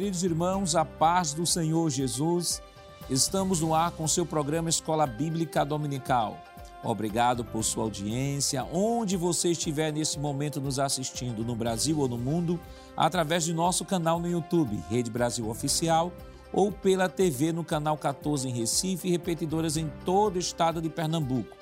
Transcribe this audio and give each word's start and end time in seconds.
Queridos 0.00 0.24
irmãos, 0.24 0.74
a 0.74 0.82
paz 0.82 1.34
do 1.34 1.44
Senhor 1.44 1.90
Jesus, 1.90 2.62
estamos 3.10 3.60
no 3.60 3.74
ar 3.74 3.90
com 3.90 4.08
seu 4.08 4.24
programa 4.24 4.70
Escola 4.70 5.06
Bíblica 5.06 5.62
Dominical. 5.62 6.38
Obrigado 6.82 7.44
por 7.44 7.62
sua 7.62 7.84
audiência, 7.84 8.64
onde 8.72 9.14
você 9.14 9.50
estiver 9.50 9.92
nesse 9.92 10.18
momento 10.18 10.58
nos 10.58 10.78
assistindo, 10.78 11.44
no 11.44 11.54
Brasil 11.54 11.98
ou 11.98 12.08
no 12.08 12.16
mundo, 12.16 12.58
através 12.96 13.44
de 13.44 13.52
nosso 13.52 13.84
canal 13.84 14.18
no 14.18 14.26
YouTube, 14.26 14.82
Rede 14.88 15.10
Brasil 15.10 15.50
Oficial, 15.50 16.10
ou 16.50 16.72
pela 16.72 17.06
TV 17.06 17.52
no 17.52 17.62
canal 17.62 17.98
14 17.98 18.48
em 18.48 18.52
Recife 18.52 19.06
e 19.06 19.10
repetidoras 19.10 19.76
em 19.76 19.92
todo 20.06 20.36
o 20.36 20.38
estado 20.38 20.80
de 20.80 20.88
Pernambuco. 20.88 21.54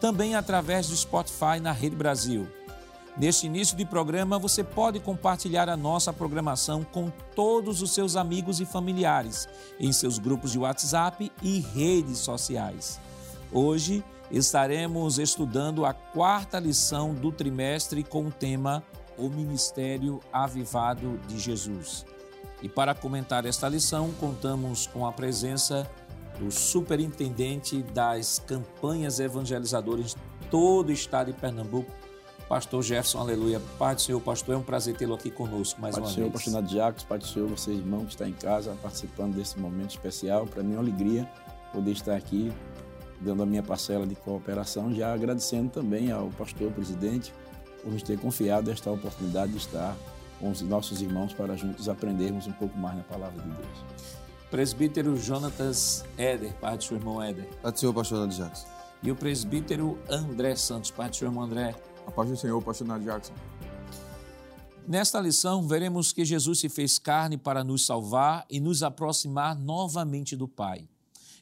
Também 0.00 0.36
através 0.36 0.86
do 0.86 0.94
Spotify 0.94 1.58
na 1.60 1.72
Rede 1.72 1.96
Brasil. 1.96 2.46
Neste 3.16 3.46
início 3.46 3.76
de 3.76 3.84
programa, 3.84 4.38
você 4.38 4.62
pode 4.62 5.00
compartilhar 5.00 5.68
a 5.68 5.76
nossa 5.76 6.12
programação 6.12 6.84
com 6.84 7.10
todos 7.34 7.82
os 7.82 7.92
seus 7.92 8.16
amigos 8.16 8.60
e 8.60 8.64
familiares 8.64 9.48
em 9.78 9.92
seus 9.92 10.18
grupos 10.18 10.52
de 10.52 10.58
WhatsApp 10.58 11.30
e 11.42 11.60
redes 11.60 12.18
sociais. 12.18 13.00
Hoje 13.52 14.04
estaremos 14.30 15.18
estudando 15.18 15.84
a 15.84 15.92
quarta 15.92 16.58
lição 16.58 17.12
do 17.12 17.32
trimestre 17.32 18.04
com 18.04 18.26
o 18.26 18.30
tema 18.30 18.82
O 19.18 19.28
Ministério 19.28 20.20
Avivado 20.32 21.18
de 21.26 21.38
Jesus. 21.38 22.06
E 22.62 22.68
para 22.68 22.94
comentar 22.94 23.44
esta 23.44 23.68
lição, 23.68 24.12
contamos 24.20 24.86
com 24.86 25.04
a 25.06 25.12
presença 25.12 25.90
do 26.38 26.50
superintendente 26.50 27.82
das 27.82 28.38
campanhas 28.38 29.18
evangelizadoras 29.18 30.14
de 30.14 30.16
todo 30.48 30.88
o 30.88 30.92
estado 30.92 31.32
de 31.32 31.38
Pernambuco, 31.38 31.90
Pastor 32.50 32.82
Jefferson, 32.82 33.20
aleluia. 33.20 33.62
Pai 33.78 33.94
do 33.94 34.00
Senhor, 34.00 34.20
pastor, 34.20 34.56
é 34.56 34.58
um 34.58 34.62
prazer 34.62 34.96
tê-lo 34.96 35.14
aqui 35.14 35.30
conosco 35.30 35.80
mais 35.80 35.94
Pai 35.94 36.02
uma 36.02 36.08
do 36.08 36.12
Senhor, 36.12 36.30
vez. 36.30 36.42
pastor 36.42 36.60
Nadio 36.60 36.78
Jacques, 36.78 37.04
Pai 37.04 37.16
do 37.16 37.24
Senhor, 37.24 37.48
você 37.48 37.70
irmão 37.70 38.04
que 38.04 38.10
está 38.10 38.28
em 38.28 38.32
casa 38.32 38.76
participando 38.82 39.36
desse 39.36 39.56
momento 39.56 39.90
especial. 39.90 40.48
Para 40.48 40.60
mim 40.60 40.72
é 40.72 40.74
uma 40.74 40.82
alegria 40.82 41.30
poder 41.72 41.92
estar 41.92 42.16
aqui 42.16 42.52
dando 43.20 43.44
a 43.44 43.46
minha 43.46 43.62
parcela 43.62 44.04
de 44.04 44.16
cooperação, 44.16 44.92
já 44.92 45.14
agradecendo 45.14 45.70
também 45.70 46.10
ao 46.10 46.26
pastor 46.30 46.72
presidente 46.72 47.32
por 47.84 47.92
nos 47.92 48.02
ter 48.02 48.18
confiado 48.18 48.68
esta 48.68 48.90
oportunidade 48.90 49.52
de 49.52 49.58
estar 49.58 49.96
com 50.40 50.50
os 50.50 50.60
nossos 50.60 51.00
irmãos 51.00 51.32
para 51.32 51.56
juntos 51.56 51.88
aprendermos 51.88 52.48
um 52.48 52.52
pouco 52.52 52.76
mais 52.76 52.96
na 52.96 53.04
palavra 53.04 53.40
de 53.40 53.48
Deus. 53.48 53.84
Presbítero 54.50 55.16
Jonatas 55.16 56.04
Éder, 56.18 56.52
pai 56.54 56.76
do 56.76 56.82
seu 56.82 56.96
irmão 56.96 57.22
Éder. 57.22 57.48
Pai 57.62 57.70
do 57.70 57.78
Senhor, 57.78 57.94
pastor 57.94 58.18
Nadio 58.18 58.38
Jackson. 58.38 58.66
E 59.04 59.12
o 59.12 59.14
presbítero 59.14 59.96
André 60.08 60.56
Santos, 60.56 60.90
pai 60.90 61.08
do 61.08 61.14
seu 61.14 61.28
irmão 61.28 61.44
André. 61.44 61.76
A 62.06 62.10
paz 62.10 62.28
do 62.28 62.36
Senhor, 62.36 62.60
pastor 62.62 62.86
Nadio 62.86 63.06
Jackson. 63.06 63.34
Nesta 64.86 65.20
lição, 65.20 65.68
veremos 65.68 66.12
que 66.12 66.24
Jesus 66.24 66.58
se 66.58 66.68
fez 66.68 66.98
carne 66.98 67.36
para 67.36 67.62
nos 67.62 67.86
salvar 67.86 68.44
e 68.50 68.58
nos 68.58 68.82
aproximar 68.82 69.56
novamente 69.56 70.34
do 70.34 70.48
Pai. 70.48 70.88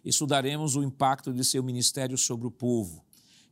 Estudaremos 0.05 0.77
o 0.77 0.83
impacto 0.83 1.33
de 1.33 1.45
seu 1.45 1.63
ministério 1.63 2.19
sobre 2.19 2.47
o 2.47 2.51
povo. 2.51 3.03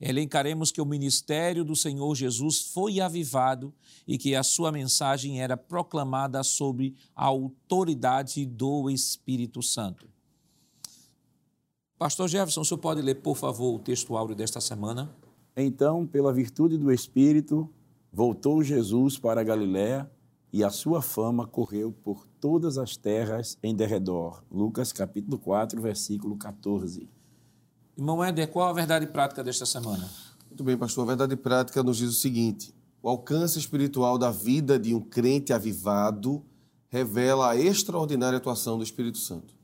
Elencaremos 0.00 0.70
que 0.70 0.80
o 0.80 0.84
ministério 0.84 1.64
do 1.64 1.74
Senhor 1.74 2.14
Jesus 2.14 2.60
foi 2.60 3.00
avivado 3.00 3.72
e 4.06 4.18
que 4.18 4.34
a 4.34 4.42
sua 4.42 4.70
mensagem 4.70 5.40
era 5.40 5.56
proclamada 5.56 6.42
sobre 6.42 6.94
a 7.14 7.24
autoridade 7.24 8.44
do 8.44 8.90
Espírito 8.90 9.62
Santo. 9.62 10.06
Pastor 11.98 12.28
Jefferson, 12.28 12.60
o 12.60 12.64
senhor 12.64 12.78
pode 12.78 13.00
ler, 13.00 13.14
por 13.14 13.38
favor, 13.38 13.74
o 13.74 13.78
texto 13.78 14.14
áureo 14.14 14.36
desta 14.36 14.60
semana? 14.60 15.10
Então, 15.56 16.06
pela 16.06 16.34
virtude 16.34 16.76
do 16.76 16.92
Espírito, 16.92 17.72
voltou 18.12 18.62
Jesus 18.62 19.18
para 19.18 19.40
a 19.40 19.44
Galiléia 19.44 20.10
e 20.52 20.62
a 20.62 20.68
sua 20.68 21.00
fama 21.00 21.46
correu 21.46 21.90
por 21.90 22.26
todas 22.38 22.76
as 22.76 22.94
terras 22.94 23.56
em 23.62 23.74
derredor. 23.74 24.44
Lucas 24.50 24.92
capítulo 24.92 25.38
4, 25.38 25.80
versículo 25.80 26.36
14. 26.36 27.08
Irmão 27.96 28.22
Éder, 28.22 28.48
qual 28.48 28.68
a 28.68 28.72
verdade 28.74 29.06
prática 29.06 29.42
desta 29.42 29.64
semana? 29.64 30.10
Muito 30.46 30.62
bem, 30.62 30.76
pastor. 30.76 31.04
A 31.04 31.06
verdade 31.06 31.34
prática 31.36 31.82
nos 31.82 31.96
diz 31.96 32.10
o 32.10 32.20
seguinte: 32.20 32.74
o 33.02 33.08
alcance 33.08 33.58
espiritual 33.58 34.18
da 34.18 34.30
vida 34.30 34.78
de 34.78 34.94
um 34.94 35.00
crente 35.00 35.54
avivado 35.54 36.44
revela 36.88 37.50
a 37.50 37.56
extraordinária 37.56 38.36
atuação 38.36 38.76
do 38.76 38.84
Espírito 38.84 39.16
Santo. 39.16 39.54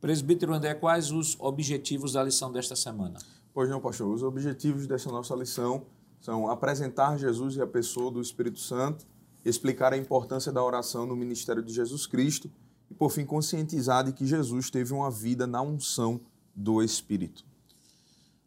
Presbítero 0.00 0.52
André, 0.52 0.74
quais 0.74 1.12
os 1.12 1.36
objetivos 1.38 2.14
da 2.14 2.24
lição 2.24 2.50
desta 2.50 2.74
semana? 2.74 3.20
Pois 3.54 3.68
não, 3.68 3.80
pastor. 3.80 4.12
Os 4.12 4.22
objetivos 4.22 4.86
dessa 4.86 5.10
nossa 5.10 5.34
lição 5.34 5.86
são 6.20 6.48
apresentar 6.48 7.18
Jesus 7.18 7.56
e 7.56 7.60
a 7.60 7.66
pessoa 7.66 8.10
do 8.10 8.20
Espírito 8.20 8.58
Santo, 8.58 9.06
explicar 9.44 9.92
a 9.92 9.98
importância 9.98 10.52
da 10.52 10.62
oração 10.62 11.06
no 11.06 11.16
ministério 11.16 11.62
de 11.62 11.72
Jesus 11.72 12.06
Cristo 12.06 12.50
e, 12.90 12.94
por 12.94 13.10
fim, 13.10 13.24
conscientizar 13.24 14.04
de 14.04 14.12
que 14.12 14.26
Jesus 14.26 14.70
teve 14.70 14.92
uma 14.92 15.10
vida 15.10 15.46
na 15.46 15.60
unção 15.60 16.20
do 16.54 16.82
Espírito. 16.82 17.44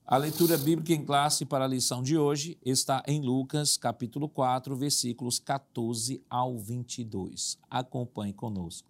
A 0.07 0.17
leitura 0.17 0.55
bíblica 0.55 0.94
em 0.94 1.03
classe 1.03 1.45
para 1.45 1.65
a 1.65 1.67
lição 1.67 2.03
de 2.03 2.15
hoje 2.15 2.59
está 2.63 3.01
em 3.07 3.21
Lucas, 3.21 3.75
capítulo 3.75 4.29
4, 4.29 4.75
versículos 4.75 5.39
14 5.39 6.23
ao 6.29 6.59
22. 6.59 7.57
Acompanhe 7.67 8.31
conosco. 8.31 8.88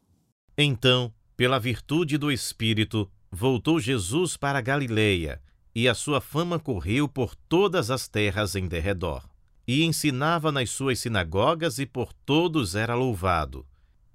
Então, 0.58 1.14
pela 1.38 1.58
virtude 1.58 2.18
do 2.18 2.30
Espírito, 2.30 3.10
voltou 3.32 3.80
Jesus 3.80 4.36
para 4.36 4.60
Galileia, 4.60 5.42
e 5.76 5.90
a 5.90 5.94
sua 5.94 6.22
fama 6.22 6.58
correu 6.58 7.06
por 7.06 7.36
todas 7.36 7.92
as 7.92 8.08
terras 8.08 8.56
em 8.56 8.66
derredor. 8.66 9.28
E 9.68 9.84
ensinava 9.84 10.52
nas 10.52 10.70
suas 10.70 11.00
sinagogas, 11.00 11.80
e 11.80 11.86
por 11.86 12.14
todos 12.14 12.76
era 12.76 12.96
louvado. 12.96 13.66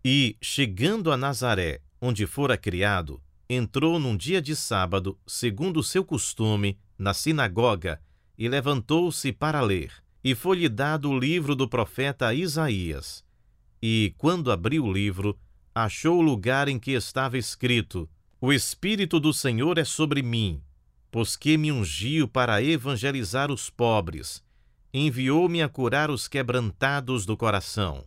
E, 0.03 0.37
chegando 0.41 1.13
a 1.13 1.17
Nazaré, 1.19 1.81
onde 2.01 2.27
fora 2.27 2.57
criado, 2.57 3.21
entrou 3.49 3.99
num 3.99 4.17
dia 4.17 4.41
de 4.41 4.57
sábado, 4.57 5.19
segundo 5.27 5.81
o 5.81 5.85
seu 5.85 6.03
costume, 6.03 6.79
na 6.97 7.13
sinagoga, 7.13 8.01
e 8.39 8.49
levantou-se 8.49 9.31
para 9.33 9.61
ler. 9.61 9.93
E 10.25 10.35
foi-lhe 10.35 10.69
dado 10.69 11.11
o 11.11 11.19
livro 11.19 11.55
do 11.55 11.69
profeta 11.69 12.33
Isaías. 12.33 13.23
E, 13.83 14.15
quando 14.17 14.53
abriu 14.53 14.85
o 14.85 14.93
livro, 14.93 15.39
achou 15.75 16.19
o 16.19 16.23
lugar 16.23 16.69
em 16.69 16.79
que 16.79 16.93
estava 16.93 17.37
escrito: 17.37 18.09
O 18.41 18.53
Espírito 18.53 19.19
do 19.19 19.33
Senhor 19.33 19.79
é 19.79 19.85
sobre 19.85 20.23
mim, 20.23 20.63
pois 21.11 21.37
que 21.37 21.59
me 21.59 21.73
ungiu 21.73 22.29
para 22.29 22.63
evangelizar 22.63 23.51
os 23.51 23.69
pobres, 23.69 24.43
enviou-me 24.93 25.63
a 25.63 25.69
curar 25.69 26.11
os 26.11 26.29
quebrantados 26.29 27.27
do 27.27 27.37
coração, 27.37 28.05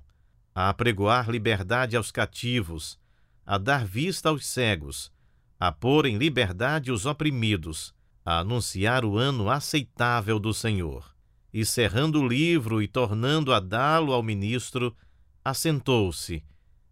a 0.54 0.70
apregoar 0.70 1.30
liberdade 1.30 1.96
aos 1.96 2.12
cativos, 2.12 3.00
a 3.46 3.58
dar 3.58 3.86
vista 3.86 4.30
aos 4.30 4.46
cegos, 4.46 5.12
a 5.60 5.72
pôr 5.72 6.06
em 6.06 6.18
liberdade 6.18 6.92
os 6.92 7.06
oprimidos, 7.06 7.94
a 8.26 8.40
anunciar 8.40 9.04
o 9.04 9.18
ano 9.18 9.50
aceitável 9.50 10.40
do 10.40 10.54
Senhor. 10.54 11.14
E 11.54 11.66
cerrando 11.66 12.20
o 12.22 12.28
livro 12.28 12.82
e 12.82 12.88
tornando 12.88 13.54
a 13.54 13.60
dá-lo 13.60 14.12
ao 14.12 14.24
ministro, 14.24 14.96
assentou-se 15.44 16.44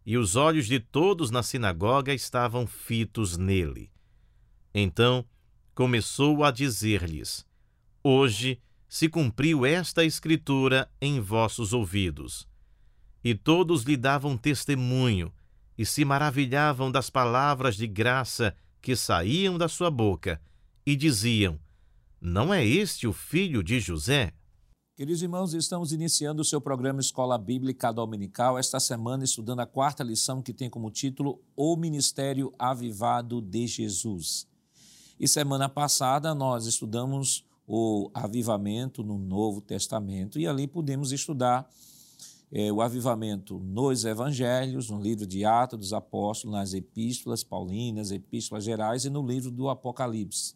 e 0.05 0.17
os 0.17 0.35
olhos 0.35 0.67
de 0.67 0.79
todos 0.79 1.29
na 1.29 1.43
sinagoga 1.43 2.13
estavam 2.13 2.65
fitos 2.65 3.37
nele. 3.37 3.91
Então 4.73 5.25
começou 5.73 6.43
a 6.43 6.51
dizer-lhes: 6.51 7.45
Hoje 8.03 8.59
se 8.87 9.07
cumpriu 9.07 9.65
esta 9.65 10.03
escritura 10.03 10.89
em 11.01 11.19
vossos 11.19 11.71
ouvidos. 11.71 12.47
E 13.23 13.33
todos 13.33 13.83
lhe 13.83 13.95
davam 13.95 14.37
testemunho 14.37 15.31
e 15.77 15.85
se 15.85 16.03
maravilhavam 16.03 16.91
das 16.91 17.09
palavras 17.09 17.75
de 17.75 17.87
graça 17.87 18.55
que 18.81 18.95
saíam 18.95 19.57
da 19.57 19.69
sua 19.69 19.89
boca 19.89 20.41
e 20.85 20.95
diziam: 20.95 21.59
Não 22.19 22.53
é 22.53 22.65
este 22.65 23.07
o 23.07 23.13
filho 23.13 23.63
de 23.63 23.79
José? 23.79 24.33
Queridos 24.97 25.23
irmãos, 25.23 25.53
estamos 25.53 25.93
iniciando 25.93 26.41
o 26.41 26.45
seu 26.45 26.59
programa 26.59 26.99
Escola 26.99 27.37
Bíblica 27.37 27.91
Dominical, 27.91 28.59
esta 28.59 28.79
semana 28.79 29.23
estudando 29.23 29.61
a 29.61 29.65
quarta 29.65 30.03
lição 30.03 30.41
que 30.41 30.53
tem 30.53 30.69
como 30.69 30.91
título 30.91 31.41
O 31.55 31.77
Ministério 31.77 32.51
Avivado 32.59 33.41
de 33.41 33.65
Jesus. 33.65 34.50
E 35.21 35.27
semana 35.27 35.69
passada 35.69 36.33
nós 36.33 36.65
estudamos 36.65 37.45
o 37.67 38.09
avivamento 38.11 39.03
no 39.03 39.19
Novo 39.19 39.61
Testamento 39.61 40.39
e 40.39 40.47
ali 40.47 40.65
pudemos 40.65 41.11
estudar 41.11 41.69
é, 42.51 42.73
o 42.73 42.81
avivamento 42.81 43.59
nos 43.59 44.03
Evangelhos, 44.03 44.89
no 44.89 44.99
livro 44.99 45.27
de 45.27 45.45
Atos 45.45 45.77
dos 45.77 45.93
Apóstolos, 45.93 46.57
nas 46.57 46.73
Epístolas 46.73 47.43
Paulinas, 47.43 48.09
Epístolas 48.09 48.63
Gerais 48.63 49.05
e 49.05 49.11
no 49.11 49.23
livro 49.23 49.51
do 49.51 49.69
Apocalipse. 49.69 50.55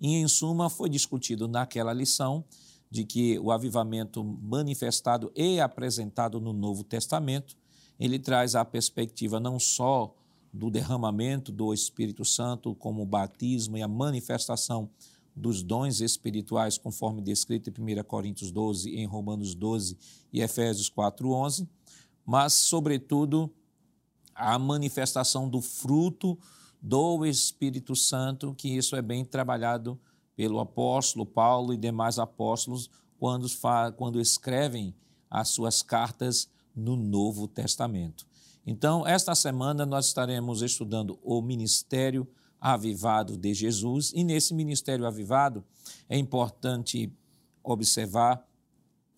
E, 0.00 0.14
em 0.14 0.26
suma, 0.26 0.70
foi 0.70 0.88
discutido 0.88 1.46
naquela 1.46 1.92
lição 1.92 2.42
de 2.90 3.04
que 3.04 3.38
o 3.38 3.52
avivamento 3.52 4.24
manifestado 4.24 5.30
e 5.36 5.60
apresentado 5.60 6.40
no 6.40 6.54
Novo 6.54 6.82
Testamento, 6.82 7.54
ele 8.00 8.18
traz 8.18 8.54
a 8.54 8.64
perspectiva 8.64 9.38
não 9.38 9.60
só 9.60 10.17
do 10.58 10.70
derramamento 10.70 11.52
do 11.52 11.72
Espírito 11.72 12.24
Santo, 12.24 12.74
como 12.74 13.02
o 13.02 13.06
batismo 13.06 13.78
e 13.78 13.82
a 13.82 13.86
manifestação 13.86 14.90
dos 15.34 15.62
dons 15.62 16.00
espirituais, 16.00 16.76
conforme 16.76 17.22
descrito 17.22 17.70
em 17.70 18.00
1 18.00 18.02
Coríntios 18.02 18.50
12, 18.50 18.90
em 18.90 19.06
Romanos 19.06 19.54
12 19.54 19.96
e 20.32 20.40
Efésios 20.40 20.88
4, 20.88 21.30
11, 21.30 21.68
mas, 22.26 22.54
sobretudo, 22.54 23.48
a 24.34 24.58
manifestação 24.58 25.48
do 25.48 25.62
fruto 25.62 26.36
do 26.82 27.24
Espírito 27.24 27.94
Santo, 27.94 28.52
que 28.52 28.68
isso 28.68 28.96
é 28.96 29.02
bem 29.02 29.24
trabalhado 29.24 29.96
pelo 30.34 30.58
apóstolo 30.58 31.24
Paulo 31.24 31.72
e 31.72 31.76
demais 31.76 32.18
apóstolos 32.18 32.90
quando, 33.16 33.46
quando 33.96 34.20
escrevem 34.20 34.92
as 35.30 35.50
suas 35.50 35.82
cartas 35.82 36.48
no 36.74 36.96
Novo 36.96 37.46
Testamento. 37.46 38.26
Então, 38.70 39.06
esta 39.06 39.34
semana 39.34 39.86
nós 39.86 40.08
estaremos 40.08 40.60
estudando 40.60 41.18
o 41.22 41.40
ministério 41.40 42.28
avivado 42.60 43.34
de 43.34 43.54
Jesus, 43.54 44.12
e 44.14 44.22
nesse 44.22 44.52
ministério 44.52 45.06
avivado 45.06 45.64
é 46.06 46.18
importante 46.18 47.10
observar 47.64 48.46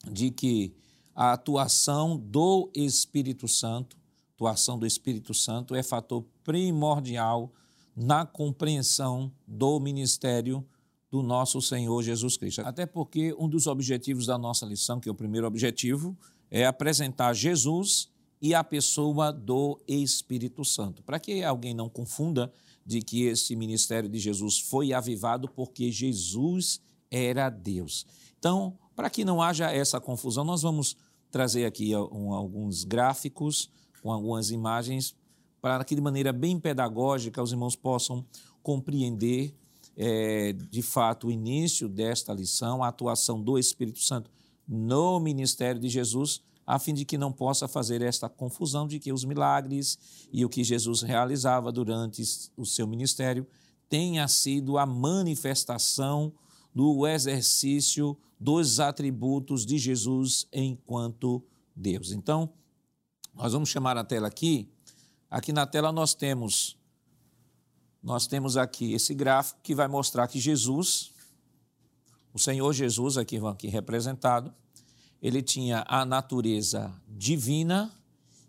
de 0.08 0.30
que 0.30 0.72
a 1.12 1.32
atuação 1.32 2.16
do 2.16 2.70
Espírito 2.72 3.48
Santo, 3.48 3.96
atuação 4.36 4.78
do 4.78 4.86
Espírito 4.86 5.34
Santo 5.34 5.74
é 5.74 5.82
fator 5.82 6.24
primordial 6.44 7.52
na 7.96 8.24
compreensão 8.24 9.32
do 9.48 9.80
ministério 9.80 10.64
do 11.10 11.24
nosso 11.24 11.60
Senhor 11.60 12.00
Jesus 12.04 12.36
Cristo. 12.36 12.60
Até 12.60 12.86
porque 12.86 13.34
um 13.36 13.48
dos 13.48 13.66
objetivos 13.66 14.26
da 14.26 14.38
nossa 14.38 14.64
lição, 14.64 15.00
que 15.00 15.08
é 15.08 15.12
o 15.12 15.14
primeiro 15.14 15.48
objetivo, 15.48 16.16
é 16.48 16.64
apresentar 16.64 17.32
Jesus 17.32 18.08
e 18.40 18.54
a 18.54 18.64
pessoa 18.64 19.32
do 19.32 19.78
Espírito 19.86 20.64
Santo. 20.64 21.02
Para 21.02 21.20
que 21.20 21.42
alguém 21.42 21.74
não 21.74 21.88
confunda 21.88 22.52
de 22.84 23.02
que 23.02 23.24
esse 23.24 23.54
ministério 23.54 24.08
de 24.08 24.18
Jesus 24.18 24.58
foi 24.58 24.92
avivado 24.92 25.48
porque 25.48 25.92
Jesus 25.92 26.80
era 27.10 27.50
Deus. 27.50 28.06
Então, 28.38 28.78
para 28.96 29.10
que 29.10 29.24
não 29.24 29.42
haja 29.42 29.70
essa 29.70 30.00
confusão, 30.00 30.44
nós 30.44 30.62
vamos 30.62 30.96
trazer 31.30 31.64
aqui 31.64 31.92
alguns 31.94 32.84
gráficos 32.84 33.70
com 34.02 34.10
algumas 34.10 34.50
imagens 34.50 35.14
para 35.60 35.84
que 35.84 35.94
de 35.94 36.00
maneira 36.00 36.32
bem 36.32 36.58
pedagógica 36.58 37.42
os 37.42 37.52
irmãos 37.52 37.76
possam 37.76 38.24
compreender 38.62 39.54
é, 39.96 40.52
de 40.52 40.82
fato 40.82 41.26
o 41.26 41.30
início 41.30 41.88
desta 41.88 42.32
lição, 42.32 42.82
a 42.82 42.88
atuação 42.88 43.42
do 43.42 43.58
Espírito 43.58 44.00
Santo 44.00 44.30
no 44.66 45.20
ministério 45.20 45.80
de 45.80 45.88
Jesus, 45.88 46.42
a 46.70 46.78
fim 46.78 46.94
de 46.94 47.04
que 47.04 47.18
não 47.18 47.32
possa 47.32 47.66
fazer 47.66 48.00
esta 48.00 48.28
confusão 48.28 48.86
de 48.86 49.00
que 49.00 49.12
os 49.12 49.24
milagres 49.24 49.98
e 50.32 50.44
o 50.44 50.48
que 50.48 50.62
Jesus 50.62 51.02
realizava 51.02 51.72
durante 51.72 52.22
o 52.56 52.64
seu 52.64 52.86
ministério 52.86 53.44
tenha 53.88 54.28
sido 54.28 54.78
a 54.78 54.86
manifestação 54.86 56.32
do 56.72 57.08
exercício 57.08 58.16
dos 58.38 58.78
atributos 58.78 59.66
de 59.66 59.78
Jesus 59.78 60.46
enquanto 60.52 61.44
Deus. 61.74 62.12
Então, 62.12 62.48
nós 63.34 63.52
vamos 63.52 63.68
chamar 63.68 63.96
a 63.96 64.04
tela 64.04 64.28
aqui. 64.28 64.72
Aqui 65.28 65.52
na 65.52 65.66
tela 65.66 65.90
nós 65.90 66.14
temos 66.14 66.78
nós 68.00 68.28
temos 68.28 68.56
aqui 68.56 68.92
esse 68.92 69.12
gráfico 69.12 69.58
que 69.60 69.74
vai 69.74 69.88
mostrar 69.88 70.28
que 70.28 70.38
Jesus, 70.38 71.10
o 72.32 72.38
Senhor 72.38 72.72
Jesus 72.72 73.18
aqui, 73.18 73.38
aqui 73.44 73.66
representado, 73.66 74.54
ele 75.20 75.42
tinha 75.42 75.84
a 75.86 76.04
natureza 76.04 76.92
divina 77.08 77.92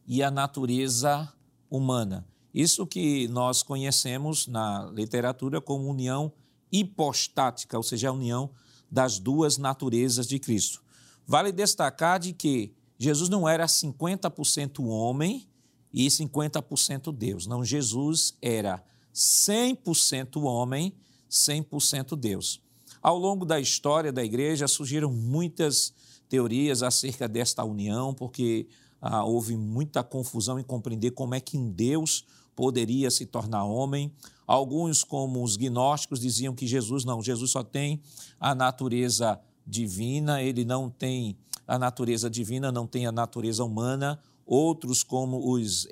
e 0.07 0.23
a 0.23 0.31
natureza 0.31 1.31
humana. 1.69 2.25
Isso 2.53 2.85
que 2.85 3.27
nós 3.29 3.63
conhecemos 3.63 4.47
na 4.47 4.89
literatura 4.93 5.61
como 5.61 5.89
união 5.89 6.31
hipostática, 6.71 7.77
ou 7.77 7.83
seja, 7.83 8.09
a 8.09 8.13
união 8.13 8.49
das 8.89 9.19
duas 9.19 9.57
naturezas 9.57 10.27
de 10.27 10.39
Cristo. 10.39 10.81
Vale 11.25 11.51
destacar 11.51 12.19
de 12.19 12.33
que 12.33 12.73
Jesus 12.97 13.29
não 13.29 13.47
era 13.47 13.65
50% 13.65 14.85
homem 14.85 15.47
e 15.93 16.07
50% 16.07 17.11
Deus. 17.11 17.47
Não, 17.47 17.63
Jesus 17.63 18.37
era 18.41 18.83
100% 19.13 20.41
homem, 20.43 20.93
100% 21.29 22.15
Deus. 22.15 22.61
Ao 23.01 23.17
longo 23.17 23.45
da 23.45 23.59
história 23.59 24.11
da 24.11 24.23
igreja 24.23 24.67
surgiram 24.67 25.11
muitas 25.11 25.93
teorias 26.31 26.81
acerca 26.81 27.27
desta 27.27 27.61
união, 27.65 28.13
porque 28.13 28.65
ah, 29.01 29.25
houve 29.25 29.57
muita 29.57 30.01
confusão 30.01 30.57
em 30.57 30.63
compreender 30.63 31.11
como 31.11 31.35
é 31.35 31.41
que 31.41 31.57
um 31.57 31.69
Deus 31.69 32.23
poderia 32.55 33.11
se 33.11 33.25
tornar 33.25 33.65
homem. 33.65 34.09
Alguns, 34.47 35.03
como 35.03 35.43
os 35.43 35.57
gnósticos, 35.57 36.21
diziam 36.21 36.55
que 36.55 36.65
Jesus 36.65 37.03
não, 37.03 37.21
Jesus 37.21 37.51
só 37.51 37.63
tem 37.63 38.01
a 38.39 38.55
natureza 38.55 39.41
divina, 39.67 40.41
ele 40.41 40.63
não 40.63 40.89
tem 40.89 41.35
a 41.67 41.77
natureza 41.77 42.29
divina, 42.29 42.71
não 42.71 42.87
tem 42.87 43.05
a 43.05 43.11
natureza 43.11 43.65
humana. 43.65 44.17
Outros, 44.53 45.01
como 45.01 45.49
os 45.53 45.87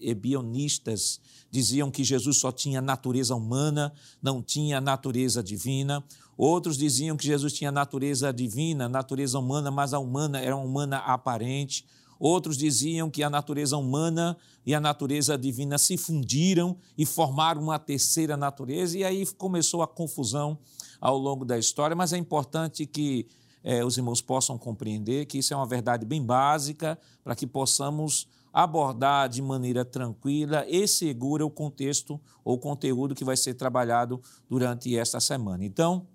ebionistas, 0.00 1.20
diziam 1.50 1.90
que 1.90 2.04
Jesus 2.04 2.38
só 2.38 2.52
tinha 2.52 2.80
natureza 2.80 3.34
humana, 3.34 3.92
não 4.22 4.40
tinha 4.40 4.80
natureza 4.80 5.42
divina. 5.42 6.00
Outros 6.36 6.78
diziam 6.78 7.16
que 7.16 7.26
Jesus 7.26 7.52
tinha 7.52 7.72
natureza 7.72 8.32
divina, 8.32 8.88
natureza 8.88 9.36
humana, 9.36 9.68
mas 9.68 9.92
a 9.92 9.98
humana 9.98 10.38
era 10.38 10.54
uma 10.54 10.64
humana 10.64 10.98
aparente. 10.98 11.84
Outros 12.20 12.56
diziam 12.56 13.10
que 13.10 13.20
a 13.20 13.28
natureza 13.28 13.76
humana 13.76 14.36
e 14.64 14.76
a 14.76 14.80
natureza 14.80 15.36
divina 15.36 15.76
se 15.76 15.96
fundiram 15.96 16.76
e 16.96 17.04
formaram 17.04 17.60
uma 17.60 17.80
terceira 17.80 18.36
natureza, 18.36 18.96
e 18.96 19.02
aí 19.02 19.26
começou 19.36 19.82
a 19.82 19.88
confusão 19.88 20.56
ao 21.00 21.18
longo 21.18 21.44
da 21.44 21.58
história, 21.58 21.96
mas 21.96 22.12
é 22.12 22.16
importante 22.16 22.86
que 22.86 23.26
é, 23.64 23.84
os 23.84 23.96
irmãos 23.96 24.20
possam 24.20 24.58
compreender 24.58 25.26
que 25.26 25.38
isso 25.38 25.54
é 25.54 25.56
uma 25.56 25.66
verdade 25.66 26.04
bem 26.04 26.22
básica 26.22 26.98
para 27.22 27.34
que 27.34 27.46
possamos 27.46 28.26
abordar 28.52 29.28
de 29.28 29.40
maneira 29.40 29.84
tranquila 29.84 30.66
e 30.68 30.86
segura 30.86 31.44
o 31.44 31.50
contexto 31.50 32.20
ou 32.44 32.58
conteúdo 32.58 33.14
que 33.14 33.24
vai 33.24 33.36
ser 33.36 33.54
trabalhado 33.54 34.20
durante 34.48 34.96
esta 34.96 35.20
semana. 35.20 35.64
Então, 35.64 36.06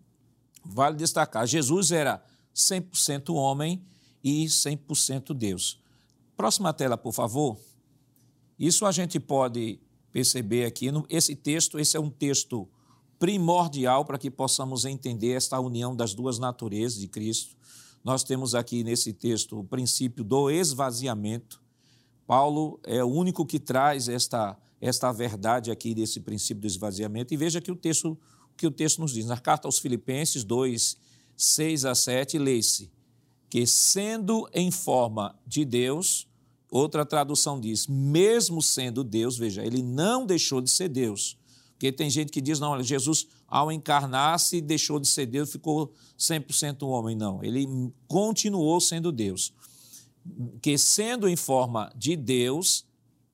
vale 0.63 0.95
destacar: 0.97 1.47
Jesus 1.47 1.91
era 1.91 2.23
100% 2.55 3.33
homem 3.33 3.81
e 4.23 4.45
100% 4.45 5.33
Deus. 5.33 5.79
Próxima 6.35 6.73
tela, 6.73 6.97
por 6.97 7.13
favor. 7.13 7.57
Isso 8.59 8.85
a 8.85 8.91
gente 8.91 9.19
pode 9.19 9.79
perceber 10.11 10.65
aqui. 10.65 10.87
Esse 11.09 11.35
texto, 11.35 11.79
esse 11.79 11.95
é 11.95 11.99
um 11.99 12.09
texto 12.09 12.67
primordial 13.19 14.05
para 14.05 14.17
que 14.17 14.29
possamos 14.29 14.85
entender 14.85 15.33
esta 15.33 15.59
união 15.59 15.95
das 15.95 16.13
duas 16.13 16.39
naturezas 16.39 16.99
de 16.99 17.07
Cristo. 17.07 17.55
Nós 18.03 18.23
temos 18.23 18.55
aqui 18.55 18.83
nesse 18.83 19.13
texto 19.13 19.59
o 19.59 19.63
princípio 19.63 20.23
do 20.23 20.49
esvaziamento. 20.49 21.61
Paulo 22.25 22.79
é 22.83 23.03
o 23.03 23.07
único 23.07 23.45
que 23.45 23.59
traz 23.59 24.07
esta, 24.07 24.57
esta 24.79 25.11
verdade 25.11 25.71
aqui 25.71 25.93
desse 25.93 26.19
princípio 26.19 26.61
do 26.61 26.67
esvaziamento. 26.67 27.33
E 27.33 27.37
veja 27.37 27.59
que 27.59 27.71
o 27.71 27.75
texto 27.75 28.17
que 28.57 28.67
o 28.67 28.71
texto 28.71 28.99
nos 28.99 29.13
diz. 29.13 29.25
Na 29.27 29.37
carta 29.37 29.67
aos 29.67 29.77
Filipenses 29.77 30.43
2, 30.43 30.97
6 31.37 31.85
a 31.85 31.93
7, 31.93 32.39
lê-se 32.39 32.91
que, 33.49 33.65
sendo 33.65 34.49
em 34.51 34.71
forma 34.71 35.39
de 35.45 35.63
Deus, 35.63 36.27
outra 36.69 37.05
tradução 37.05 37.61
diz, 37.61 37.87
mesmo 37.87 38.61
sendo 38.61 39.03
Deus, 39.03 39.37
veja, 39.37 39.63
ele 39.63 39.81
não 39.81 40.25
deixou 40.25 40.59
de 40.59 40.69
ser 40.69 40.89
Deus. 40.89 41.37
Porque 41.77 41.91
tem 41.91 42.09
gente 42.09 42.31
que 42.31 42.41
diz, 42.41 42.59
não, 42.59 42.81
Jesus, 42.81 43.27
ao 43.47 43.71
encarnar-se, 43.71 44.59
deixou 44.59 44.99
de 44.99 45.07
ser 45.07 45.27
Deus, 45.27 45.51
ficou 45.51 45.93
100% 46.17 46.87
homem. 46.87 47.15
Não, 47.15 47.43
ele 47.43 47.67
continuou 48.07 48.81
sendo 48.81 49.11
Deus. 49.11 49.53
Que, 50.59 50.75
sendo 50.75 51.29
em 51.29 51.35
forma 51.35 51.91
de 51.95 52.15
Deus, 52.15 52.83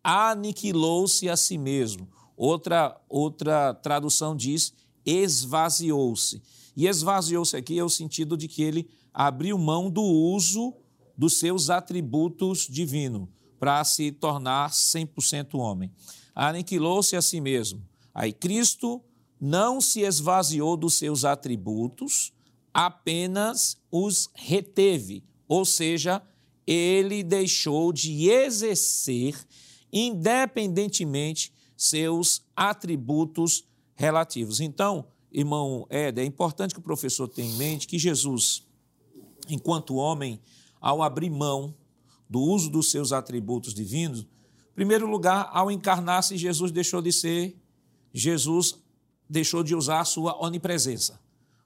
aniquilou-se 0.03 1.29
a 1.29 1.37
si 1.37 1.57
mesmo. 1.57 2.05
Outra, 2.35 2.99
outra 3.07 3.73
tradução 3.75 4.35
diz, 4.35 4.73
esvaziou-se. 5.05 6.43
E 6.75 6.85
esvaziou-se 6.85 7.55
aqui 7.55 7.79
é 7.79 7.83
o 7.83 7.89
sentido 7.89 8.35
de 8.35 8.49
que 8.49 8.61
ele 8.61 8.89
abriu 9.13 9.57
mão 9.57 9.89
do 9.89 10.03
uso 10.03 10.73
dos 11.17 11.39
seus 11.39 11.69
atributos 11.69 12.67
divinos 12.69 13.29
para 13.57 13.81
se 13.85 14.11
tornar 14.11 14.69
100% 14.69 15.57
homem. 15.57 15.89
Aniquilou-se 16.35 17.15
a 17.15 17.21
si 17.21 17.39
mesmo 17.39 17.81
Aí 18.13 18.31
Cristo 18.31 19.01
não 19.39 19.81
se 19.81 20.01
esvaziou 20.01 20.77
dos 20.77 20.93
seus 20.95 21.25
atributos, 21.25 22.31
apenas 22.73 23.77
os 23.91 24.29
reteve, 24.33 25.23
ou 25.47 25.65
seja, 25.65 26.21
ele 26.65 27.23
deixou 27.23 27.91
de 27.91 28.29
exercer 28.29 29.35
independentemente 29.91 31.53
seus 31.75 32.43
atributos 32.55 33.65
relativos. 33.95 34.59
Então, 34.59 35.05
irmão 35.31 35.85
Ed, 35.89 36.19
é 36.19 36.25
importante 36.25 36.73
que 36.73 36.79
o 36.79 36.83
professor 36.83 37.27
tenha 37.27 37.49
em 37.49 37.57
mente 37.57 37.87
que 37.87 37.99
Jesus, 37.99 38.65
enquanto 39.49 39.95
homem, 39.95 40.39
ao 40.79 41.03
abrir 41.03 41.29
mão 41.29 41.75
do 42.29 42.39
uso 42.39 42.69
dos 42.69 42.89
seus 42.89 43.11
atributos 43.11 43.73
divinos, 43.73 44.21
em 44.21 44.75
primeiro 44.75 45.05
lugar, 45.05 45.49
ao 45.53 45.69
encarnar-se, 45.69 46.37
Jesus 46.37 46.71
deixou 46.71 47.01
de 47.01 47.11
ser 47.11 47.55
Jesus 48.13 48.77
deixou 49.29 49.63
de 49.63 49.75
usar 49.75 50.01
a 50.01 50.05
sua 50.05 50.39
onipresença. 50.41 51.19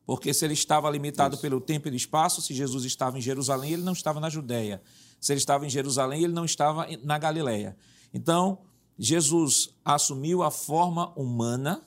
Porque 0.05 0.33
se 0.33 0.45
ele 0.45 0.53
estava 0.53 0.89
limitado 0.89 1.35
Isso. 1.35 1.41
pelo 1.41 1.59
tempo 1.59 1.89
e 1.89 1.95
espaço, 1.95 2.41
se 2.41 2.53
Jesus 2.53 2.85
estava 2.85 3.17
em 3.17 3.21
Jerusalém, 3.21 3.73
ele 3.73 3.83
não 3.83 3.91
estava 3.91 4.21
na 4.21 4.29
Judéia. 4.29 4.81
Se 5.19 5.33
ele 5.33 5.39
estava 5.39 5.65
em 5.65 5.69
Jerusalém, 5.69 6.23
ele 6.23 6.33
não 6.33 6.45
estava 6.45 6.87
na 7.03 7.17
Galiléia. 7.17 7.75
Então, 8.13 8.59
Jesus 8.97 9.69
assumiu 9.83 10.43
a 10.43 10.49
forma 10.49 11.11
humana, 11.19 11.81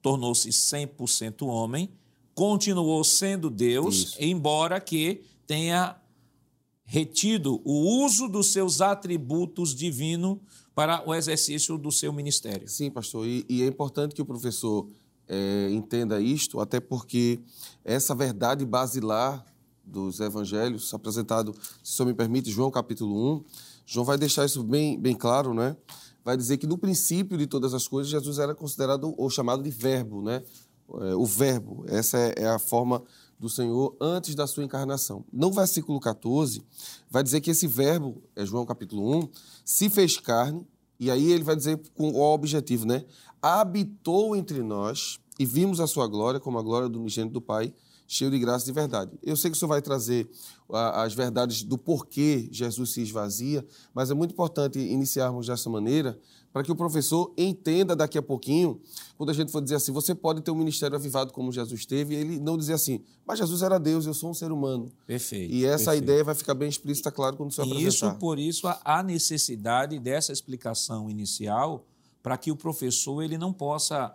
tornou-se 0.00 0.48
100% 0.50 1.46
homem, 1.46 1.90
continuou 2.32 3.02
sendo 3.02 3.50
Deus, 3.50 3.94
Isso. 3.96 4.16
embora 4.20 4.80
que 4.80 5.24
tenha 5.46 5.96
retido 6.84 7.60
o 7.64 8.04
uso 8.04 8.28
dos 8.28 8.52
seus 8.52 8.80
atributos 8.80 9.74
divinos 9.74 10.38
para 10.76 11.02
o 11.08 11.14
exercício 11.14 11.78
do 11.78 11.90
seu 11.90 12.12
ministério. 12.12 12.68
Sim, 12.68 12.90
pastor, 12.90 13.26
e, 13.26 13.46
e 13.48 13.62
é 13.62 13.66
importante 13.66 14.14
que 14.14 14.20
o 14.20 14.26
professor 14.26 14.86
é, 15.26 15.70
entenda 15.70 16.20
isto, 16.20 16.60
até 16.60 16.78
porque 16.78 17.40
essa 17.82 18.14
verdade 18.14 18.62
basilar 18.66 19.42
dos 19.82 20.20
evangelhos, 20.20 20.92
apresentado, 20.92 21.54
se 21.82 21.94
o 21.94 21.96
senhor 21.96 22.08
me 22.08 22.14
permite, 22.14 22.50
João 22.50 22.70
capítulo 22.70 23.38
1, 23.38 23.44
João 23.86 24.04
vai 24.04 24.18
deixar 24.18 24.44
isso 24.44 24.62
bem, 24.62 25.00
bem 25.00 25.16
claro, 25.16 25.54
né? 25.54 25.74
Vai 26.22 26.36
dizer 26.36 26.58
que 26.58 26.66
no 26.66 26.76
princípio 26.76 27.38
de 27.38 27.46
todas 27.46 27.72
as 27.72 27.88
coisas, 27.88 28.10
Jesus 28.10 28.38
era 28.38 28.54
considerado 28.54 29.14
ou 29.16 29.30
chamado 29.30 29.62
de 29.62 29.70
verbo, 29.70 30.20
né? 30.20 30.42
É, 31.00 31.14
o 31.14 31.24
verbo, 31.24 31.86
essa 31.88 32.18
é, 32.18 32.34
é 32.36 32.46
a 32.48 32.58
forma 32.58 33.02
do 33.38 33.48
Senhor 33.48 33.96
antes 34.00 34.34
da 34.34 34.46
sua 34.46 34.64
encarnação. 34.64 35.24
No 35.32 35.50
versículo 35.50 36.00
14, 36.00 36.62
vai 37.10 37.22
dizer 37.22 37.40
que 37.40 37.50
esse 37.50 37.66
verbo, 37.66 38.22
é 38.34 38.44
João 38.44 38.64
capítulo 38.64 39.18
1, 39.18 39.28
se 39.64 39.90
fez 39.90 40.16
carne, 40.18 40.66
e 40.98 41.10
aí 41.10 41.30
ele 41.30 41.44
vai 41.44 41.54
dizer 41.54 41.80
com 41.94 42.10
o 42.10 42.20
objetivo, 42.20 42.86
né? 42.86 43.04
Habitou 43.42 44.34
entre 44.34 44.62
nós 44.62 45.20
e 45.38 45.44
vimos 45.44 45.80
a 45.80 45.86
sua 45.86 46.06
glória 46.06 46.40
como 46.40 46.58
a 46.58 46.62
glória 46.62 46.88
do 46.88 46.98
unigênito 46.98 47.34
do 47.34 47.40
Pai, 47.40 47.74
cheio 48.08 48.30
de 48.30 48.38
graça 48.38 48.64
e 48.64 48.66
de 48.66 48.72
verdade. 48.72 49.18
Eu 49.22 49.36
sei 49.36 49.50
que 49.50 49.56
o 49.56 49.58
senhor 49.58 49.68
vai 49.68 49.82
trazer 49.82 50.30
as 50.70 51.12
verdades 51.12 51.62
do 51.62 51.76
porquê 51.76 52.48
Jesus 52.50 52.92
se 52.92 53.02
esvazia, 53.02 53.66
mas 53.92 54.10
é 54.10 54.14
muito 54.14 54.32
importante 54.32 54.78
iniciarmos 54.78 55.48
dessa 55.48 55.68
maneira 55.68 56.18
para 56.56 56.64
que 56.64 56.72
o 56.72 56.74
professor 56.74 57.34
entenda 57.36 57.94
daqui 57.94 58.16
a 58.16 58.22
pouquinho, 58.22 58.80
quando 59.18 59.28
a 59.28 59.34
gente 59.34 59.52
for 59.52 59.60
dizer 59.60 59.74
assim, 59.74 59.92
você 59.92 60.14
pode 60.14 60.40
ter 60.40 60.50
um 60.50 60.54
ministério 60.54 60.96
avivado 60.96 61.30
como 61.30 61.52
Jesus 61.52 61.84
teve, 61.84 62.14
e 62.14 62.16
ele 62.16 62.40
não 62.40 62.56
dizer 62.56 62.72
assim, 62.72 63.02
mas 63.26 63.38
Jesus 63.38 63.60
era 63.60 63.78
Deus, 63.78 64.06
eu 64.06 64.14
sou 64.14 64.30
um 64.30 64.32
ser 64.32 64.50
humano. 64.50 64.90
Perfeito. 65.06 65.52
E 65.52 65.66
essa 65.66 65.90
perfeito. 65.90 66.04
ideia 66.04 66.24
vai 66.24 66.34
ficar 66.34 66.54
bem 66.54 66.66
explícita, 66.66 67.12
claro, 67.12 67.36
quando 67.36 67.50
o 67.50 67.52
senhor 67.52 67.66
E 67.66 67.72
apresentar. 67.72 68.06
isso, 68.08 68.18
por 68.18 68.38
isso, 68.38 68.66
há 68.82 69.02
necessidade 69.02 69.98
dessa 69.98 70.32
explicação 70.32 71.10
inicial 71.10 71.84
para 72.22 72.38
que 72.38 72.50
o 72.50 72.56
professor 72.56 73.20
ele 73.20 73.36
não 73.36 73.52
possa 73.52 74.14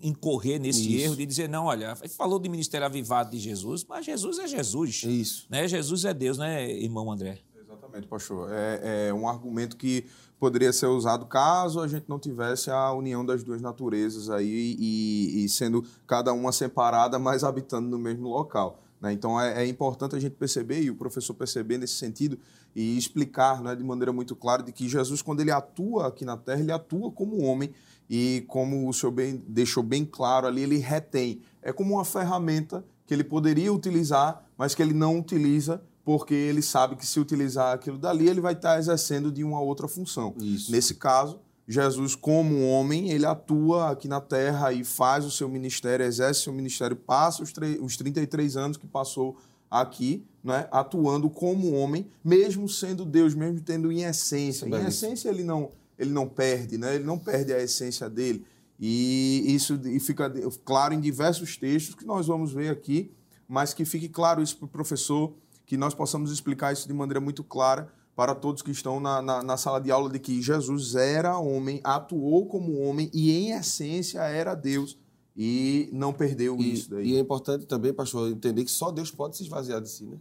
incorrer 0.00 0.58
nesse 0.58 0.94
Isso. 0.96 1.04
erro 1.04 1.16
de 1.16 1.26
dizer, 1.26 1.46
não, 1.46 1.66
olha, 1.66 1.94
falou 2.16 2.38
de 2.38 2.48
ministério 2.48 2.86
avivado 2.86 3.32
de 3.32 3.38
Jesus, 3.38 3.84
mas 3.86 4.06
Jesus 4.06 4.38
é 4.38 4.48
Jesus. 4.48 5.02
É 5.04 5.10
isso. 5.10 5.46
Né? 5.50 5.68
Jesus 5.68 6.06
é 6.06 6.14
Deus, 6.14 6.38
né, 6.38 6.72
irmão 6.72 7.12
André? 7.12 7.38
Exatamente, 7.54 8.06
pastor. 8.06 8.48
É, 8.50 9.08
é 9.08 9.14
um 9.14 9.28
argumento 9.28 9.76
que 9.76 10.06
poderia 10.38 10.72
ser 10.72 10.86
usado 10.86 11.26
caso 11.26 11.80
a 11.80 11.88
gente 11.88 12.08
não 12.08 12.18
tivesse 12.18 12.70
a 12.70 12.92
união 12.92 13.24
das 13.24 13.42
duas 13.42 13.60
naturezas 13.60 14.28
aí 14.30 14.76
e, 14.78 15.44
e 15.44 15.48
sendo 15.48 15.84
cada 16.06 16.32
uma 16.32 16.52
separada, 16.52 17.18
mas 17.18 17.42
habitando 17.42 17.88
no 17.88 17.98
mesmo 17.98 18.28
local. 18.28 18.82
né? 19.00 19.12
Então 19.12 19.40
é, 19.40 19.64
é 19.64 19.66
importante 19.66 20.14
a 20.14 20.20
gente 20.20 20.34
perceber 20.34 20.82
e 20.82 20.90
o 20.90 20.96
professor 20.96 21.34
perceber 21.34 21.78
nesse 21.78 21.94
sentido 21.94 22.38
e 22.74 22.98
explicar 22.98 23.62
né, 23.62 23.74
de 23.74 23.82
maneira 23.82 24.12
muito 24.12 24.36
clara 24.36 24.62
de 24.62 24.72
que 24.72 24.88
Jesus, 24.88 25.22
quando 25.22 25.40
ele 25.40 25.50
atua 25.50 26.08
aqui 26.08 26.24
na 26.24 26.36
Terra, 26.36 26.60
ele 26.60 26.72
atua 26.72 27.10
como 27.10 27.42
homem 27.42 27.72
e 28.08 28.44
como 28.48 28.88
o 28.88 28.92
senhor 28.92 29.12
bem, 29.12 29.42
deixou 29.48 29.82
bem 29.82 30.04
claro 30.04 30.46
ali, 30.46 30.62
ele 30.62 30.76
retém. 30.76 31.40
É 31.62 31.72
como 31.72 31.94
uma 31.94 32.04
ferramenta 32.04 32.84
que 33.06 33.14
ele 33.14 33.24
poderia 33.24 33.72
utilizar, 33.72 34.44
mas 34.58 34.74
que 34.74 34.82
ele 34.82 34.92
não 34.92 35.18
utiliza 35.18 35.82
porque 36.06 36.34
ele 36.34 36.62
sabe 36.62 36.94
que 36.94 37.04
se 37.04 37.18
utilizar 37.18 37.74
aquilo 37.74 37.98
dali, 37.98 38.28
ele 38.28 38.40
vai 38.40 38.52
estar 38.52 38.78
exercendo 38.78 39.32
de 39.32 39.42
uma 39.42 39.60
outra 39.60 39.88
função. 39.88 40.32
Isso. 40.40 40.70
Nesse 40.70 40.94
caso, 40.94 41.40
Jesus, 41.66 42.14
como 42.14 42.64
homem, 42.64 43.10
ele 43.10 43.26
atua 43.26 43.90
aqui 43.90 44.06
na 44.06 44.20
terra 44.20 44.72
e 44.72 44.84
faz 44.84 45.24
o 45.24 45.32
seu 45.32 45.48
ministério, 45.48 46.06
exerce 46.06 46.42
o 46.42 46.44
seu 46.44 46.52
ministério, 46.52 46.94
passa 46.94 47.42
os, 47.42 47.52
os 47.80 47.96
33 47.96 48.56
anos 48.56 48.76
que 48.76 48.86
passou 48.86 49.36
aqui, 49.68 50.24
né, 50.44 50.68
atuando 50.70 51.28
como 51.28 51.74
homem, 51.74 52.06
mesmo 52.24 52.68
sendo 52.68 53.04
Deus, 53.04 53.34
mesmo 53.34 53.60
tendo 53.60 53.90
em 53.90 54.04
essência. 54.04 54.64
Em 54.64 54.70
Belíssimo. 54.70 55.08
essência, 55.08 55.28
ele 55.28 55.42
não, 55.42 55.72
ele 55.98 56.10
não 56.10 56.28
perde, 56.28 56.78
né? 56.78 56.94
ele 56.94 57.04
não 57.04 57.18
perde 57.18 57.52
a 57.52 57.60
essência 57.60 58.08
dele. 58.08 58.46
E 58.78 59.42
isso 59.48 59.80
e 59.86 59.98
fica 59.98 60.32
claro 60.64 60.94
em 60.94 61.00
diversos 61.00 61.56
textos 61.56 61.96
que 61.96 62.06
nós 62.06 62.28
vamos 62.28 62.52
ver 62.52 62.68
aqui, 62.68 63.10
mas 63.48 63.74
que 63.74 63.84
fique 63.84 64.08
claro 64.08 64.40
isso 64.40 64.56
para 64.56 64.66
o 64.66 64.68
professor, 64.68 65.34
que 65.66 65.76
nós 65.76 65.94
possamos 65.94 66.30
explicar 66.30 66.72
isso 66.72 66.86
de 66.88 66.94
maneira 66.94 67.20
muito 67.20 67.42
clara 67.44 67.92
para 68.14 68.34
todos 68.34 68.62
que 68.62 68.70
estão 68.70 68.98
na, 68.98 69.20
na, 69.20 69.42
na 69.42 69.56
sala 69.58 69.78
de 69.80 69.90
aula, 69.90 70.08
de 70.08 70.18
que 70.18 70.40
Jesus 70.40 70.94
era 70.94 71.36
homem, 71.38 71.80
atuou 71.84 72.46
como 72.46 72.78
homem 72.80 73.10
e, 73.12 73.30
em 73.32 73.50
essência, 73.50 74.20
era 74.20 74.54
Deus 74.54 74.96
e 75.36 75.90
não 75.92 76.14
perdeu 76.14 76.56
E, 76.58 76.72
isso 76.72 76.88
daí. 76.90 77.10
e 77.10 77.16
é 77.16 77.20
importante 77.20 77.66
também, 77.66 77.92
pastor, 77.92 78.30
entender 78.30 78.64
que 78.64 78.70
só 78.70 78.90
Deus 78.90 79.10
pode 79.10 79.36
se 79.36 79.42
esvaziar 79.42 79.82
de 79.82 79.90
si, 79.90 80.04
né? 80.06 80.16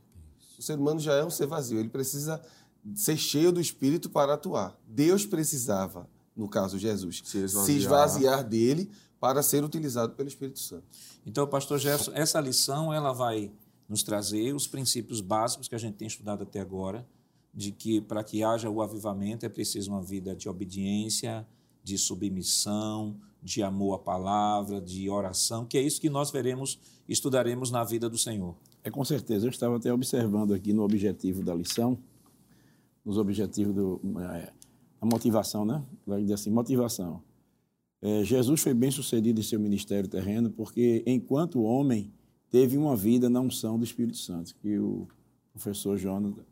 O 0.60 0.62
ser 0.62 0.78
humano 0.78 1.00
já 1.00 1.14
é 1.14 1.24
um 1.24 1.30
ser 1.30 1.46
vazio, 1.48 1.80
ele 1.80 1.88
precisa 1.90 2.42
ser 2.96 3.16
cheio 3.18 3.52
do 3.52 3.62
Espírito 3.62 4.10
para 4.10 4.34
atuar. 4.34 4.78
Deus 4.88 5.26
precisava, 5.26 6.10
no 6.36 6.50
caso 6.50 6.78
Jesus, 6.78 7.22
Se 7.24 7.38
esvaziar. 7.38 7.66
se 7.66 7.72
esvaziar 7.78 8.44
dele 8.44 8.90
para 9.20 9.42
ser 9.42 9.64
utilizado 9.64 10.14
pelo 10.16 10.28
Espírito 10.28 10.60
Santo. 10.60 10.84
Então, 11.26 11.48
pastor 11.48 11.80
Jefferson, 11.80 12.12
essa 12.14 12.40
lição 12.42 12.94
ela 12.94 13.14
vai 13.14 13.52
nos 13.88 14.04
trazer 14.04 14.54
os 14.54 14.68
princípios 14.68 15.22
básicos 15.22 15.68
que 15.68 15.76
a 15.76 15.78
gente 15.78 15.96
tem 15.96 16.08
estudado 16.08 16.44
até 16.44 16.60
agora, 16.60 17.08
de 17.54 17.72
que 17.72 18.02
para 18.02 18.24
que 18.24 18.44
haja 18.44 18.70
o 18.70 18.82
avivamento 18.82 19.46
é 19.46 19.50
preciso 19.50 19.92
uma 19.92 20.02
vida 20.02 20.36
de 20.36 20.50
obediência, 20.50 21.48
de 21.84 21.98
submissão, 21.98 23.16
de 23.42 23.62
amor 23.62 23.96
à 23.96 24.00
palavra, 24.00 24.82
de 24.82 25.10
oração, 25.10 25.66
que 25.66 25.78
é 25.78 25.82
isso 25.82 26.02
que 26.02 26.10
nós 26.10 26.32
veremos, 26.32 26.80
estudaremos 27.08 27.70
na 27.70 27.84
vida 27.84 28.10
do 28.10 28.18
Senhor. 28.18 28.56
É 28.84 28.90
com 28.90 29.06
certeza. 29.06 29.46
Eu 29.46 29.52
estava 29.52 29.78
até 29.78 29.94
observando 29.94 30.54
aqui 30.54 30.74
no 30.74 30.84
objetivo 30.84 31.44
da 31.44 31.54
lição, 31.54 31.98
nos 33.06 33.18
objetivos 33.18 33.74
do, 33.74 34.02
é, 34.20 34.52
a 35.00 35.06
motivação, 35.06 35.64
né? 35.64 35.84
Vai 36.06 36.22
dizer 36.22 36.34
assim, 36.34 36.50
motivação. 36.50 37.22
É, 38.02 38.24
Jesus 38.24 38.62
foi 38.62 38.74
bem 38.74 38.92
sucedido 38.92 39.40
em 39.40 39.44
seu 39.44 39.60
ministério 39.60 40.10
terreno 40.10 40.50
porque, 40.50 41.04
enquanto 41.06 41.62
homem, 41.62 42.12
teve 42.50 42.78
uma 42.78 42.96
vida 42.96 43.30
na 43.30 43.42
unção 43.42 43.78
do 43.78 43.84
Espírito 43.84 44.18
Santo, 44.18 44.56
que 44.56 44.78
o 44.78 45.08
professor 45.54 45.98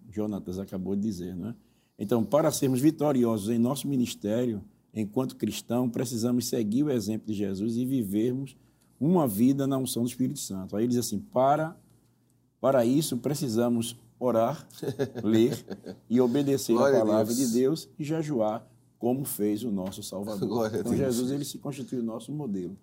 Jonatas 0.09 0.59
acabou 0.59 0.95
de 0.95 1.01
dizer, 1.01 1.35
né? 1.35 1.55
Então, 1.97 2.23
para 2.23 2.51
sermos 2.51 2.79
vitoriosos 2.79 3.49
em 3.49 3.59
nosso 3.59 3.87
ministério, 3.87 4.63
enquanto 4.93 5.35
cristão, 5.35 5.89
precisamos 5.89 6.47
seguir 6.47 6.83
o 6.83 6.89
exemplo 6.89 7.27
de 7.27 7.33
Jesus 7.33 7.77
e 7.77 7.85
vivermos 7.85 8.55
uma 8.99 9.27
vida 9.27 9.67
na 9.67 9.77
unção 9.77 10.03
do 10.03 10.09
Espírito 10.09 10.39
Santo. 10.39 10.75
Aí 10.75 10.83
ele 10.83 10.89
diz 10.89 10.99
assim: 10.99 11.19
para 11.19 11.77
para 12.63 12.85
isso, 12.85 13.17
precisamos 13.17 13.99
orar, 14.17 14.65
ler 15.21 15.65
e 16.09 16.21
obedecer 16.21 16.73
Glória 16.73 16.99
a 16.99 17.01
a 17.01 17.05
palavra 17.05 17.33
Deus. 17.33 17.47
de 17.49 17.53
Deus 17.53 17.89
e 17.99 18.05
jejuar, 18.05 18.65
como 18.97 19.25
fez 19.25 19.65
o 19.65 19.71
nosso 19.71 20.01
Salvador. 20.01 20.47
Glória 20.47 20.77
a 20.77 20.79
então. 20.79 20.95
Jesus 20.95 21.29
ele 21.29 21.43
se 21.43 21.57
constitui 21.57 21.99
o 21.99 22.03
nosso 22.03 22.31
modelo. 22.31 22.77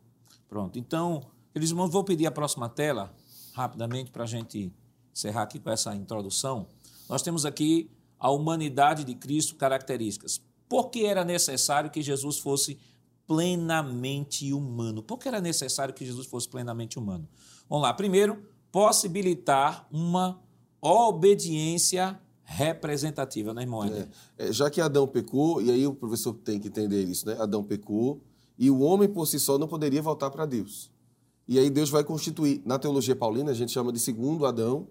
Pronto. 0.51 0.79
Então, 0.79 1.23
queridos 1.53 1.71
irmãos, 1.71 1.91
vou 1.91 2.05
pedir 2.05 2.27
a 2.27 2.31
próxima 2.31 2.69
tela, 2.69 3.15
rapidamente, 3.53 4.11
para 4.11 4.25
a 4.25 4.27
gente 4.27 4.73
encerrar 5.13 5.43
aqui 5.43 5.59
com 5.59 5.71
essa 5.71 5.95
introdução. 5.95 6.67
Nós 7.09 7.23
temos 7.23 7.45
aqui 7.45 7.91
a 8.19 8.31
humanidade 8.31 9.05
de 9.05 9.15
Cristo, 9.15 9.57
características. 9.57 10.41
Por 10.69 10.91
que 10.91 11.05
era 11.05 11.25
necessário 11.25 11.91
que 11.91 12.03
Jesus 12.03 12.39
fosse 12.39 12.79
plenamente 13.27 14.53
humano? 14.53 15.03
Por 15.03 15.19
que 15.19 15.29
era 15.29 15.41
necessário 15.41 15.95
que 15.95 16.05
Jesus 16.05 16.27
fosse 16.27 16.49
plenamente 16.49 16.99
humano? 16.99 17.29
Vamos 17.69 17.83
lá. 17.83 17.95
Primeiro, 17.95 18.43
possibilitar 18.71 19.89
uma 19.91 20.41
obediência 20.81 22.21
representativa, 22.45 23.55
né, 23.55 23.63
irmão? 23.63 23.85
Éder? 23.85 24.09
É, 24.37 24.53
já 24.53 24.71
que 24.71 24.81
Adão 24.81 25.07
pecou, 25.07 25.63
e 25.63 25.71
aí 25.71 25.87
o 25.87 25.95
professor 25.95 26.35
tem 26.35 26.59
que 26.59 26.69
entender 26.69 27.03
isso, 27.05 27.27
né? 27.27 27.37
Adão 27.39 27.63
pecou 27.63 28.21
e 28.59 28.71
o 28.71 28.81
homem 28.81 29.09
por 29.09 29.27
si 29.27 29.39
só 29.39 29.57
não 29.57 29.69
poderia 29.69 30.03
voltar 30.03 30.31
para 30.31 30.47
Deus. 30.47 30.91
E 31.51 31.59
aí 31.59 31.69
Deus 31.69 31.91
vai 31.91 32.05
constituir, 32.05 32.63
na 32.65 32.79
teologia 32.79 33.17
paulina 33.17 33.51
a 33.51 33.55
gente 33.55 33.73
chama 33.73 33.93
de 33.93 33.99
segundo 33.99 34.47
Adão, 34.47 34.87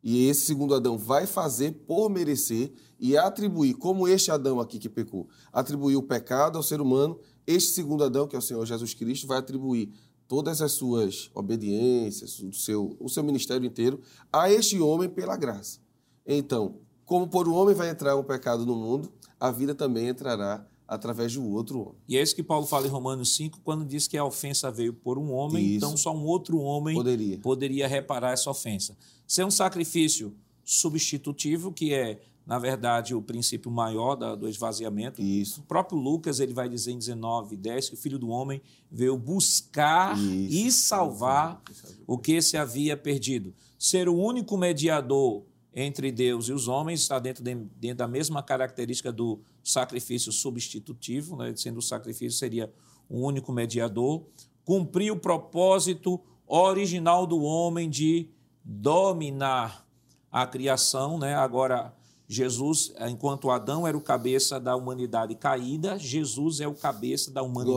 e 0.00 0.28
esse 0.28 0.42
segundo 0.42 0.72
Adão 0.72 0.96
vai 0.96 1.26
fazer 1.26 1.72
por 1.88 2.08
merecer 2.08 2.72
e 3.00 3.16
atribuir, 3.16 3.74
como 3.74 4.06
este 4.06 4.30
Adão 4.30 4.60
aqui 4.60 4.78
que 4.78 4.88
pecou, 4.88 5.26
atribuiu 5.52 5.98
o 5.98 6.02
pecado 6.04 6.56
ao 6.56 6.62
ser 6.62 6.80
humano, 6.80 7.18
este 7.44 7.72
segundo 7.72 8.04
Adão, 8.04 8.28
que 8.28 8.36
é 8.36 8.38
o 8.38 8.42
Senhor 8.42 8.64
Jesus 8.64 8.94
Cristo, 8.94 9.26
vai 9.26 9.38
atribuir 9.38 9.92
todas 10.28 10.62
as 10.62 10.70
suas 10.70 11.32
obediências, 11.34 12.38
o 12.38 12.52
seu, 12.52 12.96
o 13.00 13.08
seu 13.08 13.24
ministério 13.24 13.66
inteiro, 13.66 14.00
a 14.32 14.48
este 14.48 14.78
homem 14.78 15.08
pela 15.08 15.36
graça. 15.36 15.80
Então, 16.24 16.76
como 17.04 17.26
por 17.26 17.48
um 17.48 17.54
homem 17.54 17.74
vai 17.74 17.90
entrar 17.90 18.14
um 18.14 18.22
pecado 18.22 18.64
no 18.64 18.76
mundo, 18.76 19.12
a 19.40 19.50
vida 19.50 19.74
também 19.74 20.06
entrará 20.06 20.64
através 20.94 21.32
de 21.32 21.40
um 21.40 21.50
outro 21.52 21.80
homem. 21.80 21.94
E 22.08 22.16
é 22.16 22.22
isso 22.22 22.34
que 22.34 22.42
Paulo 22.42 22.66
fala 22.66 22.86
em 22.86 22.90
Romanos 22.90 23.34
5, 23.36 23.60
quando 23.62 23.84
diz 23.84 24.06
que 24.06 24.16
a 24.16 24.24
ofensa 24.24 24.70
veio 24.70 24.92
por 24.92 25.18
um 25.18 25.32
homem, 25.32 25.64
Isso. 25.64 25.76
então 25.76 25.96
só 25.96 26.14
um 26.14 26.24
outro 26.24 26.58
homem 26.58 26.94
Poderia. 26.96 27.38
poderia 27.38 27.88
reparar 27.88 28.32
essa 28.32 28.50
ofensa. 28.50 28.96
Ser 29.26 29.44
um 29.44 29.50
sacrifício 29.50 30.34
substitutivo, 30.64 31.72
que 31.72 31.92
é 31.92 32.20
na 32.46 32.58
verdade, 32.58 33.14
o 33.14 33.22
princípio 33.22 33.70
maior 33.70 34.16
da, 34.16 34.34
do 34.34 34.46
esvaziamento. 34.48 35.22
Isso. 35.22 35.60
O 35.60 35.64
próprio 35.64 35.98
Lucas 35.98 36.40
ele 36.40 36.52
vai 36.52 36.68
dizer 36.68 36.92
em 36.92 36.98
19, 36.98 37.56
10 37.56 37.88
que 37.88 37.94
o 37.94 37.98
Filho 37.98 38.18
do 38.18 38.28
Homem 38.28 38.60
veio 38.90 39.16
buscar 39.16 40.14
Isso. 40.18 40.54
e 40.54 40.70
salvar 40.70 41.62
o 42.06 42.18
que 42.18 42.42
se 42.42 42.56
havia 42.56 42.96
perdido. 42.96 43.54
Ser 43.78 44.08
o 44.08 44.14
único 44.14 44.58
mediador 44.58 45.42
entre 45.74 46.12
Deus 46.12 46.48
e 46.48 46.52
os 46.52 46.68
homens 46.68 47.00
está 47.00 47.18
dentro, 47.18 47.42
de, 47.42 47.54
dentro 47.54 47.98
da 47.98 48.08
mesma 48.08 48.42
característica 48.42 49.10
do 49.10 49.40
sacrifício 49.64 50.30
substitutivo, 50.30 51.36
né? 51.36 51.52
sendo 51.56 51.78
o 51.78 51.82
sacrifício 51.82 52.38
seria 52.38 52.72
o 53.08 53.20
único 53.26 53.52
mediador. 53.52 54.22
Cumprir 54.64 55.10
o 55.10 55.16
propósito 55.18 56.20
original 56.46 57.26
do 57.26 57.40
homem 57.42 57.88
de 57.90 58.28
dominar 58.64 59.86
a 60.30 60.46
criação, 60.46 61.18
né? 61.18 61.34
Agora 61.34 61.94
Jesus, 62.26 62.92
enquanto 63.08 63.50
Adão 63.50 63.86
era 63.86 63.96
o 63.96 64.00
cabeça 64.00 64.58
da 64.58 64.74
humanidade 64.74 65.34
caída, 65.34 65.98
Jesus 65.98 66.60
é 66.60 66.66
o 66.66 66.74
cabeça 66.74 67.30
da 67.30 67.42
humanidade, 67.42 67.76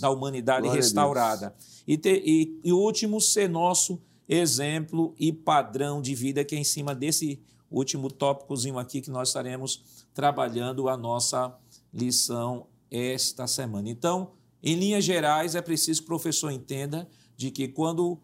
da 0.00 0.10
humanidade 0.10 0.62
Glória 0.62 0.80
restaurada. 0.80 1.54
E, 1.86 1.96
te- 1.98 2.22
e- 2.24 2.60
e 2.64 2.72
o 2.72 2.78
último, 2.78 3.20
ser 3.20 3.48
nosso 3.48 4.00
exemplo 4.28 5.14
e 5.18 5.32
padrão 5.32 6.00
de 6.00 6.14
vida, 6.14 6.44
que 6.44 6.54
é 6.54 6.58
em 6.58 6.64
cima 6.64 6.94
desse 6.94 7.40
último 7.70 8.10
tópicozinho 8.10 8.78
aqui 8.78 9.00
que 9.00 9.10
nós 9.10 9.28
estaremos 9.28 10.06
trabalhando 10.14 10.88
a 10.88 10.96
nossa 10.96 11.56
lição 11.92 12.66
esta 12.90 13.46
semana. 13.46 13.88
Então, 13.88 14.32
em 14.62 14.74
linhas 14.74 15.04
gerais, 15.04 15.54
é 15.54 15.62
preciso 15.62 16.00
que 16.00 16.04
o 16.04 16.08
professor 16.08 16.50
entenda 16.50 17.08
de 17.36 17.50
que 17.50 17.68
quando 17.68 18.18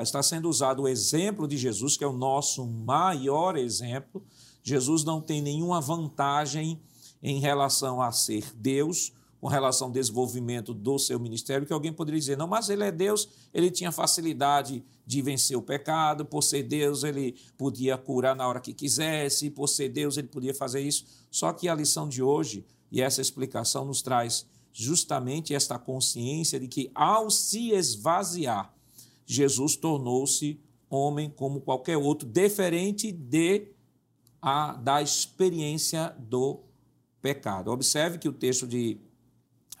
está 0.00 0.22
sendo 0.22 0.48
usado 0.48 0.82
o 0.82 0.88
exemplo 0.88 1.46
de 1.46 1.56
Jesus, 1.56 1.96
que 1.96 2.04
é 2.04 2.06
o 2.06 2.12
nosso 2.12 2.66
maior 2.66 3.56
exemplo, 3.56 4.22
Jesus 4.62 5.04
não 5.04 5.20
tem 5.20 5.42
nenhuma 5.42 5.80
vantagem 5.80 6.80
em 7.22 7.38
relação 7.38 8.00
a 8.00 8.10
ser 8.10 8.52
Deus, 8.56 9.12
com 9.44 9.48
relação 9.48 9.88
ao 9.88 9.92
desenvolvimento 9.92 10.72
do 10.72 10.98
seu 10.98 11.20
ministério, 11.20 11.66
que 11.66 11.72
alguém 11.74 11.92
poderia 11.92 12.18
dizer, 12.18 12.34
não, 12.34 12.46
mas 12.46 12.70
ele 12.70 12.82
é 12.82 12.90
Deus, 12.90 13.28
ele 13.52 13.70
tinha 13.70 13.92
facilidade 13.92 14.82
de 15.06 15.20
vencer 15.20 15.54
o 15.54 15.60
pecado, 15.60 16.24
por 16.24 16.40
ser 16.40 16.62
Deus 16.62 17.04
ele 17.04 17.36
podia 17.58 17.98
curar 17.98 18.34
na 18.34 18.48
hora 18.48 18.58
que 18.58 18.72
quisesse, 18.72 19.50
por 19.50 19.68
ser 19.68 19.90
Deus 19.90 20.16
ele 20.16 20.28
podia 20.28 20.54
fazer 20.54 20.80
isso. 20.80 21.04
Só 21.30 21.52
que 21.52 21.68
a 21.68 21.74
lição 21.74 22.08
de 22.08 22.22
hoje 22.22 22.64
e 22.90 23.02
essa 23.02 23.20
explicação 23.20 23.84
nos 23.84 24.00
traz 24.00 24.46
justamente 24.72 25.54
esta 25.54 25.78
consciência 25.78 26.58
de 26.58 26.66
que 26.66 26.90
ao 26.94 27.28
se 27.28 27.72
esvaziar, 27.72 28.74
Jesus 29.26 29.76
tornou-se 29.76 30.58
homem 30.88 31.28
como 31.28 31.60
qualquer 31.60 31.98
outro, 31.98 32.26
diferente 32.26 33.12
de 33.12 33.68
a, 34.40 34.72
da 34.72 35.02
experiência 35.02 36.16
do 36.18 36.60
pecado. 37.20 37.70
Observe 37.70 38.16
que 38.16 38.28
o 38.28 38.32
texto 38.32 38.66
de 38.66 39.03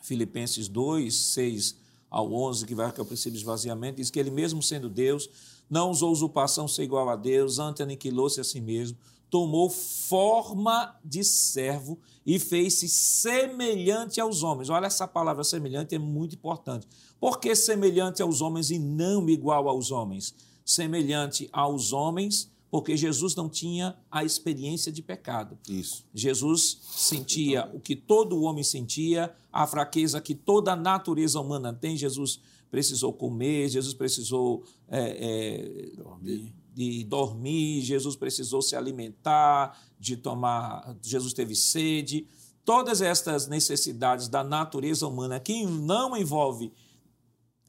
Filipenses 0.04 0.68
2, 0.68 1.14
6 1.14 1.76
ao 2.10 2.30
11, 2.30 2.66
que 2.66 2.74
vai 2.74 2.92
que 2.92 3.00
é 3.00 3.02
o 3.02 3.06
princípio 3.06 3.32
de 3.32 3.38
esvaziamento, 3.38 3.96
diz 3.96 4.10
que 4.10 4.20
ele 4.20 4.30
mesmo 4.30 4.62
sendo 4.62 4.88
Deus, 4.88 5.28
não 5.68 5.90
usou 5.90 6.12
usurpação 6.12 6.68
ser 6.68 6.82
igual 6.82 7.08
a 7.08 7.16
Deus, 7.16 7.58
antes 7.58 7.80
aniquilou-se 7.80 8.38
a 8.38 8.44
si 8.44 8.60
mesmo, 8.60 8.98
tomou 9.30 9.70
forma 9.70 10.94
de 11.02 11.24
servo 11.24 11.98
e 12.24 12.38
fez-se 12.38 12.86
semelhante 12.86 14.20
aos 14.20 14.42
homens. 14.42 14.68
Olha, 14.68 14.86
essa 14.86 15.08
palavra 15.08 15.42
semelhante 15.42 15.94
é 15.94 15.98
muito 15.98 16.34
importante. 16.34 16.86
Por 17.18 17.40
que 17.40 17.56
semelhante 17.56 18.20
aos 18.20 18.42
homens 18.42 18.70
e 18.70 18.78
não 18.78 19.28
igual 19.28 19.68
aos 19.68 19.90
homens? 19.90 20.34
Semelhante 20.64 21.48
aos 21.50 21.94
homens, 21.94 22.52
porque 22.74 22.96
Jesus 22.96 23.36
não 23.36 23.48
tinha 23.48 23.96
a 24.10 24.24
experiência 24.24 24.90
de 24.90 25.00
pecado. 25.00 25.56
Isso. 25.68 26.04
Jesus 26.12 26.80
sentia 26.90 27.70
o 27.72 27.78
que 27.78 27.94
todo 27.94 28.42
homem 28.42 28.64
sentia, 28.64 29.32
a 29.52 29.64
fraqueza 29.64 30.20
que 30.20 30.34
toda 30.34 30.72
a 30.72 30.76
natureza 30.76 31.38
humana 31.38 31.72
tem. 31.72 31.96
Jesus 31.96 32.40
precisou 32.72 33.12
comer, 33.12 33.68
Jesus 33.68 33.94
precisou 33.94 34.64
é, 34.88 34.98
é, 34.98 35.96
Dormir. 35.96 36.52
de, 36.74 36.98
de 36.98 37.04
dormir, 37.04 37.80
Jesus 37.82 38.16
precisou 38.16 38.60
se 38.60 38.74
alimentar, 38.74 39.80
de 39.96 40.16
tomar, 40.16 40.96
Jesus 41.00 41.32
teve 41.32 41.54
sede. 41.54 42.26
Todas 42.64 43.00
estas 43.00 43.46
necessidades 43.46 44.26
da 44.26 44.42
natureza 44.42 45.06
humana 45.06 45.38
que 45.38 45.64
não 45.64 46.16
envolve 46.16 46.72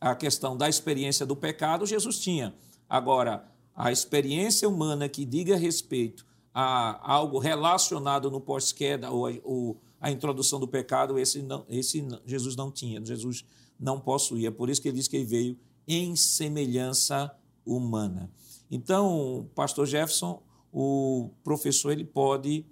a 0.01 0.15
questão 0.15 0.57
da 0.57 0.67
experiência 0.67 1.27
do 1.27 1.35
pecado, 1.35 1.85
Jesus 1.85 2.17
tinha. 2.19 2.55
Agora, 2.89 3.53
a 3.75 3.91
experiência 3.91 4.69
humana 4.69 5.09
que 5.09 5.25
diga 5.25 5.57
respeito 5.57 6.25
a 6.53 7.11
algo 7.11 7.37
relacionado 7.37 8.31
no 8.31 8.39
pós-queda 8.39 9.11
ou, 9.11 9.27
ou 9.43 9.81
a 9.99 10.09
introdução 10.09 10.59
do 10.59 10.67
pecado, 10.67 11.19
esse, 11.19 11.41
não, 11.41 11.65
esse 11.67 12.07
Jesus 12.25 12.55
não 12.55 12.71
tinha, 12.71 13.03
Jesus 13.03 13.43
não 13.77 13.99
possuía. 13.99 14.51
Por 14.51 14.69
isso 14.69 14.81
que 14.81 14.87
ele 14.87 14.97
diz 14.97 15.07
que 15.07 15.17
ele 15.17 15.25
veio 15.25 15.57
em 15.87 16.15
semelhança 16.15 17.35
humana. 17.65 18.31
Então, 18.71 19.49
pastor 19.53 19.85
Jefferson, 19.85 20.41
o 20.71 21.29
professor 21.43 21.91
ele 21.91 22.05
pode 22.05 22.65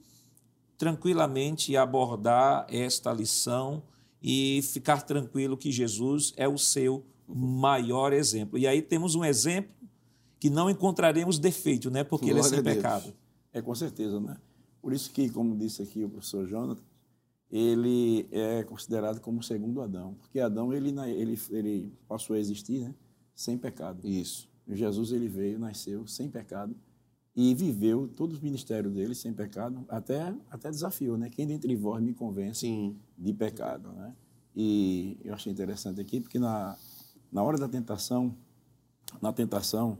tranquilamente 0.77 1.75
abordar 1.75 2.65
esta 2.69 3.11
lição 3.11 3.83
e 4.21 4.61
ficar 4.61 5.01
tranquilo 5.01 5.57
que 5.57 5.71
Jesus 5.71 6.33
é 6.37 6.47
o 6.47 6.57
seu 6.57 7.05
maior 7.27 8.13
exemplo. 8.13 8.57
E 8.57 8.65
aí 8.65 8.81
temos 8.81 9.15
um 9.15 9.25
exemplo 9.25 9.82
que 10.43 10.49
não 10.49 10.69
encontraremos 10.69 11.39
defeito, 11.39 11.89
né? 11.89 12.03
Porque 12.03 12.25
ele 12.25 12.39
é 12.39 12.41
Glória 12.41 12.57
sem 12.57 12.61
pecado. 12.61 13.13
É, 13.53 13.61
com 13.61 13.73
certeza, 13.73 14.19
né? 14.19 14.35
Por 14.81 14.91
isso 14.91 15.09
que, 15.09 15.29
como 15.29 15.55
disse 15.55 15.81
aqui 15.81 16.03
o 16.03 16.09
professor 16.09 16.45
Jonathan, 16.45 16.83
ele 17.49 18.27
é 18.29 18.61
considerado 18.63 19.21
como 19.21 19.39
o 19.39 19.41
segundo 19.41 19.81
Adão, 19.81 20.15
porque 20.15 20.41
Adão 20.41 20.73
ele, 20.73 20.93
ele, 21.11 21.39
ele 21.49 21.93
passou 22.09 22.35
a 22.35 22.39
existir 22.39 22.89
né, 22.89 22.93
sem 23.33 23.57
pecado. 23.57 24.05
Isso. 24.05 24.49
Jesus 24.67 25.13
ele 25.13 25.29
veio, 25.29 25.57
nasceu 25.57 26.05
sem 26.07 26.29
pecado 26.29 26.75
e 27.33 27.55
viveu 27.55 28.09
todo 28.09 28.33
o 28.33 28.43
ministério 28.43 28.91
dele 28.91 29.15
sem 29.15 29.31
pecado, 29.31 29.85
até, 29.87 30.35
até 30.51 30.69
desafiou, 30.69 31.17
né? 31.17 31.29
Quem 31.29 31.47
dentre 31.47 31.73
vós 31.73 32.03
me 32.03 32.13
convence 32.13 32.59
Sim. 32.59 32.97
de 33.17 33.31
pecado, 33.31 33.93
né? 33.93 34.13
E 34.53 35.17
eu 35.23 35.33
achei 35.33 35.53
interessante 35.53 36.01
aqui, 36.01 36.19
porque 36.19 36.37
na, 36.37 36.77
na 37.31 37.41
hora 37.41 37.57
da 37.57 37.69
tentação, 37.69 38.35
na 39.21 39.31
tentação, 39.31 39.97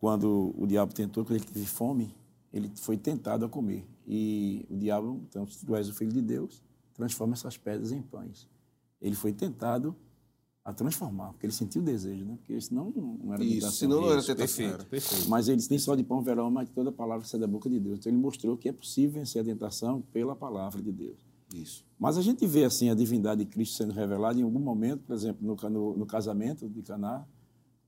quando 0.00 0.54
o 0.56 0.66
diabo 0.66 0.94
tentou, 0.94 1.24
quando 1.24 1.36
ele 1.36 1.44
teve 1.44 1.66
fome, 1.66 2.14
ele 2.52 2.70
foi 2.76 2.96
tentado 2.96 3.44
a 3.44 3.48
comer. 3.48 3.86
E 4.06 4.64
o 4.70 4.76
diabo, 4.76 5.20
então, 5.28 5.46
se 5.46 5.64
tu 5.64 5.74
és 5.74 5.88
o 5.88 5.94
filho 5.94 6.12
de 6.12 6.22
Deus, 6.22 6.62
transforma 6.94 7.34
essas 7.34 7.56
pedras 7.56 7.92
em 7.92 8.00
pães. 8.00 8.48
Ele 9.00 9.14
foi 9.14 9.32
tentado 9.32 9.94
a 10.64 10.72
transformar, 10.72 11.32
porque 11.32 11.46
ele 11.46 11.52
sentiu 11.52 11.80
o 11.80 11.84
desejo, 11.84 12.24
né? 12.24 12.36
Porque 12.36 12.60
senão 12.60 12.90
não 12.90 13.32
era 13.32 13.42
Isso. 13.42 13.70
Senão 13.72 14.02
não 14.02 14.10
era 14.10 14.22
tentação. 14.22 14.36
Perfeito, 14.36 14.86
perfeito. 14.86 15.28
Mas 15.28 15.48
ele 15.48 15.56
disse, 15.56 15.70
nem 15.70 15.78
só 15.78 15.94
de 15.94 16.02
pão 16.02 16.20
verão, 16.22 16.50
mas 16.50 16.68
de 16.68 16.74
toda 16.74 16.92
palavra 16.92 17.24
que 17.24 17.30
sai 17.30 17.40
da 17.40 17.46
boca 17.46 17.70
de 17.70 17.80
Deus. 17.80 17.98
Então 17.98 18.12
ele 18.12 18.20
mostrou 18.20 18.56
que 18.56 18.68
é 18.68 18.72
possível 18.72 19.12
vencer 19.12 19.40
a 19.40 19.44
tentação 19.44 20.02
pela 20.12 20.36
palavra 20.36 20.82
de 20.82 20.92
Deus. 20.92 21.26
Isso. 21.54 21.86
Mas 21.98 22.18
a 22.18 22.22
gente 22.22 22.46
vê 22.46 22.64
assim 22.64 22.90
a 22.90 22.94
divindade 22.94 23.44
de 23.44 23.50
Cristo 23.50 23.76
sendo 23.76 23.92
revelada 23.92 24.38
em 24.38 24.42
algum 24.42 24.58
momento, 24.58 25.04
por 25.04 25.14
exemplo, 25.14 25.46
no, 25.46 25.70
no, 25.70 25.96
no 25.96 26.06
casamento 26.06 26.68
de 26.68 26.82
Caná, 26.82 27.24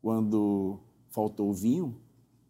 quando 0.01 0.81
faltou 1.11 1.53
vinho 1.53 1.96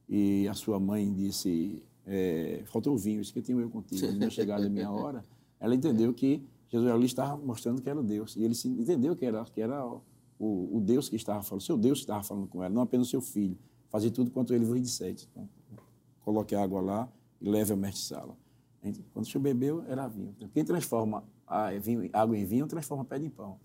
e 0.09 0.47
a 0.49 0.55
sua 0.55 0.79
mãe 0.81 1.13
disse, 1.13 1.83
é, 2.07 2.63
faltou 2.67 2.95
o 2.95 2.99
vinho, 2.99 3.21
isso 3.21 3.33
que 3.33 3.39
eu 3.39 3.43
tenho 3.43 3.61
eu 3.61 3.71
contigo, 3.71 4.01
não 4.13 4.31
chegada 4.31 4.67
a 4.67 4.69
minha 4.69 4.91
hora. 4.93 5.25
Ela 5.59 5.75
entendeu 5.75 6.13
que 6.15 6.43
Jesus 6.69 6.91
ali 6.91 7.07
estava 7.07 7.37
mostrando 7.37 7.83
que 7.83 7.89
era 7.91 8.03
Deus 8.03 8.37
e 8.37 8.43
ele 8.45 8.55
se- 8.55 8.69
entendeu 8.69 9.15
que 9.17 9.25
era 9.25 9.45
que 9.45 9.61
era 9.61 9.85
o, 10.39 10.77
o 10.77 10.81
Deus 10.81 11.09
que 11.09 11.17
estava 11.17 11.43
falando, 11.43 11.63
seu 11.63 11.77
Deus 11.77 11.99
que 11.99 12.05
estava 12.05 12.23
falando 12.23 12.47
com 12.47 12.63
ela, 12.63 12.73
não 12.73 12.83
apenas 12.83 13.09
o 13.09 13.11
seu 13.11 13.21
filho. 13.21 13.59
Fazer 13.89 14.11
tudo 14.13 14.31
quanto 14.31 14.55
ele 14.55 14.65
vos 14.65 14.81
dissete. 14.81 15.29
Então, 15.33 15.49
coloque 16.21 16.55
a 16.55 16.63
água 16.63 16.81
lá 16.81 17.09
e 17.41 17.49
leve 17.49 17.73
ao 17.73 17.79
mestre 17.79 18.03
sala. 18.05 18.37
Gente, 18.83 19.05
Quando 19.13 19.27
o 19.27 19.29
senhor 19.29 19.43
bebeu, 19.43 19.83
era 19.89 20.07
vinho. 20.07 20.35
Quem 20.55 20.65
transforma 20.65 21.25
água 22.13 22.39
em 22.39 22.45
vinho, 22.45 22.67
transforma 22.67 23.05
pedra 23.05 23.27
em 23.27 23.31
pão. 23.31 23.59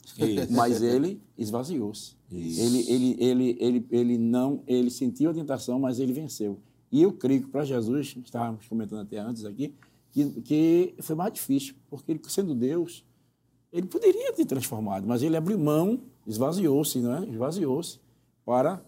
Mas 0.49 0.81
ele 0.81 1.21
esvaziou-se. 1.37 2.15
Ele, 2.31 2.89
ele, 2.89 3.15
ele, 3.19 3.57
ele, 3.59 3.87
ele 3.91 4.17
não, 4.17 4.63
ele 4.65 4.89
sentiu 4.89 5.29
a 5.29 5.33
tentação, 5.33 5.79
mas 5.79 5.99
ele 5.99 6.11
venceu. 6.11 6.59
E 6.91 7.01
eu 7.01 7.13
creio 7.13 7.43
que 7.43 7.47
para 7.49 7.63
Jesus, 7.63 8.15
estávamos 8.23 8.67
comentando 8.67 9.01
até 9.01 9.19
antes 9.19 9.45
aqui, 9.45 9.75
que, 10.11 10.41
que 10.41 10.95
foi 10.99 11.15
mais 11.15 11.33
difícil, 11.33 11.75
porque 11.89 12.11
ele, 12.11 12.21
sendo 12.27 12.55
Deus, 12.55 13.05
ele 13.71 13.85
poderia 13.85 14.33
ter 14.33 14.45
transformado, 14.45 15.05
mas 15.05 15.21
ele 15.21 15.35
abriu 15.35 15.59
mão, 15.59 15.99
esvaziou-se, 16.25 16.99
não 16.99 17.15
é? 17.17 17.27
Esvaziou-se 17.27 17.99
para 18.45 18.81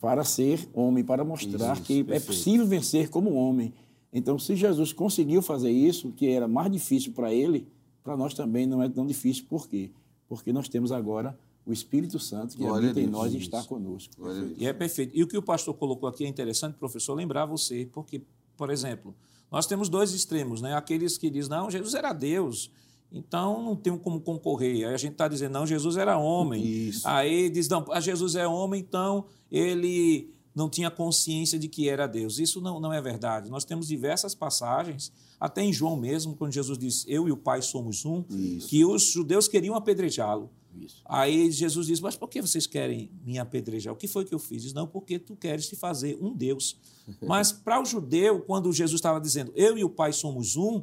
para 0.00 0.22
ser 0.22 0.68
homem, 0.74 1.02
para 1.02 1.24
mostrar 1.24 1.72
Isso, 1.72 1.82
que 1.82 2.00
é 2.00 2.04
perfeito. 2.04 2.26
possível 2.26 2.66
vencer 2.66 3.08
como 3.08 3.32
homem. 3.32 3.72
Então, 4.12 4.38
se 4.38 4.54
Jesus 4.54 4.92
conseguiu 4.92 5.40
fazer 5.40 5.70
isso, 5.70 6.12
que 6.12 6.28
era 6.28 6.46
mais 6.46 6.70
difícil 6.70 7.12
para 7.14 7.32
ele, 7.32 7.66
para 8.04 8.16
nós 8.16 8.34
também 8.34 8.66
não 8.66 8.82
é 8.82 8.88
tão 8.88 9.06
difícil. 9.06 9.46
Por 9.48 9.66
quê? 9.66 9.90
Porque 10.28 10.52
nós 10.52 10.68
temos 10.68 10.92
agora 10.92 11.36
o 11.66 11.72
Espírito 11.72 12.18
Santo 12.18 12.54
que 12.56 12.62
Glória 12.62 12.88
a 12.88 12.90
habita 12.90 13.00
em 13.00 13.04
Deus, 13.04 13.16
nós 13.16 13.32
e 13.32 13.38
isso. 13.38 13.46
está 13.46 13.64
conosco. 13.64 14.14
Glória 14.18 14.42
Deus. 14.42 14.54
E 14.58 14.66
é 14.66 14.72
perfeito. 14.72 15.16
E 15.16 15.22
o 15.22 15.26
que 15.26 15.38
o 15.38 15.42
pastor 15.42 15.74
colocou 15.74 16.06
aqui 16.08 16.24
é 16.24 16.28
interessante, 16.28 16.74
professor, 16.74 17.14
lembrar 17.14 17.46
você, 17.46 17.88
porque, 17.90 18.22
por 18.56 18.70
exemplo, 18.70 19.14
nós 19.50 19.66
temos 19.66 19.88
dois 19.88 20.12
extremos, 20.12 20.60
né? 20.60 20.74
Aqueles 20.74 21.16
que 21.16 21.30
dizem, 21.30 21.50
não, 21.50 21.70
Jesus 21.70 21.94
era 21.94 22.12
Deus, 22.12 22.70
então 23.10 23.62
não 23.62 23.74
tem 23.74 23.96
como 23.96 24.20
concorrer. 24.20 24.86
Aí 24.88 24.94
a 24.94 24.98
gente 24.98 25.12
está 25.12 25.26
dizendo, 25.26 25.52
não, 25.52 25.66
Jesus 25.66 25.96
era 25.96 26.18
homem. 26.18 26.62
Isso. 26.62 27.08
Aí 27.08 27.48
diz, 27.48 27.68
não, 27.68 27.84
Jesus 28.00 28.34
é 28.34 28.46
homem, 28.46 28.80
então 28.80 29.24
ele 29.50 30.30
não 30.54 30.68
tinha 30.68 30.90
consciência 30.90 31.58
de 31.58 31.68
que 31.68 31.88
era 31.88 32.06
Deus. 32.06 32.38
Isso 32.38 32.60
não, 32.60 32.78
não 32.78 32.92
é 32.92 33.00
verdade. 33.00 33.48
Nós 33.48 33.64
temos 33.64 33.88
diversas 33.88 34.34
passagens, 34.34 35.10
até 35.44 35.62
em 35.62 35.70
João 35.70 35.94
mesmo, 35.94 36.34
quando 36.34 36.54
Jesus 36.54 36.78
diz, 36.78 37.04
eu 37.06 37.28
e 37.28 37.30
o 37.30 37.36
Pai 37.36 37.60
somos 37.60 38.06
um, 38.06 38.24
Isso. 38.30 38.66
que 38.66 38.82
os 38.82 39.02
judeus 39.02 39.46
queriam 39.46 39.74
apedrejá-lo. 39.74 40.50
Aí 41.04 41.50
Jesus 41.50 41.86
diz, 41.86 42.00
mas 42.00 42.16
por 42.16 42.30
que 42.30 42.40
vocês 42.40 42.66
querem 42.66 43.10
me 43.22 43.38
apedrejar? 43.38 43.92
O 43.92 43.96
que 43.96 44.08
foi 44.08 44.24
que 44.24 44.34
eu 44.34 44.38
fiz? 44.38 44.62
Diz, 44.62 44.72
não, 44.72 44.86
porque 44.86 45.18
tu 45.18 45.36
queres 45.36 45.68
te 45.68 45.76
fazer 45.76 46.16
um 46.18 46.34
Deus. 46.34 46.78
Mas 47.20 47.52
para 47.52 47.80
o 47.80 47.84
judeu, 47.84 48.40
quando 48.40 48.72
Jesus 48.72 48.98
estava 48.98 49.20
dizendo, 49.20 49.52
eu 49.54 49.76
e 49.76 49.84
o 49.84 49.90
Pai 49.90 50.14
somos 50.14 50.56
um, 50.56 50.82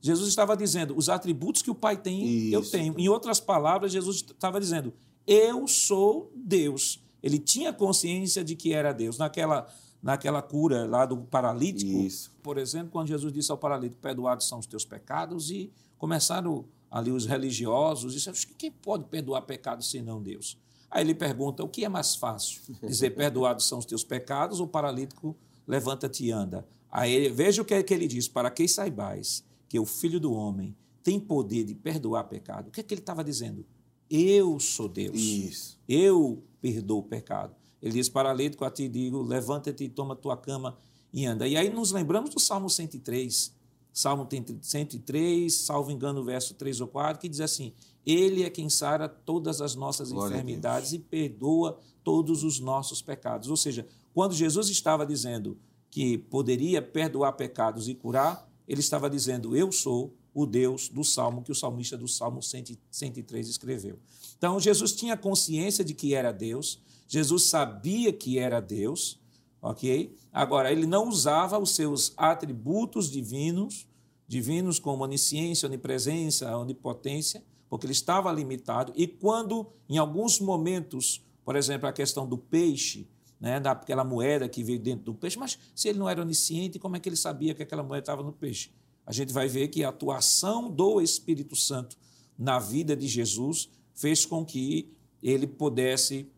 Jesus 0.00 0.30
estava 0.30 0.56
dizendo, 0.56 0.96
os 0.96 1.10
atributos 1.10 1.60
que 1.60 1.70
o 1.70 1.74
Pai 1.74 1.96
tem, 2.00 2.50
eu 2.50 2.62
Isso. 2.62 2.70
tenho. 2.70 2.94
Em 2.98 3.10
outras 3.10 3.38
palavras, 3.38 3.92
Jesus 3.92 4.16
estava 4.16 4.58
dizendo, 4.58 4.94
eu 5.26 5.68
sou 5.68 6.32
Deus. 6.34 6.98
Ele 7.22 7.38
tinha 7.38 7.74
consciência 7.74 8.42
de 8.42 8.56
que 8.56 8.72
era 8.72 8.92
Deus. 8.92 9.18
Naquela, 9.18 9.68
naquela 10.02 10.40
cura 10.42 10.86
lá 10.86 11.04
do 11.06 11.16
paralítico, 11.18 11.90
Isso. 11.90 12.30
por 12.42 12.58
exemplo, 12.58 12.90
quando 12.92 13.08
Jesus 13.08 13.32
disse 13.32 13.50
ao 13.50 13.58
paralítico, 13.58 14.00
perdoados 14.00 14.46
são 14.48 14.58
os 14.58 14.66
teus 14.66 14.84
pecados, 14.84 15.50
e 15.50 15.70
começaram 15.98 16.64
ali 16.90 17.10
os 17.10 17.26
religiosos, 17.26 18.14
disseram, 18.14 18.36
"Acho 18.36 18.46
que 18.46 18.54
quem 18.54 18.70
pode 18.70 19.04
perdoar 19.04 19.42
pecados 19.42 19.90
senão 19.90 20.22
Deus? 20.22 20.56
Aí 20.90 21.02
ele 21.04 21.14
pergunta, 21.14 21.62
o 21.62 21.68
que 21.68 21.84
é 21.84 21.88
mais 21.88 22.14
fácil? 22.14 22.62
Dizer, 22.82 23.10
perdoados 23.16 23.66
são 23.66 23.78
os 23.78 23.84
teus 23.84 24.02
pecados, 24.04 24.58
ou 24.60 24.66
o 24.66 24.68
paralítico, 24.68 25.36
levanta-te 25.66 26.24
e 26.24 26.30
anda. 26.30 26.66
Aí 26.90 27.12
ele- 27.12 27.28
veja 27.28 27.60
o 27.60 27.64
que, 27.64 27.74
é 27.74 27.82
que 27.82 27.92
ele 27.92 28.06
diz, 28.08 28.26
para 28.26 28.50
que 28.50 28.66
saibais 28.66 29.44
que 29.68 29.78
o 29.78 29.84
Filho 29.84 30.18
do 30.18 30.32
Homem 30.32 30.74
tem 31.02 31.20
poder 31.20 31.64
de 31.64 31.74
perdoar 31.74 32.24
pecado. 32.24 32.68
O 32.68 32.70
que 32.70 32.80
é 32.80 32.82
que 32.82 32.94
ele 32.94 33.02
estava 33.02 33.22
dizendo? 33.22 33.66
Eu 34.10 34.58
sou 34.58 34.88
Deus. 34.88 35.16
Isso. 35.18 35.78
Eu 35.86 36.42
perdoo 36.60 37.00
o 37.00 37.02
pecado. 37.02 37.54
Ele 37.82 37.92
diz, 37.94 38.08
paralítico, 38.08 38.64
a 38.64 38.70
ti 38.70 38.88
digo, 38.88 39.22
levanta-te 39.22 39.84
e 39.84 39.88
toma 39.88 40.16
tua 40.16 40.36
cama 40.36 40.76
e 41.12 41.24
anda. 41.26 41.46
E 41.46 41.56
aí 41.56 41.70
nos 41.70 41.92
lembramos 41.92 42.30
do 42.30 42.40
Salmo 42.40 42.68
103. 42.68 43.56
Salmo 43.92 44.28
103, 44.60 45.52
salvo 45.52 45.90
engano, 45.90 46.22
verso 46.22 46.54
3 46.54 46.80
ou 46.80 46.86
4, 46.86 47.20
que 47.20 47.28
diz 47.28 47.40
assim, 47.40 47.72
ele 48.06 48.44
é 48.44 48.50
quem 48.50 48.68
sara 48.70 49.08
todas 49.08 49.60
as 49.60 49.74
nossas 49.74 50.12
Glória 50.12 50.34
enfermidades 50.34 50.92
e 50.92 50.98
perdoa 50.98 51.78
todos 52.04 52.44
os 52.44 52.60
nossos 52.60 53.02
pecados. 53.02 53.50
Ou 53.50 53.56
seja, 53.56 53.86
quando 54.14 54.34
Jesus 54.34 54.68
estava 54.68 55.04
dizendo 55.04 55.58
que 55.90 56.16
poderia 56.16 56.80
perdoar 56.80 57.32
pecados 57.32 57.88
e 57.88 57.94
curar, 57.94 58.48
ele 58.68 58.80
estava 58.80 59.10
dizendo, 59.10 59.56
eu 59.56 59.72
sou 59.72 60.14
o 60.34 60.46
Deus 60.46 60.88
do 60.88 61.02
Salmo, 61.02 61.42
que 61.42 61.50
o 61.50 61.54
salmista 61.54 61.96
do 61.96 62.06
Salmo 62.06 62.42
100 62.42 62.78
103 62.90 63.48
escreveu. 63.48 63.98
Então, 64.36 64.60
Jesus 64.60 64.92
tinha 64.92 65.16
consciência 65.16 65.84
de 65.84 65.94
que 65.94 66.14
era 66.14 66.30
Deus, 66.30 66.80
Jesus 67.08 67.44
sabia 67.44 68.12
que 68.12 68.38
era 68.38 68.60
Deus, 68.60 69.18
ok? 69.62 70.14
Agora, 70.30 70.70
ele 70.70 70.86
não 70.86 71.08
usava 71.08 71.58
os 71.58 71.74
seus 71.74 72.12
atributos 72.16 73.10
divinos, 73.10 73.88
divinos 74.28 74.78
como 74.78 75.02
onisciência, 75.02 75.66
onipresença, 75.66 76.54
onipotência, 76.56 77.42
porque 77.68 77.86
ele 77.86 77.94
estava 77.94 78.30
limitado. 78.30 78.92
E 78.94 79.06
quando, 79.06 79.66
em 79.88 79.96
alguns 79.96 80.38
momentos, 80.38 81.24
por 81.44 81.56
exemplo, 81.56 81.88
a 81.88 81.92
questão 81.92 82.28
do 82.28 82.36
peixe, 82.36 83.08
né, 83.40 83.58
daquela 83.58 84.04
moeda 84.04 84.48
que 84.48 84.62
veio 84.62 84.78
dentro 84.78 85.06
do 85.06 85.14
peixe, 85.14 85.38
mas 85.38 85.58
se 85.74 85.88
ele 85.88 85.98
não 85.98 86.08
era 86.08 86.20
onisciente, 86.20 86.78
como 86.78 86.96
é 86.96 87.00
que 87.00 87.08
ele 87.08 87.16
sabia 87.16 87.54
que 87.54 87.62
aquela 87.62 87.82
moeda 87.82 88.02
estava 88.02 88.22
no 88.22 88.32
peixe? 88.32 88.70
A 89.06 89.12
gente 89.12 89.32
vai 89.32 89.48
ver 89.48 89.68
que 89.68 89.82
a 89.82 89.88
atuação 89.88 90.70
do 90.70 91.00
Espírito 91.00 91.56
Santo 91.56 91.96
na 92.38 92.58
vida 92.58 92.94
de 92.94 93.08
Jesus 93.08 93.70
fez 93.94 94.26
com 94.26 94.44
que 94.44 94.92
ele 95.22 95.46
pudesse 95.46 96.30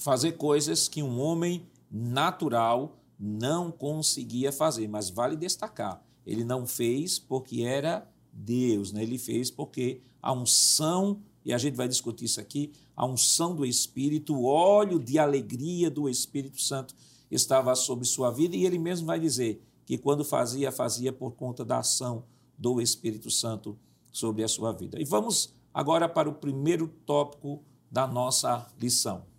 fazer 0.00 0.32
coisas 0.32 0.88
que 0.88 1.02
um 1.02 1.20
homem 1.20 1.66
natural 1.90 2.96
não 3.18 3.70
conseguia 3.70 4.50
fazer. 4.50 4.88
Mas 4.88 5.10
vale 5.10 5.36
destacar, 5.36 6.02
ele 6.26 6.42
não 6.42 6.66
fez 6.66 7.18
porque 7.18 7.62
era 7.62 8.10
Deus, 8.32 8.92
né? 8.92 9.02
ele 9.02 9.18
fez 9.18 9.50
porque 9.50 10.00
a 10.22 10.32
unção, 10.32 11.20
e 11.44 11.52
a 11.52 11.58
gente 11.58 11.74
vai 11.74 11.86
discutir 11.86 12.24
isso 12.24 12.40
aqui, 12.40 12.72
a 12.96 13.04
unção 13.04 13.54
do 13.54 13.64
Espírito, 13.64 14.34
o 14.34 14.44
óleo 14.44 14.98
de 14.98 15.18
alegria 15.18 15.90
do 15.90 16.08
Espírito 16.08 16.60
Santo 16.60 16.94
estava 17.30 17.74
sobre 17.74 18.04
sua 18.04 18.30
vida, 18.30 18.56
e 18.56 18.64
ele 18.64 18.78
mesmo 18.78 19.06
vai 19.06 19.20
dizer 19.20 19.62
que 19.84 19.98
quando 19.98 20.24
fazia, 20.24 20.72
fazia 20.72 21.12
por 21.12 21.32
conta 21.32 21.64
da 21.64 21.78
ação 21.78 22.24
do 22.56 22.80
Espírito 22.80 23.30
Santo 23.30 23.78
sobre 24.12 24.42
a 24.44 24.48
sua 24.48 24.72
vida. 24.72 25.00
E 25.00 25.04
vamos 25.04 25.54
agora 25.72 26.08
para 26.08 26.28
o 26.28 26.34
primeiro 26.34 26.88
tópico 27.06 27.62
da 27.90 28.06
nossa 28.06 28.66
lição. 28.78 29.29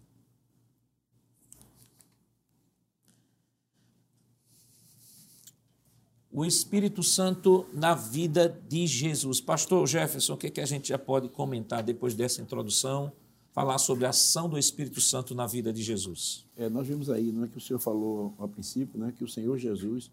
O 6.34 6.46
Espírito 6.46 7.04
Santo 7.04 7.66
na 7.74 7.94
vida 7.94 8.58
de 8.70 8.88
Jesus. 8.88 9.42
Pastor 9.42 9.86
Jefferson, 9.86 10.34
o 10.34 10.38
que, 10.38 10.48
é 10.48 10.50
que 10.50 10.62
a 10.62 10.66
gente 10.66 10.88
já 10.88 10.98
pode 10.98 11.28
comentar 11.28 11.84
depois 11.84 12.16
dessa 12.16 12.42
introdução? 12.42 13.12
Falar 13.52 13.78
sobre 13.78 14.06
a 14.06 14.10
ação 14.10 14.48
do 14.48 14.58
Espírito 14.58 15.02
Santo 15.02 15.36
na 15.36 15.46
vida 15.46 15.74
de 15.74 15.84
Jesus. 15.84 16.46
É, 16.56 16.70
nós 16.70 16.88
vimos 16.88 17.10
aí, 17.10 17.34
não 17.34 17.44
é 17.44 17.48
que 17.50 17.58
o 17.58 17.62
senhor 17.62 17.80
falou 17.80 18.34
ao 18.38 18.48
princípio, 18.48 18.98
né, 18.98 19.14
que 19.18 19.26
o 19.26 19.28
Senhor 19.28 19.58
Jesus, 19.58 20.10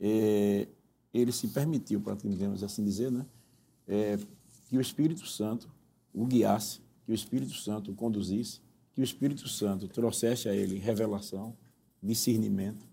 é, 0.00 0.66
ele 1.12 1.32
se 1.32 1.48
permitiu, 1.48 2.00
para 2.00 2.16
podemos 2.16 2.64
assim 2.64 2.82
dizer, 2.82 3.12
né, 3.12 3.26
é, 3.86 4.18
que 4.70 4.78
o 4.78 4.80
Espírito 4.80 5.26
Santo 5.26 5.68
o 6.14 6.24
guiasse, 6.24 6.80
que 7.04 7.12
o 7.12 7.14
Espírito 7.14 7.52
Santo 7.52 7.90
o 7.90 7.94
conduzisse, 7.94 8.60
que 8.94 9.02
o 9.02 9.04
Espírito 9.04 9.46
Santo 9.46 9.86
trouxesse 9.86 10.48
a 10.48 10.56
ele 10.56 10.78
revelação, 10.78 11.54
discernimento. 12.02 12.87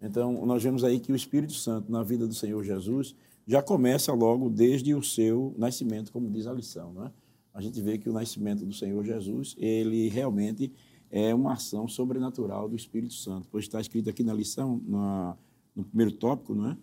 Então, 0.00 0.44
nós 0.46 0.62
vemos 0.62 0.84
aí 0.84 1.00
que 1.00 1.12
o 1.12 1.16
Espírito 1.16 1.52
Santo 1.52 1.90
na 1.90 2.02
vida 2.02 2.26
do 2.26 2.34
Senhor 2.34 2.62
Jesus 2.64 3.14
já 3.46 3.62
começa 3.62 4.12
logo 4.12 4.48
desde 4.48 4.94
o 4.94 5.02
seu 5.02 5.54
nascimento, 5.56 6.12
como 6.12 6.30
diz 6.30 6.46
a 6.46 6.52
lição, 6.52 6.92
não 6.92 7.06
é? 7.06 7.12
A 7.52 7.60
gente 7.60 7.80
vê 7.80 7.98
que 7.98 8.08
o 8.08 8.12
nascimento 8.12 8.64
do 8.64 8.72
Senhor 8.72 9.04
Jesus, 9.04 9.56
ele 9.58 10.08
realmente 10.08 10.72
é 11.10 11.34
uma 11.34 11.54
ação 11.54 11.88
sobrenatural 11.88 12.68
do 12.68 12.76
Espírito 12.76 13.14
Santo, 13.14 13.48
pois 13.50 13.64
está 13.64 13.80
escrito 13.80 14.08
aqui 14.08 14.22
na 14.22 14.34
lição, 14.34 14.80
na, 14.86 15.36
no 15.74 15.82
primeiro 15.82 16.12
tópico, 16.12 16.54
não 16.54 16.70
é? 16.70 16.76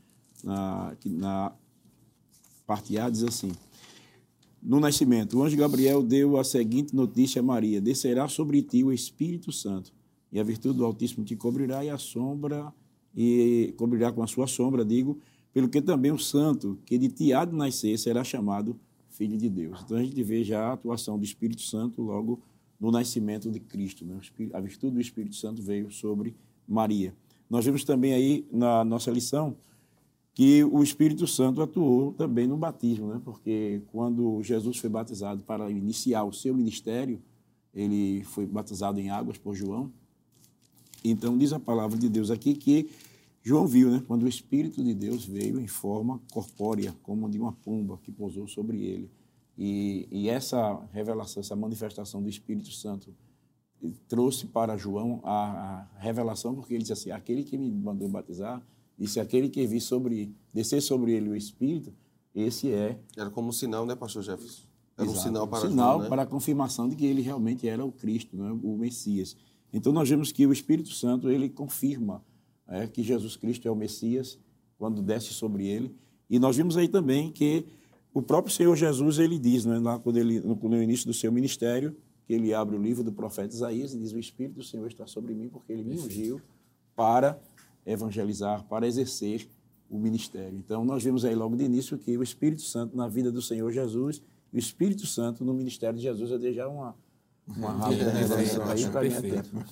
na, 0.43 0.97
na 1.06 1.54
parte 2.65 2.97
A, 2.97 3.10
diz 3.10 3.23
assim: 3.23 3.51
No 4.62 4.80
nascimento, 4.80 5.38
o 5.38 5.43
anjo 5.43 5.56
Gabriel 5.56 6.04
deu 6.04 6.38
a 6.38 6.43
seguinte 6.43 6.95
notícia 6.95 7.39
a 7.39 7.43
Maria: 7.43 7.80
Descerá 7.80 8.28
sobre 8.28 8.62
ti 8.62 8.84
o 8.84 8.91
Espírito 8.91 9.51
Santo, 9.51 9.93
e 10.32 10.39
a 10.39 10.43
virtude 10.43 10.78
do 10.78 10.86
Altíssimo 10.86 11.23
te 11.23 11.36
cobrirá, 11.36 11.86
e 11.86 11.89
a 11.89 11.97
sombra, 11.97 12.73
e 13.15 13.73
cobrirá 13.78 14.12
com 14.12 14.21
a 14.21 14.28
sua 14.28 14.47
sombra, 14.47 14.84
digo, 14.84 15.17
pelo 15.54 15.69
que 15.69 15.82
também 15.82 16.12
o 16.12 16.19
santo 16.19 16.78
que 16.86 16.97
de 16.97 17.08
ti 17.08 17.34
há 17.34 17.45
de 17.45 17.56
nascer 17.56 17.97
será 17.97 18.23
chamado 18.23 18.78
Filho 19.10 19.38
de 19.38 19.49
Deus. 19.49 19.82
Então 19.86 19.97
a 19.97 20.04
gente 20.04 20.21
vê 20.21 20.43
já 20.43 20.67
a 20.67 20.73
atuação 20.73 21.17
do 21.17 21.23
Espírito 21.23 21.62
Santo 21.62 22.01
logo 22.01 22.41
no 22.78 22.91
nascimento 22.91 23.49
de 23.49 23.60
Cristo. 23.62 24.04
Né? 24.04 24.19
A 24.54 24.60
virtude 24.60 24.93
do 24.95 25.01
Espírito 25.01 25.36
Santo 25.36 25.62
veio 25.62 25.89
sobre 25.89 26.36
Maria. 26.67 27.15
Nós 27.49 27.63
vemos 27.63 27.86
também 27.86 28.13
aí 28.13 28.45
na 28.51 28.84
nossa 28.84 29.10
lição 29.10 29.56
que 30.34 30.65
o 30.65 30.84
Espírito 30.84 31.25
Santo 31.25 31.62
atuou 31.62 32.12
também 32.12 32.45
no 32.45 32.58
batismo, 32.58 33.08
né? 33.08 33.21
porque 33.23 33.82
quando 33.93 34.43
Jesus 34.43 34.78
foi 34.78 34.89
batizado 34.89 35.41
para 35.43 35.71
iniciar 35.71 36.25
o 36.25 36.34
seu 36.34 36.54
ministério, 36.54 37.21
ele 37.73 38.23
foi 38.25 38.45
batizado 38.45 38.99
em 38.99 39.10
águas 39.10 39.38
por 39.38 39.56
João. 39.56 39.89
Então 41.04 41.38
diz 41.38 41.54
a 41.54 41.60
palavra 41.60 41.97
de 41.97 42.10
Deus 42.10 42.30
aqui 42.30 42.54
que 42.54 42.89
João 43.47 43.67
viu, 43.67 43.91
né, 43.91 44.03
quando 44.08 44.23
o 44.23 44.27
Espírito 44.27 44.84
de 44.84 44.91
Deus 44.95 45.23
veio 45.23 45.60
em 45.60 45.67
forma 45.67 46.19
corpórea, 46.34 46.95
como 47.03 47.29
de 47.29 47.38
uma 47.38 47.53
pomba 47.53 47.99
que 48.01 48.12
pousou 48.12 48.47
sobre 48.47 48.84
ele. 48.84 49.12
E, 49.55 50.08
e 50.10 50.27
essa 50.27 50.84
revelação, 50.91 51.41
essa 51.41 51.55
manifestação 51.55 52.23
do 52.23 52.27
Espírito 52.27 52.71
Santo 52.71 53.13
trouxe 54.08 54.47
para 54.47 54.75
João 54.75 55.21
a, 55.23 55.86
a, 55.93 55.99
revelação, 55.99 56.55
porque 56.55 56.73
ele 56.73 56.81
disse 56.81 56.93
assim: 56.93 57.12
aquele 57.12 57.43
que 57.43 57.55
me 57.55 57.69
mandou 57.69 58.10
batizar, 58.10 58.65
disse 58.97 59.19
aquele 59.19 59.47
que 59.47 59.67
vi 59.67 59.79
sobre 59.79 60.36
descer 60.51 60.81
sobre 60.81 61.12
ele 61.12 61.29
o 61.29 61.36
Espírito, 61.36 61.93
esse 62.34 62.71
é. 62.71 62.99
Era 63.15 63.29
como 63.29 63.49
um 63.49 63.53
sinal, 63.53 63.86
né, 63.86 63.95
Pastor 63.95 64.23
Jefferson? 64.23 64.63
Era 64.97 65.05
Exato, 65.05 65.19
um 65.19 65.21
sinal 65.21 65.47
para 65.47 65.67
um 65.67 65.69
sinal 65.69 65.91
João, 65.91 66.01
né? 66.01 66.10
para 66.10 66.21
a 66.23 66.25
confirmação 66.25 66.89
de 66.89 66.95
que 66.95 67.05
ele 67.05 67.21
realmente 67.21 67.67
era 67.67 67.86
o 67.86 67.91
Cristo, 67.91 68.36
né, 68.36 68.60
o 68.63 68.75
Messias. 68.75 69.38
Então 69.71 69.93
nós 69.93 70.10
vemos 70.10 70.31
que 70.31 70.47
o 70.47 70.51
Espírito 70.51 70.89
Santo 70.89 71.29
ele 71.29 71.47
confirma 71.47 72.23
é, 72.67 72.88
que 72.88 73.04
Jesus 73.04 73.36
Cristo 73.36 73.67
é 73.67 73.71
o 73.71 73.75
Messias 73.75 74.39
quando 74.78 75.01
desce 75.01 75.34
sobre 75.34 75.67
ele. 75.67 75.95
E 76.30 76.39
nós 76.39 76.58
vimos 76.58 76.78
aí 76.78 76.88
também 76.88 77.32
que 77.32 77.65
o 78.13 78.21
próprio 78.21 78.54
Senhor 78.54 78.75
Jesus 78.75 79.19
ele 79.19 79.38
diz, 79.38 79.65
né, 79.65 79.78
lá 79.80 79.99
quando 79.99 80.17
ele 80.17 80.39
no, 80.39 80.56
no 80.56 80.82
início 80.82 81.06
do 81.06 81.13
seu 81.13 81.32
ministério, 81.32 81.95
que 82.25 82.34
ele 82.34 82.54
abre 82.54 82.75
o 82.75 82.82
livro 82.82 83.04
do 83.04 83.12
profeta 83.12 83.54
Isaías 83.54 83.93
e 83.93 83.99
diz: 83.99 84.12
O 84.12 84.19
Espírito 84.19 84.56
do 84.56 84.63
Senhor 84.63 84.88
está 84.88 85.06
sobre 85.06 85.34
mim 85.34 85.47
porque 85.47 85.71
ele 85.71 85.84
me 85.84 85.99
ungiu 85.99 86.41
para 86.95 87.39
evangelizar, 87.86 88.63
para 88.65 88.88
exercer 88.88 89.47
o 89.89 89.99
ministério. 89.99 90.58
Então, 90.58 90.84
nós 90.84 91.04
vemos 91.04 91.23
aí 91.23 91.36
logo 91.36 91.56
de 91.56 91.63
início 91.63 91.97
que 91.97 92.17
o 92.17 92.23
Espírito 92.23 92.63
Santo 92.63 92.97
na 92.97 93.08
vida 93.08 93.32
do 93.32 93.41
Senhor 93.41 93.71
Jesus 93.71 94.21
o 94.56 94.58
Espírito 94.58 95.06
Santo 95.06 95.43
no 95.43 95.54
ministério 95.54 95.97
de 95.97 96.04
Jesus, 96.04 96.32
eu 96.32 96.39
dei 96.39 96.54
já 96.54 96.65
uma, 96.65 96.95
uma 97.45 97.71
rápida 97.75 98.21
introdução 98.21 98.69
aí 98.69 98.89
para 98.89 99.21
tempo. 99.21 99.65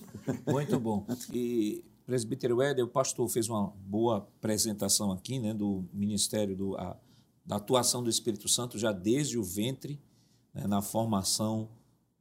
Muito 0.51 0.77
bom. 0.77 1.05
E, 1.33 1.85
presbítero 2.05 2.61
Éder, 2.61 2.85
o 2.85 2.89
pastor 2.89 3.27
fez 3.29 3.49
uma 3.49 3.67
boa 3.85 4.17
apresentação 4.17 5.11
aqui 5.11 5.39
né, 5.39 5.53
do 5.53 5.85
ministério, 5.93 6.55
do, 6.55 6.75
a, 6.75 6.97
da 7.45 7.55
atuação 7.57 8.03
do 8.03 8.09
Espírito 8.09 8.47
Santo 8.47 8.77
já 8.77 8.91
desde 8.91 9.37
o 9.37 9.43
ventre, 9.43 9.99
né, 10.53 10.67
na 10.67 10.81
formação 10.81 11.69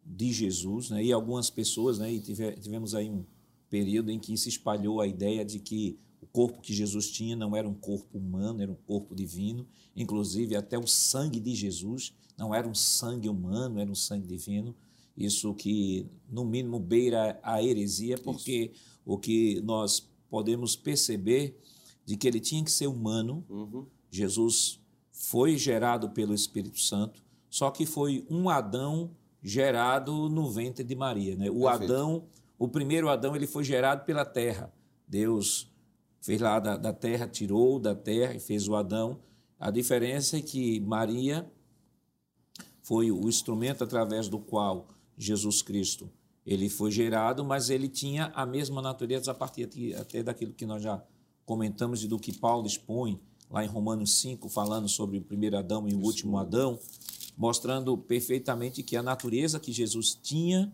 de 0.04 0.32
Jesus, 0.32 0.90
né, 0.90 1.04
e 1.04 1.12
algumas 1.12 1.50
pessoas, 1.50 1.98
né, 1.98 2.12
e 2.12 2.20
tive, 2.20 2.52
tivemos 2.52 2.94
aí 2.94 3.08
um 3.10 3.24
período 3.68 4.10
em 4.10 4.18
que 4.18 4.36
se 4.36 4.48
espalhou 4.48 5.00
a 5.00 5.06
ideia 5.06 5.44
de 5.44 5.58
que 5.58 5.98
o 6.20 6.26
corpo 6.26 6.60
que 6.60 6.72
Jesus 6.72 7.10
tinha 7.10 7.34
não 7.34 7.56
era 7.56 7.68
um 7.68 7.74
corpo 7.74 8.18
humano, 8.18 8.62
era 8.62 8.70
um 8.70 8.76
corpo 8.86 9.14
divino, 9.14 9.66
inclusive 9.96 10.56
até 10.56 10.78
o 10.78 10.86
sangue 10.86 11.40
de 11.40 11.54
Jesus 11.54 12.14
não 12.38 12.54
era 12.54 12.68
um 12.68 12.74
sangue 12.74 13.28
humano, 13.28 13.78
era 13.78 13.90
um 13.90 13.94
sangue 13.94 14.26
divino. 14.26 14.74
Isso 15.16 15.54
que, 15.54 16.06
no 16.28 16.44
mínimo, 16.44 16.80
beira 16.80 17.38
a 17.42 17.62
heresia, 17.62 18.16
porque 18.18 18.72
Isso. 18.72 18.91
O 19.04 19.18
que 19.18 19.60
nós 19.62 20.08
podemos 20.28 20.76
perceber 20.76 21.58
de 22.04 22.16
que 22.16 22.26
ele 22.26 22.40
tinha 22.40 22.64
que 22.64 22.70
ser 22.70 22.86
humano, 22.86 23.44
uhum. 23.48 23.86
Jesus 24.10 24.80
foi 25.10 25.56
gerado 25.56 26.10
pelo 26.10 26.34
Espírito 26.34 26.80
Santo, 26.80 27.22
só 27.48 27.70
que 27.70 27.86
foi 27.86 28.26
um 28.30 28.48
Adão 28.48 29.10
gerado 29.42 30.28
no 30.28 30.50
ventre 30.50 30.84
de 30.84 30.94
Maria. 30.94 31.36
Né? 31.36 31.50
O 31.50 31.62
Perfeito. 31.62 31.92
Adão, 31.92 32.24
o 32.58 32.68
primeiro 32.68 33.08
Adão, 33.08 33.36
ele 33.36 33.46
foi 33.46 33.64
gerado 33.64 34.04
pela 34.04 34.24
terra. 34.24 34.72
Deus 35.06 35.70
fez 36.20 36.40
lá 36.40 36.58
da, 36.58 36.76
da 36.76 36.92
terra, 36.92 37.26
tirou 37.26 37.78
da 37.78 37.94
terra 37.94 38.34
e 38.34 38.40
fez 38.40 38.68
o 38.68 38.74
Adão. 38.74 39.20
A 39.58 39.70
diferença 39.70 40.38
é 40.38 40.42
que 40.42 40.80
Maria 40.80 41.50
foi 42.82 43.10
o 43.10 43.28
instrumento 43.28 43.84
através 43.84 44.28
do 44.28 44.38
qual 44.38 44.88
Jesus 45.16 45.62
Cristo 45.62 46.10
ele 46.46 46.68
foi 46.68 46.90
gerado, 46.90 47.44
mas 47.44 47.70
ele 47.70 47.88
tinha 47.88 48.33
a 48.35 48.44
mesma 48.44 48.83
natureza 48.83 49.31
a 49.31 49.35
partir 49.35 49.94
até 49.94 50.22
daquilo 50.22 50.52
que 50.52 50.66
nós 50.66 50.83
já 50.83 51.02
comentamos 51.44 52.02
e 52.02 52.09
do 52.09 52.18
que 52.18 52.37
Paulo 52.37 52.66
expõe 52.66 53.20
lá 53.50 53.64
em 53.64 53.68
Romanos 53.68 54.18
5, 54.20 54.48
falando 54.48 54.88
sobre 54.88 55.18
o 55.18 55.22
primeiro 55.22 55.59
Adão 55.59 55.87
e 55.87 55.94
o 55.94 56.00
último 56.00 56.38
Adão, 56.38 56.78
mostrando 57.37 57.96
perfeitamente 57.96 58.83
que 58.83 58.96
a 58.96 59.02
natureza 59.02 59.61
que 59.61 59.72
Jesus 59.72 60.14
tinha 60.14 60.72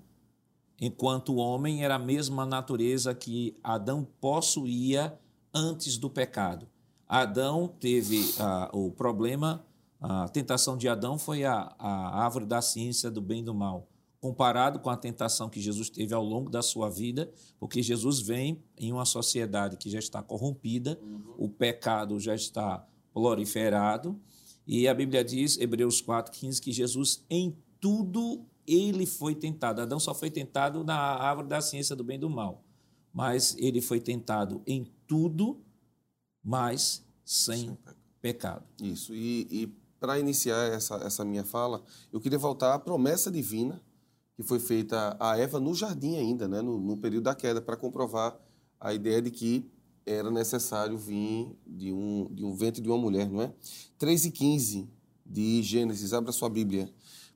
enquanto 0.80 1.36
homem 1.36 1.82
era 1.82 1.96
a 1.96 1.98
mesma 1.98 2.46
natureza 2.46 3.14
que 3.14 3.56
Adão 3.62 4.06
possuía 4.20 5.18
antes 5.52 5.98
do 5.98 6.08
pecado. 6.08 6.68
Adão 7.08 7.68
teve 7.80 8.32
ah, 8.38 8.70
o 8.72 8.90
problema, 8.90 9.64
a 10.00 10.28
tentação 10.28 10.76
de 10.76 10.88
Adão 10.88 11.18
foi 11.18 11.44
a, 11.44 11.74
a 11.78 12.22
árvore 12.22 12.46
da 12.46 12.62
ciência 12.62 13.10
do 13.10 13.20
bem 13.20 13.40
e 13.40 13.44
do 13.44 13.54
mal, 13.54 13.88
comparado 14.20 14.80
com 14.80 14.90
a 14.90 14.96
tentação 14.96 15.48
que 15.48 15.60
Jesus 15.60 15.88
teve 15.88 16.12
ao 16.12 16.24
longo 16.24 16.50
da 16.50 16.62
sua 16.62 16.90
vida, 16.90 17.30
porque 17.58 17.82
Jesus 17.82 18.20
vem 18.20 18.62
em 18.76 18.92
uma 18.92 19.04
sociedade 19.04 19.76
que 19.76 19.88
já 19.88 19.98
está 19.98 20.22
corrompida, 20.22 20.98
uhum. 21.00 21.34
o 21.38 21.48
pecado 21.48 22.18
já 22.18 22.34
está 22.34 22.84
proliferado, 23.12 24.20
e 24.66 24.88
a 24.88 24.94
Bíblia 24.94 25.24
diz, 25.24 25.56
Hebreus 25.56 26.02
4,15, 26.02 26.60
que 26.60 26.72
Jesus 26.72 27.24
em 27.30 27.56
tudo 27.80 28.44
ele 28.66 29.06
foi 29.06 29.34
tentado. 29.34 29.80
Adão 29.80 29.98
só 29.98 30.14
foi 30.14 30.30
tentado 30.30 30.84
na 30.84 30.96
árvore 30.96 31.48
da 31.48 31.60
ciência 31.60 31.96
do 31.96 32.04
bem 32.04 32.16
e 32.16 32.20
do 32.20 32.28
mal, 32.28 32.64
mas 33.12 33.56
ele 33.58 33.80
foi 33.80 34.00
tentado 34.00 34.60
em 34.66 34.92
tudo, 35.06 35.62
mas 36.42 37.06
sem 37.24 37.78
pecado. 38.20 38.66
Isso, 38.82 39.14
e, 39.14 39.46
e 39.50 39.66
para 40.00 40.18
iniciar 40.18 40.72
essa, 40.72 40.96
essa 40.96 41.24
minha 41.24 41.44
fala, 41.44 41.82
eu 42.12 42.20
queria 42.20 42.38
voltar 42.38 42.74
à 42.74 42.78
promessa 42.78 43.30
divina 43.30 43.80
que 44.38 44.42
foi 44.44 44.60
feita 44.60 45.16
a 45.18 45.36
Eva 45.36 45.58
no 45.58 45.74
jardim 45.74 46.16
ainda, 46.16 46.46
né, 46.46 46.62
no, 46.62 46.78
no 46.78 46.96
período 46.96 47.24
da 47.24 47.34
queda, 47.34 47.60
para 47.60 47.76
comprovar 47.76 48.38
a 48.78 48.94
ideia 48.94 49.20
de 49.20 49.32
que 49.32 49.68
era 50.06 50.30
necessário 50.30 50.96
vir 50.96 51.58
de 51.66 51.92
um, 51.92 52.32
de 52.32 52.44
um 52.44 52.54
ventre 52.54 52.80
de 52.80 52.88
uma 52.88 52.96
mulher, 52.96 53.28
não 53.28 53.42
é? 53.42 53.52
3 53.98 54.26
e 54.26 54.30
15 54.30 54.88
de 55.26 55.60
Gênesis, 55.64 56.12
abra 56.12 56.30
sua 56.30 56.48
Bíblia. 56.48 56.88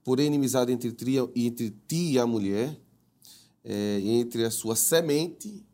Porém, 0.04 0.28
inimizade 0.28 0.70
entre, 0.70 0.92
tri, 0.92 1.16
entre 1.34 1.70
ti 1.88 2.12
e 2.12 2.18
a 2.20 2.26
mulher, 2.26 2.80
é, 3.64 4.00
entre 4.04 4.44
a 4.44 4.50
sua 4.52 4.76
semente, 4.76 5.66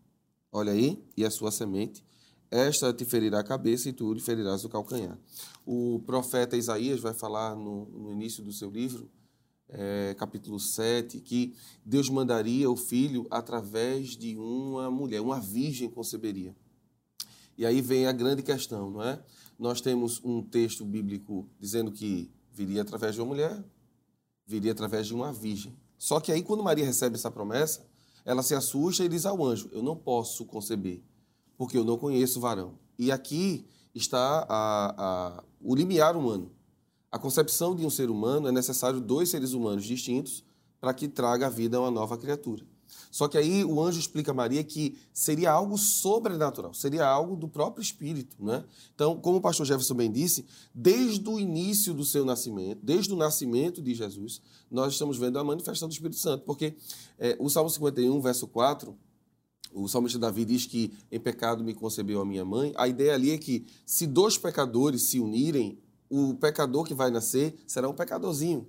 olha 0.50 0.72
aí, 0.72 0.98
e 1.14 1.26
a 1.26 1.30
sua 1.30 1.50
semente, 1.50 2.02
esta 2.50 2.90
te 2.90 3.04
ferirá 3.04 3.40
a 3.40 3.44
cabeça 3.44 3.90
e 3.90 3.92
tu 3.92 4.14
lhe 4.14 4.20
ferirás 4.20 4.64
o 4.64 4.70
calcanhar. 4.70 5.18
O 5.66 6.00
profeta 6.06 6.56
Isaías 6.56 7.00
vai 7.00 7.12
falar 7.12 7.54
no, 7.54 7.84
no 7.84 8.10
início 8.10 8.42
do 8.42 8.50
seu 8.50 8.70
livro, 8.70 9.10
é, 9.68 10.14
capítulo 10.18 10.58
7, 10.58 11.20
que 11.20 11.54
Deus 11.84 12.08
mandaria 12.08 12.70
o 12.70 12.76
filho 12.76 13.26
através 13.30 14.16
de 14.16 14.36
uma 14.36 14.90
mulher, 14.90 15.20
uma 15.20 15.40
virgem 15.40 15.90
conceberia. 15.90 16.54
E 17.56 17.66
aí 17.66 17.80
vem 17.80 18.06
a 18.06 18.12
grande 18.12 18.42
questão, 18.42 18.90
não 18.90 19.02
é? 19.02 19.20
Nós 19.58 19.80
temos 19.80 20.20
um 20.24 20.42
texto 20.42 20.84
bíblico 20.84 21.48
dizendo 21.58 21.90
que 21.90 22.30
viria 22.52 22.82
através 22.82 23.14
de 23.14 23.20
uma 23.20 23.26
mulher, 23.26 23.64
viria 24.46 24.72
através 24.72 25.06
de 25.06 25.14
uma 25.14 25.32
virgem. 25.32 25.76
Só 25.98 26.20
que 26.20 26.30
aí, 26.30 26.42
quando 26.42 26.62
Maria 26.62 26.84
recebe 26.84 27.16
essa 27.16 27.30
promessa, 27.30 27.84
ela 28.24 28.42
se 28.42 28.54
assusta 28.54 29.04
e 29.04 29.08
diz 29.08 29.26
ao 29.26 29.44
anjo: 29.44 29.68
Eu 29.72 29.82
não 29.82 29.96
posso 29.96 30.44
conceber, 30.44 31.02
porque 31.56 31.76
eu 31.76 31.84
não 31.84 31.98
conheço 31.98 32.40
varão. 32.40 32.78
E 32.96 33.10
aqui 33.10 33.66
está 33.94 34.46
a, 34.48 34.94
a, 35.38 35.44
o 35.60 35.74
limiar 35.74 36.16
humano. 36.16 36.52
A 37.10 37.18
concepção 37.18 37.74
de 37.74 37.86
um 37.86 37.90
ser 37.90 38.10
humano 38.10 38.48
é 38.48 38.52
necessário 38.52 39.00
dois 39.00 39.30
seres 39.30 39.52
humanos 39.52 39.84
distintos 39.84 40.44
para 40.80 40.92
que 40.92 41.08
traga 41.08 41.46
a 41.46 41.50
vida 41.50 41.76
a 41.76 41.80
uma 41.80 41.90
nova 41.90 42.16
criatura. 42.16 42.64
Só 43.10 43.26
que 43.26 43.38
aí 43.38 43.64
o 43.64 43.80
anjo 43.82 43.98
explica 43.98 44.30
a 44.30 44.34
Maria 44.34 44.62
que 44.62 44.96
seria 45.12 45.50
algo 45.50 45.78
sobrenatural, 45.78 46.74
seria 46.74 47.06
algo 47.06 47.36
do 47.36 47.48
próprio 47.48 47.82
Espírito. 47.82 48.36
Né? 48.38 48.64
Então, 48.94 49.18
como 49.18 49.38
o 49.38 49.40
pastor 49.40 49.66
Jefferson 49.66 49.94
bem 49.94 50.10
disse, 50.10 50.44
desde 50.74 51.26
o 51.28 51.38
início 51.38 51.94
do 51.94 52.04
seu 52.04 52.24
nascimento, 52.24 52.80
desde 52.82 53.12
o 53.12 53.16
nascimento 53.16 53.82
de 53.82 53.94
Jesus, 53.94 54.40
nós 54.70 54.92
estamos 54.92 55.16
vendo 55.18 55.38
a 55.38 55.44
manifestação 55.44 55.88
do 55.88 55.92
Espírito 55.92 56.18
Santo, 56.18 56.44
porque 56.44 56.74
é, 57.18 57.36
o 57.40 57.48
Salmo 57.48 57.70
51, 57.70 58.20
verso 58.20 58.46
4, 58.46 58.94
o 59.72 59.86
salmista 59.86 60.18
Davi 60.18 60.44
diz 60.44 60.66
que 60.66 60.92
em 61.10 61.20
pecado 61.20 61.62
me 61.62 61.74
concebeu 61.74 62.20
a 62.20 62.24
minha 62.24 62.44
mãe. 62.44 62.72
A 62.76 62.88
ideia 62.88 63.14
ali 63.14 63.30
é 63.30 63.38
que 63.38 63.66
se 63.84 64.06
dois 64.06 64.38
pecadores 64.38 65.02
se 65.02 65.20
unirem, 65.20 65.78
o 66.10 66.34
pecador 66.34 66.84
que 66.84 66.94
vai 66.94 67.10
nascer 67.10 67.54
será 67.66 67.88
um 67.88 67.94
pecadorzinho. 67.94 68.68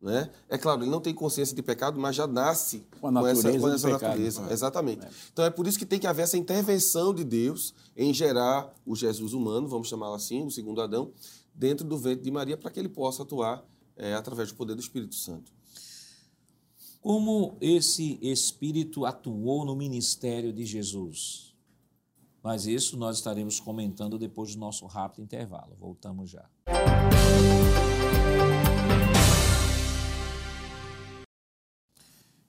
Né? 0.00 0.30
É 0.48 0.56
claro, 0.56 0.82
ele 0.82 0.90
não 0.90 1.00
tem 1.00 1.12
consciência 1.12 1.56
de 1.56 1.62
pecado, 1.62 1.98
mas 1.98 2.14
já 2.14 2.26
nasce 2.26 2.86
com, 3.00 3.12
com 3.12 3.26
essa, 3.26 3.58
com 3.58 3.68
essa 3.68 3.88
natureza. 3.88 4.40
Pecado, 4.40 4.52
Exatamente. 4.52 5.04
É. 5.04 5.10
Então 5.32 5.44
é 5.44 5.50
por 5.50 5.66
isso 5.66 5.78
que 5.78 5.84
tem 5.84 5.98
que 5.98 6.06
haver 6.06 6.22
essa 6.22 6.36
intervenção 6.36 7.12
de 7.12 7.24
Deus 7.24 7.74
em 7.96 8.14
gerar 8.14 8.72
o 8.86 8.94
Jesus 8.94 9.32
humano, 9.32 9.66
vamos 9.66 9.88
chamá-lo 9.88 10.14
assim, 10.14 10.44
o 10.44 10.50
segundo 10.50 10.80
Adão, 10.80 11.12
dentro 11.52 11.84
do 11.84 11.98
ventre 11.98 12.22
de 12.22 12.30
Maria, 12.30 12.56
para 12.56 12.70
que 12.70 12.78
ele 12.78 12.88
possa 12.88 13.24
atuar 13.24 13.64
é, 13.96 14.14
através 14.14 14.50
do 14.50 14.54
poder 14.54 14.76
do 14.76 14.80
Espírito 14.80 15.16
Santo. 15.16 15.52
Como 17.00 17.56
esse 17.60 18.18
Espírito 18.22 19.04
atuou 19.04 19.64
no 19.64 19.74
ministério 19.74 20.52
de 20.52 20.64
Jesus? 20.64 21.47
Mas 22.42 22.66
isso 22.66 22.96
nós 22.96 23.18
estaremos 23.18 23.58
comentando 23.60 24.18
depois 24.18 24.54
do 24.54 24.60
nosso 24.60 24.86
rápido 24.86 25.22
intervalo. 25.22 25.76
Voltamos 25.78 26.30
já. 26.30 26.48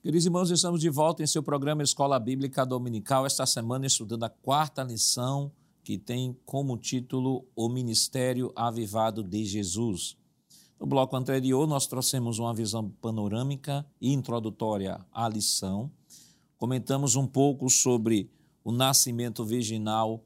Queridos 0.02 0.24
irmãos, 0.24 0.50
estamos 0.50 0.80
de 0.80 0.88
volta 0.88 1.22
em 1.22 1.26
seu 1.26 1.42
programa 1.42 1.82
Escola 1.82 2.18
Bíblica 2.18 2.64
Dominical, 2.64 3.26
esta 3.26 3.44
semana 3.44 3.86
estudando 3.86 4.24
a 4.24 4.30
quarta 4.30 4.82
lição, 4.82 5.52
que 5.84 5.98
tem 5.98 6.34
como 6.46 6.78
título 6.78 7.46
O 7.54 7.68
Ministério 7.68 8.50
Avivado 8.56 9.22
de 9.22 9.44
Jesus. 9.44 10.16
No 10.80 10.86
bloco 10.86 11.14
anterior, 11.14 11.66
nós 11.66 11.86
trouxemos 11.86 12.38
uma 12.38 12.54
visão 12.54 12.88
panorâmica 12.88 13.84
e 14.00 14.10
introdutória 14.14 15.04
à 15.12 15.28
lição. 15.28 15.90
Comentamos 16.56 17.14
um 17.14 17.26
pouco 17.26 17.68
sobre 17.68 18.30
o 18.64 18.72
nascimento 18.72 19.44
virginal, 19.44 20.24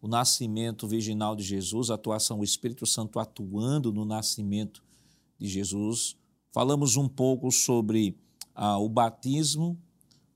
o 0.00 0.08
nascimento 0.08 0.86
virginal 0.86 1.34
de 1.34 1.42
Jesus, 1.42 1.90
a 1.90 1.94
atuação 1.94 2.38
do 2.38 2.44
Espírito 2.44 2.86
Santo 2.86 3.18
atuando 3.18 3.92
no 3.92 4.04
nascimento 4.04 4.82
de 5.38 5.48
Jesus. 5.48 6.16
Falamos 6.52 6.96
um 6.96 7.08
pouco 7.08 7.50
sobre 7.50 8.16
ah, 8.54 8.78
o 8.78 8.88
batismo, 8.88 9.78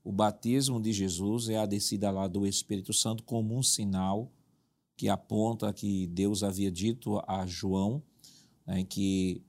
o 0.03 0.11
batismo 0.11 0.81
de 0.81 0.91
Jesus 0.91 1.49
é 1.49 1.57
a 1.57 1.65
descida 1.65 2.11
lá 2.11 2.27
do 2.27 2.45
Espírito 2.45 2.93
Santo 2.93 3.23
como 3.23 3.57
um 3.57 3.63
sinal 3.63 4.31
que 4.95 5.09
aponta 5.09 5.71
que 5.73 6.07
Deus 6.07 6.43
havia 6.43 6.69
dito 6.69 7.21
a 7.27 7.45
João 7.45 8.03
né, 8.65 8.83
que 8.83 9.41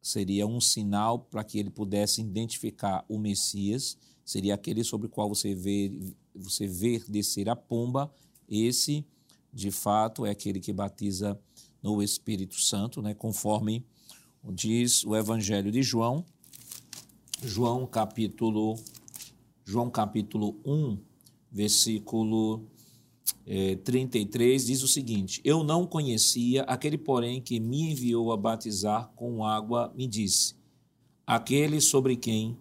seria 0.00 0.46
um 0.46 0.60
sinal 0.60 1.18
para 1.18 1.44
que 1.44 1.58
ele 1.58 1.70
pudesse 1.70 2.20
identificar 2.20 3.04
o 3.08 3.18
Messias, 3.18 3.96
seria 4.24 4.54
aquele 4.54 4.82
sobre 4.82 5.06
o 5.06 5.10
qual 5.10 5.28
você 5.28 5.54
vê, 5.54 5.92
você 6.34 6.66
vê 6.66 6.98
descer 7.08 7.48
a 7.48 7.56
pomba, 7.56 8.12
esse 8.48 9.04
de 9.52 9.70
fato, 9.70 10.24
é 10.24 10.30
aquele 10.30 10.58
que 10.58 10.72
batiza 10.72 11.38
no 11.82 12.02
Espírito 12.02 12.58
Santo, 12.60 13.02
né? 13.02 13.12
conforme 13.12 13.84
diz 14.50 15.04
o 15.04 15.14
Evangelho 15.14 15.70
de 15.70 15.82
João, 15.82 16.24
João 17.42 17.86
capítulo, 17.86 18.76
João 19.64 19.90
capítulo 19.90 20.56
1, 20.64 20.98
versículo 21.50 22.64
é, 23.46 23.76
33, 23.76 24.66
diz 24.66 24.82
o 24.82 24.88
seguinte: 24.88 25.40
Eu 25.44 25.62
não 25.62 25.86
conhecia, 25.86 26.62
aquele, 26.62 26.96
porém, 26.96 27.40
que 27.40 27.60
me 27.60 27.92
enviou 27.92 28.32
a 28.32 28.36
batizar 28.36 29.12
com 29.14 29.44
água, 29.44 29.92
me 29.94 30.06
disse: 30.06 30.54
Aquele 31.26 31.80
sobre 31.80 32.16
quem 32.16 32.56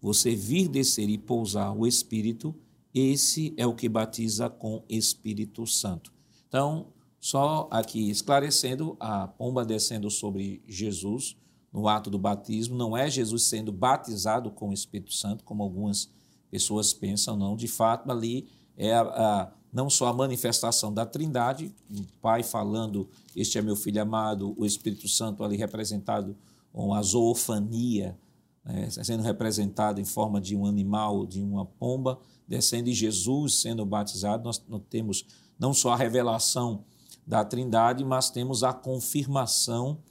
você 0.00 0.34
vir 0.34 0.68
descer 0.68 1.08
e 1.08 1.18
pousar 1.18 1.76
o 1.76 1.86
Espírito, 1.86 2.54
esse 2.94 3.54
é 3.56 3.66
o 3.66 3.74
que 3.74 3.88
batiza 3.88 4.50
com 4.50 4.84
Espírito 4.88 5.66
Santo. 5.66 6.12
Então, 6.48 6.88
só 7.18 7.68
aqui 7.70 8.10
esclarecendo, 8.10 8.96
a 9.00 9.28
pomba 9.28 9.64
descendo 9.64 10.10
sobre 10.10 10.62
Jesus 10.66 11.36
no 11.72 11.88
ato 11.88 12.10
do 12.10 12.18
batismo, 12.18 12.76
não 12.76 12.96
é 12.96 13.08
Jesus 13.08 13.44
sendo 13.44 13.72
batizado 13.72 14.50
com 14.50 14.68
o 14.68 14.72
Espírito 14.72 15.12
Santo, 15.14 15.42
como 15.42 15.62
algumas 15.62 16.10
pessoas 16.50 16.92
pensam, 16.92 17.34
não. 17.34 17.56
De 17.56 17.66
fato, 17.66 18.10
ali 18.10 18.46
é 18.76 18.92
a, 18.92 19.00
a, 19.02 19.52
não 19.72 19.88
só 19.88 20.08
a 20.08 20.12
manifestação 20.12 20.92
da 20.92 21.06
Trindade, 21.06 21.74
o 21.90 22.02
Pai 22.20 22.42
falando, 22.42 23.08
este 23.34 23.56
é 23.56 23.62
meu 23.62 23.74
filho 23.74 24.02
amado, 24.02 24.54
o 24.58 24.66
Espírito 24.66 25.08
Santo 25.08 25.42
ali 25.42 25.56
representado 25.56 26.36
com 26.72 26.92
a 26.92 27.00
zoofania, 27.00 28.18
né, 28.64 28.90
sendo 28.90 29.22
representado 29.22 29.98
em 30.00 30.04
forma 30.04 30.40
de 30.40 30.54
um 30.54 30.66
animal, 30.66 31.24
de 31.24 31.40
uma 31.40 31.64
pomba, 31.64 32.18
descendo 32.46 32.88
e 32.88 32.94
Jesus 32.94 33.60
sendo 33.60 33.84
batizado, 33.84 34.44
nós, 34.44 34.62
temos 34.90 35.26
não 35.58 35.72
só 35.72 35.92
a 35.92 35.96
revelação 35.96 36.84
da 37.26 37.44
Trindade, 37.44 38.04
mas 38.04 38.30
temos 38.30 38.62
a 38.62 38.72
confirmação 38.72 40.02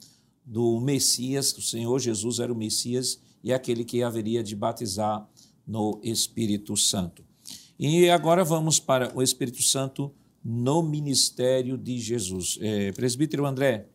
do 0.44 0.80
Messias, 0.80 1.52
que 1.52 1.60
o 1.60 1.62
Senhor 1.62 1.98
Jesus 1.98 2.38
era 2.38 2.52
o 2.52 2.56
Messias 2.56 3.20
e 3.44 3.52
aquele 3.52 3.84
que 3.84 4.02
haveria 4.02 4.42
de 4.42 4.56
batizar 4.56 5.28
no 5.66 6.00
Espírito 6.02 6.76
Santo. 6.76 7.24
E 7.78 8.08
agora 8.10 8.44
vamos 8.44 8.78
para 8.78 9.16
o 9.16 9.22
Espírito 9.22 9.62
Santo 9.62 10.12
no 10.44 10.82
ministério 10.82 11.76
de 11.76 11.98
Jesus. 11.98 12.58
É, 12.60 12.92
presbítero 12.92 13.46
André, 13.46 13.88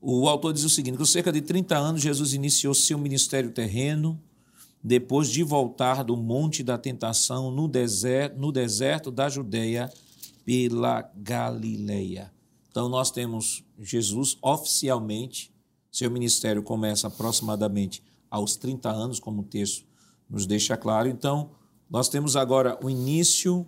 o 0.00 0.28
autor 0.28 0.52
diz 0.52 0.64
o 0.64 0.70
seguinte: 0.70 0.98
com 0.98 1.04
cerca 1.04 1.32
de 1.32 1.40
30 1.40 1.76
anos, 1.76 2.02
Jesus 2.02 2.34
iniciou 2.34 2.74
seu 2.74 2.98
ministério 2.98 3.50
terreno, 3.50 4.20
depois 4.84 5.30
de 5.30 5.42
voltar 5.42 6.04
do 6.04 6.14
Monte 6.14 6.62
da 6.62 6.76
Tentação 6.76 7.50
no 7.50 7.66
deserto, 7.66 8.38
no 8.38 8.52
deserto 8.52 9.10
da 9.10 9.30
Judéia 9.30 9.90
pela 10.44 11.10
Galileia. 11.16 12.30
Então 12.70 12.86
nós 12.86 13.10
temos 13.10 13.64
Jesus 13.80 14.36
oficialmente, 14.42 15.50
seu 15.90 16.10
ministério 16.10 16.62
começa 16.62 17.06
aproximadamente 17.06 18.02
aos 18.30 18.56
30 18.56 18.90
anos, 18.90 19.18
como 19.18 19.40
o 19.40 19.44
texto 19.44 19.86
nos 20.28 20.44
deixa 20.44 20.76
claro. 20.76 21.08
Então, 21.08 21.52
nós 21.88 22.08
temos 22.08 22.36
agora 22.36 22.78
o 22.82 22.90
início 22.90 23.66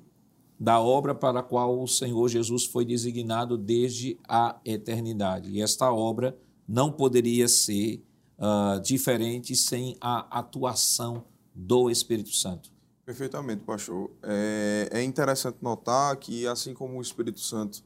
da 0.59 0.81
obra 0.81 1.15
para 1.15 1.41
a 1.41 1.43
qual 1.43 1.81
o 1.81 1.87
Senhor 1.87 2.29
Jesus 2.29 2.65
foi 2.65 2.85
designado 2.85 3.57
desde 3.57 4.19
a 4.29 4.59
eternidade. 4.65 5.51
E 5.51 5.63
esta 5.63 5.93
obra 5.93 6.37
não 6.67 6.91
poderia 6.91 7.47
ser 7.47 8.03
uh, 8.39 8.81
diferente 8.81 9.55
sem 9.55 9.97
a 10.01 10.39
atuação 10.39 11.25
do 11.55 11.91
Espírito 11.91 12.31
Santo. 12.31 12.71
Perfeitamente, 13.05 13.63
pastor. 13.63 14.11
É, 14.23 14.89
é, 14.93 15.03
interessante 15.03 15.59
notar 15.63 16.17
que, 16.17 16.47
assim 16.47 16.75
como 16.75 16.99
o 16.99 17.03
Espírito 17.03 17.41
Santo 17.41 17.83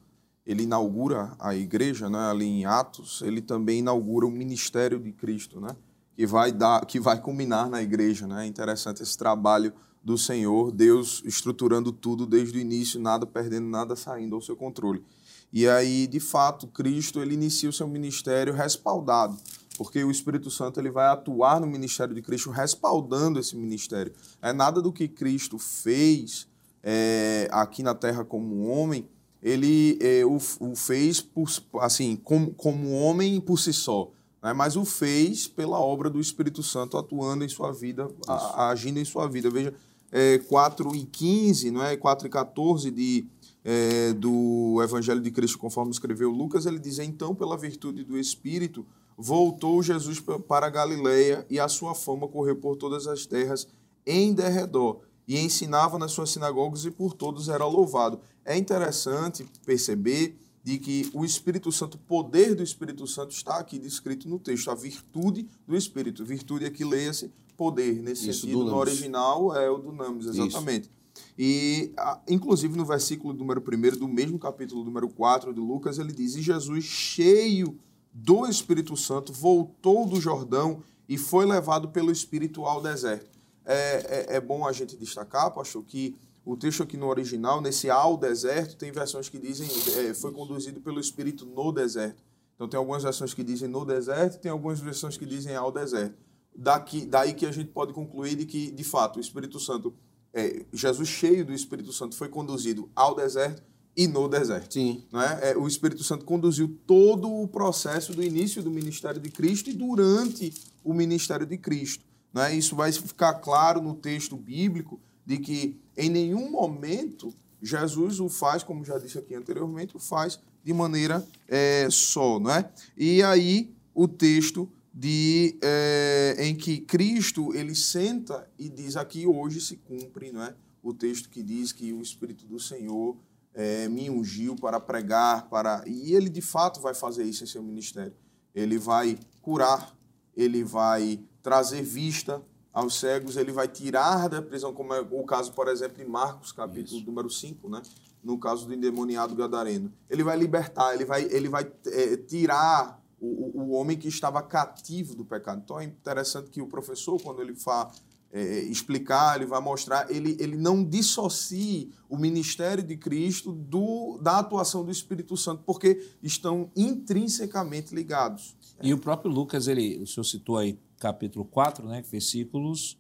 ele 0.47 0.63
inaugura 0.63 1.37
a 1.39 1.55
igreja, 1.55 2.09
né, 2.09 2.31
ali 2.31 2.47
em 2.47 2.65
Atos, 2.65 3.21
ele 3.23 3.43
também 3.43 3.81
inaugura 3.81 4.27
o 4.27 4.31
ministério 4.31 4.99
de 4.99 5.13
Cristo, 5.13 5.61
né, 5.61 5.77
que 6.17 6.27
vai 6.27 6.51
dar, 6.51 6.85
que 6.87 6.99
vai 6.99 7.21
culminar 7.21 7.69
na 7.69 7.83
igreja, 7.83 8.27
né. 8.27 8.45
É 8.45 8.47
interessante 8.47 9.03
esse 9.03 9.17
trabalho 9.17 9.73
do 10.03 10.17
Senhor, 10.17 10.73
Deus 10.73 11.23
estruturando 11.27 11.93
tudo 11.93 12.27
desde 12.27 12.57
o 12.57 12.61
início, 12.61 12.99
nada 12.99 13.27
perdendo, 13.27 13.69
nada 13.69 13.95
saindo 13.95 14.35
ao 14.35 14.41
seu 14.41 14.57
controle. 14.57 15.05
E 15.53 15.69
aí, 15.69 16.07
de 16.07 16.19
fato, 16.19 16.67
Cristo 16.67 17.21
ele 17.21 17.35
inicia 17.35 17.69
o 17.69 17.73
seu 17.73 17.87
ministério 17.87 18.55
respaldado 18.55 19.37
porque 19.81 20.05
o 20.05 20.11
Espírito 20.11 20.51
Santo 20.51 20.79
ele 20.79 20.91
vai 20.91 21.07
atuar 21.07 21.59
no 21.59 21.67
ministério 21.67 22.15
de 22.15 22.21
Cristo, 22.21 22.51
respaldando 22.51 23.41
esse 23.41 23.57
ministério. 23.57 24.13
É 24.43 24.53
nada 24.53 24.83
do 24.83 24.93
que 24.93 25.09
Cristo 25.09 25.59
fez 25.59 26.47
é, 26.83 27.49
aqui 27.51 27.83
na 27.83 27.95
Terra 27.95 28.23
como 28.23 28.69
homem, 28.69 29.09
ele 29.43 29.99
é, 30.03 30.23
o, 30.23 30.37
o, 30.37 30.77
fez 30.77 31.23
por, 31.23 31.49
assim 31.81 32.15
como, 32.15 32.53
como 32.53 32.93
homem 32.93 33.41
por 33.41 33.59
si 33.59 33.73
só, 33.73 34.11
né? 34.43 34.53
mas 34.53 34.77
o 34.77 34.85
fez 34.85 35.49
pela 35.49 35.81
obra 35.81 36.11
do 36.11 36.21
Espírito 36.21 36.63
Santo 36.63 36.99
atuando 36.99 37.43
em 37.43 37.49
sua 37.49 37.73
vida, 37.73 38.07
a, 38.29 38.69
agindo 38.69 38.99
em 38.99 39.05
sua 39.07 39.27
vida. 39.29 39.49
Veja, 39.49 39.73
é, 40.13 40.37
4 40.41 40.95
e 40.95 41.07
15, 41.07 41.71
não 41.71 41.83
é? 41.83 41.97
4 41.97 42.27
e 42.27 42.31
14 42.31 42.91
de, 42.91 43.27
é, 43.65 44.13
do 44.13 44.79
Evangelho 44.83 45.23
de 45.23 45.31
Cristo, 45.31 45.57
conforme 45.57 45.91
escreveu 45.91 46.31
Lucas, 46.31 46.67
ele 46.67 46.79
diz: 46.79 46.99
Então, 46.99 47.35
pela 47.35 47.57
virtude 47.57 48.05
do 48.05 48.19
Espírito, 48.19 48.85
voltou 49.21 49.83
Jesus 49.83 50.19
para 50.49 50.67
a 50.67 50.71
Galiléia 50.71 51.47
e 51.51 51.61
a 51.61 51.69
sua 51.69 51.95
fama 51.95 52.27
correu 52.27 52.57
por 52.57 52.75
todas 52.77 53.07
as 53.07 53.27
terras 53.27 53.69
em 54.07 54.33
derredor 54.33 55.01
e 55.29 55.39
ensinava 55.39 55.99
nas 55.99 56.13
suas 56.13 56.31
sinagogas 56.31 56.87
e 56.87 56.91
por 56.91 57.13
todos 57.13 57.51
era 57.51 57.67
louvado. 57.67 58.19
É 58.45 58.57
interessante 58.57 59.47
perceber 59.65 60.39
de 60.65 60.79
que 60.79 61.11
o 61.13 61.23
Espírito 61.23 61.71
Santo, 61.71 61.97
o 61.97 61.99
poder 61.99 62.55
do 62.55 62.63
Espírito 62.63 63.07
Santo 63.07 63.33
está 63.33 63.59
aqui 63.59 63.79
descrito 63.79 64.27
no 64.27 64.39
texto, 64.39 64.71
a 64.71 64.75
virtude 64.75 65.47
do 65.67 65.77
Espírito. 65.77 66.25
Virtude 66.25 66.65
aqui 66.65 66.83
leia-se 66.83 67.31
poder, 67.57 68.03
nesse 68.03 68.31
Isso, 68.31 68.41
sentido, 68.41 68.65
no 68.65 68.75
original 68.75 69.55
é 69.55 69.71
o 69.71 69.77
dunamis, 69.77 70.27
exatamente. 70.27 70.85
Isso. 70.85 71.01
E, 71.39 71.93
inclusive, 72.27 72.75
no 72.77 72.87
versículo 72.87 73.35
número 73.35 73.63
1 73.63 73.99
do 73.99 74.09
mesmo 74.09 74.39
capítulo 74.39 74.83
número 74.83 75.09
4 75.11 75.53
de 75.53 75.61
Lucas, 75.61 75.99
ele 75.99 76.13
diz: 76.13 76.37
E 76.37 76.43
Jesus, 76.43 76.85
cheio 76.85 77.79
do 78.23 78.47
Espírito 78.47 78.97
Santo, 78.97 79.33
voltou 79.33 80.07
do 80.07 80.21
Jordão 80.21 80.83
e 81.09 81.17
foi 81.17 81.47
levado 81.47 81.89
pelo 81.89 82.13
Espírito 82.13 82.67
ao 82.67 82.83
deserto. 82.83 83.39
É, 83.65 84.27
é, 84.33 84.37
é, 84.37 84.41
bom 84.41 84.67
a 84.67 84.73
gente 84.73 84.97
destacar, 84.97 85.51
pastor, 85.53 85.83
que 85.85 86.17
o 86.45 86.57
texto 86.57 86.83
aqui 86.83 86.97
no 86.97 87.07
original, 87.07 87.61
nesse 87.61 87.89
ao 87.89 88.17
deserto, 88.17 88.77
tem 88.77 88.93
versões 88.93 89.29
que 89.29 89.39
dizem 89.39 89.69
é, 89.99 90.13
foi 90.15 90.33
conduzido 90.33 90.81
pelo 90.81 91.01
Espírito 91.01 91.47
no 91.47 91.73
deserto. 91.73 92.23
Então 92.55 92.69
tem 92.69 92.77
algumas 92.77 93.03
versões 93.03 93.33
que 93.33 93.43
dizem 93.43 93.69
no 93.69 93.87
deserto, 93.87 94.39
tem 94.39 94.51
algumas 94.51 94.81
versões 94.81 95.17
que 95.17 95.25
dizem 95.25 95.57
ao 95.57 95.73
deserto. 95.73 96.19
Daqui, 96.55 97.07
daí 97.07 97.33
que 97.33 97.47
a 97.47 97.53
gente 97.53 97.71
pode 97.71 97.95
concluir 97.95 98.35
de 98.35 98.45
que, 98.45 98.71
de 98.71 98.85
fato, 98.85 99.17
o 99.17 99.21
Espírito 99.21 99.59
Santo, 99.59 99.95
é, 100.33 100.67
Jesus 100.73 101.09
cheio 101.09 101.45
do 101.45 101.55
Espírito 101.55 101.93
Santo 101.93 102.15
foi 102.15 102.29
conduzido 102.29 102.91
ao 102.95 103.15
deserto 103.15 103.70
e 103.97 104.07
no 104.07 104.29
deserto. 104.29 104.75
Sim. 104.75 105.05
Né? 105.13 105.39
É, 105.43 105.57
o 105.57 105.67
Espírito 105.67 106.03
Santo 106.03 106.25
conduziu 106.25 106.77
todo 106.87 107.31
o 107.31 107.49
processo 107.49 108.15
do 108.15 108.23
início 108.23 108.63
do 108.63 108.71
ministério 108.71 109.21
de 109.21 109.31
Cristo 109.31 109.71
e 109.71 109.73
durante 109.73 110.53
o 110.85 110.95
ministério 110.95 111.47
de 111.47 111.59
Cristo. 111.59 112.05
Né? 112.33 112.55
Isso 112.55 112.77
vai 112.77 112.93
ficar 112.93 113.35
claro 113.35 113.81
no 113.81 113.95
texto 113.95 114.37
bíblico 114.37 115.01
de 115.27 115.39
que 115.39 115.81
em 115.97 116.09
nenhum 116.09 116.51
momento 116.51 117.33
Jesus 117.63 118.21
o 118.21 118.29
faz, 118.29 118.63
como 118.63 118.85
já 118.85 118.99
disse 118.99 119.19
aqui 119.19 119.35
anteriormente, 119.35 119.97
o 119.97 120.01
faz 120.01 120.39
de 120.65 120.73
maneira 120.73 121.27
é, 121.49 121.89
só. 121.91 122.39
Né? 122.39 122.71
E 122.97 123.23
aí 123.23 123.71
o 123.95 124.09
texto 124.09 124.69
de, 124.93 125.57
é, 125.63 126.37
em 126.39 126.55
que 126.55 126.79
Cristo 126.81 127.55
ele 127.55 127.75
senta 127.75 128.49
e 128.59 128.69
diz 128.69 128.97
aqui 128.97 129.27
hoje 129.27 129.61
se 129.61 129.77
cumpre, 129.77 130.33
não 130.33 130.43
é? 130.43 130.55
O 130.83 130.95
texto 130.95 131.29
que 131.29 131.43
diz 131.43 131.73
que 131.73 131.93
o 131.93 132.01
Espírito 132.01 132.47
do 132.47 132.59
Senhor 132.59 133.17
é, 133.55 133.89
me 133.89 134.09
ungiu 134.11 134.57
para 134.57 134.79
pregar, 134.79 135.49
para 135.49 135.83
e 135.87 136.15
ele 136.15 136.29
de 136.29 136.41
fato 136.41 136.81
vai 136.81 136.95
fazer 136.95 137.25
isso 137.25 137.45
em 137.45 137.47
seu 137.47 137.63
ministério. 137.63 138.15
Ele 138.55 138.79
vai 138.79 139.19
curar, 139.43 139.95
ele 140.37 140.65
vai 140.65 141.21
trazer 141.43 141.83
vista 141.83 142.43
aos 142.73 142.99
cegos, 142.99 143.37
ele 143.37 143.53
vai 143.53 143.67
tirar 143.67 144.29
da 144.29 144.41
prisão, 144.41 144.73
como 144.73 144.95
é 144.95 145.01
o 145.01 145.25
caso, 145.25 145.53
por 145.53 145.69
exemplo, 145.69 146.03
em 146.03 146.07
Marcos, 146.07 146.53
capítulo 146.53 146.99
isso. 146.99 147.07
número 147.07 147.29
5, 147.29 147.69
né? 147.69 147.83
no 148.23 148.39
caso 148.39 148.67
do 148.67 148.75
endemoniado 148.75 149.35
gadareno. 149.35 149.93
Ele 150.09 150.23
vai 150.23 150.37
libertar, 150.37 150.95
ele 150.95 151.05
vai, 151.05 151.25
ele 151.25 151.49
vai 151.49 151.71
é, 151.87 152.17
tirar 152.17 153.03
o, 153.19 153.63
o 153.63 153.71
homem 153.71 153.97
que 153.97 154.09
estava 154.09 154.43
cativo 154.43 155.15
do 155.15 155.25
pecado. 155.25 155.63
Então 155.65 155.81
é 155.81 155.85
interessante 155.85 156.51
que 156.51 156.61
o 156.61 156.67
professor, 156.67 157.21
quando 157.21 157.41
ele 157.41 157.55
fala 157.55 157.91
é, 158.33 158.61
explicar, 158.61 159.37
ele 159.37 159.47
vai 159.47 159.61
mostrar, 159.61 160.11
ele, 160.11 160.37
ele 160.39 160.57
não 160.57 160.85
dissocie 160.85 161.93
o 162.09 162.17
ministério 162.17 162.83
de 162.83 162.97
Cristo 162.97 163.53
do, 163.53 164.19
da 164.19 164.39
atuação 164.39 164.85
do 164.85 164.91
Espírito 164.91 165.37
Santo, 165.37 165.63
porque 165.65 166.15
estão 166.23 166.71
intrinsecamente 166.77 167.95
ligados. 167.95 168.57
E 168.83 168.95
o 168.95 168.99
próprio 168.99 169.31
Lucas, 169.31 169.69
ele, 169.69 169.99
o 169.99 170.07
senhor 170.07 170.25
citou 170.25 170.57
aí 170.57 170.79
capítulo 170.99 171.45
4, 171.45 171.87
né, 171.89 172.03
versículos 172.03 172.97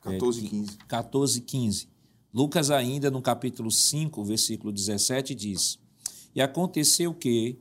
14 0.00 0.44
e 0.44 0.48
15. 0.48 0.78
14 0.88 1.38
e 1.38 1.42
15. 1.42 1.88
Lucas, 2.32 2.70
ainda 2.70 3.10
no 3.10 3.22
capítulo 3.22 3.70
5, 3.70 4.22
versículo 4.24 4.72
17, 4.72 5.34
diz: 5.34 5.78
E 6.34 6.40
aconteceu 6.40 7.14
que, 7.14 7.58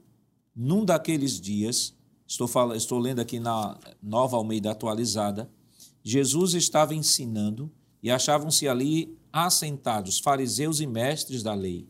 num 0.56 0.84
daqueles 0.84 1.40
dias, 1.40 1.96
estou, 2.28 2.48
falando, 2.48 2.78
estou 2.78 3.00
lendo 3.00 3.20
aqui 3.22 3.40
na 3.40 3.80
nova 4.02 4.36
Almeida 4.36 4.72
atualizada, 4.72 5.50
Jesus 6.08 6.54
estava 6.54 6.94
ensinando 6.94 7.72
e 8.04 8.12
achavam-se 8.12 8.68
ali 8.68 9.18
assentados 9.34 10.20
fariseus 10.20 10.80
e 10.80 10.86
mestres 10.86 11.42
da 11.42 11.56
lei, 11.56 11.88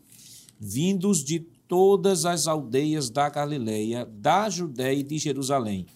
vindos 0.58 1.22
de 1.22 1.40
todas 1.68 2.24
as 2.24 2.46
aldeias 2.46 3.10
da 3.10 3.28
Galileia, 3.28 4.06
da 4.06 4.48
Judéia 4.48 5.00
e 5.00 5.02
de 5.02 5.18
Jerusalém. 5.18 5.86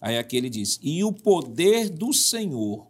Aí 0.00 0.16
aqui 0.16 0.36
ele 0.36 0.48
diz: 0.48 0.78
E 0.80 1.02
o 1.02 1.12
poder 1.12 1.90
do 1.90 2.12
Senhor, 2.12 2.86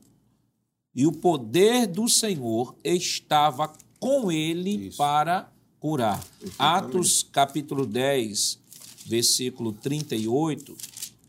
e 0.94 1.06
o 1.06 1.12
poder 1.12 1.86
do 1.86 2.06
Senhor 2.06 2.76
estava 2.84 3.72
com 3.98 4.30
ele 4.30 4.88
Isso. 4.88 4.98
para 4.98 5.50
curar. 5.80 6.22
Atos 6.58 7.22
capítulo 7.22 7.86
10, 7.86 8.58
versículo 9.06 9.72
38, 9.72 10.76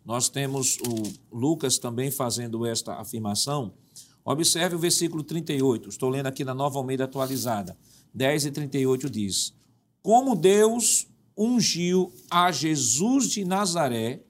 nós 0.05 0.29
temos 0.29 0.77
o 0.77 1.35
Lucas 1.35 1.79
também 1.79 2.11
fazendo 2.11 2.65
esta 2.65 2.93
afirmação. 2.95 3.73
Observe 4.23 4.75
o 4.75 4.79
versículo 4.79 5.23
38, 5.23 5.89
estou 5.89 6.09
lendo 6.09 6.27
aqui 6.27 6.43
na 6.43 6.53
Nova 6.53 6.77
Almeida 6.77 7.05
atualizada. 7.05 7.75
10 8.13 8.45
e 8.45 8.51
38 8.51 9.09
diz: 9.09 9.53
Como 10.01 10.35
Deus 10.35 11.07
ungiu 11.37 12.13
a 12.29 12.51
Jesus 12.51 13.29
de 13.29 13.43
Nazaré 13.43 14.23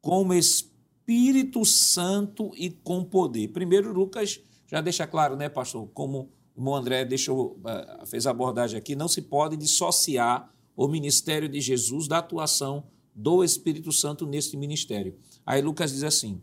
com 0.00 0.32
Espírito 0.34 1.64
Santo 1.64 2.50
e 2.56 2.70
com 2.70 3.02
poder. 3.02 3.48
Primeiro, 3.48 3.92
Lucas 3.92 4.40
já 4.66 4.80
deixa 4.80 5.06
claro, 5.06 5.36
né, 5.36 5.48
pastor, 5.48 5.88
como 5.94 6.30
o 6.54 6.74
André 6.74 7.04
deixou, 7.04 7.58
eh, 7.66 8.06
fez 8.06 8.26
a 8.26 8.30
abordagem 8.30 8.78
aqui, 8.78 8.94
não 8.94 9.08
se 9.08 9.22
pode 9.22 9.56
dissociar 9.56 10.52
o 10.76 10.86
ministério 10.86 11.48
de 11.48 11.60
Jesus 11.60 12.06
da 12.06 12.18
atuação 12.18 12.84
do 13.14 13.44
Espírito 13.44 13.92
Santo 13.92 14.26
neste 14.26 14.56
ministério. 14.56 15.14
Aí 15.44 15.60
Lucas 15.60 15.92
diz 15.92 16.04
assim: 16.04 16.40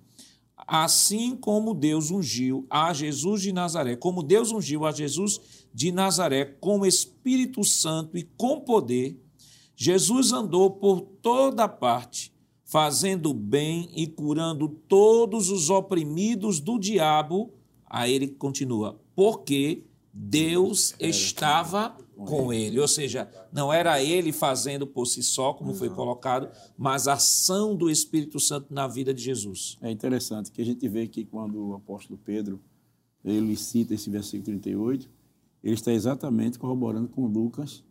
assim 0.68 1.36
como 1.36 1.74
Deus 1.74 2.11
ungiu 2.11 2.65
a 2.70 2.93
Jesus 2.93 3.41
de 3.41 3.51
Nazaré, 3.53 3.95
como 3.95 4.24
Deus 4.24 4.51
ungiu 4.51 4.86
a 4.86 4.91
Jesus 4.91 5.39
de 5.74 5.91
Nazaré 5.91 6.45
com 6.45 6.86
Espírito 6.86 7.63
Santo 7.63 8.18
e 8.18 8.24
com 8.24 8.59
poder, 8.59 9.20
Jesus 9.76 10.32
andou 10.34 10.72
por 10.72 11.01
toda 11.01 11.68
parte, 11.68 12.34
fazendo 12.65 13.34
bem 13.34 13.89
e 13.95 14.07
curando 14.07 14.68
todos 14.68 15.49
os 15.49 15.70
oprimidos 15.70 16.59
do 16.59 16.80
diabo. 16.80 17.53
Aí 17.86 18.11
ele 18.11 18.28
continua, 18.28 18.99
porque 19.15 19.86
Deus 20.20 20.95
estava 20.99 21.95
com 22.15 22.51
ele. 22.51 22.80
Ou 22.80 22.88
seja, 22.88 23.30
não 23.53 23.72
era 23.72 24.01
ele 24.01 24.32
fazendo 24.32 24.88
por 24.88 25.05
si 25.05 25.22
só, 25.22 25.53
como 25.53 25.76
foi 25.76 25.89
colocado, 25.89 26.49
mas 26.76 27.07
a 27.07 27.13
ação 27.13 27.76
do 27.76 27.89
Espírito 27.89 28.39
Santo 28.39 28.74
na 28.74 28.88
vida 28.88 29.13
de 29.13 29.22
Jesus. 29.22 29.78
É 29.82 29.91
interessante 29.91 30.51
que 30.51 30.61
a 30.61 30.65
gente 30.65 30.88
vê 30.88 31.07
que 31.07 31.24
quando 31.24 31.68
o 31.68 31.74
apóstolo 31.76 32.20
Pedro 32.24 32.59
ele 33.24 33.55
cita 33.55 33.93
esse 33.93 34.09
versículo 34.09 34.43
38, 34.45 35.07
ele 35.63 35.74
está 35.76 35.91
exatamente 35.91 36.57
corroborando 36.57 37.09
com 37.09 37.28
Lucas, 37.28 37.84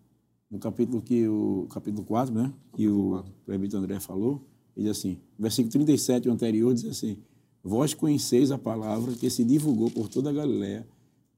no 0.50 0.58
capítulo 0.58 1.02
que 1.02 1.28
o 1.28 1.66
capítulo 1.70 2.04
4, 2.04 2.34
né, 2.34 2.52
que 2.74 2.88
o 2.88 3.24
presbítero 3.44 3.82
André 3.82 4.00
falou, 4.00 4.46
ele 4.76 4.88
diz 4.88 4.98
assim, 4.98 5.20
versículo 5.38 5.70
37 5.72 6.28
o 6.28 6.32
anterior 6.32 6.74
diz 6.74 6.84
assim: 6.86 7.18
Vós 7.62 7.94
conheceis 7.94 8.50
a 8.50 8.58
palavra 8.58 9.12
que 9.14 9.28
se 9.28 9.44
divulgou 9.44 9.90
por 9.90 10.08
toda 10.08 10.30
a 10.30 10.32
Galiléia, 10.32 10.86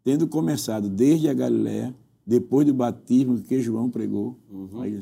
tendo 0.05 0.27
começado 0.27 0.89
desde 0.89 1.29
a 1.29 1.35
Galiléia 1.35 1.95
depois 2.27 2.67
do 2.67 2.75
batismo 2.75 3.41
que 3.41 3.61
João 3.61 3.91
pregou, 3.91 4.39
uhum. 4.51 4.81
aí, 4.81 5.01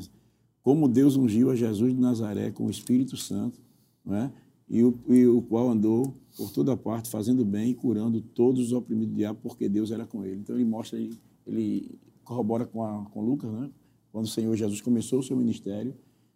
como 0.63 0.87
Deus 0.87 1.15
ungiu 1.15 1.49
a 1.49 1.55
Jesus 1.55 1.93
de 1.93 1.99
Nazaré 1.99 2.51
com 2.51 2.65
o 2.65 2.69
Espírito 2.69 3.17
Santo, 3.17 3.59
né? 4.05 4.31
e, 4.69 4.83
o, 4.83 4.97
e 5.07 5.25
o 5.25 5.41
qual 5.41 5.69
andou 5.69 6.13
por 6.35 6.51
toda 6.51 6.75
parte 6.75 7.09
fazendo 7.09 7.43
bem 7.45 7.71
e 7.71 7.73
curando 7.73 8.21
todos 8.21 8.67
os 8.67 8.73
oprimidos 8.73 9.13
do 9.13 9.17
diabo, 9.17 9.39
porque 9.41 9.67
Deus 9.67 9.91
era 9.91 10.05
com 10.05 10.23
ele. 10.23 10.41
Então 10.41 10.55
ele 10.55 10.65
mostra, 10.65 10.99
ele, 10.99 11.17
ele 11.45 11.99
corrobora 12.23 12.65
com, 12.65 12.83
a, 12.83 13.05
com 13.05 13.21
Lucas, 13.21 13.51
né? 13.51 13.69
quando 14.11 14.25
o 14.25 14.29
Senhor 14.29 14.55
Jesus 14.55 14.81
começou 14.81 15.19
o 15.19 15.23
seu 15.23 15.35
ministério, 15.35 15.93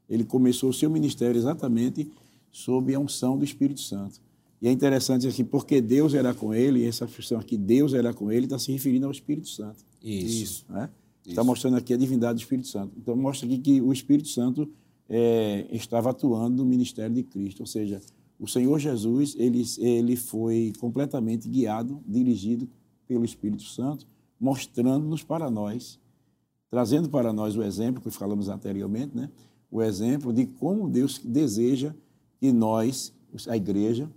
ele 0.09 0.23
começou 0.23 0.69
o 0.69 0.73
seu 0.73 0.89
ministério 0.89 1.37
exatamente 1.37 2.11
sob 2.51 2.93
a 2.93 2.99
unção 2.99 3.37
do 3.37 3.45
Espírito 3.45 3.81
Santo. 3.81 4.21
E 4.61 4.67
é 4.67 4.71
interessante 4.71 5.27
aqui, 5.27 5.43
porque 5.43 5.81
Deus 5.81 6.13
era 6.13 6.33
com 6.33 6.53
ele, 6.53 6.81
e 6.81 6.85
essa 6.85 7.05
expressão 7.05 7.39
aqui, 7.39 7.57
Deus 7.57 7.93
era 7.93 8.13
com 8.13 8.31
ele, 8.31 8.45
está 8.45 8.59
se 8.59 8.71
referindo 8.71 9.07
ao 9.07 9.11
Espírito 9.11 9.49
Santo. 9.49 9.83
Isso. 10.03 10.43
Isso 10.43 10.65
né? 10.69 10.89
Está 11.25 11.43
mostrando 11.43 11.77
aqui 11.77 11.93
a 11.93 11.97
divindade 11.97 12.35
do 12.35 12.41
Espírito 12.41 12.67
Santo. 12.67 12.93
Então, 12.97 13.15
mostra 13.15 13.47
aqui 13.47 13.57
que 13.57 13.81
o 13.81 13.91
Espírito 13.91 14.27
Santo 14.27 14.69
é, 15.09 15.67
estava 15.71 16.11
atuando 16.11 16.63
no 16.63 16.65
ministério 16.65 17.15
de 17.15 17.23
Cristo. 17.23 17.61
Ou 17.61 17.65
seja, 17.65 18.01
o 18.39 18.47
Senhor 18.47 18.79
Jesus, 18.79 19.35
ele, 19.37 19.63
ele 19.79 20.15
foi 20.15 20.73
completamente 20.79 21.47
guiado, 21.47 22.01
dirigido 22.07 22.67
pelo 23.07 23.25
Espírito 23.25 23.63
Santo, 23.63 24.07
mostrando-nos 24.39 25.23
para 25.23 25.49
nós, 25.49 25.99
trazendo 26.69 27.09
para 27.09 27.33
nós 27.33 27.55
o 27.55 27.63
exemplo 27.63 28.01
que 28.01 28.09
falamos 28.09 28.47
anteriormente, 28.47 29.15
né? 29.15 29.29
o 29.69 29.81
exemplo 29.81 30.33
de 30.33 30.45
como 30.45 30.89
Deus 30.89 31.19
deseja 31.23 31.93
que 32.39 32.51
nós, 32.51 33.13
a 33.47 33.55
igreja, 33.55 34.09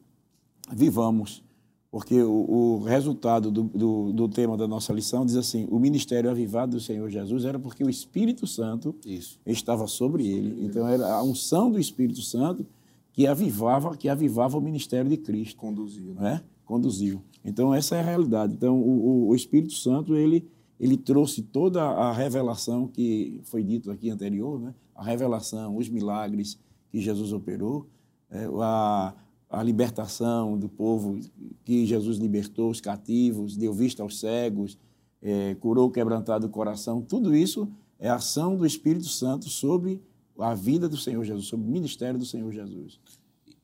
vivamos. 0.73 1.43
Porque 1.91 2.21
o, 2.21 2.33
o 2.51 2.83
resultado 2.83 3.53
do, 3.53 3.63
do, 3.63 4.13
do, 4.13 4.29
tema 4.29 4.57
da 4.57 4.67
nossa 4.67 4.93
lição 4.93 5.25
diz 5.25 5.37
assim: 5.37 5.69
o 5.71 5.79
ministério 5.79 6.29
avivado 6.29 6.73
do 6.73 6.81
Senhor 6.81 7.09
Jesus 7.09 7.45
era 7.45 7.59
porque 7.59 7.85
o 7.85 7.89
Espírito 7.89 8.49
Santo 8.49 8.97
Isso. 9.07 9.39
estava 9.47 9.87
sobre 9.87 10.27
ele. 10.27 10.67
Então 10.67 10.89
era 10.89 11.15
a 11.15 11.23
unção 11.23 11.71
do 11.71 11.79
Espírito 11.79 12.21
Santo 12.21 12.67
que 13.13 13.29
avivava, 13.29 13.97
que 13.97 14.09
avivava 14.09 14.59
o 14.59 14.61
ministério 14.61 15.09
de 15.09 15.17
Cristo. 15.17 15.57
Conduziu. 15.57 16.15
Né? 16.15 16.43
Conduziu. 16.65 17.23
Então 17.45 17.73
essa 17.73 17.95
é 17.95 18.01
a 18.01 18.05
realidade. 18.05 18.55
Então 18.55 18.77
o, 18.77 19.29
o 19.29 19.35
Espírito 19.37 19.75
Santo 19.75 20.17
ele 20.17 20.45
ele 20.79 20.97
trouxe 20.97 21.43
toda 21.43 21.83
a 21.83 22.13
revelação 22.13 22.89
que 22.89 23.41
foi 23.45 23.63
dito 23.63 23.91
aqui 23.91 24.11
anterior, 24.11 24.61
né? 24.61 24.75
a 24.95 25.05
revelação, 25.05 25.77
os 25.77 25.89
milagres 25.89 26.59
que 26.91 27.01
Jesus 27.01 27.33
operou, 27.33 27.87
é, 28.31 28.49
a, 28.61 29.15
a 29.55 29.63
libertação 29.63 30.59
do 30.59 30.69
povo, 30.69 31.21
que 31.65 31.87
Jesus 31.87 32.19
libertou 32.19 32.71
os 32.71 32.81
cativos, 32.81 33.57
deu 33.57 33.73
vista 33.73 34.03
aos 34.03 34.19
cegos, 34.19 34.79
é, 35.23 35.55
curou 35.55 35.89
o 35.89 35.91
quebrantado 35.91 36.49
coração, 36.49 37.01
tudo 37.01 37.35
isso 37.35 37.69
é 37.99 38.09
ação 38.09 38.57
do 38.57 38.67
Espírito 38.67 39.09
Santo 39.09 39.49
sobre 39.49 40.03
a 40.39 40.55
vida 40.55 40.89
do 40.89 40.97
Senhor 40.97 41.25
Jesus, 41.25 41.47
sobre 41.47 41.67
o 41.67 41.71
ministério 41.71 42.19
do 42.19 42.27
Senhor 42.27 42.53
Jesus. 42.53 43.01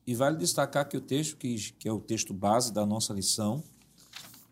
E 0.07 0.15
vale 0.15 0.37
destacar 0.37 0.87
que 0.87 0.97
o 0.97 1.01
texto, 1.01 1.37
que, 1.37 1.55
que 1.73 1.87
é 1.87 1.91
o 1.91 1.99
texto 1.99 2.33
base 2.33 2.73
da 2.73 2.85
nossa 2.85 3.13
lição, 3.13 3.63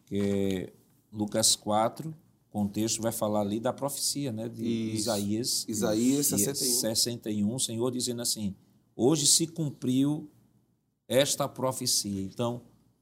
que 0.05 0.17
é 0.17 0.73
Lucas 1.11 1.55
4, 1.55 2.09
o 2.09 2.51
contexto 2.51 3.01
vai 3.01 3.11
falar 3.11 3.41
ali 3.41 3.59
da 3.59 3.73
profecia, 3.73 4.31
né, 4.31 4.47
de 4.47 4.63
Isso. 4.63 4.95
Isaías. 4.97 5.65
Isaías 5.67 6.27
61. 6.27 6.79
61, 6.79 7.55
o 7.55 7.59
Senhor 7.59 7.91
dizendo 7.91 8.21
assim: 8.21 8.55
Hoje 8.95 9.25
se 9.25 9.47
cumpriu 9.47 10.29
esta 11.09 11.47
profecia. 11.47 12.21
Então, 12.21 12.61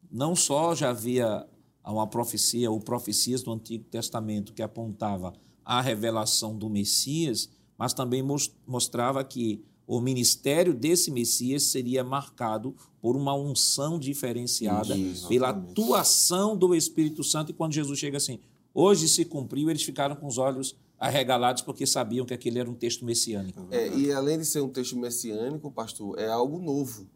não 0.09 0.35
só 0.35 0.73
já 0.73 0.89
havia 0.89 1.45
uma 1.85 2.07
profecia 2.07 2.71
ou 2.71 2.79
profecias 2.79 3.43
do 3.43 3.51
Antigo 3.51 3.83
Testamento 3.83 4.53
que 4.53 4.63
apontava 4.63 5.33
a 5.63 5.81
revelação 5.81 6.57
do 6.57 6.69
Messias, 6.69 7.49
mas 7.77 7.93
também 7.93 8.23
mostrava 8.65 9.23
que 9.23 9.63
o 9.85 10.01
ministério 10.01 10.73
desse 10.73 11.11
Messias 11.11 11.63
seria 11.63 12.03
marcado 12.03 12.75
por 13.01 13.15
uma 13.15 13.33
unção 13.33 13.99
diferenciada, 13.99 14.97
Isso, 14.97 15.27
pela 15.27 15.49
atuação 15.49 16.57
do 16.57 16.75
Espírito 16.75 17.23
Santo. 17.23 17.51
E 17.51 17.53
quando 17.53 17.73
Jesus 17.73 17.97
chega 17.97 18.17
assim, 18.17 18.39
hoje 18.73 19.07
se 19.07 19.23
cumpriu, 19.23 19.69
eles 19.69 19.83
ficaram 19.83 20.15
com 20.15 20.27
os 20.27 20.37
olhos 20.37 20.75
arregalados 20.99 21.61
porque 21.61 21.85
sabiam 21.85 22.25
que 22.25 22.33
aquele 22.33 22.59
era 22.59 22.69
um 22.69 22.73
texto 22.73 23.05
messiânico. 23.05 23.67
É, 23.71 23.87
e 23.95 24.11
além 24.11 24.39
de 24.39 24.45
ser 24.45 24.61
um 24.61 24.69
texto 24.69 24.97
messiânico, 24.97 25.71
pastor, 25.71 26.17
é 26.19 26.27
algo 26.27 26.59
novo. 26.59 27.07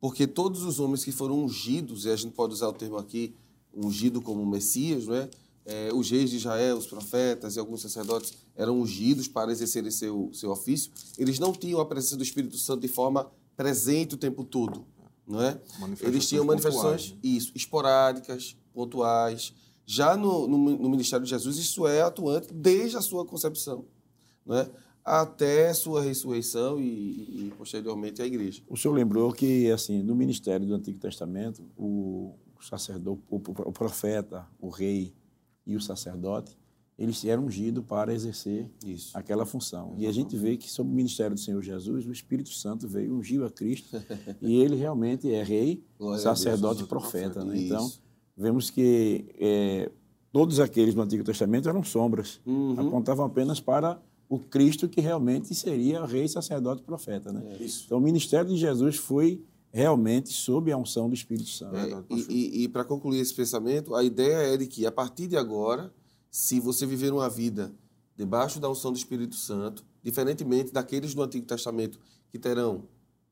Porque 0.00 0.26
todos 0.26 0.62
os 0.62 0.78
homens 0.78 1.04
que 1.04 1.12
foram 1.12 1.44
ungidos, 1.44 2.04
e 2.04 2.10
a 2.10 2.16
gente 2.16 2.32
pode 2.32 2.52
usar 2.52 2.68
o 2.68 2.72
termo 2.72 2.96
aqui, 2.96 3.34
ungido 3.74 4.20
como 4.20 4.44
Messias, 4.46 5.06
não 5.06 5.14
é? 5.14 5.28
é 5.66 5.90
os 5.92 6.10
reis 6.10 6.30
de 6.30 6.36
Israel, 6.36 6.76
os 6.76 6.86
profetas 6.86 7.56
e 7.56 7.58
alguns 7.58 7.82
sacerdotes 7.82 8.32
eram 8.56 8.80
ungidos 8.80 9.28
para 9.28 9.50
exercerem 9.50 9.90
seu, 9.90 10.30
seu 10.32 10.50
ofício, 10.50 10.90
eles 11.16 11.38
não 11.38 11.52
tinham 11.52 11.80
a 11.80 11.86
presença 11.86 12.16
do 12.16 12.22
Espírito 12.22 12.56
Santo 12.58 12.80
de 12.80 12.88
forma 12.88 13.30
presente 13.56 14.14
o 14.14 14.18
tempo 14.18 14.44
todo, 14.44 14.84
não 15.26 15.42
é? 15.42 15.60
Eles 16.00 16.28
tinham 16.28 16.44
manifestações, 16.44 17.08
pontuais, 17.08 17.10
né? 17.10 17.18
isso, 17.22 17.52
esporádicas, 17.54 18.56
pontuais. 18.72 19.52
Já 19.84 20.16
no, 20.16 20.46
no, 20.46 20.58
no 20.58 20.88
ministério 20.88 21.24
de 21.24 21.30
Jesus, 21.30 21.56
isso 21.56 21.86
é 21.86 22.02
atuante 22.02 22.52
desde 22.52 22.96
a 22.96 23.00
sua 23.00 23.24
concepção, 23.24 23.84
não 24.46 24.56
é? 24.56 24.70
Até 25.08 25.72
sua 25.72 26.02
ressurreição 26.02 26.78
e, 26.80 27.46
e, 27.46 27.52
posteriormente 27.56 28.20
a 28.20 28.26
igreja. 28.26 28.62
O 28.68 28.76
senhor 28.76 28.94
lembrou 28.94 29.32
que 29.32 29.70
assim 29.70 30.02
no 30.02 30.14
ministério 30.14 30.66
do 30.66 30.74
Antigo 30.74 30.98
Testamento 30.98 31.62
o 31.76 32.34
sacerdote, 32.60 33.22
o, 33.30 33.36
o 33.36 33.72
profeta, 33.72 34.46
o 34.60 34.68
rei 34.68 35.14
e 35.66 35.76
o 35.76 35.80
sacerdote 35.80 36.56
eles 36.98 37.24
eram 37.24 37.44
ungidos 37.44 37.84
para 37.84 38.12
exercer 38.12 38.68
Isso. 38.84 39.16
aquela 39.16 39.46
função. 39.46 39.94
E 39.96 40.04
a 40.04 40.10
gente 40.10 40.36
vê 40.36 40.56
que 40.56 40.68
sob 40.68 40.90
o 40.90 40.92
ministério 40.92 41.36
do 41.36 41.40
Senhor 41.40 41.62
Jesus, 41.62 42.04
o 42.04 42.10
Espírito 42.10 42.50
Santo 42.50 42.88
veio 42.88 43.14
ungiu 43.14 43.46
a 43.46 43.50
Cristo 43.50 44.02
e 44.42 44.60
ele 44.60 44.74
realmente 44.74 45.32
é 45.32 45.44
rei, 45.44 45.84
Glória 45.96 46.18
sacerdote 46.20 46.74
e 46.74 46.78
Deus, 46.78 46.88
profeta. 46.88 47.34
profeta. 47.34 47.44
Né? 47.44 47.62
Então, 47.62 47.88
vemos 48.36 48.68
que 48.68 49.26
é, 49.38 49.88
todos 50.32 50.58
aqueles 50.58 50.92
do 50.92 51.00
Antigo 51.00 51.22
Testamento 51.22 51.68
eram 51.68 51.84
sombras, 51.84 52.40
Uhum. 52.44 52.74
apontavam 52.80 53.24
apenas 53.24 53.60
para 53.60 54.02
o 54.28 54.38
Cristo 54.38 54.88
que 54.88 55.00
realmente 55.00 55.54
seria 55.54 56.04
rei, 56.04 56.28
sacerdote 56.28 56.82
e 56.82 56.84
profeta. 56.84 57.32
Né? 57.32 57.56
É, 57.58 57.62
Isso. 57.62 57.84
Então, 57.86 57.98
o 57.98 58.00
ministério 58.00 58.50
de 58.50 58.56
Jesus 58.56 58.96
foi 58.96 59.42
realmente 59.72 60.32
sob 60.32 60.70
a 60.72 60.76
unção 60.76 61.08
do 61.08 61.14
Espírito 61.14 61.48
Santo. 61.48 61.76
É, 61.76 61.88
e 61.88 61.90
pastor. 61.90 62.30
e, 62.30 62.68
para 62.68 62.84
concluir 62.84 63.20
esse 63.20 63.34
pensamento, 63.34 63.94
a 63.94 64.02
ideia 64.02 64.54
é 64.54 64.56
de 64.56 64.66
que, 64.66 64.86
a 64.86 64.92
partir 64.92 65.26
de 65.26 65.36
agora, 65.36 65.92
se 66.30 66.60
você 66.60 66.84
viver 66.84 67.12
uma 67.12 67.28
vida 67.28 67.72
debaixo 68.16 68.58
da 68.60 68.68
unção 68.68 68.92
do 68.92 68.98
Espírito 68.98 69.36
Santo, 69.36 69.84
diferentemente 70.02 70.72
daqueles 70.72 71.14
do 71.14 71.22
Antigo 71.22 71.46
Testamento 71.46 71.98
que 72.30 72.38
terão 72.38 72.84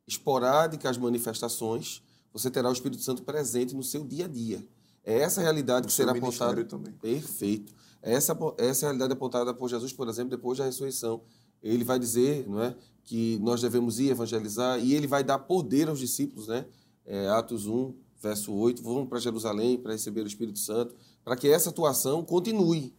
esporádicas 0.06 0.96
manifestações, 0.96 2.02
você 2.32 2.50
terá 2.50 2.68
o 2.68 2.72
Espírito 2.72 3.02
Santo 3.02 3.22
presente 3.22 3.74
no 3.74 3.82
seu 3.82 4.04
dia 4.04 4.26
a 4.26 4.28
dia. 4.28 4.64
É 5.04 5.20
essa 5.20 5.40
realidade 5.40 5.82
No 5.82 5.86
que 5.88 5.92
será 5.92 6.12
apontada. 6.12 6.64
também. 6.64 6.92
Perfeito. 6.94 7.74
Essa, 8.06 8.38
essa 8.56 8.84
é 8.84 8.86
realidade 8.86 9.12
apontada 9.12 9.52
por 9.52 9.68
Jesus, 9.68 9.92
por 9.92 10.08
exemplo, 10.08 10.30
depois 10.30 10.58
da 10.58 10.64
ressurreição. 10.64 11.22
Ele 11.60 11.82
vai 11.82 11.98
dizer 11.98 12.46
não 12.48 12.62
é, 12.62 12.76
que 13.02 13.36
nós 13.40 13.60
devemos 13.60 13.98
ir 13.98 14.10
evangelizar 14.10 14.78
e 14.78 14.94
ele 14.94 15.08
vai 15.08 15.24
dar 15.24 15.40
poder 15.40 15.88
aos 15.88 15.98
discípulos, 15.98 16.46
né? 16.46 16.66
É, 17.04 17.28
Atos 17.28 17.66
1, 17.66 17.92
verso 18.22 18.52
8, 18.54 18.80
vão 18.80 19.04
para 19.04 19.18
Jerusalém 19.18 19.76
para 19.76 19.92
receber 19.92 20.20
o 20.20 20.26
Espírito 20.26 20.60
Santo, 20.60 20.94
para 21.24 21.34
que 21.36 21.48
essa 21.48 21.70
atuação 21.70 22.24
continue. 22.24 22.94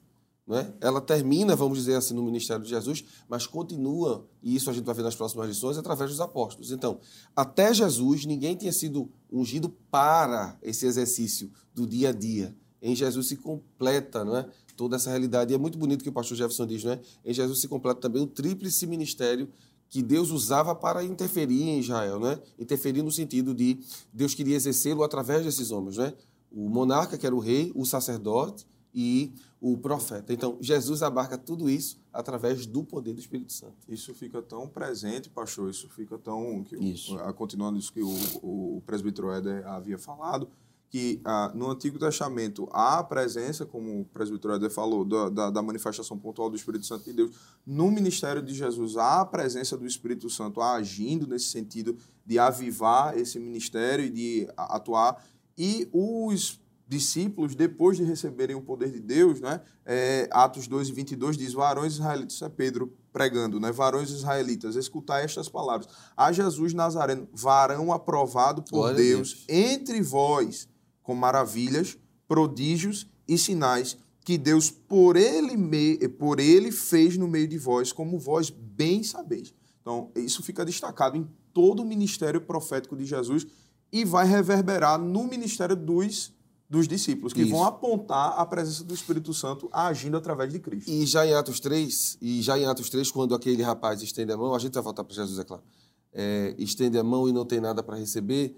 Né? 0.46 0.74
Ela 0.82 1.00
termina, 1.00 1.56
vamos 1.56 1.78
dizer 1.78 1.96
assim, 1.96 2.14
no 2.14 2.24
ministério 2.24 2.64
de 2.64 2.70
Jesus, 2.70 3.04
mas 3.30 3.46
continua, 3.48 4.26
e 4.42 4.56
isso 4.56 4.70
a 4.70 4.74
gente 4.74 4.86
vai 4.86 4.96
ver 4.96 5.04
nas 5.04 5.16
próximas 5.16 5.48
lições, 5.48 5.78
através 5.78 6.10
dos 6.10 6.22
apóstolos. 6.22 6.72
Então, 6.72 7.00
até 7.36 7.74
Jesus, 7.74 8.26
ninguém 8.26 8.56
tinha 8.56 8.72
sido 8.72 9.10
ungido 9.32 9.70
para 9.92 10.58
esse 10.62 10.86
exercício 10.86 11.52
do 11.74 11.86
dia 11.86 12.10
a 12.10 12.14
dia. 12.14 12.56
Em 12.82 12.96
Jesus 12.96 13.28
se 13.28 13.36
completa 13.36 14.24
não 14.24 14.38
é? 14.38 14.50
Toda 14.78 14.96
essa 14.96 15.10
realidade. 15.10 15.52
E 15.52 15.56
é 15.56 15.58
muito 15.58 15.78
bonito 15.78 16.04
que 16.04 16.10
o 16.10 16.14
pastor 16.14 16.38
Jefferson 16.38 16.66
diz, 16.66 16.84
não 16.84 16.94
é? 16.94 17.02
Em 17.26 17.34
Jesus 17.34 17.60
se 17.60 17.68
completa 17.68 18.00
também 18.00 18.22
o 18.22 18.28
tríplice 18.28 18.86
ministério 18.88 19.50
que 19.90 20.02
Deus 20.04 20.30
usava 20.32 20.76
para 20.76 21.04
interferir 21.04 21.64
em 21.64 21.80
Israel, 21.80 22.20
né? 22.20 22.40
Interferir 22.60 23.02
no 23.02 23.12
sentido 23.12 23.54
de 23.54 23.80
Deus 24.14 24.34
queria 24.34 24.56
exercê-lo 24.56 25.04
através 25.04 25.44
desses 25.44 25.72
homens, 25.72 25.98
né? 25.98 26.14
O 26.52 26.70
monarca, 26.70 27.18
que 27.18 27.26
era 27.26 27.36
o 27.36 27.40
rei, 27.40 27.72
o 27.76 27.86
sacerdote 27.86 28.66
e 28.94 29.34
o 29.60 29.78
profeta. 29.78 30.34
Então, 30.34 30.58
Jesus 30.62 31.02
abarca 31.02 31.38
tudo 31.38 31.70
isso 31.70 32.00
através 32.14 32.66
do 32.66 32.84
poder 32.84 33.14
do 33.14 33.20
Espírito 33.20 33.52
Santo. 33.54 33.76
Isso 33.88 34.14
fica 34.14 34.42
tão 34.42 34.68
presente, 34.68 35.30
pastor, 35.30 35.70
isso 35.70 35.90
fica 35.90 36.18
tão. 36.18 36.64
Que, 36.64 36.76
Isso. 36.78 37.18
continuando 37.36 37.80
isso 37.80 37.92
que 37.92 38.02
o, 38.02 38.16
o, 38.42 38.78
o 38.78 38.82
presbítero 38.86 39.32
Éder 39.32 39.66
havia 39.68 39.98
falado, 39.98 40.50
que 40.90 41.20
ah, 41.26 41.52
no 41.54 41.70
Antigo 41.70 42.00
Testamento 42.00 42.68
há 42.72 43.00
a 43.00 43.04
presença, 43.04 43.66
como 43.66 44.02
o 44.02 44.06
presbítero 44.06 44.54
Éder 44.54 44.70
falou, 44.70 45.04
da, 45.04 45.30
da, 45.30 45.50
da 45.50 45.62
manifestação 45.62 46.18
pontual 46.18 46.50
do 46.50 46.56
Espírito 46.56 46.86
Santo 46.86 47.06
de 47.06 47.14
Deus. 47.14 47.36
No 47.66 47.92
ministério 47.92 48.42
de 48.42 48.54
Jesus 48.54 48.96
há 48.96 49.22
a 49.22 49.26
presença 49.26 49.78
do 49.78 49.86
Espírito 49.86 50.30
Santo 50.30 50.62
agindo 50.62 51.28
nesse 51.28 51.46
sentido 51.46 51.98
de 52.26 52.40
avivar 52.40 53.18
esse 53.18 53.38
ministério 53.40 54.06
e 54.06 54.10
de 54.10 54.48
atuar. 54.56 55.22
E 55.58 55.90
os 55.92 56.60
discípulos, 56.88 57.54
depois 57.54 57.98
de 57.98 58.04
receberem 58.04 58.56
o 58.56 58.62
poder 58.62 58.92
de 58.92 59.02
Deus, 59.02 59.42
né, 59.42 59.60
é, 59.86 60.30
Atos 60.32 60.68
2 60.68 60.88
e 60.88 60.94
22 60.94 61.38
diz, 61.38 61.54
varões 61.54 61.94
israelitas, 61.94 62.34
isso 62.34 62.46
é 62.46 62.50
Pedro 62.50 62.94
pregando, 63.12 63.60
né, 63.60 63.72
varões 63.72 64.10
israelitas, 64.10 64.76
escutai 64.76 65.26
estas 65.26 65.50
palavras, 65.50 65.90
a 66.16 66.32
Jesus 66.32 66.74
Nazareno, 66.74 67.28
varão 67.34 67.92
aprovado 67.92 68.64
por 68.64 68.78
Glória 68.78 68.96
Deus, 68.96 69.34
Deus. 69.34 69.46
entre 69.50 70.02
vós, 70.02 70.70
com 71.08 71.16
maravilhas, 71.16 71.98
prodígios 72.28 73.08
e 73.26 73.38
sinais 73.38 73.98
que 74.26 74.38
Deus 74.38 74.70
por 74.70 75.16
ele, 75.16 75.56
me, 75.56 75.98
por 76.10 76.38
ele 76.38 76.70
fez 76.70 77.16
no 77.16 77.30
meio 77.30 77.48
de 77.48 77.58
vós, 77.58 77.94
como 77.94 78.20
vós 78.20 78.50
bem 78.50 79.02
sabeis. 79.04 79.54
Então, 79.80 80.12
isso 80.18 80.44
fica 80.44 80.66
destacado 80.66 81.16
em 81.16 81.26
todo 81.54 81.82
o 81.82 81.86
ministério 81.86 82.42
profético 82.42 82.98
de 82.98 83.06
Jesus 83.06 83.48
e 83.90 84.04
vai 84.04 84.28
reverberar 84.28 85.00
no 85.00 85.24
ministério 85.24 85.78
dos, 85.78 86.34
dos 86.70 86.90
discípulos, 86.90 87.32
que 87.32 87.44
Isso. 87.44 87.52
vão 87.52 87.64
apontar 87.64 88.38
a 88.38 88.46
presença 88.46 88.84
do 88.84 88.94
Espírito 88.94 89.34
Santo 89.34 89.70
agindo 89.72 90.18
através 90.18 90.52
de 90.52 90.60
Cristo. 90.60 90.92
E 90.92 91.06
já 91.06 91.26
em 91.26 91.34
Atos 91.34 91.62
3, 91.62 92.18
e 92.22 92.42
já 92.42 92.60
em 92.60 92.66
Atos 92.66 92.90
3, 92.90 93.10
quando 93.12 93.34
aquele 93.34 93.64
rapaz 93.64 94.02
estende 94.02 94.34
a 94.34 94.36
mão, 94.36 94.54
a 94.54 94.60
gente 94.60 94.74
vai 94.74 94.84
voltar 94.84 95.06
para 95.06 95.16
Jesus, 95.16 95.40
é 95.40 95.46
claro, 95.46 95.64
é, 96.12 96.54
estende 96.58 96.98
a 96.98 97.04
mão 97.04 97.30
e 97.30 97.32
não 97.32 97.46
tem 97.46 97.62
nada 97.62 97.82
para 97.82 97.96
receber, 97.96 98.58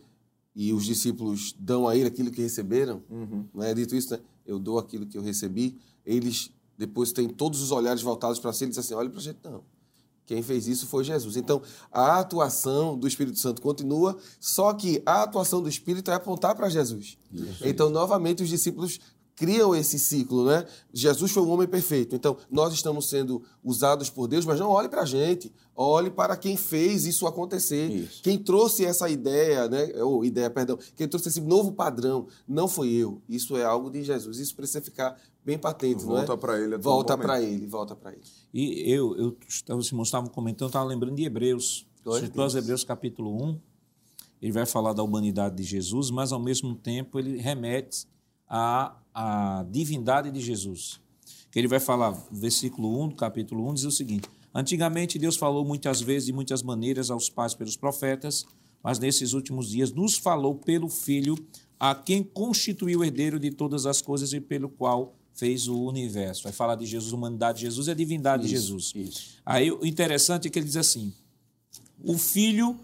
e 0.56 0.74
os 0.74 0.86
discípulos 0.86 1.56
dão 1.58 1.88
a 1.88 1.96
ele 1.96 2.08
aquilo 2.08 2.32
que 2.32 2.42
receberam, 2.42 3.04
não 3.54 3.64
é 3.64 3.74
dito 3.74 3.96
isso, 3.96 4.12
né? 4.12 4.20
Eu 4.46 4.60
dou 4.60 4.80
aquilo 4.80 5.06
que 5.06 5.18
eu 5.18 5.22
recebi, 5.22 5.78
eles 6.06 6.52
depois 6.78 7.12
têm 7.12 7.30
todos 7.30 7.62
os 7.62 7.72
olhares 7.72 8.02
voltados 8.02 8.40
para 8.40 8.52
si 8.54 8.64
e 8.64 8.68
dizem 8.68 8.82
assim, 8.82 8.94
olha 8.94 9.10
para 9.10 9.20
a 9.20 9.24
gente 9.24 9.40
não. 9.44 9.64
Quem 10.26 10.44
fez 10.44 10.68
isso 10.68 10.86
foi 10.86 11.04
Jesus. 11.04 11.36
Então, 11.38 11.60
a 11.92 12.20
atuação 12.20 12.96
do 12.98 13.08
Espírito 13.08 13.40
Santo 13.40 13.62
continua, 13.64 14.16
só 14.40 14.74
que 14.74 15.02
a 15.04 15.24
atuação 15.24 15.60
do 15.62 15.68
Espírito 15.68 16.12
é 16.12 16.14
apontar 16.14 16.56
para 16.56 16.70
Jesus. 16.70 17.18
Então, 17.64 17.90
novamente, 17.90 18.44
os 18.44 18.50
discípulos 18.50 19.00
criam 19.40 19.74
esse 19.74 19.98
ciclo, 19.98 20.46
né? 20.46 20.66
Jesus 20.94 21.32
foi 21.32 21.42
um 21.42 21.50
homem 21.50 21.66
perfeito. 21.66 22.14
Então, 22.14 22.36
nós 22.52 22.74
estamos 22.74 23.08
sendo 23.10 23.42
usados 23.64 24.10
por 24.10 24.28
Deus, 24.28 24.46
mas 24.46 24.60
não 24.60 24.70
olhe 24.70 24.90
para 24.90 25.04
a 25.04 25.06
gente, 25.06 25.50
olhe 25.74 26.12
para 26.12 26.36
quem 26.36 26.58
fez 26.58 27.06
isso 27.06 27.26
acontecer. 27.26 27.90
Isso. 27.90 28.22
Quem 28.22 28.38
trouxe 28.38 28.84
essa 28.84 29.10
ideia, 29.10 29.70
né? 29.70 29.94
Ou 30.04 30.26
ideia, 30.26 30.50
perdão, 30.50 30.78
quem 30.94 31.08
trouxe 31.08 31.30
esse 31.30 31.40
novo 31.40 31.72
padrão, 31.72 32.28
não 32.46 32.68
foi 32.68 32.90
eu. 32.90 33.22
Isso 33.30 33.56
é 33.56 33.64
algo 33.64 33.90
de 33.90 34.04
Jesus. 34.04 34.40
Isso 34.40 34.54
precisa 34.54 34.82
ficar 34.82 35.18
bem 35.44 35.58
patente, 35.58 36.04
é? 36.04 36.06
Volta 36.06 36.38
para 36.38 36.60
ele 36.60 36.76
a 36.76 36.78
Volta 36.78 37.18
para 37.18 37.42
ele, 37.42 37.66
volta 37.66 37.96
para 37.96 38.12
ele. 38.12 38.22
E 38.54 38.92
eu, 38.94 39.16
eu 39.16 39.38
estava, 39.48 39.80
os 39.80 39.88
irmãos 39.88 40.10
estavam 40.10 40.30
comentando, 40.30 40.64
eu 40.64 40.68
estava 40.68 40.86
lembrando 40.86 41.16
de 41.16 41.24
Hebreus. 41.24 41.88
Glória 42.04 42.24
a 42.24 42.28
Se 42.28 42.54
tu. 42.54 42.58
Hebreus 42.58 42.84
capítulo 42.84 43.42
1, 43.42 43.60
ele 44.42 44.52
vai 44.52 44.66
falar 44.66 44.92
da 44.92 45.02
humanidade 45.02 45.56
de 45.56 45.64
Jesus, 45.64 46.12
mas 46.12 46.34
ao 46.34 46.40
mesmo 46.42 46.76
tempo 46.76 47.18
ele 47.18 47.38
remete 47.38 48.06
à, 48.50 48.98
à 49.20 49.66
divindade 49.70 50.32
de 50.32 50.40
Jesus. 50.40 51.02
Que 51.52 51.60
ele 51.60 51.68
vai 51.68 51.80
falar, 51.80 52.12
versículo 52.32 53.04
1 53.04 53.10
do 53.10 53.16
capítulo 53.16 53.70
1, 53.70 53.74
diz 53.74 53.84
o 53.84 53.92
seguinte: 53.92 54.30
Antigamente 54.56 55.20
Deus 55.20 55.36
falou 55.36 55.66
muitas 55.66 56.00
vezes 56.00 56.30
e 56.30 56.34
muitas 56.34 56.64
maneiras 56.64 57.12
aos 57.12 57.30
pais 57.30 57.54
pelos 57.54 57.76
profetas, 57.76 58.46
mas 58.82 58.98
nesses 58.98 59.34
últimos 59.34 59.72
dias 59.72 59.92
nos 59.92 60.18
falou 60.18 60.56
pelo 60.56 60.88
Filho, 60.88 61.36
a 61.78 61.94
quem 61.94 62.24
constituiu 62.24 63.00
o 63.00 63.04
herdeiro 63.04 63.40
de 63.40 63.52
todas 63.52 63.86
as 63.86 64.02
coisas 64.02 64.32
e 64.32 64.40
pelo 64.40 64.70
qual 64.70 65.16
fez 65.34 65.68
o 65.68 65.78
universo. 65.84 66.44
Vai 66.44 66.54
falar 66.54 66.76
de 66.76 66.86
Jesus, 66.86 67.12
humanidade 67.12 67.60
de 67.60 67.66
Jesus 67.66 67.88
e 67.88 67.92
a 67.92 67.94
divindade 67.94 68.44
de 68.44 68.50
Jesus. 68.50 68.94
Isso. 68.96 69.38
Aí 69.46 69.70
o 69.70 69.86
interessante 69.86 70.48
é 70.48 70.52
que 70.52 70.60
ele 70.60 70.66
diz 70.66 70.78
assim: 70.78 71.14
o 72.02 72.18
filho, 72.18 72.80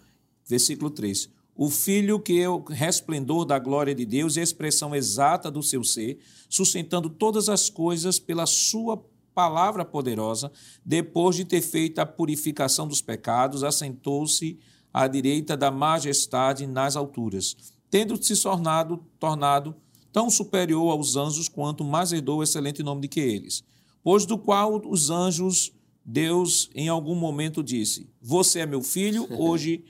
versículo 0.46 0.90
3, 0.90 1.30
o 1.56 1.70
filho 1.70 2.20
que 2.20 2.42
é 2.42 2.50
o 2.50 2.62
resplendor 2.64 3.46
da 3.46 3.58
glória 3.58 3.96
de 3.96 4.06
Deus 4.06 4.36
e 4.36 4.42
a 4.42 4.44
expressão 4.44 4.94
exata 4.94 5.50
do 5.50 5.64
seu 5.64 5.84
ser, 5.84 6.20
sustentando 6.50 7.10
todas 7.10 7.48
as 7.48 7.70
coisas 7.70 8.20
pela 8.20 8.46
sua 8.46 9.02
palavra 9.34 9.86
poderosa, 9.86 10.52
depois 10.86 11.36
de 11.36 11.46
ter 11.46 11.62
feito 11.62 12.00
a 12.00 12.06
purificação 12.06 12.88
dos 12.88 13.02
pecados, 13.02 13.64
assentou-se 13.64 14.60
à 14.94 15.08
direita 15.08 15.56
da 15.56 15.72
majestade 15.72 16.68
nas 16.68 16.96
alturas, 16.96 17.56
tendo-se 17.90 18.42
tornado, 18.42 19.06
tornado 19.20 19.76
tão 20.12 20.30
superior 20.30 20.92
aos 20.92 21.16
anjos 21.16 21.50
quanto 21.50 21.84
mais 21.84 22.12
herdou 22.12 22.40
o 22.40 22.44
excelente 22.44 22.82
nome 22.82 23.02
de 23.02 23.08
que 23.10 23.20
eles. 23.20 23.64
Pois 24.04 24.26
do 24.26 24.38
qual 24.38 24.82
os 24.86 25.10
anjos, 25.10 25.74
Deus 26.04 26.70
em 26.76 26.88
algum 26.88 27.16
momento 27.16 27.64
disse: 27.64 28.10
Você 28.22 28.60
é 28.60 28.66
meu 28.66 28.82
filho, 28.82 29.28
hoje 29.38 29.84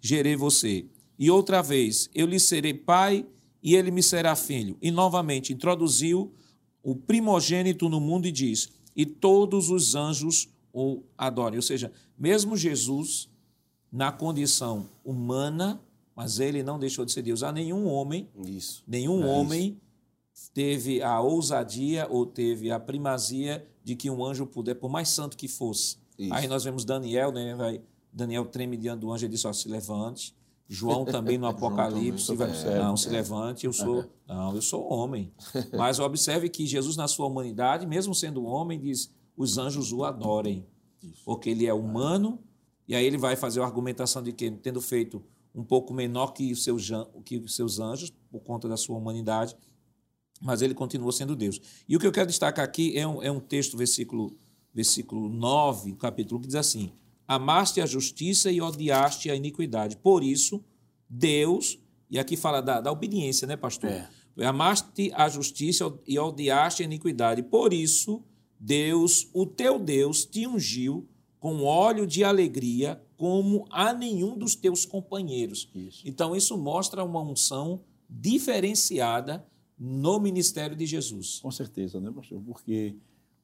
gerei 0.00 0.36
você. 0.36 0.86
E 1.18 1.30
outra 1.30 1.62
vez, 1.62 2.10
eu 2.14 2.26
lhe 2.26 2.38
serei 2.38 2.74
pai 2.74 3.26
e 3.62 3.74
ele 3.74 3.90
me 3.90 4.02
será 4.02 4.36
filho. 4.36 4.76
E 4.80 4.90
novamente 4.90 5.52
introduziu 5.52 6.32
o 6.82 6.94
primogênito 6.94 7.88
no 7.88 8.00
mundo 8.00 8.26
e 8.26 8.32
diz: 8.32 8.70
E 8.94 9.04
todos 9.04 9.70
os 9.70 9.94
anjos 9.94 10.48
o 10.72 11.02
adorem. 11.16 11.58
Ou 11.58 11.62
seja, 11.62 11.90
mesmo 12.18 12.56
Jesus, 12.56 13.28
na 13.90 14.12
condição 14.12 14.88
humana, 15.04 15.80
mas 16.14 16.38
ele 16.38 16.62
não 16.62 16.78
deixou 16.78 17.04
de 17.04 17.12
ser 17.12 17.22
Deus. 17.22 17.42
Há 17.42 17.50
nenhum 17.50 17.86
homem 17.86 18.28
Isso. 18.44 18.84
Nenhum 18.86 19.22
É 19.22 19.26
homem 19.26 19.80
teve 20.52 21.02
a 21.02 21.20
ousadia 21.20 22.06
ou 22.10 22.26
teve 22.26 22.70
a 22.70 22.78
primazia 22.78 23.66
de 23.82 23.96
que 23.96 24.10
um 24.10 24.24
anjo 24.24 24.46
puder, 24.46 24.74
por 24.74 24.90
mais 24.90 25.08
santo 25.08 25.36
que 25.36 25.48
fosse. 25.48 25.96
Isso. 26.18 26.32
Aí 26.32 26.46
nós 26.46 26.64
vemos 26.64 26.84
Daniel, 26.84 27.32
né? 27.32 27.54
Vai, 27.54 27.80
Daniel 28.12 28.44
treme 28.46 28.76
diante 28.76 29.00
do 29.00 29.12
anjo 29.12 29.26
e 29.26 29.28
disse: 29.28 29.46
ó, 29.46 29.52
se 29.52 29.68
levante. 29.68 30.34
João 30.68 31.04
também 31.04 31.38
no 31.38 31.46
Apocalipse, 31.48 32.26
também. 32.26 32.48
vai, 32.48 32.78
não 32.78 32.96
se 32.96 33.08
levante, 33.08 33.66
eu 33.66 33.72
sou, 33.72 34.04
não, 34.26 34.54
eu 34.54 34.62
sou 34.62 34.90
homem. 34.92 35.32
Mas 35.76 35.98
observe 35.98 36.48
que 36.48 36.66
Jesus 36.66 36.96
na 36.96 37.08
sua 37.08 37.26
humanidade, 37.26 37.86
mesmo 37.86 38.14
sendo 38.14 38.44
homem, 38.44 38.80
diz: 38.80 39.12
os 39.36 39.58
anjos 39.58 39.92
o 39.92 40.04
adorem, 40.04 40.66
porque 41.24 41.50
ele 41.50 41.66
é 41.66 41.74
humano. 41.74 42.40
E 42.88 42.94
aí 42.94 43.04
ele 43.04 43.18
vai 43.18 43.34
fazer 43.34 43.60
a 43.60 43.64
argumentação 43.64 44.22
de 44.22 44.32
que 44.32 44.48
tendo 44.50 44.80
feito 44.80 45.22
um 45.54 45.64
pouco 45.64 45.92
menor 45.92 46.32
que 46.32 46.52
os 46.52 46.62
seus, 46.62 46.88
que 47.24 47.38
os 47.38 47.56
seus 47.56 47.80
anjos 47.80 48.12
por 48.30 48.40
conta 48.40 48.68
da 48.68 48.76
sua 48.76 48.96
humanidade, 48.96 49.56
mas 50.40 50.62
ele 50.62 50.74
continua 50.74 51.10
sendo 51.10 51.34
Deus. 51.34 51.60
E 51.88 51.96
o 51.96 51.98
que 51.98 52.06
eu 52.06 52.12
quero 52.12 52.26
destacar 52.26 52.64
aqui 52.64 52.96
é 52.96 53.06
um, 53.06 53.22
é 53.22 53.30
um 53.30 53.40
texto, 53.40 53.76
versículo, 53.76 54.36
versículo 54.72 55.28
9, 55.28 55.94
capítulo, 55.94 56.40
que 56.40 56.46
diz 56.46 56.56
assim: 56.56 56.92
Amaste 57.26 57.80
a 57.80 57.86
justiça 57.86 58.50
e 58.50 58.60
odiaste 58.60 59.30
a 59.30 59.34
iniquidade. 59.34 59.96
Por 59.96 60.22
isso, 60.22 60.64
Deus, 61.08 61.78
e 62.10 62.18
aqui 62.18 62.36
fala 62.36 62.60
da, 62.60 62.80
da 62.80 62.92
obediência, 62.92 63.46
né, 63.46 63.56
pastor? 63.56 63.90
É. 63.90 64.08
Amaste 64.44 65.10
a 65.14 65.28
justiça 65.28 65.92
e 66.06 66.18
odiaste 66.18 66.82
a 66.82 66.86
iniquidade. 66.86 67.42
Por 67.42 67.72
isso, 67.72 68.22
Deus, 68.60 69.28
o 69.32 69.46
teu 69.46 69.78
Deus, 69.78 70.24
te 70.24 70.46
ungiu 70.46 71.08
com 71.38 71.62
óleo 71.62 72.06
de 72.06 72.22
alegria 72.22 73.02
como 73.16 73.66
a 73.70 73.92
nenhum 73.92 74.36
dos 74.36 74.54
teus 74.54 74.84
companheiros. 74.84 75.70
Isso. 75.74 76.02
Então, 76.04 76.36
isso 76.36 76.56
mostra 76.56 77.02
uma 77.02 77.22
unção 77.22 77.82
diferenciada 78.08 79.46
no 79.78 80.18
ministério 80.20 80.76
de 80.76 80.86
Jesus. 80.86 81.40
Com 81.40 81.50
certeza, 81.50 82.00
né, 82.00 82.10
pastor? 82.10 82.40
Porque 82.42 82.94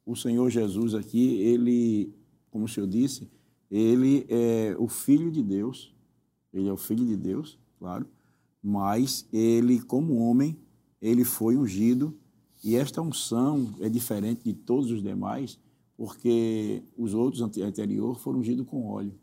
o 0.04 0.14
Senhor 0.14 0.50
Jesus 0.50 0.94
aqui, 0.94 1.36
ele, 1.40 2.12
como 2.50 2.64
o 2.64 2.68
senhor 2.68 2.86
disse, 2.86 3.28
ele 3.72 4.26
é 4.28 4.76
o 4.78 4.86
Filho 4.86 5.30
de 5.30 5.42
Deus, 5.42 5.94
ele 6.52 6.68
é 6.68 6.72
o 6.72 6.76
Filho 6.76 7.06
de 7.06 7.16
Deus, 7.16 7.58
claro, 7.78 8.06
mas 8.62 9.26
ele, 9.32 9.80
como 9.80 10.16
homem, 10.16 10.58
ele 11.00 11.24
foi 11.24 11.56
ungido, 11.56 12.14
e 12.62 12.76
esta 12.76 13.00
unção 13.00 13.74
é 13.80 13.88
diferente 13.88 14.44
de 14.44 14.52
todos 14.52 14.90
os 14.90 15.02
demais, 15.02 15.58
porque 15.96 16.82
os 16.98 17.14
outros 17.14 17.40
anterior 17.40 18.18
foram 18.18 18.40
ungidos 18.40 18.66
com 18.66 18.86
óleo. 18.86 19.14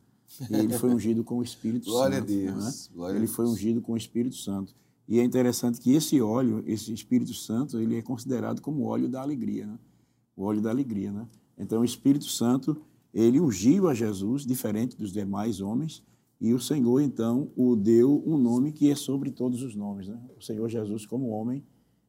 E 0.49 0.55
ele 0.55 0.73
foi 0.73 0.89
ungido 0.89 1.23
com 1.23 1.37
o 1.37 1.43
Espírito 1.43 1.85
Glória 1.85 2.17
Santo. 2.19 2.27
Glória 2.27 2.49
a 2.49 2.53
Deus. 2.53 2.65
Né? 2.65 2.95
Glória 2.95 3.17
ele 3.17 3.27
foi 3.27 3.45
ungido 3.45 3.81
com 3.81 3.93
o 3.93 3.97
Espírito 3.97 4.35
Santo. 4.35 4.75
E 5.07 5.19
é 5.19 5.23
interessante 5.23 5.79
que 5.79 5.93
esse 5.93 6.19
óleo, 6.21 6.63
esse 6.65 6.91
Espírito 6.91 7.33
Santo, 7.33 7.79
ele 7.79 7.97
é 7.97 8.01
considerado 8.01 8.61
como 8.61 8.85
óleo 8.85 9.07
da 9.07 9.21
alegria, 9.21 9.65
né? 9.65 9.79
O 10.35 10.43
óleo 10.43 10.61
da 10.61 10.69
alegria, 10.69 11.11
né? 11.11 11.27
Então, 11.57 11.81
o 11.81 11.85
Espírito 11.85 12.25
Santo, 12.25 12.79
ele 13.13 13.39
ungiu 13.39 13.87
a 13.87 13.93
Jesus, 13.93 14.45
diferente 14.45 14.95
dos 14.95 15.11
demais 15.11 15.61
homens, 15.61 16.03
e 16.39 16.53
o 16.53 16.59
Senhor, 16.59 17.01
então, 17.01 17.51
o 17.55 17.75
deu 17.75 18.23
um 18.25 18.37
nome 18.37 18.71
que 18.71 18.89
é 18.89 18.95
sobre 18.95 19.29
todos 19.29 19.61
os 19.61 19.75
nomes, 19.75 20.07
né? 20.07 20.17
O 20.37 20.41
Senhor 20.41 20.69
Jesus, 20.69 21.05
como 21.05 21.29
homem, 21.29 21.65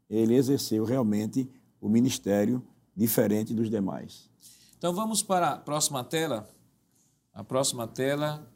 ele 0.09 0.34
exerceu 0.34 0.84
realmente 0.84 1.48
o 1.80 1.88
ministério 1.88 2.62
diferente 2.96 3.53
dos 3.53 3.68
demais. 3.68 4.30
Então, 4.78 4.94
vamos 4.94 5.22
para 5.22 5.51
a 5.51 5.57
próxima 5.57 6.05
tela. 6.05 6.48
A 7.32 7.42
próxima 7.42 7.88
tela, 7.88 8.48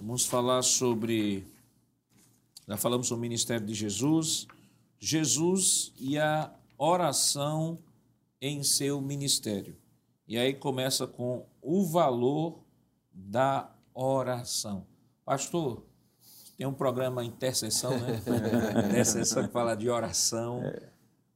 vamos 0.00 0.26
falar 0.26 0.62
sobre. 0.62 1.46
Já 2.66 2.76
falamos 2.76 3.06
sobre 3.06 3.20
o 3.20 3.28
ministério 3.28 3.66
de 3.66 3.74
Jesus, 3.74 4.46
Jesus 4.98 5.92
e 5.98 6.18
a 6.18 6.52
oração 6.76 7.78
em 8.40 8.62
seu 8.62 9.00
ministério. 9.00 9.76
E 10.32 10.38
aí 10.38 10.54
começa 10.54 11.06
com 11.06 11.44
o 11.60 11.84
valor 11.84 12.64
da 13.12 13.70
oração. 13.92 14.86
Pastor, 15.26 15.84
tem 16.56 16.66
um 16.66 16.72
programa 16.72 17.22
Intercessão, 17.22 17.90
né? 17.98 18.18
Intercessão 18.88 19.46
que 19.46 19.52
fala 19.52 19.74
de 19.74 19.90
oração. 19.90 20.62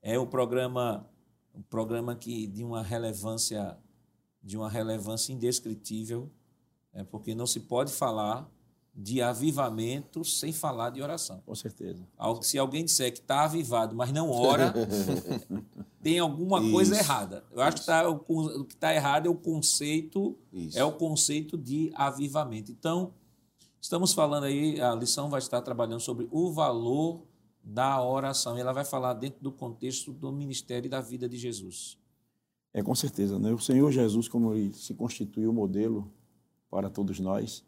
É 0.01 0.18
um 0.18 0.26
programa, 0.26 1.07
um 1.55 1.61
programa 1.61 2.16
que 2.16 2.47
de 2.47 2.64
uma 2.64 2.82
relevância 2.82 3.76
de 4.42 4.57
uma 4.57 4.70
relevância 4.70 5.30
indescritível 5.30 6.32
é 6.94 7.05
porque 7.05 7.34
não 7.34 7.47
se 7.47 7.61
pode 7.61 7.92
falar 7.92 8.51
de 8.94 9.20
avivamento 9.20 10.24
sem 10.24 10.55
falar 10.55 10.88
de 10.88 11.03
oração. 11.03 11.42
Com 11.44 11.55
certeza. 11.55 12.03
Se 12.40 12.57
alguém 12.57 12.82
disser 12.82 13.12
que 13.12 13.18
está 13.18 13.44
avivado, 13.44 13.94
mas 13.94 14.11
não 14.11 14.30
ora, 14.30 14.72
tem 16.07 16.21
alguma 16.21 16.61
Isso. 16.61 16.71
coisa 16.71 16.97
errada. 16.97 17.45
Eu 17.51 17.61
acho 17.61 17.79
Isso. 17.79 17.83
que 17.83 17.87
tá, 17.87 18.09
o 18.09 18.65
que 18.65 18.75
está 18.75 18.95
errado 18.95 19.27
é 19.27 19.29
o 19.29 19.35
conceito, 19.35 20.39
Isso. 20.53 20.79
é 20.79 20.85
o 20.85 20.93
conceito 20.93 21.59
de 21.59 21.91
avivamento. 21.97 22.71
Então, 22.71 23.13
estamos 23.81 24.13
falando 24.13 24.45
aí, 24.45 24.81
a 24.81 24.95
lição 24.95 25.29
vai 25.29 25.41
estar 25.41 25.61
trabalhando 25.63 25.99
sobre 25.99 26.29
o 26.31 26.53
valor 26.53 27.23
da 27.61 28.01
oração. 28.01 28.57
Ela 28.57 28.73
vai 28.73 28.85
falar 28.85 29.15
dentro 29.15 29.43
do 29.43 29.51
contexto 29.51 30.13
do 30.13 30.31
ministério 30.31 30.87
e 30.87 30.89
da 30.89 31.01
vida 31.01 31.29
de 31.29 31.37
Jesus. 31.37 31.99
É, 32.73 32.85
com 32.85 32.95
certeza. 32.95 33.37
Né? 33.41 33.53
O 33.53 33.59
Senhor 33.59 33.91
Jesus, 33.91 34.29
como 34.29 34.55
ele 34.55 34.73
se 34.75 34.95
constituiu 34.95 35.51
o 35.51 35.53
modelo 35.53 36.09
para 36.71 36.89
todos 36.89 37.19
nós. 37.19 37.65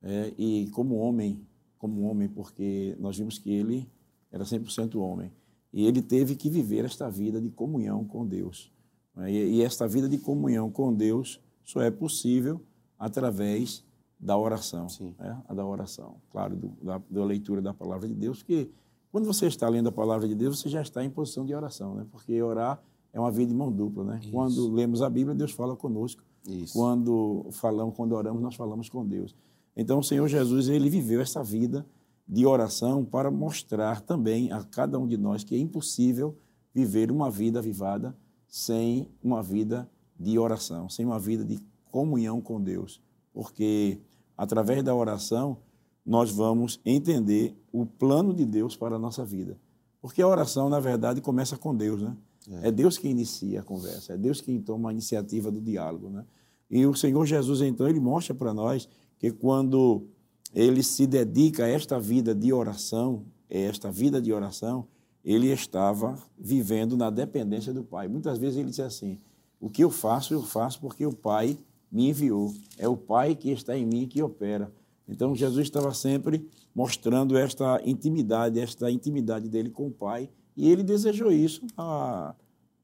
É, 0.00 0.32
e 0.38 0.70
como 0.70 0.96
homem, 0.96 1.46
como 1.76 2.08
homem, 2.08 2.26
porque 2.26 2.96
nós 2.98 3.18
vimos 3.18 3.38
que 3.38 3.50
ele 3.50 3.86
era 4.30 4.44
100% 4.44 4.94
homem. 4.94 5.30
E 5.72 5.86
ele 5.86 6.02
teve 6.02 6.36
que 6.36 6.50
viver 6.50 6.84
esta 6.84 7.08
vida 7.10 7.40
de 7.40 7.50
comunhão 7.50 8.04
com 8.04 8.26
Deus. 8.26 8.70
Né? 9.14 9.32
E, 9.32 9.62
esta 9.62 9.86
vida 9.86 10.08
de 10.08 10.18
comunhão 10.18 10.70
com 10.70 10.92
Deus 10.92 11.40
só 11.64 11.80
é 11.80 11.90
possível 11.90 12.60
através 12.98 13.84
da 14.18 14.36
oração. 14.36 14.86
Né? 15.18 15.42
A 15.48 15.54
da 15.54 15.64
oração, 15.64 16.16
claro, 16.30 16.56
do, 16.56 16.68
da, 16.82 17.00
da, 17.10 17.24
leitura 17.24 17.62
da 17.62 17.72
palavra 17.72 18.06
de 18.06 18.14
Deus, 18.14 18.38
porque 18.38 18.70
quando 19.10 19.26
você 19.26 19.46
está 19.46 19.68
lendo 19.68 19.88
a 19.88 19.92
palavra 19.92 20.28
de 20.28 20.34
Deus, 20.34 20.60
você 20.60 20.68
já 20.68 20.82
está 20.82 21.04
em 21.04 21.10
posição 21.10 21.44
de 21.44 21.54
oração, 21.54 21.94
né? 21.94 22.06
porque 22.10 22.40
orar 22.42 22.82
é 23.12 23.20
uma 23.20 23.30
vida 23.30 23.50
de 23.50 23.56
mão 23.56 23.70
dupla. 23.70 24.04
Né? 24.04 24.20
Quando 24.30 24.70
lemos 24.70 25.02
a 25.02 25.08
Bíblia, 25.10 25.34
Deus 25.34 25.52
fala 25.52 25.76
conosco 25.76 26.22
isso. 26.46 26.72
Quando 26.72 27.46
falamos, 27.52 27.94
quando 27.94 28.12
oramos, 28.12 28.42
nós 28.42 28.54
falamos 28.54 28.88
com 28.88 29.06
Deus. 29.06 29.34
Então, 29.76 30.00
o 30.00 30.02
Senhor 30.02 30.26
Jesus, 30.28 30.68
ele 30.68 30.90
viveu 30.90 31.20
essa 31.20 31.42
vida 31.42 31.86
de 32.32 32.46
oração 32.46 33.04
para 33.04 33.30
mostrar 33.30 34.00
também 34.00 34.50
a 34.50 34.64
cada 34.64 34.98
um 34.98 35.06
de 35.06 35.18
nós 35.18 35.44
que 35.44 35.54
é 35.54 35.58
impossível 35.58 36.34
viver 36.74 37.12
uma 37.12 37.30
vida 37.30 37.58
avivada 37.58 38.16
sem 38.48 39.06
uma 39.22 39.42
vida 39.42 39.86
de 40.18 40.38
oração, 40.38 40.88
sem 40.88 41.04
uma 41.04 41.18
vida 41.18 41.44
de 41.44 41.60
comunhão 41.90 42.40
com 42.40 42.58
Deus. 42.58 43.02
Porque 43.34 44.00
através 44.34 44.82
da 44.82 44.94
oração 44.94 45.58
nós 46.06 46.30
vamos 46.30 46.80
entender 46.86 47.54
o 47.70 47.84
plano 47.84 48.32
de 48.32 48.46
Deus 48.46 48.74
para 48.74 48.96
a 48.96 48.98
nossa 48.98 49.26
vida. 49.26 49.60
Porque 50.00 50.22
a 50.22 50.26
oração, 50.26 50.70
na 50.70 50.80
verdade, 50.80 51.20
começa 51.20 51.58
com 51.58 51.76
Deus, 51.76 52.00
né? 52.00 52.16
É. 52.62 52.68
é 52.68 52.72
Deus 52.72 52.96
quem 52.96 53.10
inicia 53.10 53.60
a 53.60 53.62
conversa, 53.62 54.14
é 54.14 54.16
Deus 54.16 54.40
quem 54.40 54.58
toma 54.58 54.88
a 54.88 54.92
iniciativa 54.92 55.50
do 55.50 55.60
diálogo. 55.60 56.08
Né? 56.08 56.24
E 56.70 56.86
o 56.86 56.94
Senhor 56.94 57.26
Jesus, 57.26 57.60
então, 57.60 57.86
ele 57.86 58.00
mostra 58.00 58.34
para 58.34 58.54
nós 58.54 58.88
que 59.18 59.30
quando 59.30 60.06
ele 60.54 60.82
se 60.82 61.06
dedica 61.06 61.64
a 61.64 61.68
esta 61.68 61.98
vida 61.98 62.34
de 62.34 62.52
oração, 62.52 63.24
esta 63.48 63.90
vida 63.90 64.20
de 64.20 64.32
oração, 64.32 64.86
ele 65.24 65.48
estava 65.48 66.18
vivendo 66.38 66.96
na 66.96 67.10
dependência 67.10 67.72
do 67.72 67.84
Pai. 67.84 68.08
Muitas 68.08 68.38
vezes 68.38 68.58
ele 68.58 68.70
diz 68.70 68.80
assim: 68.80 69.18
o 69.60 69.70
que 69.70 69.84
eu 69.84 69.90
faço, 69.90 70.34
eu 70.34 70.42
faço 70.42 70.80
porque 70.80 71.06
o 71.06 71.12
Pai 71.12 71.58
me 71.90 72.08
enviou. 72.08 72.52
É 72.76 72.88
o 72.88 72.96
Pai 72.96 73.34
que 73.34 73.50
está 73.50 73.76
em 73.76 73.86
mim 73.86 74.06
que 74.06 74.22
opera. 74.22 74.72
Então 75.08 75.34
Jesus 75.34 75.66
estava 75.66 75.92
sempre 75.94 76.48
mostrando 76.74 77.36
esta 77.36 77.80
intimidade, 77.84 78.58
esta 78.58 78.90
intimidade 78.90 79.48
dele 79.48 79.70
com 79.70 79.88
o 79.88 79.90
Pai 79.90 80.30
e 80.56 80.70
ele 80.70 80.82
desejou 80.82 81.30
isso 81.32 81.66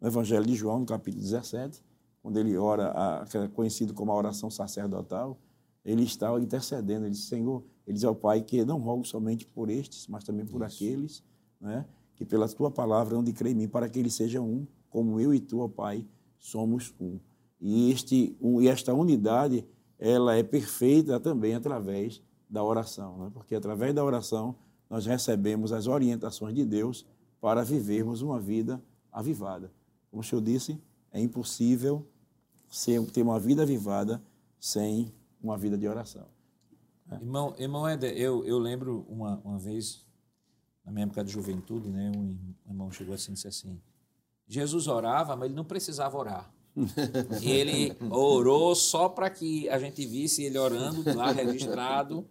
no 0.00 0.08
Evangelho 0.08 0.46
de 0.46 0.54
João, 0.54 0.80
no 0.80 0.86
capítulo 0.86 1.22
17, 1.22 1.82
quando 2.22 2.38
ele 2.38 2.56
ora, 2.56 2.92
a, 2.94 3.24
é 3.34 3.48
conhecido 3.48 3.92
como 3.92 4.12
a 4.12 4.16
oração 4.16 4.50
sacerdotal, 4.50 5.38
ele 5.90 6.02
está 6.02 6.38
intercedendo. 6.38 7.06
Ele 7.06 7.12
diz, 7.12 7.24
Senhor, 7.24 7.64
ele 7.86 7.94
diz 7.94 8.04
ao 8.04 8.14
Pai 8.14 8.42
que 8.42 8.62
não 8.64 8.78
rogo 8.78 9.04
somente 9.04 9.46
por 9.46 9.70
estes, 9.70 10.06
mas 10.06 10.22
também 10.22 10.44
por 10.44 10.62
isso. 10.66 10.76
aqueles, 10.76 11.24
né, 11.58 11.86
que 12.14 12.26
pela 12.26 12.46
tua 12.48 12.70
palavra 12.70 13.16
hão 13.16 13.24
de 13.24 13.32
crer 13.32 13.52
em 13.52 13.54
mim, 13.54 13.68
para 13.68 13.88
que 13.88 13.98
eles 13.98 14.14
sejam 14.14 14.46
um, 14.46 14.66
como 14.90 15.18
eu 15.18 15.32
e 15.32 15.40
tu, 15.40 15.60
ó 15.60 15.68
Pai, 15.68 16.04
somos 16.38 16.94
um. 17.00 17.18
E, 17.58 17.90
este, 17.90 18.36
um, 18.40 18.60
e 18.60 18.68
esta 18.68 18.92
unidade, 18.92 19.64
ela 19.98 20.36
é 20.36 20.42
perfeita 20.42 21.18
também 21.18 21.54
através 21.54 22.22
da 22.50 22.62
oração, 22.62 23.18
né? 23.18 23.30
porque 23.32 23.54
através 23.54 23.94
da 23.94 24.04
oração 24.04 24.56
nós 24.90 25.06
recebemos 25.06 25.72
as 25.72 25.86
orientações 25.86 26.54
de 26.54 26.64
Deus 26.64 27.06
para 27.40 27.62
vivermos 27.62 28.20
uma 28.20 28.38
vida 28.38 28.82
avivada. 29.12 29.72
Como 30.10 30.20
o 30.20 30.24
senhor 30.24 30.40
disse, 30.42 30.80
é 31.12 31.20
impossível 31.20 32.06
ser, 32.68 33.04
ter 33.10 33.22
uma 33.22 33.38
vida 33.38 33.62
avivada 33.62 34.22
sem 34.58 35.12
uma 35.42 35.56
vida 35.56 35.76
de 35.76 35.86
oração. 35.86 36.26
É. 37.10 37.14
Irmão, 37.16 37.54
irmão 37.58 37.88
Éder, 37.88 38.16
eu, 38.16 38.44
eu 38.44 38.58
lembro 38.58 39.06
uma, 39.08 39.40
uma 39.44 39.58
vez, 39.58 40.06
na 40.84 40.92
minha 40.92 41.04
época 41.04 41.24
de 41.24 41.32
juventude, 41.32 41.90
né, 41.90 42.10
um 42.16 42.36
irmão 42.66 42.90
chegou 42.90 43.14
assim 43.14 43.32
e 43.32 43.34
disse 43.34 43.48
assim, 43.48 43.80
Jesus 44.46 44.86
orava, 44.86 45.36
mas 45.36 45.46
ele 45.46 45.54
não 45.54 45.64
precisava 45.64 46.16
orar. 46.16 46.52
e 47.42 47.50
ele 47.50 47.96
orou 48.10 48.74
só 48.74 49.08
para 49.08 49.28
que 49.30 49.68
a 49.68 49.78
gente 49.78 50.06
visse 50.06 50.44
ele 50.44 50.58
orando 50.58 51.02
lá 51.14 51.32
registrado 51.32 52.28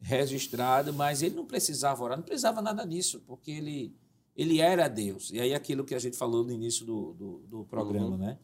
registrado, 0.00 0.92
mas 0.92 1.22
ele 1.22 1.34
não 1.34 1.44
precisava 1.44 2.02
orar, 2.02 2.16
não 2.16 2.24
precisava 2.24 2.62
nada 2.62 2.84
disso, 2.84 3.22
porque 3.26 3.50
ele, 3.50 3.94
ele 4.34 4.60
era 4.60 4.88
Deus. 4.88 5.30
E 5.30 5.40
aí 5.40 5.54
aquilo 5.54 5.84
que 5.84 5.94
a 5.94 5.98
gente 5.98 6.16
falou 6.16 6.42
no 6.42 6.50
início 6.50 6.86
do, 6.86 7.12
do, 7.12 7.38
do 7.46 7.64
programa, 7.64 8.10
uhum. 8.10 8.16
né? 8.16 8.38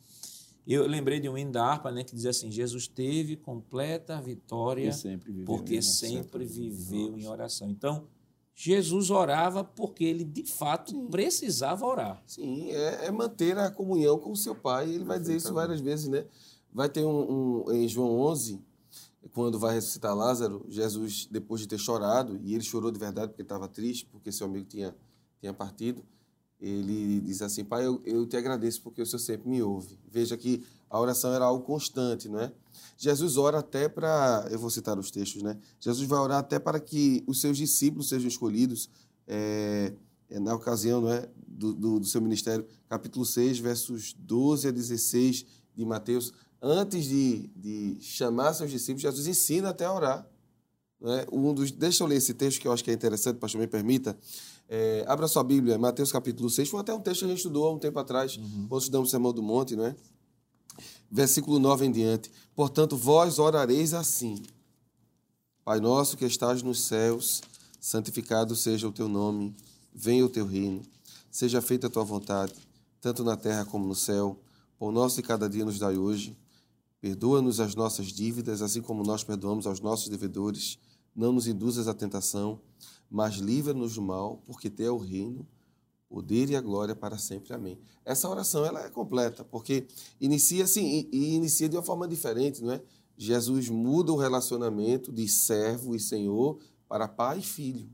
Eu 0.67 0.87
lembrei 0.87 1.21
de 1.21 1.29
um 1.29 1.39
hino 1.39 1.53
da 1.53 1.65
harpa, 1.65 1.93
né, 1.93 2.03
que 2.03 2.15
diz 2.15 2.27
assim: 2.27 2.51
Jesus 2.51 2.89
teve 2.89 3.37
completa 3.37 4.21
vitória 4.21 4.93
sempre 4.93 5.33
porque 5.45 5.81
sempre 5.81 6.45
viveu 6.45 7.17
em 7.17 7.27
oração. 7.29 7.71
Então, 7.71 8.09
Jesus 8.55 9.11
orava 9.11 9.63
porque 9.63 10.03
ele 10.03 10.25
de 10.25 10.43
fato 10.43 10.91
Sim. 10.91 11.07
precisava 11.09 11.85
orar. 11.87 12.23
Sim, 12.27 12.71
é, 12.71 13.07
é, 13.07 13.11
manter 13.11 13.57
a 13.59 13.71
comunhão 13.71 14.19
com 14.19 14.33
o 14.33 14.37
seu 14.37 14.55
pai. 14.55 14.91
Ele 14.91 15.05
vai 15.05 15.21
dizer 15.21 15.37
isso 15.37 15.53
várias 15.53 15.81
vezes, 15.81 16.09
né? 16.09 16.25
Vai 16.73 16.89
ter 16.89 17.05
um, 17.05 17.65
um, 17.69 17.73
em 17.73 17.87
João 17.87 18.19
11, 18.19 18.61
quando 19.33 19.59
vai 19.59 19.75
ressuscitar 19.75 20.17
Lázaro, 20.17 20.65
Jesus, 20.69 21.29
depois 21.31 21.61
de 21.61 21.69
ter 21.69 21.79
chorado, 21.79 22.41
e 22.43 22.55
ele 22.55 22.65
chorou 22.65 22.91
de 22.91 22.99
verdade 22.99 23.29
porque 23.29 23.43
estava 23.43 23.69
triste, 23.69 24.07
porque 24.07 24.33
seu 24.33 24.47
amigo 24.47 24.65
tinha, 24.65 24.95
tinha 25.39 25.53
partido, 25.53 26.03
ele 26.61 27.21
diz 27.21 27.43
assim: 27.43 27.65
Pai, 27.65 27.87
eu, 27.87 28.01
eu 28.05 28.27
te 28.27 28.37
agradeço 28.37 28.83
porque 28.83 29.03
o 29.03 29.07
Senhor 29.07 29.21
sempre 29.21 29.49
me 29.49 29.63
ouve. 29.63 29.99
Veja 30.11 30.37
que 30.37 30.65
a 30.89 31.01
oração 31.01 31.33
era 31.33 31.45
algo 31.45 31.65
constante, 31.65 32.29
não 32.29 32.41
é? 32.41 32.53
Jesus 32.97 33.37
ora 33.37 33.59
até 33.59 33.89
para. 33.89 34.47
Eu 34.51 34.59
vou 34.59 34.71
citar 34.71 34.99
os 34.99 35.11
textos, 35.11 35.43
né? 35.43 35.59
Jesus 35.81 36.09
vai 36.09 36.19
orar 36.19 36.39
até 36.39 36.59
para 36.59 36.81
que 36.81 37.23
os 37.27 37.41
seus 37.41 37.57
discípulos 37.57 38.09
sejam 38.09 38.29
escolhidos. 38.29 38.89
É, 39.27 39.93
na 40.31 40.55
ocasião 40.55 41.01
não 41.01 41.13
é, 41.13 41.29
do, 41.47 41.73
do, 41.73 42.01
do, 42.01 42.07
seu 42.07 42.21
ministério, 42.21 42.67
capítulo 42.89 43.25
6, 43.25 43.59
versos 43.59 44.13
12 44.19 44.69
a 44.69 44.71
16 44.71 45.47
de 45.75 45.85
Mateus. 45.85 46.33
Antes 46.61 47.05
de, 47.05 47.49
de 47.55 47.99
chamar 48.01 48.55
seus 48.55 48.71
discípulos, 48.71 49.03
Jesus 49.03 49.27
ensina 49.27 49.71
até 49.71 49.85
a 49.85 49.93
orar. 49.93 50.29
É? 51.03 51.27
Um 51.31 51.53
dos, 51.53 51.71
deixa 51.71 52.03
eu 52.03 52.07
ler 52.07 52.17
esse 52.17 52.33
texto 52.35 52.61
que 52.61 52.67
eu 52.67 52.73
acho 52.73 52.83
que 52.83 52.91
é 52.91 52.95
interessante, 52.95 53.39
pastor, 53.39 53.61
me 53.61 53.67
permita. 53.67 54.17
É, 54.69 55.05
abra 55.07 55.29
sua 55.29 55.45
Bíblia, 55.45 55.79
Mateus 55.79 56.11
capítulo 56.11 56.51
6. 56.51 56.69
Foi 56.69 56.81
até 56.81 56.93
um 56.93 57.01
texto 57.01 57.21
que 57.21 57.27
a 57.27 57.29
gente 57.29 57.39
estudou 57.39 57.67
há 57.67 57.73
um 57.73 57.79
tempo 57.79 57.99
atrás, 57.99 58.37
uhum. 58.37 58.67
quando 58.69 58.81
estudamos 58.81 59.09
o 59.09 59.11
Sermão 59.11 59.33
do 59.33 59.43
Monte, 59.43 59.77
não 59.77 59.87
é? 59.87 59.97
Versículo 61.11 61.59
9 61.59 61.87
em 61.87 61.93
diante. 61.93 62.31
Portanto, 62.55 62.97
vós 62.97 63.39
orareis 63.39 63.95
assim: 63.95 64.43
Pai 65.65 65.79
nosso 65.79 66.17
que 66.17 66.25
estás 66.25 66.63
nos 66.63 66.81
céus, 66.81 67.43
santificado 67.81 68.57
seja 68.57 68.89
o 68.89 68.93
teu 68.93 69.09
nome, 69.09 69.55
venha 69.95 70.27
o 70.27 70.29
teu 70.29 70.45
reino, 70.45 70.83
seja 71.31 71.63
feita 71.63 71.87
a 71.87 71.91
tua 71.91 72.05
vontade, 72.05 72.55
tanto 73.01 73.23
na 73.23 73.37
terra 73.37 73.65
como 73.65 73.87
no 73.87 73.95
céu. 73.95 74.41
Pão 74.79 74.91
nosso 74.91 75.17
de 75.17 75.23
cada 75.23 75.49
dia 75.49 75.65
nos 75.65 75.79
dai 75.79 75.97
hoje. 75.97 76.37
Perdoa-nos 77.01 77.61
as 77.61 77.75
nossas 77.75 78.09
dívidas, 78.09 78.61
assim 78.61 78.83
como 78.83 79.05
nós 79.05 79.23
perdoamos 79.23 79.67
aos 79.67 79.81
nossos 79.81 80.09
devedores. 80.09 80.77
Não 81.15 81.33
nos 81.33 81.47
induzas 81.47 81.89
à 81.89 81.95
tentação 81.95 82.61
mas 83.11 83.37
livra-nos 83.37 83.95
do 83.95 84.03
mal, 84.03 84.43
porque 84.45 84.69
teu 84.69 84.87
é 84.87 84.91
o 84.91 84.99
reino, 84.99 85.47
o 86.09 86.17
poder 86.17 86.51
e 86.51 86.57
a 86.57 86.61
glória 86.61 86.95
para 86.95 87.19
sempre. 87.19 87.53
Amém. 87.53 87.79
Essa 88.05 88.29
oração 88.29 88.65
ela 88.65 88.85
é 88.85 88.91
completa, 88.91 89.45
porque 89.45 89.87
inicia 90.21 90.65
assim, 90.65 91.09
e 91.13 91.35
inicia 91.35 91.69
de 91.69 91.77
uma 91.77 91.83
forma 91.83 92.07
diferente, 92.07 92.63
não 92.63 92.73
é? 92.73 92.83
Jesus 93.17 93.69
muda 93.69 94.13
o 94.13 94.17
relacionamento 94.17 95.13
de 95.13 95.27
servo 95.27 95.95
e 95.95 96.01
senhor 96.01 96.59
para 96.89 97.09
pai 97.09 97.39
e 97.39 97.43
filho. 97.43 97.89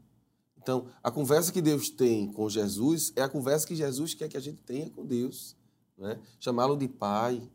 Então, 0.56 0.86
a 1.02 1.10
conversa 1.10 1.52
que 1.52 1.60
Deus 1.60 1.90
tem 1.90 2.30
com 2.32 2.48
Jesus 2.48 3.12
é 3.16 3.22
a 3.22 3.28
conversa 3.28 3.66
que 3.66 3.74
Jesus 3.74 4.14
quer 4.14 4.28
que 4.28 4.36
a 4.36 4.40
gente 4.40 4.58
tenha 4.58 4.90
com 4.90 5.04
Deus. 5.04 5.56
É? 6.00 6.18
Chamá-lo 6.40 6.76
de 6.76 6.88
pai, 6.88 7.48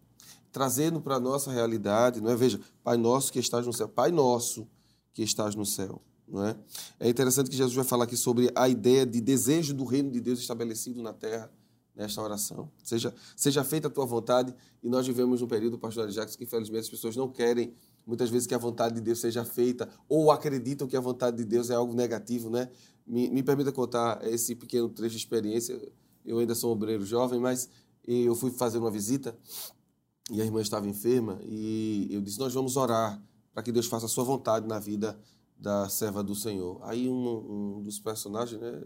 trazendo 0.51 1.01
para 1.01 1.15
a 1.15 1.19
nossa 1.19 1.51
realidade, 1.51 2.21
não 2.21 2.29
é? 2.31 2.35
Veja, 2.35 2.59
Pai 2.83 2.97
nosso 2.97 3.31
que 3.31 3.39
estás 3.39 3.65
no 3.65 3.73
céu, 3.73 3.87
Pai 3.87 4.11
nosso 4.11 4.67
que 5.13 5.21
estás 5.21 5.53
no 5.53 5.65
céu. 5.65 6.01
Não 6.27 6.45
é? 6.45 6.57
é 6.99 7.09
interessante 7.09 7.49
que 7.49 7.55
Jesus 7.55 7.73
vai 7.73 7.85
falar 7.85 8.03
aqui 8.03 8.17
sobre 8.17 8.51
a 8.53 8.67
ideia 8.67 9.05
de 9.05 9.21
desejo 9.21 9.73
do 9.73 9.85
reino 9.85 10.11
de 10.11 10.19
Deus 10.19 10.39
estabelecido 10.39 11.01
na 11.01 11.13
terra 11.13 11.49
nesta 11.97 12.21
oração. 12.21 12.69
Seja, 12.83 13.13
seja 13.35 13.63
feita 13.63 13.87
a 13.87 13.91
tua 13.91 14.05
vontade. 14.05 14.53
E 14.83 14.89
nós 14.89 15.07
vivemos 15.07 15.41
um 15.41 15.47
período, 15.47 15.79
pastor 15.79 16.09
Jacques, 16.11 16.35
que 16.35 16.43
infelizmente 16.43 16.81
as 16.81 16.89
pessoas 16.89 17.15
não 17.15 17.27
querem 17.27 17.73
muitas 18.05 18.29
vezes 18.29 18.47
que 18.47 18.53
a 18.53 18.57
vontade 18.57 18.95
de 18.95 19.01
Deus 19.01 19.19
seja 19.19 19.43
feita 19.43 19.89
ou 20.07 20.31
acreditam 20.31 20.87
que 20.87 20.95
a 20.95 21.01
vontade 21.01 21.37
de 21.37 21.43
Deus 21.43 21.69
é 21.69 21.75
algo 21.75 21.93
negativo, 21.93 22.49
né? 22.49 22.69
Me, 23.05 23.29
me 23.29 23.41
permita 23.41 23.71
contar 23.71 24.23
esse 24.27 24.55
pequeno 24.55 24.89
trecho 24.89 25.11
de 25.11 25.17
experiência. 25.17 25.81
Eu 26.23 26.37
ainda 26.37 26.53
sou 26.53 26.69
um 26.69 26.73
obreiro 26.73 27.03
jovem, 27.05 27.39
mas 27.39 27.69
eu 28.05 28.35
fui 28.35 28.51
fazer 28.51 28.77
uma 28.77 28.91
visita 28.91 29.35
e 30.31 30.41
a 30.41 30.45
irmã 30.45 30.61
estava 30.61 30.87
enferma 30.87 31.39
e 31.43 32.07
eu 32.11 32.21
disse: 32.21 32.37
Nós 32.37 32.53
vamos 32.53 32.77
orar 32.77 33.21
para 33.53 33.63
que 33.63 33.71
Deus 33.71 33.87
faça 33.87 34.05
a 34.05 34.09
sua 34.09 34.23
vontade 34.23 34.67
na 34.67 34.77
vida 34.77 35.17
da 35.59 35.89
serva 35.89 36.23
do 36.23 36.35
Senhor. 36.35 36.79
Aí 36.83 37.09
um, 37.09 37.77
um 37.79 37.83
dos 37.83 37.99
personagens, 37.99 38.59
né, 38.59 38.81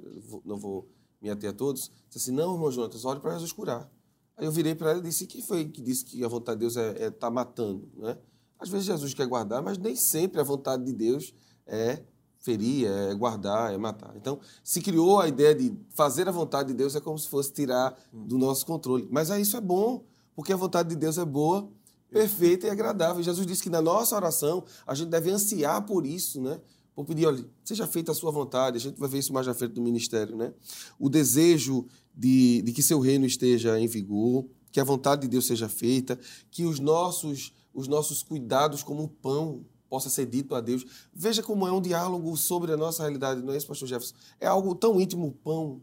não 0.45 0.57
vou 0.57 0.89
me 1.21 1.29
ater 1.29 1.49
a 1.49 1.53
todos, 1.53 1.91
disse 2.09 2.29
assim, 2.29 2.31
não, 2.31 2.53
irmão 2.53 2.71
Jonas, 2.71 3.05
ore 3.05 3.19
para 3.19 3.33
Jesus 3.33 3.51
curar. 3.51 3.89
Aí 4.37 4.45
eu 4.45 4.51
virei 4.51 4.73
para 4.73 4.91
ela 4.91 4.99
e 4.99 5.03
disse, 5.03 5.27
quem 5.27 5.41
foi 5.41 5.65
que 5.65 5.81
disse 5.81 6.03
que 6.05 6.23
a 6.23 6.27
vontade 6.27 6.59
de 6.59 6.65
Deus 6.65 6.77
é 6.77 6.91
estar 6.91 7.05
é 7.05 7.11
tá 7.11 7.29
matando? 7.29 7.91
Né? 7.95 8.17
Às 8.57 8.69
vezes 8.69 8.87
Jesus 8.87 9.13
quer 9.13 9.27
guardar, 9.27 9.61
mas 9.61 9.77
nem 9.77 9.95
sempre 9.95 10.39
a 10.39 10.43
vontade 10.43 10.83
de 10.83 10.93
Deus 10.93 11.33
é 11.67 12.03
ferir, 12.39 12.87
é 12.87 13.13
guardar, 13.13 13.73
é 13.73 13.77
matar. 13.77 14.15
Então, 14.15 14.39
se 14.63 14.81
criou 14.81 15.19
a 15.19 15.27
ideia 15.27 15.53
de 15.53 15.77
fazer 15.89 16.27
a 16.27 16.31
vontade 16.31 16.69
de 16.69 16.73
Deus 16.73 16.95
é 16.95 16.99
como 16.99 17.17
se 17.17 17.27
fosse 17.27 17.53
tirar 17.53 17.95
do 18.11 18.37
nosso 18.37 18.65
controle. 18.65 19.07
Mas 19.11 19.29
aí 19.29 19.43
isso 19.43 19.55
é 19.57 19.61
bom, 19.61 20.03
porque 20.35 20.51
a 20.51 20.55
vontade 20.55 20.89
de 20.89 20.95
Deus 20.95 21.17
é 21.17 21.25
boa 21.25 21.69
perfeita 22.11 22.67
e 22.67 22.69
agradável. 22.69 23.23
Jesus 23.23 23.47
disse 23.47 23.63
que 23.63 23.69
na 23.69 23.81
nossa 23.81 24.15
oração 24.15 24.63
a 24.85 24.93
gente 24.93 25.09
deve 25.09 25.31
ansiar 25.31 25.83
por 25.85 26.05
isso, 26.05 26.41
né? 26.41 26.59
Por 26.93 27.05
pedir, 27.05 27.25
olha, 27.25 27.43
seja 27.63 27.87
feita 27.87 28.11
a 28.11 28.15
sua 28.15 28.31
vontade. 28.31 28.77
A 28.77 28.79
gente 28.79 28.99
vai 28.99 29.07
ver 29.07 29.19
isso 29.19 29.31
mais 29.31 29.47
à 29.47 29.53
frente 29.53 29.71
do 29.71 29.81
ministério, 29.81 30.35
né? 30.35 30.53
O 30.99 31.09
desejo 31.09 31.87
de, 32.13 32.61
de 32.61 32.73
que 32.73 32.83
seu 32.83 32.99
reino 32.99 33.25
esteja 33.25 33.79
em 33.79 33.87
vigor, 33.87 34.45
que 34.71 34.79
a 34.79 34.83
vontade 34.83 35.21
de 35.21 35.29
Deus 35.29 35.47
seja 35.47 35.69
feita, 35.69 36.19
que 36.51 36.65
os 36.65 36.79
nossos, 36.79 37.53
os 37.73 37.87
nossos 37.87 38.21
cuidados 38.21 38.83
como 38.83 39.07
pão 39.07 39.65
possa 39.89 40.09
ser 40.09 40.25
dito 40.25 40.53
a 40.53 40.61
Deus. 40.61 40.85
Veja 41.13 41.41
como 41.41 41.65
é 41.65 41.71
um 41.71 41.81
diálogo 41.81 42.35
sobre 42.35 42.73
a 42.73 42.77
nossa 42.77 43.03
realidade, 43.03 43.41
não 43.41 43.53
é 43.53 43.57
isso, 43.57 43.67
pastor 43.67 43.87
Jefferson? 43.87 44.15
É 44.39 44.47
algo 44.47 44.75
tão 44.75 44.99
íntimo, 44.99 45.27
o 45.27 45.31
pão, 45.31 45.81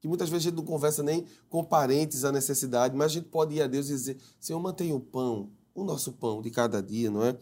que 0.00 0.06
muitas 0.06 0.28
vezes 0.28 0.46
a 0.46 0.50
gente 0.50 0.58
não 0.58 0.64
conversa 0.64 1.02
nem 1.02 1.24
com 1.48 1.64
parentes 1.64 2.24
a 2.24 2.30
necessidade, 2.30 2.96
mas 2.96 3.06
a 3.06 3.14
gente 3.14 3.28
pode 3.28 3.54
ir 3.54 3.62
a 3.62 3.66
Deus 3.66 3.88
e 3.88 3.92
dizer, 3.92 4.18
Senhor, 4.38 4.60
mantenha 4.60 4.94
o 4.94 5.00
pão, 5.00 5.50
o 5.80 5.84
nosso 5.84 6.12
pão 6.12 6.42
de 6.42 6.50
cada 6.50 6.82
dia, 6.82 7.10
não 7.10 7.24
é? 7.24 7.36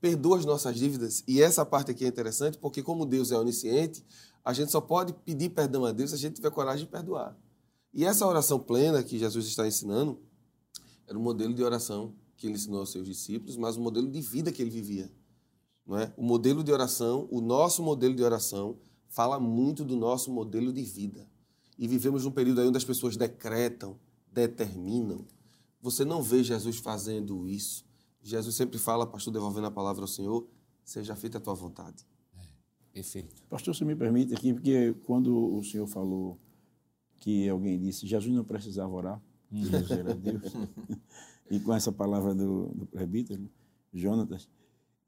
Perdoa 0.00 0.38
as 0.38 0.44
nossas 0.44 0.76
dívidas. 0.76 1.22
E 1.26 1.40
essa 1.40 1.64
parte 1.64 1.90
aqui 1.90 2.04
é 2.04 2.08
interessante, 2.08 2.58
porque 2.58 2.82
como 2.82 3.06
Deus 3.06 3.30
é 3.30 3.38
onisciente, 3.38 4.04
a 4.44 4.52
gente 4.52 4.72
só 4.72 4.80
pode 4.80 5.12
pedir 5.12 5.50
perdão 5.50 5.84
a 5.84 5.92
Deus 5.92 6.10
se 6.10 6.16
a 6.16 6.18
gente 6.18 6.36
tiver 6.36 6.50
coragem 6.50 6.84
de 6.84 6.90
perdoar. 6.90 7.36
E 7.94 8.04
essa 8.04 8.26
oração 8.26 8.58
plena 8.58 9.02
que 9.02 9.18
Jesus 9.18 9.46
está 9.46 9.66
ensinando 9.66 10.18
era 11.06 11.18
um 11.18 11.22
modelo 11.22 11.52
de 11.52 11.62
oração 11.62 12.14
que 12.36 12.46
ele 12.46 12.54
ensinou 12.54 12.80
aos 12.80 12.90
seus 12.90 13.06
discípulos, 13.06 13.56
mas 13.56 13.76
um 13.76 13.82
modelo 13.82 14.10
de 14.10 14.20
vida 14.20 14.50
que 14.50 14.62
ele 14.62 14.70
vivia. 14.70 15.12
Não 15.86 15.98
é? 15.98 16.12
O 16.16 16.22
modelo 16.22 16.64
de 16.64 16.72
oração, 16.72 17.28
o 17.30 17.40
nosso 17.40 17.82
modelo 17.82 18.14
de 18.14 18.22
oração, 18.22 18.78
fala 19.08 19.38
muito 19.38 19.84
do 19.84 19.94
nosso 19.94 20.32
modelo 20.32 20.72
de 20.72 20.82
vida. 20.82 21.28
E 21.78 21.86
vivemos 21.86 22.24
num 22.24 22.30
período 22.30 22.60
aí 22.60 22.66
onde 22.66 22.78
as 22.78 22.84
pessoas 22.84 23.16
decretam, 23.16 23.98
determinam, 24.32 25.26
você 25.82 26.04
não 26.04 26.22
vê 26.22 26.44
Jesus 26.44 26.76
fazendo 26.76 27.48
isso. 27.48 27.84
Jesus 28.22 28.54
sempre 28.54 28.78
fala, 28.78 29.04
pastor, 29.04 29.32
devolvendo 29.32 29.66
a 29.66 29.70
palavra 29.70 30.02
ao 30.02 30.08
Senhor, 30.08 30.46
seja 30.84 31.16
feita 31.16 31.38
a 31.38 31.40
tua 31.40 31.54
vontade. 31.54 32.06
É, 32.38 32.46
perfeito. 32.92 33.42
Pastor, 33.50 33.74
se 33.74 33.84
me 33.84 33.96
permite 33.96 34.32
aqui, 34.32 34.54
porque 34.54 34.94
quando 35.04 35.54
o 35.54 35.62
Senhor 35.64 35.88
falou 35.88 36.38
que 37.18 37.48
alguém 37.48 37.78
disse, 37.78 38.06
Jesus 38.06 38.32
não 38.32 38.44
precisava 38.44 38.92
orar, 38.92 39.20
hum. 39.50 39.64
Jesus 39.64 39.90
era 39.90 40.14
Deus, 40.14 40.52
e 41.50 41.58
com 41.58 41.74
essa 41.74 41.90
palavra 41.90 42.32
do, 42.32 42.68
do 42.68 42.86
presbítero, 42.86 43.50
Jonatas, 43.92 44.48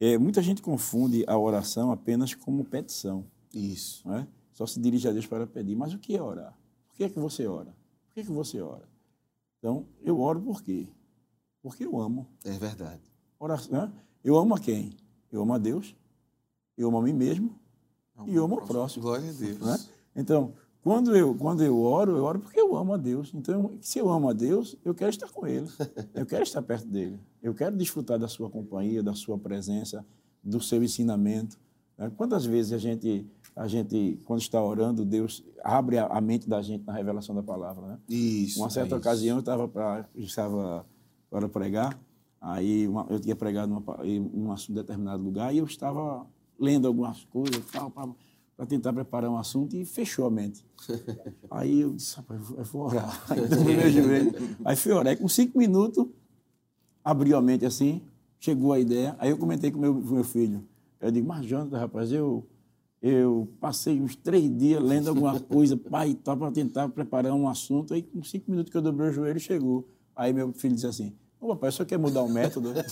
é, 0.00 0.18
muita 0.18 0.42
gente 0.42 0.60
confunde 0.60 1.24
a 1.26 1.38
oração 1.38 1.92
apenas 1.92 2.34
como 2.34 2.64
petição. 2.64 3.24
Isso. 3.54 4.10
É? 4.12 4.26
Só 4.52 4.66
se 4.66 4.80
dirige 4.80 5.08
a 5.08 5.12
Deus 5.12 5.26
para 5.26 5.46
pedir. 5.46 5.76
Mas 5.76 5.94
o 5.94 5.98
que 5.98 6.16
é 6.16 6.22
orar? 6.22 6.58
Por 6.88 6.96
que 6.96 7.04
é 7.04 7.08
que 7.08 7.18
você 7.18 7.46
ora? 7.46 7.74
Por 8.06 8.14
que, 8.14 8.20
é 8.20 8.24
que 8.24 8.32
você 8.32 8.60
ora? 8.60 8.88
Então, 9.64 9.86
eu 10.02 10.20
oro 10.20 10.42
por 10.42 10.62
quê? 10.62 10.86
Porque 11.62 11.86
eu 11.86 11.98
amo. 11.98 12.26
É 12.44 12.50
verdade. 12.50 13.00
Oração, 13.38 13.72
né? 13.72 13.90
Eu 14.22 14.36
amo 14.36 14.54
a 14.54 14.58
quem? 14.58 14.92
Eu 15.32 15.40
amo 15.40 15.54
a 15.54 15.58
Deus, 15.58 15.96
eu 16.76 16.86
amo 16.88 16.98
a 16.98 17.02
mim 17.02 17.14
mesmo 17.14 17.58
Não, 18.14 18.28
e 18.28 18.34
eu 18.34 18.44
amo 18.44 18.56
o 18.56 18.66
próximo. 18.66 19.04
Glória 19.04 19.26
a 19.26 19.32
Deus. 19.32 19.58
Né? 19.60 19.78
Então, 20.14 20.52
quando 20.82 21.16
eu, 21.16 21.34
quando 21.34 21.64
eu 21.64 21.80
oro, 21.80 22.14
eu 22.14 22.24
oro 22.24 22.40
porque 22.40 22.60
eu 22.60 22.76
amo 22.76 22.92
a 22.92 22.98
Deus. 22.98 23.32
Então, 23.32 23.78
se 23.80 23.98
eu 23.98 24.10
amo 24.10 24.28
a 24.28 24.34
Deus, 24.34 24.76
eu 24.84 24.94
quero 24.94 25.08
estar 25.08 25.32
com 25.32 25.46
Ele. 25.46 25.66
Eu 26.12 26.26
quero 26.26 26.42
estar 26.42 26.60
perto 26.60 26.86
dele. 26.86 27.18
Eu 27.42 27.54
quero 27.54 27.74
desfrutar 27.74 28.18
da 28.18 28.28
sua 28.28 28.50
companhia, 28.50 29.02
da 29.02 29.14
sua 29.14 29.38
presença, 29.38 30.04
do 30.42 30.60
seu 30.60 30.84
ensinamento. 30.84 31.58
Né? 31.98 32.10
Quantas 32.16 32.44
vezes 32.44 32.72
a 32.72 32.78
gente 32.78 33.26
a 33.56 33.68
gente, 33.68 34.20
quando 34.24 34.40
está 34.40 34.60
orando, 34.60 35.04
Deus 35.04 35.44
abre 35.62 35.96
a, 35.98 36.20
mente 36.20 36.48
da 36.48 36.60
gente 36.60 36.84
na 36.84 36.92
revelação 36.92 37.34
da 37.34 37.42
palavra, 37.42 37.86
né? 37.86 37.98
Isso. 38.08 38.58
Uma 38.58 38.68
certa 38.68 38.96
é 38.96 38.98
ocasião 38.98 39.36
eu 39.36 39.40
estava 39.40 39.68
para 39.68 40.08
estava 40.16 40.84
para 41.30 41.48
pregar, 41.48 41.98
aí 42.40 42.88
uma, 42.88 43.06
eu 43.08 43.20
tinha 43.20 43.36
pregado 43.36 43.72
em 44.02 44.20
um 44.20 44.54
determinado 44.70 45.22
lugar 45.22 45.54
e 45.54 45.58
eu 45.58 45.64
estava 45.64 46.26
lendo 46.58 46.88
algumas 46.88 47.24
coisas 47.24 47.64
tal, 47.72 47.90
para 48.56 48.66
tentar 48.66 48.92
preparar 48.92 49.30
um 49.30 49.36
assunto 49.36 49.76
e 49.76 49.84
fechou 49.84 50.26
a 50.26 50.30
mente. 50.30 50.64
Aí 51.50 51.80
eu 51.80 51.92
disse, 51.92 52.16
rapaz, 52.16 52.40
eu 52.56 52.64
vou 52.64 52.86
orar. 52.86 53.20
Aí, 53.30 53.76
meu 53.76 53.90
joelho. 53.90 54.32
Aí 54.64 54.76
fui 54.76 54.92
orar. 54.92 55.08
Aí, 55.08 55.16
com 55.16 55.26
cinco 55.26 55.58
minutos, 55.58 56.06
abriu 57.02 57.36
a 57.36 57.42
mente 57.42 57.66
assim, 57.66 58.00
chegou 58.38 58.72
a 58.72 58.78
ideia. 58.78 59.16
Aí 59.18 59.30
eu 59.30 59.38
comentei 59.38 59.72
com 59.72 59.78
meu, 59.78 59.94
meu 59.94 60.22
filho. 60.22 60.64
Eu 61.04 61.10
digo, 61.10 61.28
mas 61.28 61.44
Jonathan, 61.44 61.78
rapaz, 61.78 62.10
eu, 62.10 62.46
eu 63.02 63.48
passei 63.60 64.00
uns 64.00 64.16
três 64.16 64.50
dias 64.56 64.82
lendo 64.82 65.08
alguma 65.08 65.38
coisa, 65.40 65.76
pai 65.76 66.10
e 66.10 66.14
tal, 66.14 66.36
para 66.36 66.50
tentar 66.50 66.88
preparar 66.88 67.34
um 67.34 67.46
assunto. 67.46 67.92
Aí, 67.92 68.02
com 68.02 68.22
cinco 68.22 68.50
minutos 68.50 68.70
que 68.70 68.76
eu 68.76 68.82
dobrei 68.82 69.10
o 69.10 69.12
joelho, 69.12 69.38
chegou. 69.38 69.86
Aí 70.16 70.32
meu 70.32 70.52
filho 70.52 70.74
disse 70.74 70.86
assim, 70.86 71.14
Ô, 71.44 71.48
papai, 71.48 71.70
só 71.72 71.84
quer 71.84 71.98
mudar 71.98 72.22
o 72.22 72.28
método? 72.28 72.72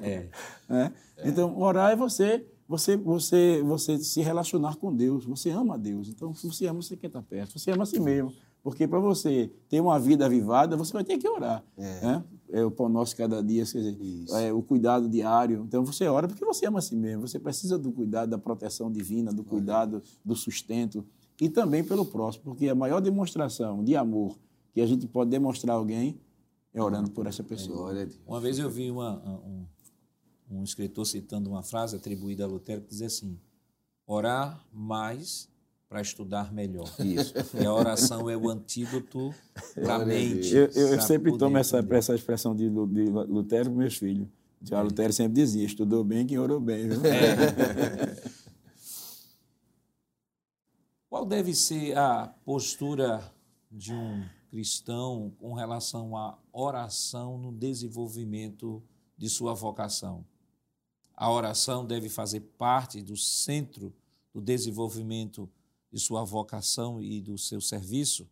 É. 0.00 0.28
é. 0.70 0.92
Então, 1.24 1.58
orar 1.58 1.90
é 1.90 1.96
você, 1.96 2.46
você, 2.68 2.96
você, 2.96 3.60
você 3.64 3.98
se 3.98 4.20
relacionar 4.20 4.76
com 4.76 4.94
Deus. 4.94 5.24
Você 5.24 5.50
ama 5.50 5.76
Deus. 5.76 6.08
Então, 6.08 6.32
se 6.32 6.46
você 6.46 6.66
ama, 6.66 6.80
você 6.80 6.96
quer 6.96 7.08
estar 7.08 7.22
perto. 7.22 7.58
Você 7.58 7.72
ama 7.72 7.82
a 7.82 7.86
si 7.86 7.98
mesmo. 7.98 8.32
Porque 8.62 8.86
para 8.86 9.00
você 9.00 9.50
ter 9.68 9.80
uma 9.80 9.98
vida 9.98 10.26
avivada, 10.26 10.76
você 10.76 10.92
vai 10.92 11.02
ter 11.02 11.18
que 11.18 11.28
orar. 11.28 11.64
É, 11.76 12.00
né? 12.00 12.24
É 12.50 12.64
o 12.64 12.70
pão 12.70 12.88
nosso 12.88 13.16
cada 13.16 13.42
dia, 13.42 13.64
quer 13.64 13.78
dizer, 13.78 13.98
é 14.32 14.52
o 14.52 14.62
cuidado 14.62 15.08
diário. 15.08 15.64
Então 15.66 15.84
você 15.84 16.06
ora 16.06 16.26
porque 16.26 16.44
você 16.44 16.66
ama 16.66 16.78
a 16.78 16.82
si 16.82 16.96
mesmo. 16.96 17.26
Você 17.26 17.38
precisa 17.38 17.78
do 17.78 17.92
cuidado, 17.92 18.30
da 18.30 18.38
proteção 18.38 18.90
divina, 18.90 19.32
do 19.32 19.44
cuidado, 19.44 20.02
do 20.24 20.34
sustento. 20.34 21.04
E 21.40 21.48
também 21.48 21.84
pelo 21.84 22.04
próximo, 22.04 22.44
porque 22.44 22.68
a 22.68 22.74
maior 22.74 23.00
demonstração 23.00 23.84
de 23.84 23.94
amor 23.94 24.36
que 24.72 24.80
a 24.80 24.86
gente 24.86 25.06
pode 25.06 25.30
demonstrar 25.30 25.76
a 25.76 25.78
alguém 25.78 26.18
é 26.72 26.82
orando 26.82 27.10
por 27.10 27.26
essa 27.26 27.42
pessoa. 27.42 27.92
Uma 28.26 28.40
vez 28.40 28.58
eu 28.58 28.70
vi 28.70 28.90
uma, 28.90 29.18
um, 29.44 29.66
um 30.50 30.64
escritor 30.64 31.06
citando 31.06 31.50
uma 31.50 31.62
frase 31.62 31.96
atribuída 31.96 32.44
a 32.44 32.46
Lutero 32.46 32.80
que 32.82 32.88
dizia 32.88 33.06
assim: 33.06 33.38
orar 34.06 34.64
mais 34.72 35.48
para 35.88 36.00
estudar 36.00 36.52
melhor. 36.52 36.92
Isso. 36.98 37.34
E 37.60 37.64
a 37.64 37.72
oração 37.72 38.28
é 38.28 38.36
o 38.36 38.48
antídoto 38.48 39.34
para 39.74 39.96
a 39.96 40.04
mente. 40.04 40.54
Eu, 40.54 40.66
eu 40.66 41.00
sempre 41.00 41.36
tomo 41.38 41.56
essa, 41.56 41.84
essa 41.90 42.14
expressão 42.14 42.54
de, 42.54 42.68
de 42.68 43.04
Lutero 43.10 43.70
para 43.70 43.78
meus 43.78 43.96
filhos. 43.96 44.28
Já 44.60 44.82
Lutero 44.82 45.12
sempre 45.12 45.34
dizia: 45.34 45.64
estudou 45.64 46.04
bem 46.04 46.26
quem 46.26 46.38
orou 46.38 46.60
bem. 46.60 46.88
Viu? 46.88 47.00
É. 47.06 48.16
Qual 51.08 51.24
deve 51.24 51.54
ser 51.54 51.96
a 51.96 52.26
postura 52.44 53.22
de 53.70 53.94
um 53.94 54.24
cristão 54.50 55.32
com 55.38 55.52
relação 55.52 56.16
à 56.16 56.38
oração 56.52 57.38
no 57.38 57.52
desenvolvimento 57.52 58.82
de 59.16 59.28
sua 59.28 59.54
vocação. 59.54 60.24
A 61.14 61.30
oração 61.30 61.84
deve 61.84 62.08
fazer 62.08 62.40
parte 62.56 63.02
do 63.02 63.16
centro 63.16 63.92
do 64.32 64.40
desenvolvimento 64.40 65.48
de 65.92 65.98
sua 65.98 66.24
vocação 66.24 67.00
e 67.00 67.20
do 67.20 67.38
seu 67.38 67.60
serviço, 67.60 68.28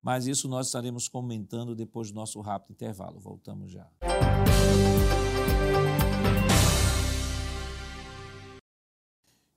mas 0.00 0.26
isso 0.26 0.48
nós 0.48 0.66
estaremos 0.66 1.08
comentando 1.08 1.74
depois 1.74 2.10
do 2.10 2.14
nosso 2.14 2.40
rápido 2.40 2.72
intervalo. 2.72 3.20
Voltamos 3.20 3.70
já. 3.70 3.88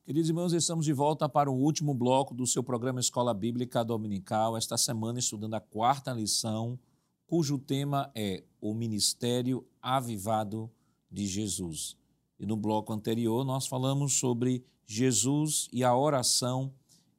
Queridos 0.06 0.30
irmãos, 0.30 0.54
estamos 0.54 0.86
de 0.86 0.94
volta 0.94 1.28
para 1.28 1.50
o 1.50 1.56
último 1.56 1.92
bloco 1.92 2.36
do 2.36 2.46
seu 2.46 2.64
programa 2.64 3.00
Escola 3.00 3.34
Bíblica 3.34 3.84
Dominical, 3.84 4.56
esta 4.56 4.78
semana 4.78 5.18
estudando 5.18 5.56
a 5.56 5.60
quarta 5.60 6.14
lição, 6.14 6.78
cujo 7.26 7.58
tema 7.58 8.12
é 8.14 8.44
o 8.62 8.76
Ministério 8.76 9.66
Avivado 9.82 10.72
de 11.10 11.26
Jesus. 11.26 11.98
E 12.40 12.46
no 12.46 12.56
bloco 12.56 12.94
anterior 12.94 13.44
nós 13.44 13.66
falamos 13.66 14.14
sobre 14.14 14.64
Jesus 14.86 15.68
e 15.74 15.84
a 15.84 15.98
oração 15.98 16.72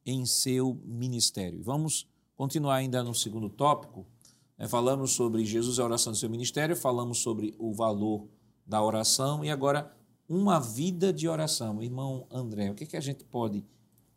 em 0.07 0.25
seu 0.25 0.79
ministério. 0.85 1.61
Vamos 1.61 2.07
continuar 2.33 2.75
ainda 2.75 3.03
no 3.03 3.13
segundo 3.13 3.49
tópico. 3.49 4.07
Né? 4.57 4.65
Falamos 4.65 5.11
sobre 5.11 5.43
Jesus 5.43 5.77
e 5.77 5.81
a 5.81 5.83
oração 5.83 6.13
em 6.13 6.15
seu 6.15 6.29
ministério, 6.29 6.77
falamos 6.77 7.17
sobre 7.17 7.53
o 7.59 7.73
valor 7.73 8.25
da 8.65 8.81
oração 8.81 9.43
e 9.43 9.51
agora 9.51 9.93
uma 10.29 10.59
vida 10.59 11.11
de 11.11 11.27
oração. 11.27 11.83
Irmão 11.83 12.25
André, 12.31 12.71
o 12.71 12.73
que, 12.73 12.85
que 12.85 12.95
a 12.95 13.01
gente 13.01 13.25
pode 13.25 13.65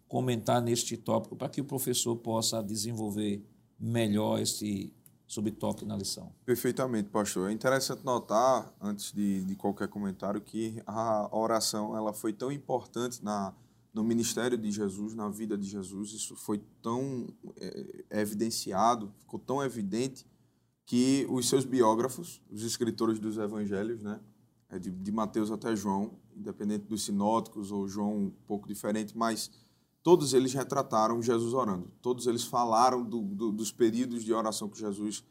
comentar 0.06 0.62
neste 0.62 0.96
tópico 0.96 1.34
para 1.34 1.48
que 1.48 1.60
o 1.60 1.64
professor 1.64 2.16
possa 2.16 2.62
desenvolver 2.62 3.44
melhor 3.78 4.40
esse 4.40 4.92
subtópico 5.26 5.86
na 5.86 5.96
lição? 5.96 6.32
Perfeitamente, 6.44 7.08
pastor. 7.08 7.50
É 7.50 7.52
interessante 7.52 8.04
notar, 8.04 8.72
antes 8.80 9.12
de, 9.12 9.44
de 9.44 9.54
qualquer 9.56 9.88
comentário, 9.88 10.40
que 10.40 10.82
a 10.86 11.28
oração 11.36 11.96
ela 11.96 12.12
foi 12.12 12.32
tão 12.32 12.50
importante 12.50 13.24
na, 13.24 13.54
no 13.92 14.04
ministério 14.04 14.56
de 14.56 14.70
Jesus, 14.70 15.14
na 15.14 15.28
vida 15.28 15.58
de 15.58 15.66
Jesus. 15.66 16.12
Isso 16.12 16.36
foi 16.36 16.62
tão 16.80 17.26
é, 17.56 18.20
evidenciado, 18.20 19.12
ficou 19.18 19.38
tão 19.38 19.62
evidente 19.62 20.24
que 20.86 21.26
os 21.30 21.48
seus 21.48 21.64
biógrafos, 21.64 22.42
os 22.50 22.62
escritores 22.62 23.18
dos 23.18 23.38
evangelhos, 23.38 24.02
né, 24.02 24.20
é 24.68 24.78
de, 24.78 24.90
de 24.90 25.12
Mateus 25.12 25.50
até 25.50 25.74
João, 25.74 26.18
independente 26.36 26.86
dos 26.86 27.04
sinóticos 27.04 27.70
ou 27.72 27.86
João 27.88 28.16
um 28.16 28.30
pouco 28.46 28.68
diferente, 28.68 29.16
mas 29.16 29.50
todos 30.02 30.32
eles 30.32 30.52
retrataram 30.52 31.20
Jesus 31.22 31.52
orando. 31.52 31.90
Todos 32.00 32.26
eles 32.26 32.44
falaram 32.44 33.04
do, 33.04 33.20
do, 33.22 33.52
dos 33.52 33.72
períodos 33.72 34.24
de 34.24 34.32
oração 34.32 34.68
que 34.68 34.78
Jesus 34.78 35.24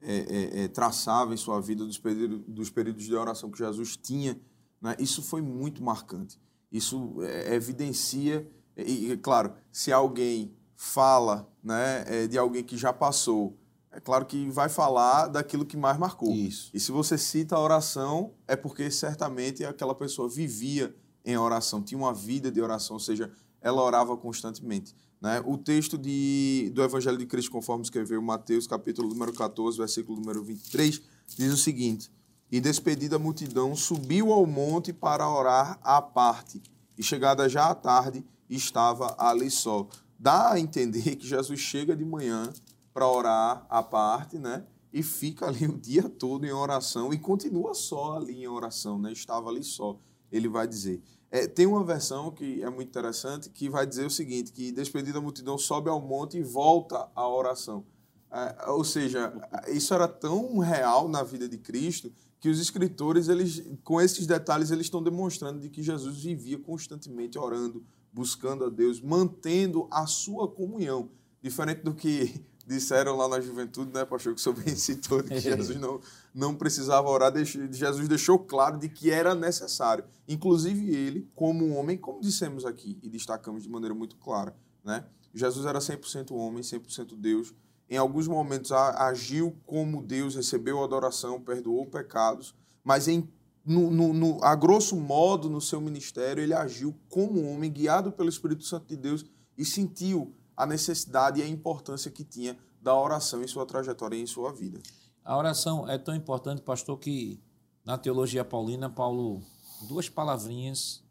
é, 0.00 0.14
é, 0.14 0.64
é, 0.64 0.68
traçava 0.68 1.34
em 1.34 1.36
sua 1.36 1.60
vida, 1.60 1.84
dos 1.84 1.98
períodos, 1.98 2.40
dos 2.46 2.70
períodos 2.70 3.04
de 3.04 3.14
oração 3.14 3.50
que 3.50 3.58
Jesus 3.58 3.96
tinha. 3.96 4.38
Né? 4.80 4.96
Isso 4.98 5.22
foi 5.22 5.40
muito 5.40 5.82
marcante. 5.82 6.38
Isso 6.70 7.16
é, 7.22 7.54
evidencia, 7.54 8.46
e, 8.76 9.16
claro, 9.18 9.52
se 9.72 9.92
alguém 9.92 10.54
fala 10.74 11.48
né, 11.62 12.04
é, 12.06 12.26
de 12.26 12.36
alguém 12.36 12.62
que 12.62 12.76
já 12.76 12.92
passou 12.92 13.56
é 13.96 14.00
claro 14.00 14.26
que 14.26 14.46
vai 14.50 14.68
falar 14.68 15.26
daquilo 15.26 15.64
que 15.64 15.74
mais 15.74 15.96
marcou. 15.98 16.30
Isso. 16.30 16.70
E 16.74 16.78
se 16.78 16.92
você 16.92 17.16
cita 17.16 17.56
a 17.56 17.60
oração, 17.60 18.34
é 18.46 18.54
porque 18.54 18.90
certamente 18.90 19.64
aquela 19.64 19.94
pessoa 19.94 20.28
vivia 20.28 20.94
em 21.24 21.34
oração, 21.38 21.82
tinha 21.82 21.96
uma 21.96 22.12
vida 22.12 22.52
de 22.52 22.60
oração, 22.60 22.96
ou 22.96 23.00
seja, 23.00 23.32
ela 23.58 23.82
orava 23.82 24.14
constantemente. 24.14 24.94
Né? 25.18 25.42
O 25.46 25.56
texto 25.56 25.96
de, 25.96 26.70
do 26.74 26.82
Evangelho 26.82 27.16
de 27.16 27.24
Cristo, 27.24 27.50
conforme 27.50 27.84
escreveu 27.84 28.20
Mateus, 28.20 28.66
capítulo 28.66 29.08
número 29.08 29.32
14, 29.32 29.78
versículo 29.78 30.20
número 30.20 30.44
23, 30.44 31.00
diz 31.34 31.52
o 31.54 31.56
seguinte: 31.56 32.10
E 32.50 32.60
despedida 32.60 33.16
a 33.16 33.18
multidão, 33.18 33.74
subiu 33.74 34.32
ao 34.32 34.46
monte 34.46 34.92
para 34.92 35.28
orar 35.28 35.78
à 35.82 36.00
parte, 36.00 36.62
e 36.96 37.02
chegada 37.02 37.48
já 37.48 37.70
à 37.70 37.74
tarde, 37.74 38.24
estava 38.48 39.16
ali 39.18 39.50
só. 39.50 39.86
Dá 40.18 40.52
a 40.52 40.60
entender 40.60 41.16
que 41.16 41.26
Jesus 41.26 41.60
chega 41.60 41.94
de 41.94 42.04
manhã 42.04 42.52
para 42.94 43.08
orar 43.08 43.66
à 43.68 43.82
parte, 43.82 44.38
né? 44.38 44.64
E 44.92 45.02
fica 45.02 45.46
ali 45.46 45.66
o 45.66 45.76
dia 45.76 46.08
todo 46.08 46.46
em 46.46 46.52
oração 46.52 47.12
e 47.12 47.18
continua 47.18 47.74
só 47.74 48.16
ali 48.16 48.44
em 48.44 48.48
oração, 48.48 48.98
né? 48.98 49.12
Estava 49.12 49.50
ali 49.50 49.62
só, 49.62 49.98
ele 50.32 50.48
vai 50.48 50.66
dizer. 50.66 51.02
É, 51.30 51.46
tem 51.46 51.66
uma 51.66 51.84
versão 51.84 52.30
que 52.30 52.62
é 52.62 52.70
muito 52.70 52.88
interessante 52.88 53.50
que 53.50 53.68
vai 53.68 53.86
dizer 53.86 54.06
o 54.06 54.10
seguinte, 54.10 54.52
que 54.52 54.72
despedida 54.72 55.18
a 55.18 55.20
multidão 55.20 55.58
sobe 55.58 55.90
ao 55.90 56.00
monte 56.00 56.38
e 56.38 56.42
volta 56.42 57.10
à 57.14 57.28
oração. 57.28 57.84
É, 58.30 58.70
ou 58.70 58.84
seja, 58.84 59.34
isso 59.68 59.92
era 59.92 60.08
tão 60.08 60.58
real 60.58 61.08
na 61.08 61.22
vida 61.22 61.48
de 61.48 61.58
Cristo 61.58 62.10
que 62.46 62.50
os 62.50 62.60
escritores, 62.60 63.28
eles, 63.28 63.60
com 63.82 64.00
esses 64.00 64.24
detalhes, 64.24 64.70
eles 64.70 64.86
estão 64.86 65.02
demonstrando 65.02 65.58
de 65.58 65.68
que 65.68 65.82
Jesus 65.82 66.22
vivia 66.22 66.56
constantemente 66.56 67.36
orando, 67.36 67.84
buscando 68.12 68.64
a 68.64 68.70
Deus, 68.70 69.00
mantendo 69.00 69.88
a 69.90 70.06
sua 70.06 70.46
comunhão. 70.46 71.10
Diferente 71.42 71.82
do 71.82 71.92
que 71.92 72.40
disseram 72.64 73.16
lá 73.16 73.26
na 73.26 73.40
juventude, 73.40 73.90
né, 73.92 74.04
pastor, 74.04 74.32
que 74.32 74.38
o 74.38 74.42
senhor 74.44 74.62
bem 74.62 74.74
citou, 74.78 75.24
que 75.24 75.40
Jesus 75.40 75.76
não, 75.80 76.00
não 76.32 76.54
precisava 76.54 77.08
orar, 77.08 77.32
Jesus 77.44 78.06
deixou 78.06 78.38
claro 78.38 78.78
de 78.78 78.88
que 78.88 79.10
era 79.10 79.34
necessário. 79.34 80.04
Inclusive 80.28 80.94
ele, 80.94 81.28
como 81.34 81.74
homem, 81.74 81.98
como 81.98 82.20
dissemos 82.20 82.64
aqui 82.64 82.96
e 83.02 83.08
destacamos 83.08 83.64
de 83.64 83.68
maneira 83.68 83.92
muito 83.92 84.14
clara, 84.18 84.56
né? 84.84 85.04
Jesus 85.34 85.66
era 85.66 85.80
100% 85.80 86.30
homem, 86.30 86.62
100% 86.62 87.16
Deus. 87.16 87.52
Em 87.88 87.96
alguns 87.96 88.26
momentos 88.26 88.72
agiu 88.72 89.56
como 89.64 90.02
Deus, 90.02 90.34
recebeu 90.34 90.82
adoração, 90.82 91.40
perdoou 91.40 91.86
pecados, 91.86 92.54
mas 92.82 93.06
em 93.08 93.28
no, 93.64 93.90
no, 93.90 94.12
no, 94.12 94.44
a 94.44 94.54
grosso 94.54 94.94
modo, 94.94 95.50
no 95.50 95.60
seu 95.60 95.80
ministério, 95.80 96.40
ele 96.40 96.54
agiu 96.54 96.94
como 97.08 97.44
homem, 97.50 97.70
guiado 97.70 98.12
pelo 98.12 98.28
Espírito 98.28 98.62
Santo 98.62 98.86
de 98.86 98.96
Deus 98.96 99.24
e 99.58 99.64
sentiu 99.64 100.32
a 100.56 100.64
necessidade 100.64 101.40
e 101.40 101.42
a 101.42 101.48
importância 101.48 102.08
que 102.08 102.22
tinha 102.22 102.56
da 102.80 102.94
oração 102.94 103.42
em 103.42 103.48
sua 103.48 103.66
trajetória 103.66 104.16
e 104.16 104.22
em 104.22 104.26
sua 104.26 104.52
vida. 104.52 104.80
A 105.24 105.36
oração 105.36 105.88
é 105.88 105.98
tão 105.98 106.14
importante, 106.14 106.62
pastor, 106.62 106.96
que 106.98 107.40
na 107.84 107.98
teologia 107.98 108.44
paulina, 108.44 108.88
Paulo, 108.88 109.42
duas 109.88 110.08
palavrinhas, 110.08 111.02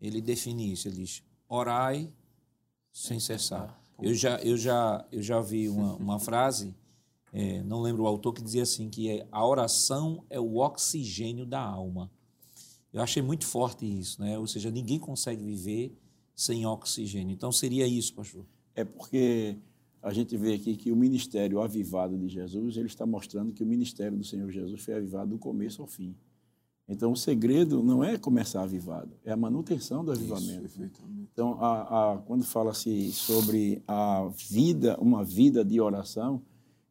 ele 0.00 0.22
define 0.22 0.72
isso. 0.72 0.88
Ele 0.88 0.96
diz: 0.96 1.22
orai 1.46 2.10
sem 2.90 3.20
cessar. 3.20 3.78
Eu 4.02 4.14
já, 4.14 4.36
eu 4.38 4.56
já, 4.56 5.06
eu 5.12 5.22
já 5.22 5.40
vi 5.40 5.68
uma, 5.68 5.94
uma 5.96 6.18
frase, 6.18 6.74
é, 7.32 7.62
não 7.62 7.80
lembro 7.80 8.02
o 8.02 8.06
autor, 8.06 8.32
que 8.32 8.42
dizia 8.42 8.62
assim: 8.62 8.88
que 8.90 9.24
a 9.30 9.46
oração 9.46 10.24
é 10.28 10.38
o 10.38 10.56
oxigênio 10.56 11.46
da 11.46 11.60
alma. 11.60 12.10
Eu 12.92 13.00
achei 13.00 13.22
muito 13.22 13.46
forte 13.46 13.86
isso, 13.86 14.20
né? 14.20 14.38
Ou 14.38 14.46
seja, 14.46 14.70
ninguém 14.70 14.98
consegue 14.98 15.42
viver 15.42 15.96
sem 16.34 16.66
oxigênio. 16.66 17.32
Então 17.32 17.50
seria 17.50 17.86
isso, 17.86 18.14
pastor? 18.14 18.44
É 18.74 18.84
porque 18.84 19.56
a 20.02 20.12
gente 20.12 20.36
vê 20.36 20.54
aqui 20.54 20.76
que 20.76 20.90
o 20.90 20.96
ministério 20.96 21.60
avivado 21.60 22.18
de 22.18 22.28
Jesus, 22.28 22.76
ele 22.76 22.88
está 22.88 23.06
mostrando 23.06 23.52
que 23.52 23.62
o 23.62 23.66
ministério 23.66 24.18
do 24.18 24.24
Senhor 24.24 24.50
Jesus 24.50 24.82
foi 24.82 24.94
avivado 24.94 25.30
do 25.30 25.38
começo 25.38 25.80
ao 25.80 25.88
fim. 25.88 26.14
Então, 26.88 27.12
o 27.12 27.16
segredo 27.16 27.82
não 27.82 28.02
é 28.02 28.18
começar 28.18 28.62
avivado, 28.62 29.16
é 29.24 29.32
a 29.32 29.36
manutenção 29.36 30.04
do 30.04 30.10
avivamento. 30.10 30.66
Isso, 30.66 30.82
então, 31.32 31.56
a, 31.60 32.12
a, 32.12 32.18
quando 32.18 32.44
fala-se 32.44 33.12
sobre 33.12 33.82
a 33.86 34.28
vida, 34.50 34.98
uma 35.00 35.24
vida 35.24 35.64
de 35.64 35.80
oração, 35.80 36.42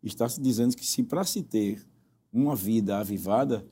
está 0.02 0.28
se 0.28 0.42
dizendo 0.42 0.76
que 0.76 0.86
se 0.86 1.04
para 1.04 1.24
se 1.24 1.44
ter 1.44 1.86
uma 2.32 2.56
vida 2.56 2.98
avivada, 2.98 3.66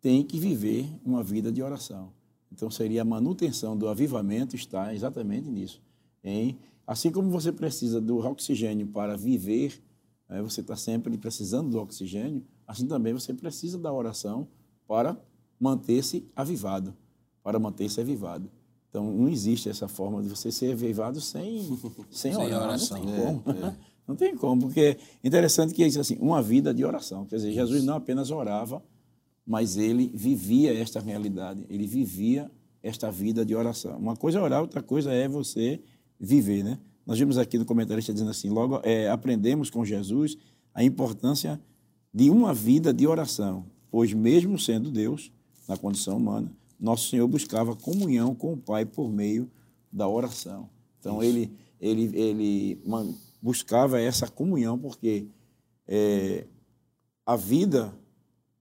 tem 0.00 0.24
que 0.24 0.38
viver 0.38 0.88
uma 1.04 1.22
vida 1.22 1.52
de 1.52 1.62
oração. 1.62 2.12
Então, 2.50 2.70
seria 2.70 3.02
a 3.02 3.04
manutenção 3.04 3.76
do 3.76 3.88
avivamento 3.88 4.56
está 4.56 4.94
exatamente 4.94 5.48
nisso. 5.48 5.82
Em, 6.24 6.58
assim 6.86 7.10
como 7.10 7.30
você 7.30 7.52
precisa 7.52 8.00
do 8.00 8.18
oxigênio 8.18 8.86
para 8.86 9.16
viver, 9.16 9.80
né, 10.28 10.40
você 10.42 10.62
está 10.62 10.74
sempre 10.74 11.16
precisando 11.18 11.70
do 11.70 11.78
oxigênio, 11.78 12.42
assim 12.66 12.86
também 12.86 13.12
você 13.12 13.34
precisa 13.34 13.78
da 13.78 13.92
oração 13.92 14.48
para 14.86 15.16
manter-se 15.58 16.28
avivado, 16.34 16.94
para 17.42 17.58
manter-se 17.58 18.00
avivado. 18.00 18.50
Então, 18.88 19.12
não 19.12 19.28
existe 19.28 19.68
essa 19.68 19.88
forma 19.88 20.22
de 20.22 20.28
você 20.28 20.50
ser 20.50 20.72
avivado 20.72 21.20
sem, 21.20 21.62
sem, 22.10 22.32
sem 22.32 22.36
orar. 22.36 22.62
Oração. 22.62 22.98
Não 22.98 23.06
tem 23.06 23.24
como. 23.24 23.42
É, 23.46 23.68
é. 23.68 23.76
Não 24.06 24.14
tem 24.14 24.36
como, 24.36 24.62
porque 24.62 24.80
é 24.80 24.98
interessante 25.24 25.74
que 25.74 25.84
diz 25.84 25.96
assim, 25.96 26.16
uma 26.20 26.40
vida 26.40 26.72
de 26.72 26.84
oração. 26.84 27.26
Quer 27.26 27.36
dizer, 27.36 27.50
Jesus 27.50 27.82
não 27.82 27.96
apenas 27.96 28.30
orava, 28.30 28.80
mas 29.44 29.76
ele 29.76 30.12
vivia 30.14 30.72
esta 30.72 31.00
realidade, 31.00 31.66
ele 31.68 31.88
vivia 31.88 32.48
esta 32.80 33.10
vida 33.10 33.44
de 33.44 33.52
oração. 33.52 33.98
Uma 33.98 34.14
coisa 34.14 34.38
é 34.38 34.42
orar, 34.42 34.60
outra 34.60 34.80
coisa 34.80 35.12
é 35.12 35.26
você 35.26 35.80
viver, 36.20 36.62
né? 36.62 36.78
Nós 37.04 37.18
vimos 37.18 37.36
aqui 37.36 37.58
no 37.58 37.64
comentarista 37.64 38.12
dizendo 38.12 38.30
assim, 38.30 38.48
logo 38.48 38.80
é, 38.84 39.08
aprendemos 39.08 39.70
com 39.70 39.84
Jesus 39.84 40.36
a 40.72 40.84
importância 40.84 41.60
de 42.12 42.30
uma 42.30 42.54
vida 42.54 42.92
de 42.92 43.06
oração, 43.06 43.66
pois 43.90 44.12
mesmo 44.12 44.58
sendo 44.58 44.90
Deus, 44.90 45.32
na 45.68 45.76
condição 45.76 46.16
humana, 46.16 46.50
nosso 46.78 47.08
Senhor 47.08 47.26
buscava 47.26 47.74
comunhão 47.74 48.34
com 48.34 48.52
o 48.52 48.56
Pai 48.56 48.84
por 48.84 49.10
meio 49.10 49.50
da 49.90 50.08
oração. 50.08 50.68
Então, 51.00 51.22
ele, 51.22 51.50
ele, 51.80 52.10
ele 52.18 52.82
buscava 53.40 54.00
essa 54.00 54.28
comunhão, 54.28 54.78
porque 54.78 55.26
é, 55.86 56.46
a 57.24 57.36
vida 57.36 57.92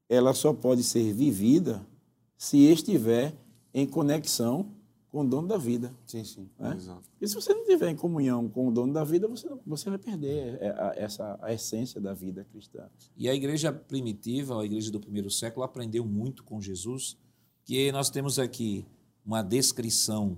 ela 0.07 0.33
só 0.33 0.53
pode 0.53 0.83
ser 0.83 1.13
vivida 1.13 1.85
se 2.37 2.57
estiver 2.57 3.33
em 3.73 3.85
conexão 3.85 4.67
com 5.15 5.21
o 5.21 5.29
dono 5.29 5.47
da 5.47 5.55
vida. 5.55 5.95
Sim, 6.05 6.25
sim. 6.25 6.49
Né? 6.59 6.75
Exato. 6.75 7.09
E 7.21 7.25
se 7.25 7.35
você 7.35 7.53
não 7.53 7.61
estiver 7.61 7.89
em 7.89 7.95
comunhão 7.95 8.49
com 8.49 8.67
o 8.67 8.71
dono 8.71 8.91
da 8.91 9.05
vida, 9.05 9.29
você, 9.29 9.47
você 9.65 9.89
vai 9.89 9.97
perder 9.97 10.61
a, 10.61 10.89
a, 10.89 10.93
essa, 10.97 11.39
a 11.41 11.53
essência 11.53 12.01
da 12.01 12.13
vida 12.13 12.45
cristã. 12.51 12.89
E 13.15 13.29
a 13.29 13.33
igreja 13.33 13.71
primitiva, 13.71 14.61
a 14.61 14.65
igreja 14.65 14.91
do 14.91 14.99
primeiro 14.99 15.31
século, 15.31 15.63
aprendeu 15.63 16.05
muito 16.05 16.43
com 16.43 16.59
Jesus, 16.59 17.15
que 17.63 17.93
nós 17.93 18.09
temos 18.09 18.37
aqui 18.37 18.85
uma 19.25 19.41
descrição 19.41 20.37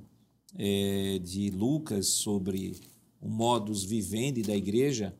é, 0.55 1.17
de 1.23 1.49
Lucas 1.49 2.09
sobre 2.09 2.79
o 3.19 3.27
modus 3.27 3.83
vivendi 3.83 4.43
da 4.43 4.55
igreja. 4.55 5.11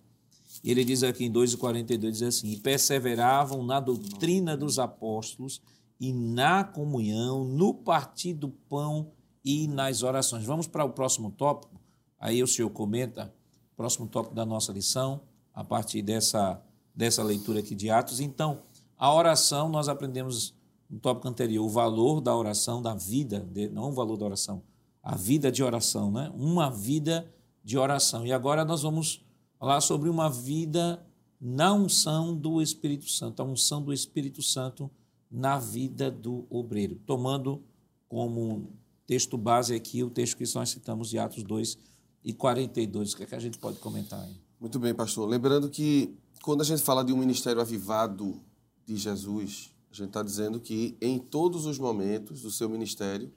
Ele 0.64 0.86
diz 0.86 1.02
aqui 1.02 1.26
em 1.26 1.34
2,42, 1.34 2.12
diz 2.12 2.22
assim, 2.22 2.52
e 2.52 2.58
perseveravam 2.58 3.66
na 3.66 3.80
doutrina 3.80 4.56
dos 4.56 4.78
apóstolos 4.78 5.60
e 6.00 6.14
na 6.14 6.64
comunhão, 6.64 7.44
no 7.44 7.74
partir 7.74 8.36
do 8.36 8.50
pão 8.50 9.17
e 9.48 9.66
nas 9.66 10.04
orações. 10.04 10.44
Vamos 10.44 10.68
para 10.68 10.84
o 10.84 10.90
próximo 10.90 11.32
tópico. 11.32 11.80
Aí 12.20 12.44
o 12.44 12.48
senhor 12.48 12.70
comenta, 12.70 13.34
próximo 13.78 14.06
tópico 14.06 14.36
da 14.36 14.46
nossa 14.46 14.74
lição, 14.74 15.22
a 15.54 15.64
partir 15.64 16.02
dessa, 16.02 16.62
dessa 16.94 17.24
leitura 17.24 17.62
aqui 17.62 17.74
de 17.74 17.90
Atos. 17.90 18.20
Então, 18.20 18.60
a 18.98 19.14
oração, 19.14 19.70
nós 19.70 19.88
aprendemos 19.88 20.54
no 20.90 21.00
tópico 21.00 21.30
anterior, 21.30 21.66
o 21.66 21.70
valor 21.70 22.20
da 22.20 22.36
oração, 22.36 22.82
da 22.82 22.94
vida, 22.94 23.40
de, 23.40 23.70
não 23.70 23.90
o 23.90 23.94
valor 23.94 24.18
da 24.18 24.26
oração, 24.26 24.62
a 25.02 25.16
vida 25.16 25.50
de 25.50 25.64
oração, 25.64 26.12
né? 26.12 26.30
Uma 26.36 26.70
vida 26.70 27.32
de 27.64 27.78
oração. 27.78 28.26
E 28.26 28.34
agora 28.34 28.66
nós 28.66 28.82
vamos 28.82 29.24
falar 29.58 29.80
sobre 29.80 30.10
uma 30.10 30.30
vida 30.30 31.02
na 31.40 31.74
unção 31.74 32.36
do 32.36 32.62
Espírito 32.62 33.10
Santo, 33.10 33.42
a 33.42 33.46
unção 33.46 33.82
do 33.82 33.94
Espírito 33.94 34.42
Santo 34.42 34.92
na 35.32 35.58
vida 35.58 36.12
do 36.12 36.46
obreiro, 36.50 36.96
tomando 37.06 37.64
como 38.10 38.70
texto 39.08 39.38
base 39.38 39.74
aqui, 39.74 40.04
o 40.04 40.10
texto 40.10 40.38
que 40.38 40.44
nós 40.54 40.70
citamos 40.70 41.10
de 41.10 41.18
Atos 41.18 41.44
2 41.44 41.78
e 42.24 42.34
42. 42.34 43.14
O 43.14 43.18
que, 43.18 43.24
é 43.24 43.26
que 43.26 43.36
a 43.36 43.40
gente 43.40 43.58
pode 43.58 43.80
comentar 43.80 44.22
aí? 44.22 44.36
Muito 44.60 44.78
bem, 44.78 44.94
pastor. 44.94 45.28
Lembrando 45.28 45.70
que 45.70 46.14
quando 46.44 46.62
a 46.62 46.66
gente 46.66 46.84
fala 46.84 47.04
de 47.04 47.14
um 47.14 47.18
ministério 47.18 47.62
avivado 47.62 48.40
de 48.86 48.98
Jesus, 48.98 49.72
a 49.90 49.96
gente 49.96 50.10
está 50.10 50.22
dizendo 50.22 50.60
que 50.60 50.98
em 51.02 51.18
todos 51.18 51.66
os 51.66 51.80
momentos 51.80 52.42
do 52.42 52.52
seu 52.52 52.70
ministério, 52.70 53.32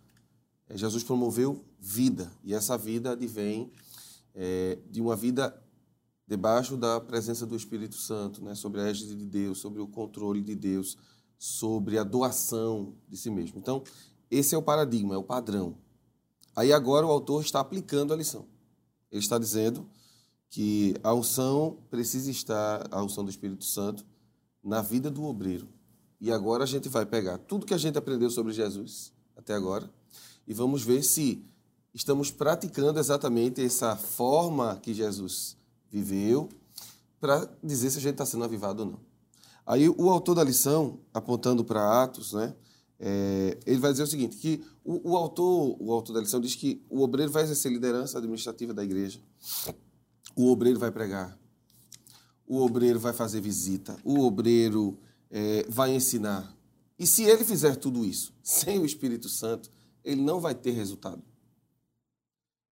eh, 0.69 0.77
Jesus 0.77 1.05
promoveu 1.05 1.65
vida. 1.79 2.31
E 2.43 2.53
essa 2.53 2.77
vida 2.77 3.13
advém 3.13 3.71
é, 4.35 4.79
de 4.91 5.01
uma 5.01 5.15
vida 5.15 5.57
debaixo 6.27 6.77
da 6.77 7.01
presença 7.01 7.47
do 7.47 7.57
Espírito 7.57 7.97
Santo, 7.97 8.43
né? 8.45 8.55
sobre 8.55 8.81
a 8.81 8.89
égide 8.89 9.17
de 9.17 9.27
Deus, 9.27 9.59
sobre 9.59 9.81
o 9.81 9.87
controle 9.87 10.41
de 10.41 10.55
Deus, 10.55 10.97
sobre 11.39 11.99
a 11.99 12.05
doação 12.05 12.95
de 13.09 13.17
si 13.17 13.31
mesmo. 13.31 13.59
Então, 13.59 13.83
esse 14.31 14.55
é 14.55 14.59
o 14.59 14.63
paradigma, 14.63 15.15
é 15.15 15.19
o 15.19 15.23
padrão. 15.23 15.77
Aí 16.55 16.73
agora 16.73 17.07
o 17.07 17.11
autor 17.11 17.43
está 17.43 17.61
aplicando 17.61 18.13
a 18.13 18.17
lição. 18.17 18.47
Ele 19.11 19.21
está 19.21 19.39
dizendo 19.39 19.89
que 20.49 20.95
a 21.03 21.13
unção 21.15 21.79
precisa 21.91 22.31
estar, 22.31 22.87
a 22.91 23.03
unção 23.03 23.25
do 23.25 23.31
Espírito 23.31 23.65
Santo, 23.65 24.05
na 24.63 24.83
vida 24.83 25.11
do 25.11 25.25
obreiro. 25.25 25.69
E 26.21 26.31
agora 26.31 26.65
a 26.65 26.67
gente 26.67 26.89
vai 26.89 27.07
pegar 27.07 27.39
tudo 27.39 27.65
que 27.65 27.75
a 27.75 27.79
gente 27.79 27.97
aprendeu 27.97 28.31
sobre 28.31 28.53
Jesus 28.53 29.13
até 29.37 29.55
agora 29.55 29.91
e 30.47 30.53
vamos 30.53 30.83
ver 30.83 31.03
se 31.03 31.45
estamos 31.95 32.31
praticando 32.31 32.99
exatamente 32.99 33.65
essa 33.65 33.97
forma 33.97 34.77
que 34.83 34.93
Jesus 34.93 35.57
viveu 35.91 36.49
para 37.21 37.49
dizer 37.63 37.91
se 37.91 37.99
a 37.99 38.01
gente 38.01 38.13
está 38.13 38.27
sendo 38.27 38.45
avivado 38.45 38.83
ou 38.83 38.91
não. 38.91 39.01
Aí 39.65 39.89
o 39.89 40.11
autor 40.11 40.35
da 40.35 40.45
lição, 40.45 40.99
apontando 41.15 41.65
para 41.65 42.03
Atos, 42.03 42.33
né, 42.33 42.55
é, 43.03 43.59
ele 43.65 43.81
vai 43.81 43.93
dizer 43.93 44.03
o 44.03 44.07
seguinte, 44.07 44.37
que 44.37 44.63
o, 44.85 45.13
o, 45.13 45.17
autor, 45.17 45.75
o 45.81 45.91
autor 45.91 46.13
da 46.13 46.21
lição 46.21 46.39
diz 46.39 46.55
que 46.55 46.85
o 46.91 47.01
obreiro 47.01 47.33
vai 47.33 47.43
exercer 47.43 47.73
liderança 47.73 48.19
administrativa 48.19 48.75
da 48.75 48.85
igreja, 48.85 49.19
o 50.37 50.51
obreiro 50.51 50.79
vai 50.79 50.91
pregar, 50.93 51.39
o 52.47 52.61
obreiro 52.61 53.01
vai 53.01 53.15
fazer 53.15 53.41
visita, 53.41 53.97
o 54.05 54.21
obreiro 54.21 54.99
é, 55.31 55.65
vai 55.67 55.95
ensinar. 55.95 56.55
E 56.99 57.07
se 57.07 57.25
ele 57.25 57.43
fizer 57.43 57.75
tudo 57.77 58.05
isso 58.05 58.35
sem 58.43 58.79
o 58.79 58.85
Espírito 58.85 59.31
Santo, 59.31 59.71
ele 60.05 60.21
não 60.21 60.39
vai 60.39 60.55
ter 60.55 60.73
resultado. 60.73 61.23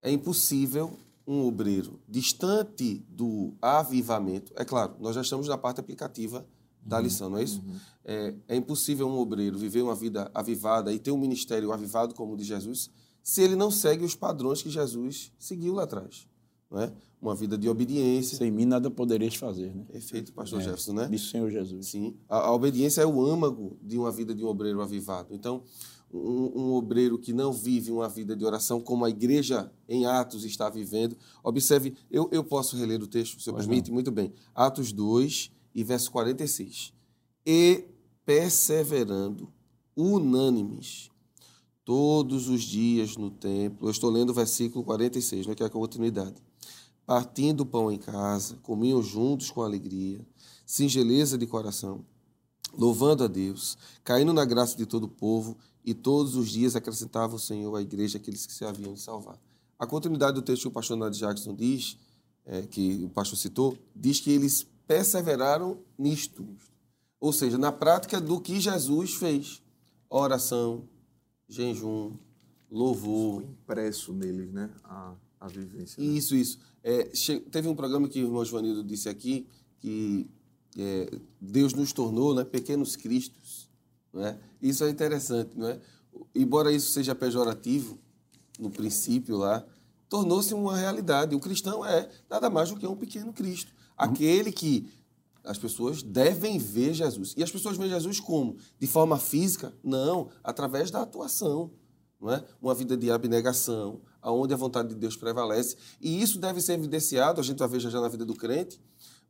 É 0.02 0.10
impossível 0.10 0.98
um 1.26 1.46
obreiro 1.46 2.00
distante 2.06 3.04
do 3.08 3.54
avivamento. 3.62 4.52
É 4.56 4.64
claro, 4.64 4.94
nós 5.00 5.14
já 5.14 5.22
estamos 5.22 5.48
na 5.48 5.56
parte 5.56 5.80
aplicativa 5.80 6.46
da 6.88 6.96
uhum. 6.96 7.02
lição, 7.02 7.30
não 7.30 7.38
é 7.38 7.44
isso? 7.44 7.60
Uhum. 7.60 7.76
É, 8.04 8.34
é, 8.48 8.56
impossível 8.56 9.06
um 9.06 9.18
obreiro 9.18 9.58
viver 9.58 9.82
uma 9.82 9.94
vida 9.94 10.30
avivada 10.34 10.92
e 10.92 10.98
ter 10.98 11.10
um 11.10 11.18
ministério 11.18 11.72
avivado 11.72 12.14
como 12.14 12.32
o 12.32 12.36
de 12.36 12.44
Jesus 12.44 12.90
se 13.22 13.42
ele 13.42 13.54
não 13.54 13.70
segue 13.70 14.04
os 14.04 14.14
padrões 14.14 14.62
que 14.62 14.70
Jesus 14.70 15.30
seguiu 15.38 15.74
lá 15.74 15.82
atrás. 15.82 16.26
Não 16.70 16.80
é? 16.80 16.92
Uma 17.20 17.34
vida 17.34 17.58
de 17.58 17.68
obediência. 17.68 18.38
Sem 18.38 18.50
mim 18.50 18.64
nada 18.64 18.90
podereis 18.90 19.34
fazer, 19.34 19.74
né? 19.74 19.84
Perfeito, 19.90 20.32
pastor 20.32 20.60
é, 20.60 20.64
Jefferson, 20.64 20.94
né? 20.94 21.10
Isso, 21.12 21.30
Senhor 21.30 21.50
Jesus. 21.50 21.88
Sim. 21.88 22.16
A, 22.28 22.46
a, 22.46 22.54
obediência 22.54 23.02
é 23.02 23.06
o 23.06 23.20
âmago 23.20 23.76
de 23.82 23.98
uma 23.98 24.10
vida 24.10 24.34
de 24.34 24.44
um 24.44 24.48
obreiro 24.48 24.80
avivado. 24.80 25.34
Então, 25.34 25.62
um, 26.12 26.52
um, 26.54 26.72
obreiro 26.72 27.18
que 27.18 27.32
não 27.32 27.52
vive 27.52 27.90
uma 27.90 28.08
vida 28.08 28.34
de 28.34 28.44
oração 28.44 28.80
como 28.80 29.04
a 29.04 29.10
igreja 29.10 29.70
em 29.88 30.06
Atos 30.06 30.44
está 30.44 30.70
vivendo. 30.70 31.16
Observe, 31.42 31.94
eu, 32.10 32.28
eu 32.32 32.42
posso 32.42 32.76
reler 32.76 33.02
o 33.02 33.06
texto, 33.06 33.40
se 33.40 33.50
eu 33.50 33.54
permite? 33.54 33.88
Não. 33.88 33.94
Muito 33.94 34.10
bem. 34.10 34.32
Atos 34.54 34.92
2, 34.92 35.52
e 35.78 35.84
verso 35.84 36.10
46. 36.10 36.92
E 37.46 37.84
perseverando, 38.26 39.48
unânimes, 39.96 41.08
todos 41.84 42.48
os 42.48 42.62
dias 42.62 43.16
no 43.16 43.30
templo. 43.30 43.86
Eu 43.86 43.92
estou 43.92 44.10
lendo 44.10 44.30
o 44.30 44.34
versículo 44.34 44.84
46, 44.84 45.46
né, 45.46 45.54
que 45.54 45.62
é 45.62 45.66
a 45.66 45.70
continuidade. 45.70 46.42
Partindo 47.06 47.60
o 47.60 47.66
pão 47.66 47.92
em 47.92 47.96
casa, 47.96 48.56
comiam 48.56 49.00
juntos 49.00 49.52
com 49.52 49.62
alegria, 49.62 50.20
singeleza 50.66 51.38
de 51.38 51.46
coração, 51.46 52.04
louvando 52.76 53.22
a 53.22 53.28
Deus, 53.28 53.78
caindo 54.02 54.32
na 54.32 54.44
graça 54.44 54.76
de 54.76 54.84
todo 54.84 55.04
o 55.04 55.08
povo, 55.08 55.56
e 55.84 55.94
todos 55.94 56.34
os 56.34 56.50
dias 56.50 56.74
acrescentava 56.74 57.36
o 57.36 57.38
Senhor 57.38 57.74
à 57.76 57.80
igreja 57.80 58.18
aqueles 58.18 58.44
que 58.44 58.52
se 58.52 58.64
haviam 58.64 58.94
de 58.94 59.00
salvar. 59.00 59.40
A 59.78 59.86
continuidade 59.86 60.34
do 60.34 60.42
texto 60.42 60.62
que 60.62 60.68
o 60.68 60.72
pastor 60.72 60.96
Nath 60.96 61.14
Jackson 61.14 61.54
diz, 61.54 61.96
é, 62.44 62.62
que 62.62 63.04
o 63.04 63.08
pastor 63.10 63.38
citou, 63.38 63.78
diz 63.94 64.18
que 64.20 64.32
eles 64.32 64.66
perseveraram 64.88 65.78
nisto. 65.98 66.48
Ou 67.20 67.32
seja, 67.32 67.58
na 67.58 67.70
prática 67.70 68.20
do 68.20 68.40
que 68.40 68.58
Jesus 68.58 69.14
fez: 69.14 69.62
oração, 70.08 70.88
jejum, 71.46 72.16
louvor. 72.70 73.42
Foi 73.42 73.50
impresso 73.50 74.12
neles, 74.12 74.50
né? 74.50 74.70
A, 74.82 75.14
a 75.40 75.46
vivência. 75.46 76.02
né? 76.02 76.08
Isso, 76.08 76.34
isso. 76.34 76.58
É, 76.82 77.10
teve 77.50 77.68
um 77.68 77.76
programa 77.76 78.08
que 78.08 78.22
o 78.22 78.26
irmão 78.26 78.44
Joanildo 78.44 78.82
disse 78.82 79.08
aqui 79.08 79.46
que 79.78 80.28
é, 80.76 81.10
Deus 81.40 81.74
nos 81.74 81.92
tornou 81.92 82.34
né, 82.34 82.44
pequenos 82.44 82.96
cristos. 82.96 83.68
Não 84.12 84.24
é? 84.24 84.38
Isso 84.62 84.82
é 84.84 84.90
interessante, 84.90 85.50
não 85.54 85.68
é? 85.68 85.78
Embora 86.34 86.72
isso 86.72 86.92
seja 86.92 87.14
pejorativo, 87.14 87.98
no 88.58 88.70
princípio 88.70 89.36
lá, 89.36 89.64
tornou-se 90.08 90.52
uma 90.54 90.76
realidade. 90.76 91.34
O 91.34 91.40
cristão 91.40 91.84
é 91.84 92.08
nada 92.28 92.48
mais 92.48 92.70
do 92.70 92.76
que 92.76 92.86
um 92.86 92.96
pequeno 92.96 93.32
Cristo. 93.32 93.72
Aquele 93.98 94.52
que 94.52 94.88
as 95.44 95.58
pessoas 95.58 96.02
devem 96.02 96.58
ver 96.58 96.92
Jesus. 96.92 97.34
E 97.36 97.42
as 97.42 97.50
pessoas 97.50 97.76
veem 97.76 97.90
Jesus 97.90 98.20
como? 98.20 98.56
De 98.78 98.86
forma 98.86 99.18
física? 99.18 99.72
Não, 99.82 100.28
através 100.44 100.90
da 100.90 101.02
atuação. 101.02 101.70
Não 102.20 102.32
é? 102.32 102.44
Uma 102.60 102.74
vida 102.74 102.96
de 102.96 103.10
abnegação, 103.10 104.00
aonde 104.20 104.52
a 104.52 104.56
vontade 104.56 104.88
de 104.88 104.94
Deus 104.96 105.16
prevalece. 105.16 105.76
E 106.00 106.20
isso 106.20 106.38
deve 106.38 106.60
ser 106.60 106.74
evidenciado, 106.74 107.40
a 107.40 107.44
gente 107.44 107.58
vai 107.58 107.68
ver 107.68 107.80
já 107.80 108.00
na 108.00 108.08
vida 108.08 108.24
do 108.24 108.34
crente, 108.34 108.80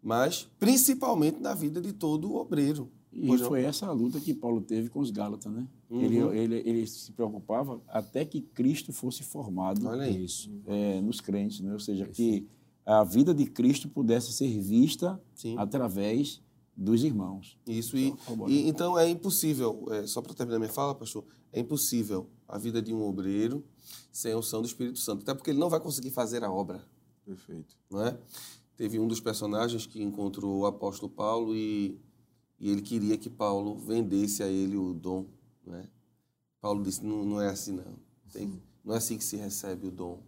mas 0.03 0.49
principalmente 0.59 1.39
na 1.39 1.55
vida 1.55 1.81
de 1.81 1.93
todo 1.93 2.35
obreiro. 2.35 2.91
E 3.12 3.27
Pois 3.27 3.41
não? 3.41 3.49
foi 3.49 3.62
essa 3.62 3.87
a 3.87 3.93
luta 3.93 4.21
que 4.21 4.35
Paulo 4.35 4.61
teve 4.61 4.89
com 4.89 5.01
os 5.01 5.11
Gálatas, 5.11 5.51
né? 5.53 5.66
Uhum. 5.89 6.03
Ele, 6.03 6.19
ele, 6.39 6.62
ele 6.64 6.87
se 6.87 7.12
preocupava 7.12 7.81
até 7.89 8.25
que 8.25 8.41
Cristo 8.41 8.93
fosse 8.93 9.23
formado 9.23 9.87
Olha 9.87 10.09
isso, 10.09 10.51
é, 10.66 11.01
nos 11.01 11.21
crentes, 11.21 11.61
né? 11.61 11.73
Ou 11.73 11.81
seja, 11.81 12.07
que 12.07 12.47
a 12.91 13.05
vida 13.05 13.34
de 13.34 13.45
Cristo 13.47 13.89
pudesse 13.89 14.32
ser 14.32 14.59
vista 14.61 15.20
Sim. 15.34 15.57
através 15.59 16.41
dos 16.76 17.03
irmãos. 17.05 17.59
Isso, 17.66 17.97
e, 17.97 18.09
Então, 18.09 18.49
e- 18.49 18.68
então 18.68 18.99
é 18.99 19.09
impossível, 19.09 19.84
é, 19.91 20.07
só 20.07 20.22
para 20.22 20.32
terminar 20.32 20.59
minha 20.59 20.70
fala, 20.72 20.95
pastor, 20.95 21.24
é 21.53 21.61
impossível 21.61 22.28
a 22.47 22.57
vida 22.57 22.80
de 22.80 22.95
um 22.95 23.03
obreiro 23.03 23.64
sem 24.12 24.32
a 24.32 24.39
unção 24.39 24.62
do 24.62 24.66
Espírito 24.68 24.99
Santo, 24.99 25.22
até 25.22 25.34
porque 25.34 25.51
ele 25.51 25.59
não 25.59 25.68
vai 25.68 25.80
conseguir 25.80 26.11
fazer 26.11 26.43
a 26.45 26.51
obra. 26.51 26.82
Perfeito. 27.26 27.76
não 27.91 28.07
é? 28.07 28.18
Teve 28.76 28.99
um 28.99 29.07
dos 29.07 29.20
personagens 29.20 29.84
que 29.86 30.01
encontrou 30.03 30.61
o 30.61 30.66
apóstolo 30.66 31.11
Paulo 31.12 31.55
e, 31.55 32.01
e 32.59 32.70
ele 32.70 32.80
queria 32.80 33.18
que 33.18 33.28
Paulo 33.28 33.76
vendesse 33.76 34.43
a 34.43 34.47
ele 34.47 34.76
o 34.76 34.95
dom, 34.95 35.26
não 35.66 35.74
é? 35.74 35.89
Paulo 36.61 36.82
disse, 36.82 37.05
não, 37.05 37.24
não 37.24 37.41
é 37.41 37.49
assim 37.51 37.72
não. 37.72 37.99
Tem- 38.32 38.62
não 38.84 38.95
é 38.95 38.97
assim 38.99 39.18
que 39.18 39.24
se 39.24 39.36
recebe 39.36 39.89
o 39.89 39.91
dom. 39.91 40.22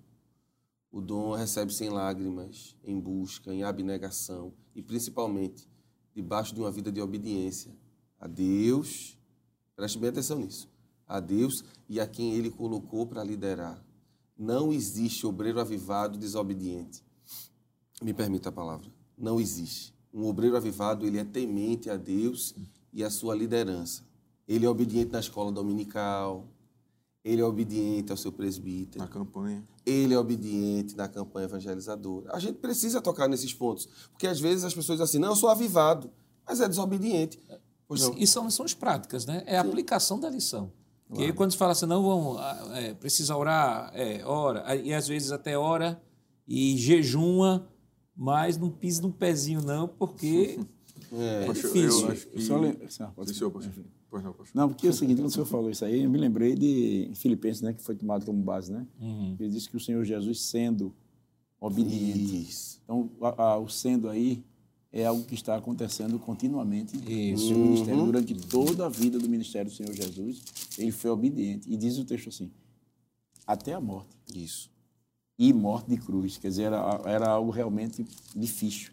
O 0.93 1.01
dom 1.01 1.35
recebe-se 1.35 1.85
em 1.85 1.89
lágrimas, 1.89 2.77
em 2.83 2.99
busca, 2.99 3.55
em 3.55 3.63
abnegação 3.63 4.53
e 4.75 4.83
principalmente 4.83 5.69
debaixo 6.15 6.55
de 6.55 6.61
uma 6.61 6.71
vida 6.71 6.91
de 6.91 7.01
obediência 7.01 7.73
a 8.19 8.27
Deus. 8.27 9.17
Preste 9.77 9.99
bem 9.99 10.11
atenção 10.11 10.39
nisso. 10.39 10.69
A 11.07 11.21
Deus 11.21 11.65
e 11.89 12.01
a 12.01 12.07
quem 12.07 12.35
ele 12.35 12.51
colocou 12.51 13.07
para 13.07 13.23
liderar. 13.23 13.83
Não 14.37 14.73
existe 14.73 15.27
obreiro 15.27 15.61
avivado 15.61 16.19
desobediente. 16.19 17.05
Me 18.03 18.13
permita 18.13 18.49
a 18.49 18.53
palavra. 18.53 18.91
Não 19.17 19.41
existe. 19.41 19.95
Um 20.13 20.27
obreiro 20.27 20.57
avivado, 20.57 21.07
ele 21.07 21.19
é 21.19 21.25
temente 21.25 21.89
a 21.89 21.97
Deus 21.97 22.55
e 22.93 23.05
a 23.05 23.11
sua 23.11 23.35
liderança. 23.35 24.05
Ele 24.49 24.67
é 24.67 24.69
obediente 24.69 25.13
na 25.13 25.21
escola 25.21 25.53
dominical, 25.53 26.49
ele 27.25 27.41
é 27.41 27.45
obediente 27.45 28.11
ao 28.11 28.17
seu 28.17 28.33
presbítero, 28.33 28.99
Na 29.05 29.09
campanha. 29.09 29.63
ele 29.85 30.15
é 30.15 30.19
obediente 30.19 30.97
na 30.97 31.07
campanha 31.09 31.45
evangelizadora. 31.47 32.31
A 32.35 32.39
gente 32.39 32.59
precisa 32.59 33.01
tocar 33.01 33.29
nesses 33.29 33.53
pontos, 33.53 33.87
porque 34.11 34.27
às 34.27 34.41
vezes 34.41 34.65
as 34.65 34.75
pessoas 34.75 34.99
dizem 34.99 35.05
assim, 35.05 35.19
não, 35.19 35.29
eu 35.29 35.37
sou 35.37 35.49
avivado, 35.49 36.11
mas 36.47 36.61
é 36.61 36.69
desobediente. 36.69 37.39
Pois 37.87 38.03
não. 38.03 38.15
E 38.17 38.27
são 38.27 38.45
lições 38.47 38.73
práticas, 38.73 39.27
né? 39.27 39.43
É 39.47 39.59
a 39.59 39.61
aplicação 39.61 40.19
da 40.19 40.31
lição. 40.31 40.73
Porque 41.09 41.33
quando 41.33 41.51
se 41.51 41.57
fala 41.57 41.73
assim, 41.73 41.87
não, 41.87 42.03
vamos, 42.05 42.39
ah, 42.39 42.71
é, 42.75 42.95
precisa 42.95 43.37
orar, 43.37 43.91
é, 43.95 44.25
ora, 44.25 44.75
e 44.77 44.95
às 44.95 45.09
vezes 45.09 45.33
até 45.33 45.59
ora 45.59 46.01
e 46.47 46.77
jejuma, 46.79 47.69
mas 48.17 48.57
não 48.57 48.71
pisa 48.71 49.03
no 49.03 49.13
pezinho 49.13 49.61
não, 49.61 49.89
porque 49.89 50.59
É, 51.13 51.43
é 51.43 51.47
Pastor, 51.47 51.73
difícil. 51.73 52.07
Eu 52.07 52.13
acho 52.13 52.27
que... 52.29 52.43
Só 52.43 53.11
pode- 53.11 53.35
senhor. 53.35 53.53
Pois 54.11 54.23
não, 54.25 54.33
pastor. 54.33 54.51
Não, 54.61 54.69
porque 54.69 54.87
é 54.87 54.91
o 54.91 54.93
seguinte, 54.93 55.19
quando 55.19 55.29
o 55.29 55.33
senhor 55.33 55.47
falou 55.47 55.71
isso 55.71 55.85
aí, 55.85 56.03
eu 56.03 56.11
me 56.11 56.19
lembrei 56.19 56.55
de 56.57 57.11
Filipenses, 57.15 57.63
né, 57.63 57.73
que 57.73 57.81
foi 57.83 57.95
tomado 57.95 58.27
como 58.27 58.43
base, 58.43 58.73
né? 58.73 58.85
Uhum. 59.01 59.37
Ele 59.39 59.51
disse 59.51 59.69
que 59.71 59.77
o 59.77 59.81
Senhor 59.81 60.05
Jesus 60.05 60.41
sendo 60.41 60.93
obediente. 61.61 62.43
Isso. 62.49 62.81
Então, 62.85 63.09
a- 63.21 63.43
a- 63.53 63.59
o 63.59 63.69
sendo 63.69 64.09
aí 64.09 64.43
é 64.93 65.05
algo 65.07 65.23
que 65.25 65.35
está 65.35 65.55
acontecendo 65.57 66.19
continuamente 66.19 66.97
Isso. 67.11 67.53
no 67.53 67.59
ministério. 67.67 68.05
Durante 68.05 68.35
toda 68.35 68.87
a 68.87 68.89
vida 68.89 69.19
do 69.19 69.29
ministério 69.29 69.71
do 69.71 69.77
Senhor 69.77 69.95
Jesus, 69.95 70.43
ele 70.79 70.91
foi 70.91 71.11
obediente. 71.11 71.71
E 71.73 71.77
diz 71.77 71.97
o 71.99 72.05
texto 72.05 72.29
assim, 72.31 72.51
até 73.47 73.75
a 73.75 73.81
morte. 73.81 74.09
Isso. 74.35 74.71
E 75.39 75.53
morte 75.53 75.89
de 75.89 75.97
cruz. 75.99 76.37
Quer 76.37 76.49
dizer, 76.49 76.63
era, 76.65 77.01
era 77.07 77.29
algo 77.31 77.51
realmente 77.51 78.05
difícil. 78.35 78.91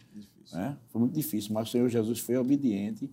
né? 0.54 0.78
Foi 0.90 1.02
muito 1.02 1.14
difícil, 1.14 1.54
mas 1.54 1.68
o 1.68 1.72
Senhor 1.72 1.90
Jesus 1.90 2.20
foi 2.20 2.38
obediente 2.38 3.10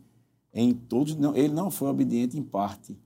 em 0.55 0.72
todos. 0.72 1.16
Não, 1.16 1.36
ele 1.36 1.52
não 1.52 1.70
foi 1.70 1.88
obediente 1.88 2.38
em 2.38 2.42
parte. 2.42 2.96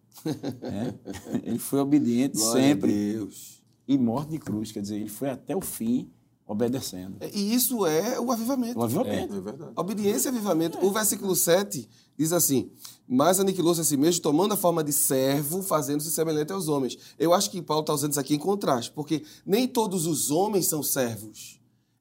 né? 0.61 0.95
Ele 1.45 1.59
foi 1.59 1.79
obediente 1.79 2.37
Glória 2.37 2.63
sempre. 2.63 2.93
Deus. 2.93 3.63
E 3.87 3.97
morte 3.97 4.31
de 4.33 4.39
cruz. 4.39 4.73
Quer 4.73 4.83
dizer, 4.83 4.97
ele 4.97 5.09
foi 5.09 5.31
até 5.31 5.57
o 5.57 5.61
fim 5.61 6.11
obedecendo. 6.47 7.19
E 7.33 7.55
isso 7.55 7.87
é 7.87 8.19
o 8.19 8.33
avivamento. 8.33 8.79
O 8.79 8.83
avivamento. 8.83 9.37
É 9.37 9.41
verdade. 9.41 9.73
Obediência 9.77 10.29
e 10.29 10.33
avivamento. 10.33 10.85
O 10.85 10.91
versículo 10.91 11.37
7 11.37 11.89
diz 12.17 12.33
assim: 12.33 12.71
Mas 13.07 13.39
aniquilou-se 13.39 13.81
a 13.81 13.85
si 13.85 13.97
mesmo, 13.97 14.23
tomando 14.23 14.55
a 14.55 14.57
forma 14.57 14.83
de 14.83 14.93
servo, 14.93 15.63
fazendo-se 15.63 16.11
semelhante 16.11 16.53
aos 16.53 16.67
homens. 16.69 16.99
Eu 17.19 17.33
acho 17.33 17.51
que 17.51 17.63
Paulo 17.63 17.83
está 17.83 17.95
usando 17.95 18.11
isso 18.13 18.21
aqui 18.21 18.35
em 18.35 18.39
contraste, 18.39 18.91
porque 18.93 19.23
nem 19.47 19.69
todos 19.69 20.07
os 20.07 20.31
homens 20.31 20.67
são 20.67 20.83
servos. 20.83 21.61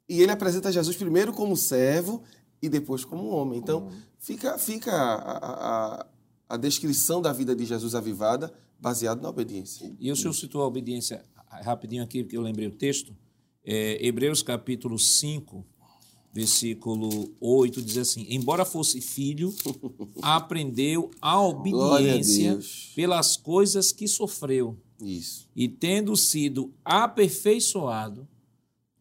E 0.10 0.22
ele 0.22 0.32
apresenta 0.32 0.72
Jesus 0.72 0.95
primeiro 0.95 1.34
como 1.34 1.56
servo 1.58 2.24
e 2.62 2.70
depois 2.70 3.03
como 3.05 3.28
homem. 3.30 3.60
Então, 3.60 3.89
fica, 4.20 4.58
fica 4.58 4.91
a, 4.91 5.14
a- 5.16 5.95
a- 6.01 6.05
a 6.49 6.58
descrição 6.58 7.22
da 7.22 7.34
vida 7.34 7.55
de 7.55 7.66
Jesus 7.66 7.93
avivada 7.93 8.53
baseado 8.80 9.22
na 9.22 9.30
obediência. 9.30 9.93
E 9.99 10.12
o 10.12 10.16
senhor 10.16 10.34
citou 10.34 10.62
a 10.62 10.68
obediência 10.68 11.24
rapidinho 11.64 12.03
aqui, 12.03 12.24
porque 12.24 12.38
eu 12.38 12.41
lembrei 12.41 12.68
o 12.68 12.72
texto. 12.72 13.16
É, 13.66 14.05
Hebreus 14.05 14.41
capítulo 14.41 14.97
5, 14.97 15.66
versículo 16.34 17.34
8, 17.41 17.82
diz 17.82 17.97
assim: 17.97 18.26
Embora 18.30 18.64
fosse 18.64 19.01
filho, 19.01 19.53
aprendeu 20.22 21.11
a 21.22 21.32
a 21.32 21.41
obediência 21.41 22.52
Deus. 22.53 22.91
pelas 22.95 23.36
coisas 23.36 23.91
que 23.91 24.07
sofreu. 24.07 24.77
Isso. 25.02 25.48
E 25.56 25.68
tendo 25.68 26.15
sido 26.15 26.73
aperfeiçoado, 26.86 28.27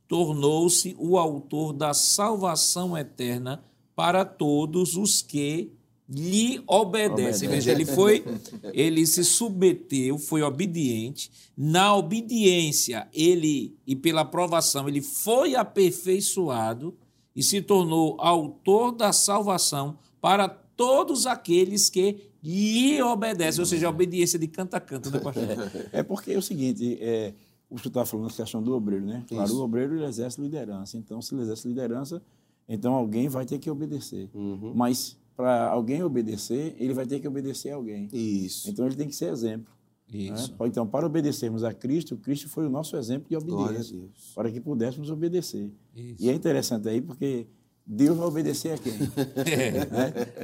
tornou-se 0.08 0.94
o 0.98 1.18
autor 1.18 1.72
da 1.72 1.92
salvação 1.92 2.96
eterna 2.96 3.64
para 3.94 4.24
todos 4.24 4.96
os 4.96 5.22
que 5.22 5.72
lhe 6.08 6.62
obedecem. 6.66 7.48
Obedece. 7.48 7.48
Veja, 7.48 7.72
ele 7.72 7.84
foi, 7.84 8.24
ele 8.72 9.06
se 9.06 9.24
submeteu, 9.24 10.18
foi 10.18 10.42
obediente. 10.42 11.30
Na 11.56 11.96
obediência, 11.96 13.08
ele 13.12 13.76
e 13.86 13.96
pela 13.96 14.20
aprovação, 14.20 14.88
ele 14.88 15.02
foi 15.02 15.56
aperfeiçoado 15.56 16.94
e 17.34 17.42
se 17.42 17.60
tornou 17.60 18.16
autor 18.20 18.92
da 18.92 19.12
salvação 19.12 19.98
para 20.20 20.48
todos 20.48 21.26
aqueles 21.26 21.90
que 21.90 22.30
lhe 22.42 23.02
obedecem, 23.02 23.60
ou 23.60 23.66
seja, 23.66 23.86
a 23.86 23.90
obediência 23.90 24.38
de 24.38 24.46
canto 24.46 24.74
a 24.74 24.80
canto, 24.80 25.10
né, 25.10 25.18
pastor? 25.18 25.44
É 25.90 26.02
porque 26.02 26.32
é 26.32 26.38
o 26.38 26.42
seguinte, 26.42 26.96
é, 27.00 27.34
o 27.68 27.78
senhor 27.78 27.88
estava 27.88 28.06
falando 28.06 28.28
da 28.28 28.34
questão 28.34 28.62
do 28.62 28.74
obreiro, 28.74 29.04
né? 29.04 29.24
Claro, 29.28 29.44
Isso. 29.44 29.60
o 29.60 29.64
obreiro 29.64 29.96
ele 29.96 30.04
exerce 30.04 30.40
liderança. 30.40 30.96
Então, 30.96 31.20
se 31.20 31.34
ele 31.34 31.42
exerce 31.42 31.66
liderança, 31.66 32.22
então 32.68 32.94
alguém 32.94 33.28
vai 33.28 33.44
ter 33.44 33.58
que 33.58 33.70
obedecer. 33.70 34.30
Uhum. 34.32 34.72
Mas 34.74 35.16
para 35.36 35.68
alguém 35.68 36.02
obedecer, 36.02 36.74
ele 36.78 36.94
vai 36.94 37.06
ter 37.06 37.20
que 37.20 37.28
obedecer 37.28 37.70
a 37.70 37.76
alguém. 37.76 38.08
Isso. 38.12 38.70
Então 38.70 38.86
ele 38.86 38.96
tem 38.96 39.08
que 39.08 39.14
ser 39.14 39.30
exemplo. 39.30 39.72
Isso. 40.12 40.52
Né? 40.52 40.66
Então, 40.66 40.86
para 40.86 41.04
obedecermos 41.04 41.64
a 41.64 41.74
Cristo, 41.74 42.16
Cristo 42.16 42.48
foi 42.48 42.66
o 42.66 42.70
nosso 42.70 42.96
exemplo 42.96 43.28
de 43.28 43.36
obediência, 43.36 43.98
para 44.34 44.50
que 44.50 44.60
pudéssemos 44.60 45.10
obedecer. 45.10 45.70
Isso. 45.94 46.22
E 46.24 46.30
é 46.30 46.32
interessante 46.32 46.88
aí 46.88 47.00
porque 47.00 47.46
Deus 47.86 48.16
vai 48.18 48.26
obedecer 48.26 48.72
a 48.72 48.78
quem? 48.78 48.92
né? 48.98 49.06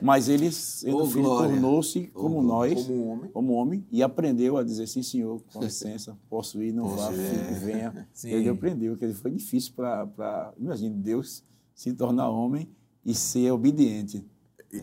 Mas 0.01 0.29
ele, 0.29 0.49
glória. 1.13 1.51
tornou-se 1.51 2.07
como 2.09 2.41
nós, 2.41 2.73
Como 2.85 3.09
homem. 3.09 3.31
como 3.33 3.53
homem, 3.55 3.87
e 3.91 4.01
aprendeu 4.01 4.57
a 4.57 4.63
dizer, 4.63 4.87
sim, 4.87 5.03
senhor, 5.03 5.43
com 5.53 5.59
licença, 5.65 6.17
posso 6.31 6.63
ir, 6.63 6.73
não 6.73 6.89
vá, 6.89 7.11
fique, 7.11 7.55
venha. 7.65 8.09
Sim. 8.13 8.31
Ele 8.31 8.49
aprendeu, 8.49 8.97
que 8.97 9.13
foi 9.13 9.33
difícil 9.33 9.73
para, 9.75 10.53
imagine, 10.57 10.95
Deus 10.95 11.43
se 11.75 11.93
tornar 11.93 12.31
homem 12.31 12.71
e 13.05 13.13
ser 13.13 13.51
obediente. 13.51 14.25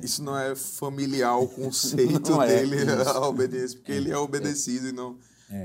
Isso 0.04 0.22
não 0.22 0.38
é 0.38 0.54
familiar 0.54 1.38
o 1.40 1.48
conceito 1.50 2.42
é, 2.42 2.48
dele, 2.66 2.76
isso. 2.76 3.10
a 3.10 3.28
obediência, 3.28 3.78
porque 3.78 3.92
ele 3.94 4.12
é 4.12 4.18
obedecido 4.18 4.90
e 4.90 4.92
não. 4.92 5.18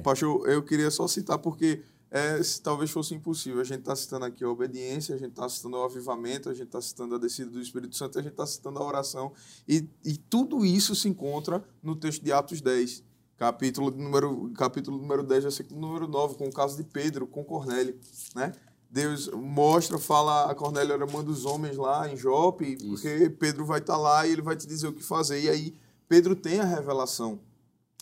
Pastor, 0.02 0.48
eu 0.48 0.62
queria 0.62 0.90
só 0.90 1.06
citar 1.06 1.38
porque 1.38 1.82
é, 2.14 2.40
se 2.44 2.62
talvez 2.62 2.92
fosse 2.92 3.12
impossível. 3.12 3.60
A 3.60 3.64
gente 3.64 3.80
está 3.80 3.96
citando 3.96 4.24
aqui 4.24 4.44
a 4.44 4.48
obediência, 4.48 5.16
a 5.16 5.18
gente 5.18 5.30
está 5.30 5.48
citando 5.48 5.76
o 5.76 5.82
avivamento, 5.82 6.48
a 6.48 6.54
gente 6.54 6.66
está 6.66 6.80
citando 6.80 7.16
a 7.16 7.18
descida 7.18 7.50
do 7.50 7.60
Espírito 7.60 7.96
Santo, 7.96 8.20
a 8.20 8.22
gente 8.22 8.30
está 8.30 8.46
citando 8.46 8.78
a 8.78 8.86
oração. 8.86 9.32
E, 9.66 9.88
e 10.04 10.16
tudo 10.16 10.64
isso 10.64 10.94
se 10.94 11.08
encontra 11.08 11.64
no 11.82 11.96
texto 11.96 12.22
de 12.22 12.30
Atos 12.30 12.60
10. 12.60 13.02
capítulo 13.36 13.90
número, 13.90 14.52
capítulo 14.56 14.96
número 14.96 15.24
10, 15.24 15.42
versículo 15.42 15.80
número 15.80 16.06
9, 16.06 16.36
com 16.36 16.46
o 16.46 16.52
caso 16.52 16.76
de 16.76 16.84
Pedro, 16.84 17.26
com 17.26 17.42
Cornélio, 17.42 17.98
né? 18.32 18.52
Deus 18.88 19.26
mostra, 19.30 19.98
fala 19.98 20.48
a 20.48 20.54
Cornélio 20.54 20.92
era 20.92 21.04
manda 21.04 21.28
os 21.28 21.44
homens 21.44 21.76
lá 21.76 22.08
em 22.08 22.16
Jope, 22.16 22.76
Isso. 22.76 22.90
porque 22.90 23.28
Pedro 23.28 23.66
vai 23.66 23.80
estar 23.80 23.94
tá 23.94 23.98
lá 23.98 24.24
e 24.24 24.30
ele 24.30 24.40
vai 24.40 24.54
te 24.54 24.68
dizer 24.68 24.86
o 24.86 24.92
que 24.92 25.02
fazer. 25.02 25.42
E 25.42 25.50
aí 25.50 25.74
Pedro 26.08 26.36
tem 26.36 26.60
a 26.60 26.64
revelação. 26.64 27.40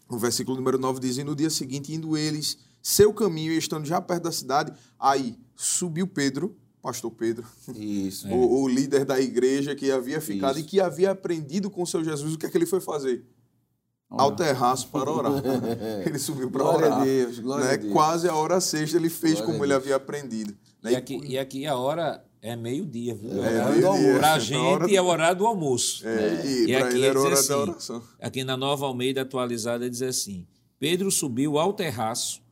O 0.07 0.19
versículo 0.19 0.55
número 0.55 0.77
9 0.77 1.01
diz: 1.01 1.17
E 1.17 1.25
no 1.25 1.35
dia 1.35 1.49
seguinte, 1.49 1.95
indo 1.95 2.15
eles 2.15 2.59
seu 2.83 3.13
caminho 3.15 3.53
e 3.53 3.57
estando 3.57 3.87
já 3.87 4.01
perto 4.01 4.25
da 4.25 4.33
cidade, 4.33 4.73
aí 4.99 5.39
subiu 5.55 6.07
Pedro, 6.07 6.57
pastor 6.83 7.13
Pedro, 7.13 7.47
Isso, 7.75 8.29
o, 8.29 8.63
o 8.63 8.69
líder 8.69 9.05
da 9.05 9.21
igreja 9.21 9.75
que 9.75 9.91
havia 9.91 10.21
ficado 10.21 10.59
Isso. 10.59 10.67
e 10.67 10.69
que 10.69 10.81
havia 10.81 11.13
aprendido 11.13 11.71
com 11.71 11.83
o 11.83 11.87
seu 11.87 12.03
Jesus. 12.03 12.35
O 12.35 12.39
que 12.39 12.47
é 12.47 12.51
que 12.51 12.59
ele 12.59 12.67
foi 12.67 12.81
fazer? 12.81 13.25
ao 14.19 14.33
terraço 14.33 14.89
para 14.89 15.11
orar. 15.11 15.33
ele 16.05 16.19
subiu 16.19 16.51
para 16.51 16.65
orar. 16.65 17.01
A 17.01 17.05
Deus, 17.05 17.39
glória 17.39 17.65
né? 17.65 17.73
a 17.73 17.77
Deus. 17.77 17.93
Quase 17.93 18.29
a 18.29 18.35
hora 18.35 18.61
sexta 18.61 18.97
ele 18.97 19.09
fez 19.09 19.35
glória 19.35 19.53
como 19.53 19.65
ele 19.65 19.73
havia 19.73 19.97
aprendido. 19.97 20.55
Né? 20.83 20.93
E, 20.93 20.97
aqui, 20.97 21.21
e 21.25 21.39
aqui 21.39 21.67
a 21.67 21.77
hora 21.77 22.23
é 22.41 22.55
meio-dia, 22.57 23.15
viu? 23.15 23.43
É, 23.43 23.57
é 23.57 23.71
meio 23.71 24.19
Para 24.19 24.35
a 24.35 24.39
gente 24.39 24.95
é 24.95 25.01
o 25.01 25.07
horário 25.07 25.39
do 25.39 25.47
almoço. 25.47 26.07
É, 26.07 26.45
e, 26.45 26.67
e 26.67 26.77
aqui 26.77 27.05
era 27.05 27.21
hora 27.21 27.35
assim, 27.35 27.49
da 27.49 27.59
oração. 27.59 28.03
Aqui 28.21 28.45
na 28.45 28.57
Nova 28.57 28.87
Almeida 28.87 29.23
atualizada 29.23 29.89
diz 29.89 30.03
assim: 30.03 30.47
Pedro 30.79 31.11
subiu 31.11 31.59
ao 31.59 31.73
terraço 31.73 32.43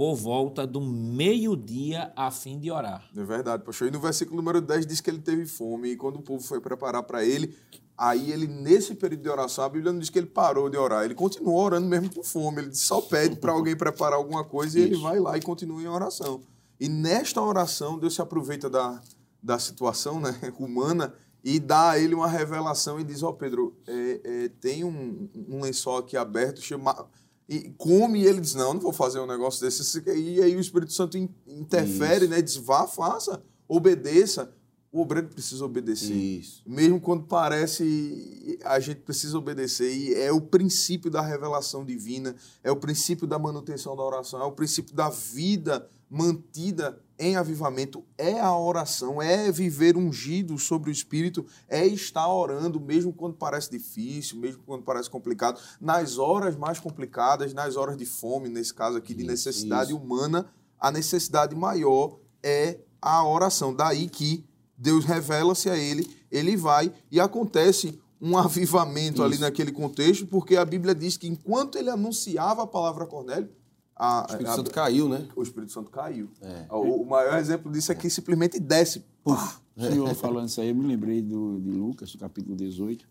por 0.00 0.14
volta 0.14 0.66
do 0.66 0.80
meio-dia 0.80 2.10
a 2.16 2.30
fim 2.30 2.58
de 2.58 2.70
orar. 2.70 3.06
É 3.14 3.22
verdade, 3.22 3.62
poxa. 3.62 3.86
E 3.86 3.90
no 3.90 4.00
versículo 4.00 4.38
número 4.38 4.58
10 4.58 4.86
diz 4.86 4.98
que 4.98 5.10
ele 5.10 5.18
teve 5.18 5.44
fome 5.44 5.90
e 5.90 5.96
quando 5.96 6.16
o 6.16 6.22
povo 6.22 6.42
foi 6.42 6.58
preparar 6.58 7.02
para 7.02 7.22
ele, 7.22 7.54
Aí 7.98 8.32
ele, 8.32 8.46
nesse 8.46 8.94
período 8.94 9.24
de 9.24 9.28
oração, 9.28 9.62
a 9.62 9.68
Bíblia 9.68 9.92
não 9.92 10.00
diz 10.00 10.08
que 10.08 10.18
ele 10.18 10.26
parou 10.26 10.70
de 10.70 10.78
orar, 10.78 11.04
ele 11.04 11.14
continuou 11.14 11.58
orando 11.58 11.86
mesmo 11.86 12.14
com 12.14 12.22
fome. 12.24 12.62
Ele 12.62 12.74
só 12.74 12.98
pede 13.02 13.36
para 13.36 13.52
alguém 13.52 13.76
preparar 13.76 14.14
alguma 14.14 14.42
coisa 14.42 14.78
e 14.78 14.84
Isso. 14.84 14.94
ele 14.94 15.02
vai 15.02 15.20
lá 15.20 15.36
e 15.36 15.42
continua 15.42 15.82
em 15.82 15.86
oração. 15.86 16.40
E 16.80 16.88
nesta 16.88 17.42
oração, 17.42 17.98
Deus 17.98 18.14
se 18.14 18.22
aproveita 18.22 18.70
da, 18.70 19.02
da 19.42 19.58
situação 19.58 20.18
né, 20.18 20.34
humana 20.58 21.12
e 21.44 21.60
dá 21.60 21.90
a 21.90 21.98
ele 21.98 22.14
uma 22.14 22.26
revelação 22.26 22.98
e 22.98 23.04
diz: 23.04 23.22
Ó, 23.22 23.28
oh, 23.28 23.34
Pedro, 23.34 23.76
é, 23.86 24.20
é, 24.24 24.48
tem 24.48 24.82
um, 24.82 25.28
um 25.46 25.60
lençol 25.60 25.98
aqui 25.98 26.16
aberto, 26.16 26.62
chama, 26.62 27.06
e 27.50 27.74
come, 27.76 28.20
e 28.20 28.26
ele 28.26 28.40
diz: 28.40 28.54
Não, 28.54 28.72
não 28.74 28.80
vou 28.80 28.92
fazer 28.92 29.18
um 29.18 29.26
negócio 29.26 29.60
desse. 29.60 30.02
E 30.06 30.40
aí 30.40 30.54
o 30.54 30.60
Espírito 30.60 30.92
Santo 30.92 31.18
interfere, 31.46 32.24
Isso. 32.24 32.34
né? 32.34 32.40
Diz: 32.40 32.56
Vá, 32.56 32.86
faça, 32.86 33.42
obedeça 33.68 34.54
o 34.92 35.00
obreiro 35.02 35.28
precisa 35.28 35.64
obedecer. 35.64 36.12
Isso. 36.12 36.62
Mesmo 36.66 37.00
quando 37.00 37.24
parece 37.24 38.58
a 38.64 38.80
gente 38.80 39.00
precisa 39.00 39.38
obedecer. 39.38 39.92
E 39.92 40.14
é 40.14 40.32
o 40.32 40.40
princípio 40.40 41.10
da 41.10 41.20
revelação 41.20 41.84
divina, 41.84 42.34
é 42.62 42.72
o 42.72 42.76
princípio 42.76 43.26
da 43.26 43.38
manutenção 43.38 43.94
da 43.94 44.02
oração, 44.02 44.40
é 44.40 44.44
o 44.44 44.52
princípio 44.52 44.94
da 44.94 45.08
vida 45.08 45.88
mantida 46.08 47.00
em 47.20 47.36
avivamento. 47.36 48.02
É 48.16 48.40
a 48.40 48.56
oração, 48.56 49.20
é 49.20 49.52
viver 49.52 49.96
ungido 49.96 50.58
sobre 50.58 50.90
o 50.90 50.92
Espírito, 50.92 51.46
é 51.68 51.86
estar 51.86 52.26
orando, 52.26 52.80
mesmo 52.80 53.12
quando 53.12 53.34
parece 53.34 53.70
difícil, 53.70 54.38
mesmo 54.38 54.62
quando 54.64 54.82
parece 54.82 55.10
complicado. 55.10 55.60
Nas 55.78 56.18
horas 56.18 56.56
mais 56.56 56.80
complicadas, 56.80 57.52
nas 57.52 57.76
horas 57.76 57.96
de 57.96 58.06
fome, 58.06 58.48
nesse 58.48 58.72
caso 58.72 58.96
aqui, 58.96 59.14
de 59.14 59.22
necessidade 59.22 59.92
isso. 59.92 60.00
humana, 60.00 60.46
a 60.80 60.90
necessidade 60.90 61.54
maior 61.54 62.18
é 62.42 62.80
a 63.00 63.22
oração. 63.22 63.74
Daí 63.74 64.08
que 64.08 64.44
Deus 64.76 65.04
revela-se 65.04 65.68
a 65.68 65.76
ele, 65.76 66.10
ele 66.32 66.56
vai 66.56 66.90
e 67.10 67.20
acontece 67.20 68.00
um 68.20 68.36
avivamento 68.36 69.16
Isso. 69.16 69.22
ali 69.22 69.38
naquele 69.38 69.72
contexto, 69.72 70.26
porque 70.26 70.56
a 70.56 70.64
Bíblia 70.64 70.94
diz 70.94 71.16
que 71.16 71.26
enquanto 71.26 71.78
ele 71.78 71.88
anunciava 71.88 72.62
a 72.62 72.66
palavra 72.66 73.04
a 73.04 73.06
Cornélio, 73.06 73.50
a, 74.00 74.22
o 74.22 74.26
Espírito 74.26 74.50
a, 74.50 74.56
Santo 74.56 74.70
caiu, 74.70 75.08
né? 75.08 75.28
O 75.36 75.42
Espírito 75.42 75.72
Santo 75.72 75.90
caiu. 75.90 76.28
É. 76.40 76.66
O, 76.70 77.02
o, 77.02 77.06
maior 77.06 77.38
exemplo 77.38 77.70
disso 77.70 77.92
é 77.92 77.94
que 77.94 78.08
simplesmente 78.08 78.58
desce. 78.58 79.04
Puf. 79.22 79.58
O 79.76 79.82
Senhor 79.82 80.14
falando 80.14 80.48
isso 80.48 80.60
aí, 80.60 80.70
eu 80.70 80.74
me 80.74 80.86
lembrei 80.86 81.20
do, 81.20 81.60
de 81.60 81.70
Lucas, 81.70 82.14
capítulo 82.16 82.56
18, 82.56 83.06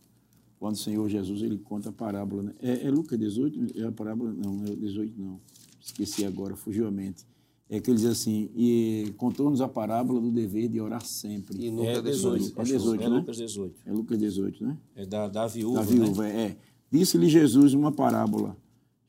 quando 0.59 0.75
o 0.75 0.77
Senhor 0.77 1.07
Jesus 1.07 1.41
ele 1.43 1.59
conta 1.59 1.89
a 1.89 1.91
parábola. 1.91 2.43
Né? 2.43 2.53
É, 2.61 2.87
é 2.87 2.91
Lucas 2.91 3.19
18? 3.19 3.79
É 3.79 3.85
a 3.85 3.91
parábola? 3.91 4.31
Não, 4.31 4.63
é 4.65 4.75
18 4.75 5.13
não. 5.15 5.39
Esqueci 5.79 6.25
agora, 6.25 6.55
fugiu 6.55 6.87
a 6.87 6.91
mente 6.91 7.25
é 7.69 7.79
que 7.79 7.91
ele 7.91 7.97
diz 7.97 8.07
assim, 8.07 8.49
e 8.55 9.13
contou-nos 9.15 9.61
a 9.61 9.67
parábola 9.67 10.19
do 10.19 10.31
dever 10.31 10.67
de 10.67 10.81
orar 10.81 11.05
sempre. 11.05 11.63
E 11.63 11.69
nunca 11.69 11.91
é 11.91 12.01
18. 12.01 12.59
É 12.59 12.63
18, 12.63 13.03
é 13.03 13.09
né? 13.09 13.15
Lucas 13.15 13.37
18. 13.37 13.75
É 13.85 13.91
Lucas 13.91 14.17
18, 14.17 14.63
né? 14.65 14.77
É 14.95 15.05
da, 15.05 15.27
da 15.27 15.45
viúva, 15.45 15.79
Da 15.79 15.85
viúva, 15.85 16.23
né? 16.23 16.41
é. 16.41 16.57
Disse-lhe 16.91 17.29
Jesus 17.29 17.75
uma 17.75 17.91
parábola 17.91 18.57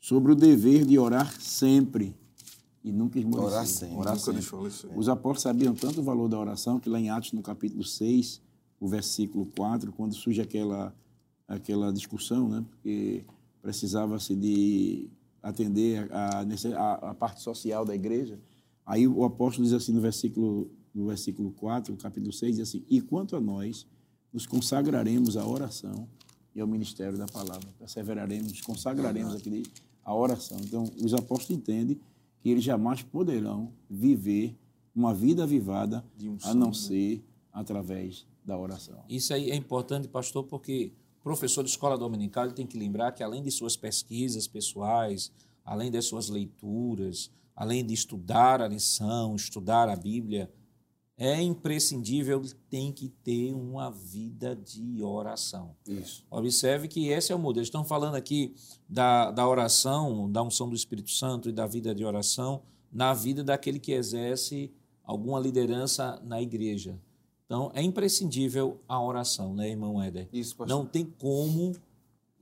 sobre 0.01 0.33
o 0.33 0.35
dever 0.35 0.85
de 0.85 0.99
orar 0.99 1.33
sempre 1.41 2.17
e 2.83 2.91
nunca 2.91 3.19
esmorecer. 3.19 3.53
Orar 3.53 3.67
sempre. 3.67 3.97
Orar 3.97 4.19
sempre. 4.19 4.99
Os 4.99 5.09
apóstolos 5.09 5.43
sabiam 5.43 5.75
tanto 5.75 6.01
o 6.01 6.03
valor 6.03 6.29
da 6.29 6.39
oração 6.39 6.81
que 6.81 6.89
lá 6.89 6.99
em 6.99 7.11
Atos, 7.11 7.33
no 7.33 7.43
capítulo 7.43 7.85
6, 7.85 8.41
o 8.81 8.89
versículo 8.89 9.47
4, 9.57 9.93
quando 9.93 10.15
surge 10.15 10.41
aquela, 10.41 10.95
aquela 11.47 11.93
discussão, 11.93 12.49
né? 12.49 12.65
Porque 12.71 13.25
precisava-se 13.61 14.35
de 14.35 15.11
atender 15.43 16.11
a, 16.11 16.41
a, 16.41 17.11
a 17.11 17.15
parte 17.15 17.43
social 17.43 17.85
da 17.85 17.95
igreja, 17.95 18.41
Aí 18.91 19.07
o 19.07 19.25
apóstolo 19.25 19.65
diz 19.65 19.73
assim 19.73 19.93
no 19.93 20.01
versículo, 20.01 20.69
no 20.93 21.07
versículo 21.07 21.53
4, 21.53 21.97
capítulo 21.97 22.33
6, 22.33 22.57
diz 22.57 22.69
assim: 22.69 22.85
E 22.91 23.01
quanto 23.01 23.37
a 23.37 23.41
nós, 23.41 23.87
nos 24.33 24.47
consagraremos 24.47 25.37
à 25.37 25.47
oração 25.47 26.09
e 26.53 26.61
ao 26.61 26.67
ministério 26.67 27.17
da 27.17 27.27
palavra. 27.27 27.69
Perseveraremos, 27.79 28.51
nos 28.51 28.61
consagraremos 28.63 29.37
aqui 29.37 29.63
à 30.05 30.15
oração. 30.15 30.59
Então, 30.61 30.85
os 31.03 31.15
apóstolos 31.15 31.51
entendem 31.51 32.01
que 32.41 32.49
eles 32.49 32.65
jamais 32.65 33.03
poderão 33.03 33.73
viver 33.89 34.57
uma 34.95 35.15
vida 35.15 35.45
avivada 35.45 36.05
um 36.23 36.37
a 36.43 36.55
não 36.55 36.69
né? 36.69 36.75
ser 36.75 37.25
através 37.53 38.27
da 38.45 38.59
oração. 38.59 39.03
Isso 39.09 39.33
aí 39.33 39.51
é 39.51 39.55
importante, 39.55 40.09
pastor, 40.09 40.45
porque 40.45 40.93
o 41.21 41.23
professor 41.23 41.63
de 41.63 41.71
escola 41.71 41.97
dominical 41.99 42.51
tem 42.53 42.67
que 42.67 42.79
lembrar 42.79 43.13
que, 43.13 43.23
além 43.23 43.43
de 43.43 43.51
suas 43.51 43.77
pesquisas 43.77 44.49
pessoais, 44.49 45.31
além 45.65 45.91
das 45.91 46.07
suas 46.07 46.29
leituras, 46.29 47.31
além 47.55 47.85
de 47.85 47.93
estudar 47.93 48.63
a 48.63 48.69
lição, 48.69 49.37
estudar 49.37 49.89
a 49.89 49.97
Bíblia, 49.97 50.51
é 51.23 51.39
imprescindível, 51.43 52.43
tem 52.71 52.91
que 52.91 53.11
ter 53.11 53.53
uma 53.53 53.91
vida 53.91 54.57
de 54.57 55.03
oração. 55.03 55.77
Isso. 55.87 56.25
Observe 56.31 56.89
que 56.89 57.09
esse 57.09 57.31
é 57.31 57.37
o 57.37 57.39
modelo. 57.39 57.63
Estão 57.63 57.85
falando 57.85 58.15
aqui 58.15 58.55
da, 58.89 59.31
da 59.31 59.47
oração, 59.47 60.33
da 60.33 60.43
unção 60.43 60.67
do 60.67 60.75
Espírito 60.75 61.11
Santo 61.11 61.51
e 61.51 61.53
da 61.53 61.67
vida 61.67 61.95
de 61.95 62.07
oração 62.07 62.63
na 62.91 63.13
vida 63.13 63.45
daquele 63.45 63.79
que 63.79 63.93
exerce 63.93 64.73
alguma 65.05 65.39
liderança 65.39 66.19
na 66.25 66.41
igreja. 66.41 66.99
Então, 67.45 67.71
é 67.75 67.83
imprescindível 67.83 68.81
a 68.89 68.99
oração, 69.03 69.53
né, 69.55 69.69
irmão 69.69 70.03
Éder? 70.03 70.27
Isso, 70.33 70.57
pastor. 70.57 70.75
Não 70.75 70.87
tem 70.87 71.05
como 71.05 71.77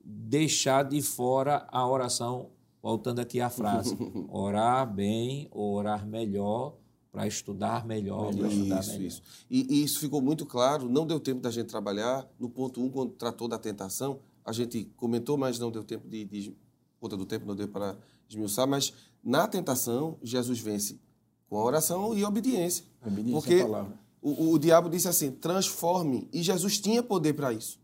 deixar 0.05 0.85
de 0.85 1.03
fora 1.03 1.67
a 1.73 1.85
oração 1.85 2.51
voltando 2.81 3.19
aqui 3.19 3.41
à 3.41 3.51
frase, 3.51 3.99
orar 4.31 4.89
bem 4.89 5.49
orar 5.51 6.07
melhor 6.07 6.77
para 7.11 7.27
estudar 7.27 7.87
melhor, 7.87 8.35
para 8.35 8.49
estudar 8.49 8.81
isso, 8.81 8.91
melhor. 8.93 9.07
Isso. 9.07 9.23
E, 9.51 9.67
e, 9.75 9.85
isso 9.85 9.99
ficou 9.99 10.21
muito 10.21 10.45
claro, 10.45 10.89
não 10.89 11.07
deu 11.07 11.19
tempo 11.19 11.41
da 11.41 11.51
gente 11.51 11.67
trabalhar. 11.67 12.29
No 12.39 12.49
ponto 12.49 12.81
1, 12.81 12.85
um, 12.85 12.91
quando 12.91 13.13
tratou 13.13 13.49
da 13.49 13.59
tentação, 13.59 14.21
a 14.45 14.53
gente 14.53 14.85
comentou, 14.97 15.37
mas 15.37 15.59
não 15.59 15.71
deu 15.71 15.85
tempo 15.85 16.09
de, 16.09 16.25
de 16.25 16.57
conta 17.01 17.17
do 17.17 17.25
tempo, 17.25 17.47
não 17.47 17.57
deu 17.57 17.69
para 17.69 17.97
esmiuçar, 18.29 18.67
mas 18.67 18.93
na 19.23 19.47
tentação, 19.47 20.19
Jesus 20.23 20.59
vence 20.61 21.01
com 21.49 21.59
a 21.59 21.65
oração 21.65 22.17
e 22.17 22.25
obediência. 22.25 22.85
obediência 23.05 23.33
Porque 23.33 23.55
é 23.55 24.09
o, 24.21 24.53
o 24.53 24.59
diabo 24.59 24.89
disse 24.91 25.09
assim, 25.09 25.31
transforme, 25.31 26.29
e 26.33 26.43
Jesus 26.43 26.79
tinha 26.79 27.03
poder 27.03 27.35
para 27.35 27.53
isso. 27.53 27.79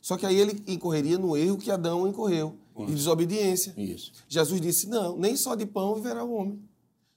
Só 0.00 0.16
que 0.16 0.24
aí 0.24 0.36
ele 0.36 0.62
incorreria 0.66 1.18
no 1.18 1.36
erro 1.36 1.58
que 1.58 1.70
Adão 1.70 2.08
incorreu 2.08 2.56
de 2.86 2.94
desobediência. 2.94 3.74
Isso. 3.76 4.12
Jesus 4.28 4.60
disse: 4.60 4.88
Não, 4.88 5.16
nem 5.16 5.36
só 5.36 5.54
de 5.54 5.66
pão 5.66 5.94
viverá 5.94 6.24
o 6.24 6.32
homem, 6.32 6.58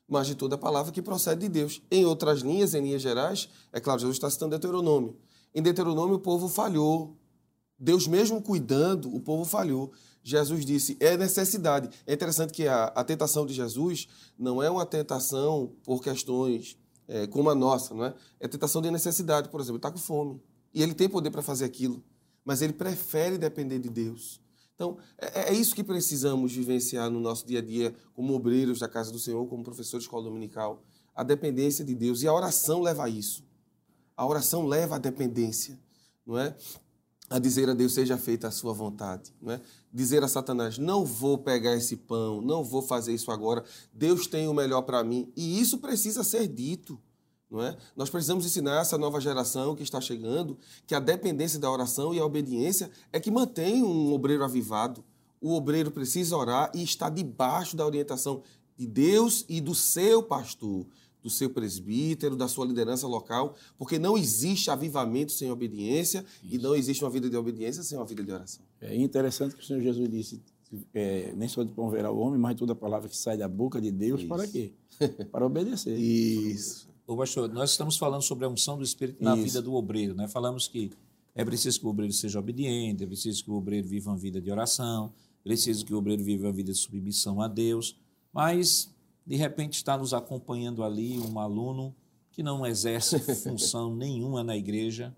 mas 0.08 0.28
de 0.28 0.36
toda 0.36 0.58
palavra 0.58 0.92
que 0.92 1.02
procede 1.02 1.42
de 1.42 1.50
Deus. 1.50 1.82
Em 1.90 2.06
outras 2.06 2.42
linhas, 2.42 2.74
em 2.74 2.82
linhas 2.82 3.02
gerais, 3.02 3.50
é 3.72 3.80
claro, 3.80 4.00
Jesus 4.00 4.18
está 4.18 4.30
citando 4.30 4.52
Deuteronômio. 4.52 5.18
Em 5.54 5.62
Deuteronômio, 5.62 6.16
o 6.16 6.20
povo 6.20 6.48
falhou. 6.48 7.18
Deus 7.78 8.08
mesmo 8.08 8.42
cuidando, 8.42 9.14
o 9.14 9.20
povo 9.20 9.46
falhou. 9.46 9.92
Jesus 10.24 10.66
disse: 10.66 10.98
é 11.00 11.18
necessidade. 11.18 11.90
É 12.08 12.14
interessante 12.14 12.54
que 12.54 12.68
a, 12.68 12.86
a 12.86 13.04
tentação 13.04 13.46
de 13.46 13.54
Jesus 13.54 14.08
não 14.38 14.64
é 14.64 14.70
uma 14.70 14.86
tentação 14.86 15.74
por 15.84 16.02
questões 16.02 16.78
é, 17.08 17.28
como 17.28 17.50
a 17.50 17.56
nossa, 17.56 17.94
não 17.94 18.06
é? 18.06 18.14
É 18.40 18.48
tentação 18.48 18.82
de 18.82 18.90
necessidade, 18.90 19.50
por 19.50 19.60
exemplo, 19.60 19.78
está 19.78 19.92
com 19.92 19.98
fome. 19.98 20.42
E 20.74 20.82
ele 20.82 20.94
tem 20.94 21.10
poder 21.10 21.30
para 21.30 21.42
fazer 21.42 21.66
aquilo, 21.66 22.04
mas 22.44 22.62
ele 22.62 22.74
prefere 22.74 23.38
depender 23.38 23.80
de 23.80 23.90
Deus. 23.90 24.42
Então, 24.84 24.98
é, 25.18 25.52
é, 25.52 25.54
isso 25.54 25.74
que 25.74 25.84
precisamos 25.84 26.52
vivenciar 26.52 27.10
no 27.10 27.20
nosso 27.22 27.48
dia 27.48 27.60
a 27.60 27.62
dia, 27.62 27.96
como 28.14 28.34
obreiros 28.34 28.80
da 28.80 28.90
casa 28.90 29.14
do 29.14 29.20
Senhor, 29.20 29.46
como 29.48 29.64
professor 29.64 29.98
de 29.98 30.04
escola 30.04 30.26
dominical. 30.26 30.84
A 31.16 31.24
dependência 31.24 31.86
de 31.86 31.96
Deus. 31.96 32.22
E 32.22 32.28
a 32.28 32.34
oração 32.34 32.82
leva 32.82 33.06
a 33.06 33.10
isso. 33.10 33.46
A 34.18 34.28
oração 34.28 34.68
leva 34.68 34.98
à 34.98 35.00
dependência, 35.00 35.80
não 36.26 36.38
é? 36.38 36.56
a 37.30 37.40
dizer 37.40 37.68
a 37.70 37.74
Deus, 37.74 37.94
seja 37.94 38.18
feita 38.18 38.50
a 38.50 38.52
sua 38.52 38.74
vontade. 38.74 39.34
Não 39.42 39.54
é? 39.54 39.62
Dizer 39.92 40.22
a 40.24 40.28
Satanás, 40.28 40.78
não 40.78 41.06
vou 41.06 41.38
pegar 41.38 41.76
esse 41.76 41.96
pão, 41.96 42.42
não 42.42 42.64
vou 42.64 42.82
fazer 42.82 43.14
isso 43.14 43.32
agora, 43.32 43.64
Deus 43.92 44.28
tem 44.28 44.48
o 44.48 44.54
melhor 44.54 44.82
para 44.82 45.04
mim. 45.04 45.32
E 45.36 45.60
isso 45.60 45.80
precisa 45.80 46.24
ser 46.24 46.48
dito. 46.48 47.02
Não 47.54 47.62
é? 47.62 47.78
Nós 47.96 48.10
precisamos 48.10 48.48
ensinar 48.48 48.82
essa 48.82 48.98
nova 48.98 49.22
geração 49.22 49.76
que 49.76 49.84
está 49.84 50.02
chegando 50.02 50.58
que 50.88 50.96
a 50.96 51.00
dependência 51.00 51.60
da 51.60 51.70
oração 51.70 52.12
e 52.12 52.20
a 52.20 52.26
obediência 52.26 52.90
é 53.12 53.20
que 53.20 53.30
mantém 53.30 53.84
um 53.84 54.12
obreiro 54.12 54.44
avivado. 54.44 55.06
O 55.40 55.54
obreiro 55.54 55.92
precisa 55.92 56.36
orar 56.36 56.72
e 56.74 56.82
está 56.82 57.12
debaixo 57.12 57.78
da 57.78 57.86
orientação 57.86 58.42
de 58.76 58.88
Deus 58.88 59.46
e 59.48 59.62
do 59.62 59.76
seu 59.76 60.24
pastor 60.24 60.88
do 61.22 61.30
seu 61.30 61.50
presbítero, 61.50 62.36
da 62.36 62.50
sua 62.50 62.66
liderança 62.66 63.08
local, 63.08 63.56
porque 63.78 63.98
não 63.98 64.18
existe 64.18 64.70
avivamento 64.70 65.32
sem 65.32 65.50
obediência 65.50 66.26
Isso. 66.44 66.56
e 66.56 66.58
não 66.58 66.76
existe 66.76 67.02
uma 67.02 67.10
vida 67.10 67.30
de 67.30 67.38
obediência 67.38 67.82
sem 67.82 67.98
uma 67.98 68.06
vida 68.06 68.22
de 68.22 68.30
oração. 68.30 68.66
É 68.82 68.94
interessante 68.94 69.56
que 69.56 69.64
o 69.64 69.66
Senhor 69.66 69.82
Jesus 69.82 70.10
disse, 70.10 70.44
é, 70.94 71.32
nem 71.34 71.48
só 71.48 71.64
de 71.64 71.72
pão 71.72 71.90
verá 71.90 72.12
o 72.12 72.18
homem, 72.18 72.38
mas 72.38 72.58
toda 72.58 72.76
palavra 72.76 73.08
que 73.08 73.16
sai 73.16 73.38
da 73.38 73.48
boca 73.48 73.80
de 73.80 73.90
Deus, 73.90 74.20
Isso. 74.20 74.28
para 74.28 74.46
quê? 74.46 74.74
Para 75.32 75.46
obedecer. 75.46 75.98
Isso. 75.98 76.93
Ô, 77.06 77.18
pastor, 77.18 77.52
nós 77.52 77.72
estamos 77.72 77.98
falando 77.98 78.22
sobre 78.22 78.46
a 78.46 78.50
unção 78.50 78.78
do 78.78 78.84
Espírito 78.84 79.22
na 79.22 79.34
Isso. 79.34 79.44
vida 79.44 79.62
do 79.62 79.74
obreiro, 79.74 80.16
né? 80.16 80.28
Falamos 80.30 80.70
que 80.70 80.92
é 81.36 81.44
preciso 81.44 81.80
que 81.80 81.86
o 81.86 81.90
obreiro 81.90 82.14
seja 82.14 82.40
obediente, 82.40 83.04
é 83.04 83.08
preciso 83.08 83.44
que 83.44 83.52
o 83.52 83.56
obreiro 83.56 83.86
viva 83.88 84.10
uma 84.10 84.18
vida 84.18 84.40
de 84.40 84.50
oração, 84.50 85.14
é 85.42 85.44
preciso 85.44 85.86
que 85.86 85.94
o 85.94 85.98
obreiro 85.98 86.24
viva 86.24 86.48
uma 86.48 86.54
vida 86.54 86.72
de 86.72 86.78
submissão 86.78 87.42
a 87.42 87.48
Deus, 87.50 88.00
mas 88.32 88.94
de 89.26 89.36
repente 89.36 89.74
está 89.74 89.98
nos 89.98 90.14
acompanhando 90.14 90.82
ali 90.82 91.20
um 91.20 91.40
aluno 91.40 91.94
que 92.32 92.42
não 92.42 92.66
exerce 92.66 93.20
função 93.44 93.94
nenhuma 93.94 94.42
na 94.42 94.56
igreja, 94.56 95.14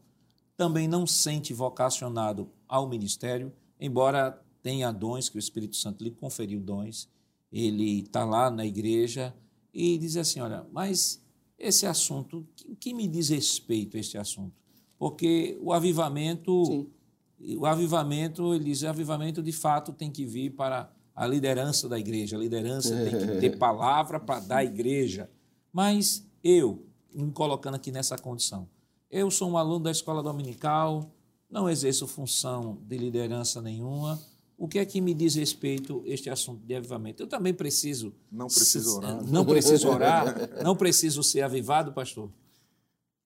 também 0.57 0.87
não 0.87 1.05
sente 1.05 1.53
vocacionado 1.53 2.49
ao 2.67 2.89
ministério, 2.89 3.53
embora 3.79 4.41
tenha 4.63 4.91
dons 4.91 5.29
que 5.29 5.37
o 5.37 5.39
Espírito 5.39 5.75
Santo 5.75 6.03
lhe 6.03 6.09
conferiu 6.09 6.59
dons, 6.59 7.07
ele 7.51 7.99
está 7.99 8.25
lá 8.25 8.49
na 8.49 8.65
igreja 8.65 9.35
e 9.71 9.99
diz 9.99 10.17
assim, 10.17 10.39
olha, 10.39 10.65
mas 10.71 11.23
esse 11.57 11.85
assunto, 11.85 12.45
o 12.67 12.75
que 12.75 12.93
me 12.93 13.07
diz 13.07 13.29
respeito 13.29 13.97
a 13.97 13.99
este 13.99 14.17
assunto? 14.17 14.53
Porque 14.97 15.57
o 15.61 15.71
avivamento, 15.73 16.65
Sim. 16.65 17.57
o 17.57 17.65
avivamento, 17.65 18.53
ele 18.53 18.65
diz, 18.65 18.81
o 18.81 18.87
avivamento 18.87 19.41
de 19.41 19.51
fato 19.51 19.93
tem 19.93 20.11
que 20.11 20.25
vir 20.25 20.51
para 20.51 20.91
a 21.15 21.25
liderança 21.25 21.87
da 21.87 21.97
igreja. 21.97 22.35
A 22.35 22.39
liderança 22.39 22.95
tem 22.95 23.11
que 23.11 23.39
ter 23.39 23.57
palavra 23.57 24.19
para 24.19 24.39
dar 24.41 24.57
à 24.57 24.65
igreja. 24.65 25.29
Mas 25.71 26.27
eu, 26.43 26.85
me 27.13 27.31
colocando 27.31 27.75
aqui 27.75 27.91
nessa 27.91 28.17
condição, 28.17 28.67
eu 29.09 29.31
sou 29.31 29.49
um 29.49 29.57
aluno 29.57 29.85
da 29.85 29.91
escola 29.91 30.21
dominical, 30.21 31.09
não 31.49 31.69
exerço 31.69 32.07
função 32.07 32.77
de 32.85 32.97
liderança 32.97 33.61
nenhuma. 33.61 34.19
O 34.57 34.67
que 34.67 34.79
é 34.79 34.85
que 34.85 35.01
me 35.01 35.13
diz 35.13 35.35
respeito 35.35 36.01
este 36.05 36.29
assunto 36.29 36.65
de 36.65 36.75
avivamento? 36.75 37.21
Eu 37.21 37.27
também 37.27 37.53
preciso. 37.53 38.13
Não 38.31 38.47
preciso 38.47 38.97
orar. 38.97 39.23
Não 39.25 39.45
preciso 39.45 39.89
orar. 39.89 40.35
não 40.63 40.75
preciso 40.75 41.23
ser 41.23 41.41
avivado, 41.41 41.91
pastor? 41.91 42.29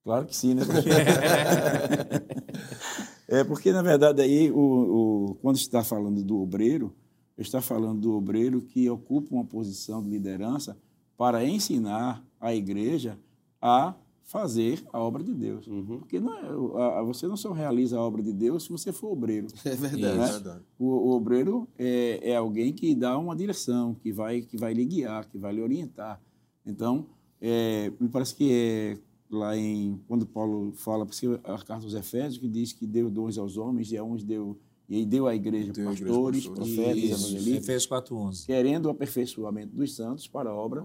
Claro 0.04 0.26
que 0.26 0.36
sim, 0.36 0.56
né? 0.56 0.64
é 3.28 3.44
porque, 3.44 3.72
na 3.72 3.84
verdade, 3.84 4.22
aí, 4.22 4.50
o, 4.50 4.58
o, 4.58 5.36
quando 5.36 5.58
está 5.58 5.84
falando 5.84 6.24
do 6.24 6.42
obreiro, 6.42 6.96
está 7.38 7.62
falando 7.62 8.02
do 8.02 8.16
obreiro 8.16 8.62
que 8.62 8.90
ocupa 8.90 9.36
uma 9.36 9.46
posição 9.46 10.02
de 10.02 10.10
liderança 10.10 10.76
para 11.16 11.46
ensinar 11.46 12.26
a 12.40 12.56
igreja 12.56 13.20
a 13.62 13.94
fazer 14.30 14.84
a 14.94 15.00
obra 15.00 15.24
de 15.24 15.34
Deus. 15.34 15.66
Uhum. 15.66 15.98
Porque 16.00 16.20
não 16.20 16.34
é, 16.78 17.00
a, 17.00 17.02
você 17.02 17.28
não 17.28 17.36
só 17.36 17.52
realiza 17.52 17.98
a 17.98 18.02
obra 18.02 18.22
de 18.22 18.32
Deus 18.32 18.64
se 18.64 18.70
você 18.70 18.94
for 18.94 19.12
obreiro. 19.12 19.48
É 19.66 19.76
verdade. 19.76 20.18
Né? 20.18 20.26
É 20.26 20.32
verdade. 20.32 20.64
O, 20.78 20.86
o, 20.86 21.10
obreiro 21.16 21.68
é, 21.78 22.20
é, 22.22 22.36
alguém 22.36 22.72
que 22.72 22.94
dá 22.94 23.18
uma 23.18 23.36
direção, 23.36 23.96
que 23.96 24.12
vai, 24.12 24.42
que 24.42 24.56
vai 24.56 24.74
lhe 24.74 24.86
guiar, 24.86 25.28
que 25.28 25.38
vai 25.38 25.52
lhe 25.54 25.62
orientar. 25.62 26.22
Então, 26.64 27.08
é, 27.42 27.92
me 28.00 28.08
parece 28.08 28.36
que 28.36 28.52
é 28.52 28.98
lá 29.32 29.58
em 29.58 30.00
quando 30.08 30.28
Paulo 30.28 30.74
fala, 30.74 31.08
a 31.44 31.58
carta 31.58 31.86
aos 31.86 31.96
Efésios, 31.96 32.38
que 32.38 32.48
diz 32.48 32.72
que 32.72 32.86
deu 32.86 33.10
dons 33.10 33.36
aos 33.38 33.58
homens 33.58 33.92
e 33.92 33.98
a 33.98 34.04
uns 34.04 34.24
deu 34.24 34.60
e 34.88 34.96
aí 34.96 35.06
deu 35.06 35.28
à 35.28 35.36
igreja 35.36 35.72
deu 35.72 35.86
pastores, 35.86 36.46
igreja 36.46 36.52
profetas, 36.52 37.04
evangelistas, 37.04 37.64
Efésios 37.64 37.88
4.11. 37.88 38.46
querendo 38.48 38.88
o 38.88 38.90
aperfeiçoamento 38.90 39.76
dos 39.76 39.96
santos 39.96 40.28
para 40.28 40.50
a 40.50 40.56
obra 40.56 40.84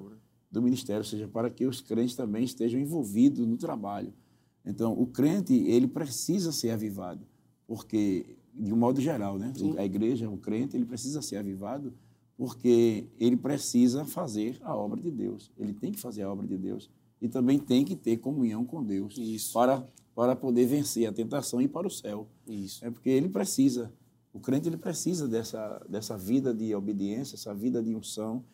do 0.55 0.63
ministério, 0.63 1.01
ou 1.01 1.05
seja, 1.05 1.29
para 1.29 1.51
que 1.51 1.67
os 1.67 1.81
crentes 1.81 2.15
também 2.15 2.45
estejam 2.45 2.81
envolvidos 2.81 3.47
no 3.47 3.57
trabalho. 3.57 4.13
Então, 4.65 4.93
o 4.93 5.07
crente, 5.07 5.53
ele 5.53 5.87
precisa 5.87 6.53
ser 6.53 6.71
avivado, 6.71 7.27
porque, 7.67 8.37
de 8.55 8.73
um 8.73 8.77
modo 8.77 9.01
geral, 9.01 9.39
né? 9.39 9.53
Sim. 9.57 9.77
a 9.77 9.85
igreja, 9.85 10.29
o 10.31 10.39
crente, 10.39 10.77
ele 10.77 10.87
precisa 10.87 11.21
ser 11.21 11.37
avivado 11.37 11.93
porque 12.37 13.07
ele 13.19 13.37
precisa 13.37 14.05
fazer 14.05 14.59
a 14.63 14.75
obra 14.75 15.01
de 15.01 15.11
Deus. 15.11 15.53
Ele 15.57 15.73
tem 15.73 15.93
que 15.93 16.01
fazer 16.01 16.23
a 16.23 16.33
obra 16.33 16.47
de 16.47 16.57
Deus 16.57 16.91
e 17.21 17.29
também 17.29 17.59
tem 17.59 17.85
que 17.85 17.95
ter 17.95 18.17
comunhão 18.17 18.65
com 18.65 18.83
Deus 18.83 19.17
Isso. 19.17 19.53
para 19.53 19.87
para 20.15 20.37
poder 20.37 20.67
vencer 20.67 21.09
a 21.09 21.13
tentação 21.13 21.61
e 21.61 21.65
ir 21.65 21.69
para 21.69 21.87
o 21.87 21.91
céu. 21.91 22.29
Isso. 22.47 22.85
É 22.85 22.91
porque 22.91 23.11
ele 23.11 23.29
precisa, 23.29 23.93
o 24.33 24.39
crente 24.39 24.69
ele 24.69 24.77
precisa 24.77 25.27
dessa, 25.27 25.85
dessa 25.89 26.17
vida 26.17 26.55
de 26.55 26.73
obediência, 26.73 27.35
essa 27.35 27.53
vida 27.53 27.83
de 27.83 27.95
unção, 27.95 28.45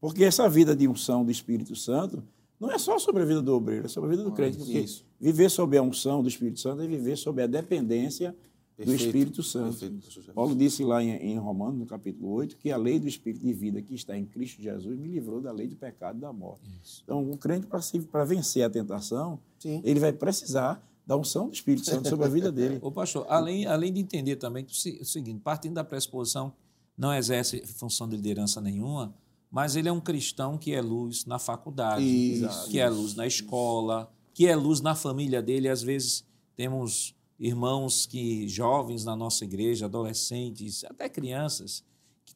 porque 0.00 0.24
essa 0.24 0.48
vida 0.48 0.74
de 0.74 0.86
unção 0.86 1.24
do 1.24 1.30
Espírito 1.30 1.74
Santo 1.74 2.22
não 2.58 2.70
é 2.70 2.78
só 2.78 2.98
sobre 2.98 3.22
a 3.22 3.26
vida 3.26 3.42
do 3.42 3.54
obreiro, 3.54 3.86
é 3.86 3.88
sobre 3.88 4.08
a 4.08 4.10
vida 4.12 4.24
do 4.24 4.32
crente. 4.32 4.58
Porque 4.58 4.78
Isso. 4.78 5.04
viver 5.20 5.50
sob 5.50 5.76
a 5.76 5.82
unção 5.82 6.22
do 6.22 6.28
Espírito 6.28 6.60
Santo 6.60 6.82
é 6.82 6.86
viver 6.86 7.16
sob 7.16 7.42
a 7.42 7.46
dependência 7.46 8.34
Perfeito. 8.76 8.98
do 8.98 9.06
Espírito 9.06 9.42
Santo. 9.42 9.78
Perfeito, 9.78 10.32
Paulo 10.32 10.54
disse 10.54 10.84
lá 10.84 11.02
em, 11.02 11.10
em, 11.10 11.38
Romanos, 11.38 11.78
no 11.78 11.86
capítulo 11.86 12.30
8, 12.32 12.56
que 12.56 12.70
a 12.70 12.76
lei 12.76 12.98
do 12.98 13.06
Espírito 13.06 13.44
de 13.44 13.52
vida 13.52 13.80
que 13.80 13.94
está 13.94 14.16
em 14.16 14.24
Cristo 14.24 14.62
Jesus 14.62 14.98
me 14.98 15.08
livrou 15.08 15.40
da 15.40 15.52
lei 15.52 15.66
do 15.66 15.76
pecado 15.76 16.18
e 16.18 16.20
da 16.20 16.32
morte. 16.32 16.62
Isso. 16.82 17.02
Então, 17.04 17.30
o 17.30 17.36
crente, 17.36 17.66
para 18.10 18.24
vencer 18.24 18.62
a 18.62 18.70
tentação, 18.70 19.38
Sim. 19.58 19.80
ele 19.84 20.00
vai 20.00 20.12
precisar 20.12 20.82
da 21.06 21.16
unção 21.16 21.48
do 21.48 21.54
Espírito 21.54 21.86
Santo 21.86 22.08
sobre 22.08 22.26
a 22.26 22.28
vida 22.28 22.50
dele. 22.50 22.78
Ô 22.82 22.90
pastor, 22.90 23.24
além, 23.28 23.66
além 23.66 23.92
de 23.92 24.00
entender 24.00 24.36
também 24.36 24.64
o 24.64 25.04
seguinte, 25.04 25.40
partindo 25.42 25.74
da 25.74 25.84
pressuposição, 25.84 26.52
não 26.98 27.14
exerce 27.14 27.64
função 27.66 28.08
de 28.08 28.16
liderança 28.16 28.60
nenhuma, 28.60 29.14
mas 29.50 29.76
ele 29.76 29.88
é 29.88 29.92
um 29.92 30.00
cristão 30.00 30.58
que 30.58 30.72
é 30.72 30.80
luz 30.80 31.24
na 31.24 31.38
faculdade, 31.38 32.04
Isso. 32.04 32.68
que 32.68 32.78
é 32.78 32.88
luz 32.88 33.14
na 33.14 33.26
escola, 33.26 34.10
que 34.34 34.46
é 34.46 34.54
luz 34.54 34.80
na 34.80 34.94
família 34.94 35.40
dele. 35.40 35.68
Às 35.68 35.82
vezes 35.82 36.24
temos 36.54 37.14
irmãos 37.38 38.06
que 38.06 38.48
jovens 38.48 39.04
na 39.04 39.16
nossa 39.16 39.44
igreja, 39.44 39.86
adolescentes, 39.86 40.84
até 40.84 41.08
crianças, 41.08 41.84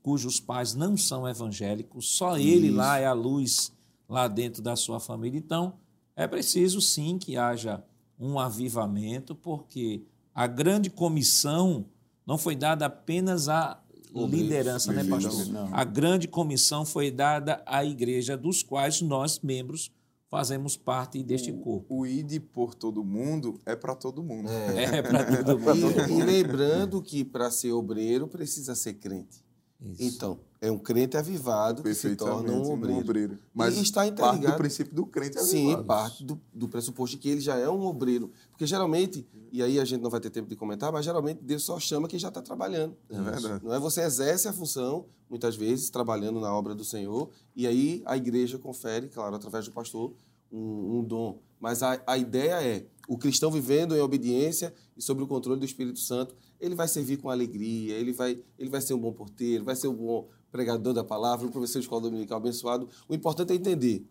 cujos 0.03 0.41
pais 0.41 0.75
não 0.75 0.97
são 0.97 1.29
evangélicos, 1.29 2.17
só 2.17 2.39
ele 2.39 2.69
Isso. 2.69 2.77
lá 2.77 2.99
é 2.99 3.07
a 3.07 3.13
luz 3.13 3.73
lá 4.09 4.27
dentro 4.27 4.63
da 4.63 4.77
sua 4.77 4.99
família. 4.99 5.39
Então, 5.39 5.75
é 6.17 6.27
preciso 6.27 6.81
sim 6.81 7.19
que 7.19 7.37
haja 7.37 7.85
um 8.19 8.39
avivamento, 8.39 9.35
porque 9.35 10.03
a 10.35 10.47
grande 10.47 10.91
comissão 10.91 11.87
não 12.27 12.37
foi 12.37 12.55
dada 12.55 12.87
apenas 12.87 13.49
à 13.49 13.81
liderança, 14.15 14.93
né, 14.93 15.05
pastor? 15.05 15.47
Não. 15.47 15.75
A 15.75 15.85
grande 15.85 16.29
comissão 16.29 16.85
foi 16.85 17.11
dada 17.11 17.63
à 17.67 17.85
igreja, 17.85 18.37
dos 18.37 18.63
quais 18.63 19.01
nós, 19.01 19.41
membros, 19.41 19.91
fazemos 20.31 20.77
parte 20.77 21.23
deste 21.23 21.53
corpo. 21.53 21.97
O 21.97 22.07
ID 22.07 22.41
por 22.53 22.75
todo 22.75 23.03
mundo 23.03 23.61
é 23.67 23.75
para 23.75 23.97
todo 23.97 24.23
mundo. 24.23 24.49
É, 24.49 24.99
é 24.99 25.03
para 25.03 25.25
todo 25.43 25.59
mundo. 25.59 26.01
E, 26.09 26.19
e 26.19 26.23
lembrando 26.23 27.03
que 27.03 27.25
para 27.25 27.51
ser 27.51 27.73
obreiro 27.73 28.29
precisa 28.29 28.75
ser 28.75 28.95
crente. 28.95 29.45
Isso. 29.83 30.03
Então, 30.03 30.39
é 30.61 30.71
um 30.71 30.79
crente 30.79 31.17
avivado 31.17 31.83
que 31.83 31.95
se 31.95 32.15
torna 32.15 32.53
um 32.53 32.71
obreiro. 32.71 32.99
Um 32.99 33.01
obreiro. 33.01 33.39
Mas 33.55 33.79
e 33.79 33.83
está 33.83 34.11
parte 34.13 34.47
do 34.47 34.53
princípio 34.55 34.95
do 34.95 35.07
crente 35.07 35.39
avivado. 35.39 35.51
Sim, 35.51 35.85
parte 35.85 36.25
do, 36.25 36.41
do 36.53 36.69
pressuposto 36.69 37.17
de 37.17 37.23
que 37.23 37.31
ele 37.31 37.41
já 37.41 37.57
é 37.57 37.69
um 37.69 37.87
obreiro. 37.87 38.31
Porque 38.51 38.67
geralmente, 38.67 39.27
e 39.51 39.63
aí 39.63 39.81
a 39.81 39.85
gente 39.85 40.03
não 40.03 40.11
vai 40.11 40.21
ter 40.21 40.29
tempo 40.29 40.49
de 40.49 40.57
comentar, 40.57 40.93
mas 40.93 41.05
geralmente 41.05 41.43
Deus 41.43 41.63
só 41.63 41.81
chama 41.81 42.07
quem 42.07 42.19
já 42.19 42.29
está 42.29 42.43
trabalhando. 42.43 42.95
É 43.09 43.21
verdade. 43.21 43.65
Não 43.65 43.73
é? 43.73 43.79
Você 43.79 44.03
exerce 44.03 44.49
a 44.49 44.53
função, 44.53 45.07
muitas 45.31 45.57
vezes, 45.57 45.89
trabalhando 45.89 46.41
na 46.41 46.55
obra 46.55 46.75
do 46.75 46.85
Senhor, 46.85 47.31
e 47.57 47.67
aí 47.67 48.03
a 48.05 48.17
igreja 48.17 48.59
confere, 48.59 49.09
claro, 49.09 49.35
através 49.35 49.65
do 49.65 49.73
pastor, 49.73 50.13
um, 50.53 50.99
um 50.99 51.05
dom. 51.05 51.39
Mas 51.59 51.83
a, 51.83 52.03
a 52.07 52.19
ideia 52.19 52.63
é 52.63 52.87
o 53.09 53.19
cristão 53.19 53.51
vivendo 53.51 53.97
em 53.97 54.01
obediência 54.01 54.75
e 54.97 55.03
sob 55.03 55.23
o 55.23 55.27
controle 55.27 55.59
do 55.59 55.67
Espírito 55.67 55.99
Santo, 55.99 56.35
ele 56.61 56.75
vai 56.75 56.87
servir 56.87 57.17
com 57.17 57.31
alegria, 57.31 57.95
ele 57.95 58.13
vai, 58.13 58.39
ele 58.59 58.69
vai 58.71 58.81
ser 58.81 58.95
um 58.95 58.99
bom 58.99 59.13
porteiro, 59.13 59.65
vai 59.65 59.75
ser 59.75 59.89
um 59.89 59.95
bom 59.95 60.29
pregador 60.51 60.93
da 60.93 61.03
palavra, 61.03 61.47
um 61.47 61.51
professor 61.51 61.79
de 61.79 61.85
escola 61.85 62.03
dominical 62.03 62.37
abençoado. 62.37 62.89
O 63.09 63.15
importante 63.15 63.53
é 63.53 63.57
entender 63.57 64.07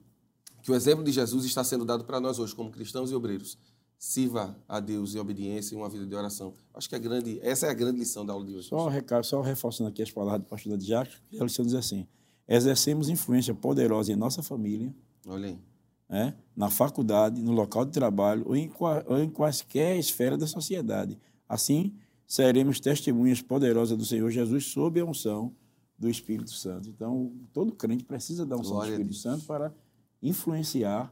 que 0.62 0.72
o 0.72 0.76
exemplo 0.76 1.04
de 1.04 1.12
Jesus 1.12 1.46
está 1.46 1.64
sendo 1.64 1.86
dado 1.86 2.04
para 2.04 2.20
nós 2.20 2.40
hoje, 2.40 2.56
como 2.56 2.72
cristãos 2.72 3.12
e 3.12 3.16
obreiros. 3.16 3.58
Sirva 3.98 4.58
a 4.68 4.80
Deus 4.80 5.14
em 5.14 5.20
obediência 5.20 5.76
e 5.76 5.78
uma 5.78 5.90
vida 5.90 6.06
de 6.06 6.16
oração. 6.16 6.54
Acho 6.74 6.88
que 6.88 6.96
é 6.96 7.00
grande, 7.00 7.38
essa 7.42 7.68
é 7.68 7.70
a 7.70 7.74
grande 7.74 8.00
lição 8.00 8.26
da 8.26 8.32
aula 8.32 8.46
de 8.46 8.56
hoje. 8.56 8.70
Só, 8.70 8.88
recado, 8.88 9.26
só 9.26 9.42
reforçando 9.42 9.90
aqui 9.90 10.02
as 10.02 10.10
palavras 10.10 10.44
do 10.44 10.48
pastor 10.48 10.80
Jacques, 10.80 11.22
a 11.40 11.44
lição 11.44 11.66
diz 11.66 11.74
assim: 11.74 12.08
exercemos 12.48 13.10
influência 13.10 13.54
poderosa 13.54 14.12
em 14.12 14.16
nossa 14.16 14.42
família, 14.42 14.94
Olha 15.28 15.50
aí. 15.50 15.60
Né, 16.08 16.34
na 16.56 16.72
faculdade, 16.72 17.40
no 17.40 17.52
local 17.52 17.86
de 17.86 17.92
trabalho 17.92 18.44
ou 18.48 18.56
em, 18.56 18.72
ou 19.06 19.20
em 19.20 19.30
quaisquer 19.30 19.96
esfera 20.00 20.36
da 20.36 20.48
sociedade. 20.48 21.20
Assim, 21.48 21.94
seremos 22.30 22.80
testemunhas 22.80 23.42
poderosas 23.42 23.98
do 23.98 24.06
Senhor 24.06 24.30
Jesus 24.30 24.68
sob 24.68 25.00
a 25.00 25.04
unção 25.06 25.52
do 25.98 26.08
Espírito 26.08 26.52
Santo. 26.52 26.88
Então, 26.88 27.34
todo 27.52 27.74
crente 27.74 28.04
precisa 28.04 28.46
da 28.46 28.56
unção 28.56 28.74
Glória 28.74 28.92
do 28.92 29.02
Espírito. 29.02 29.20
Santo 29.20 29.46
para 29.48 29.74
influenciar 30.22 31.12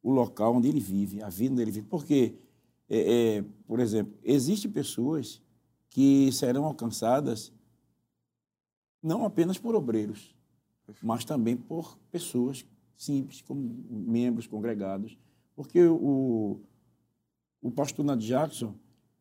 o 0.00 0.12
local 0.12 0.54
onde 0.54 0.68
ele 0.68 0.78
vive, 0.78 1.20
a 1.20 1.28
vida 1.28 1.52
onde 1.52 1.62
ele 1.62 1.72
vive. 1.72 1.88
Porque, 1.88 2.36
é, 2.88 3.38
é, 3.38 3.44
por 3.66 3.80
exemplo, 3.80 4.14
existem 4.22 4.70
pessoas 4.70 5.42
que 5.90 6.30
serão 6.30 6.64
alcançadas 6.64 7.52
não 9.02 9.24
apenas 9.24 9.58
por 9.58 9.74
obreiros, 9.74 10.34
mas 11.02 11.24
também 11.24 11.56
por 11.56 11.98
pessoas 12.12 12.64
simples, 12.96 13.42
como 13.42 13.84
membros 13.90 14.46
congregados. 14.46 15.18
Porque 15.56 15.82
o, 15.82 16.60
o 17.60 17.70
pastor 17.72 18.04
Nad 18.04 18.22
Jackson, 18.22 18.74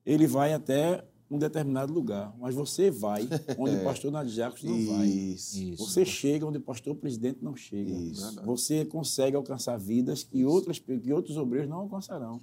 ele 0.06 0.28
vai 0.28 0.54
até 0.54 1.04
um 1.34 1.40
determinado 1.40 1.92
lugar, 1.92 2.34
mas 2.40 2.54
você 2.54 2.92
vai 2.92 3.28
onde 3.58 3.76
o 3.78 3.84
pastor 3.84 4.12
Nad 4.12 4.30
Jackson 4.30 4.68
não 4.68 4.98
vai. 4.98 5.08
Isso. 5.08 5.76
Você 5.78 6.06
chega 6.06 6.46
onde 6.46 6.60
o 6.60 6.62
pastor 6.62 6.96
presidente 6.96 7.40
não 7.42 7.56
chega. 7.56 7.92
Isso. 7.92 8.40
Você 8.46 8.86
consegue 8.86 9.36
alcançar 9.36 9.78
vidas 9.78 10.24
que, 10.24 10.46
outras, 10.46 10.78
que 10.78 11.12
outros 11.12 11.36
obreiros 11.36 11.70
não 11.70 11.78
alcançarão. 11.78 12.40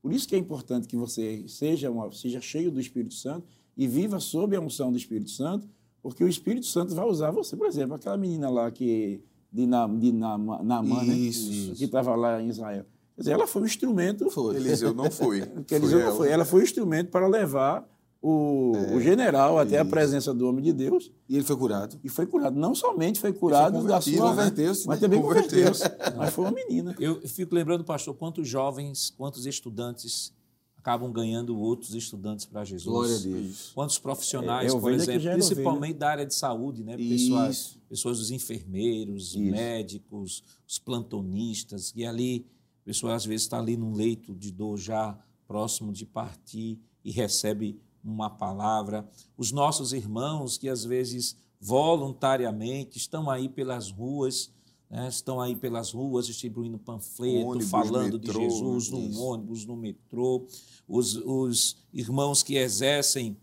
Por 0.00 0.12
isso 0.12 0.26
que 0.26 0.34
é 0.34 0.38
importante 0.38 0.88
que 0.88 0.96
você 0.96 1.44
seja, 1.46 1.90
uma, 1.90 2.10
seja 2.12 2.40
cheio 2.40 2.70
do 2.70 2.80
Espírito 2.80 3.12
Santo 3.12 3.46
e 3.76 3.86
viva 3.86 4.18
sob 4.18 4.56
a 4.56 4.60
unção 4.60 4.90
do 4.90 4.96
Espírito 4.96 5.30
Santo, 5.30 5.68
porque 6.02 6.24
o 6.24 6.28
Espírito 6.28 6.66
Santo 6.66 6.94
vai 6.94 7.04
usar 7.06 7.30
você. 7.30 7.54
Por 7.54 7.66
exemplo, 7.66 7.94
aquela 7.94 8.16
menina 8.16 8.48
lá 8.48 8.70
que 8.70 9.22
de, 9.52 9.66
Na, 9.66 9.86
de 9.86 10.12
Naamã, 10.12 10.62
Naamã, 10.62 11.02
né? 11.02 11.14
Isso. 11.14 11.74
que 11.74 11.84
estava 11.84 12.16
lá 12.16 12.40
em 12.40 12.48
Israel. 12.48 12.86
Quer 13.14 13.20
dizer, 13.20 13.32
ela 13.32 13.46
foi 13.46 13.62
um 13.62 13.66
instrumento. 13.66 14.30
Foi. 14.30 14.56
Eliseu 14.56 14.94
não 14.94 15.10
foi. 15.10 15.42
Eliseu 15.70 16.00
não 16.00 16.16
foi. 16.16 16.30
Ela 16.30 16.46
foi 16.46 16.60
um 16.60 16.64
instrumento 16.64 17.10
para 17.10 17.26
levar 17.26 17.86
o, 18.22 18.72
o 18.96 19.00
general 19.00 19.58
até 19.58 19.78
a 19.78 19.82
isso. 19.82 19.90
presença 19.90 20.34
do 20.34 20.46
homem 20.46 20.62
de 20.62 20.72
Deus 20.74 21.10
E 21.28 21.36
ele 21.36 21.44
foi 21.44 21.56
curado. 21.56 21.98
e 22.04 22.08
foi 22.08 22.26
curado. 22.26 22.58
Não 22.58 22.74
somente 22.74 23.18
foi 23.18 23.32
curado 23.32 23.82
da 23.86 24.00
sua. 24.00 24.12
né? 24.12 24.18
Converteu-se, 24.18 24.86
Mas 24.86 25.00
né? 25.00 25.06
também 25.06 25.22
Converteu. 25.22 25.72
converteu-se. 25.72 26.16
Mas 26.16 26.34
foi 26.34 26.44
uma 26.44 26.50
menina. 26.52 26.94
Eu 27.00 27.20
fico 27.26 27.54
lembrando, 27.54 27.82
pastor, 27.82 28.14
quantos 28.14 28.46
jovens, 28.46 29.10
quantos 29.16 29.46
estudantes 29.46 30.32
acabam 30.76 31.12
ganhando 31.12 31.58
outros 31.58 31.94
estudantes 31.94 32.46
para 32.46 32.64
Jesus. 32.64 32.84
Glória 32.86 33.14
a 33.14 33.18
Deus. 33.18 33.70
Quantos 33.74 33.98
profissionais, 33.98 34.72
É, 34.72 34.76
é 34.76 34.80
por 34.80 34.92
exemplo, 34.92 35.20
gera 35.20 35.34
principalmente 35.36 35.96
da 35.98 36.08
área 36.10 36.26
de 36.26 36.34
saúde, 36.34 36.82
né? 36.82 36.96
Pessoas, 36.96 37.78
pessoas 37.88 38.18
dos 38.18 38.30
enfermeiros, 38.30 39.34
Isso. 39.34 39.38
médicos, 39.40 40.42
os 40.66 40.78
plantonistas, 40.78 41.92
e 41.94 42.04
ali, 42.04 42.46
a 42.82 42.84
pessoa 42.86 43.14
às 43.14 43.24
vezes 43.24 43.42
está 43.42 43.58
ali 43.58 43.76
num 43.76 43.92
leito 43.94 44.34
de 44.34 44.50
dor 44.50 44.76
já 44.78 45.18
próximo 45.46 45.92
de 45.92 46.06
partir 46.06 46.78
e 47.04 47.10
recebe 47.10 47.78
uma 48.02 48.30
palavra. 48.30 49.08
Os 49.36 49.52
nossos 49.52 49.92
irmãos 49.92 50.56
que 50.56 50.68
às 50.68 50.84
vezes 50.84 51.36
voluntariamente 51.60 52.96
estão 52.96 53.30
aí 53.30 53.48
pelas 53.48 53.90
ruas, 53.90 54.52
né? 54.88 55.08
estão 55.08 55.40
aí 55.40 55.54
pelas 55.54 55.92
ruas 55.92 56.26
distribuindo 56.26 56.78
panfleto, 56.78 57.48
Ônibus, 57.48 57.70
falando 57.70 58.18
metrô, 58.18 58.32
de 58.32 58.32
Jesus 58.32 58.90
no 58.90 59.00
Isso. 59.00 59.22
ônibus, 59.22 59.66
no 59.66 59.76
metrô. 59.76 60.46
Os, 60.88 61.16
os 61.16 61.76
irmãos 61.92 62.42
que 62.42 62.56
exercem 62.56 63.36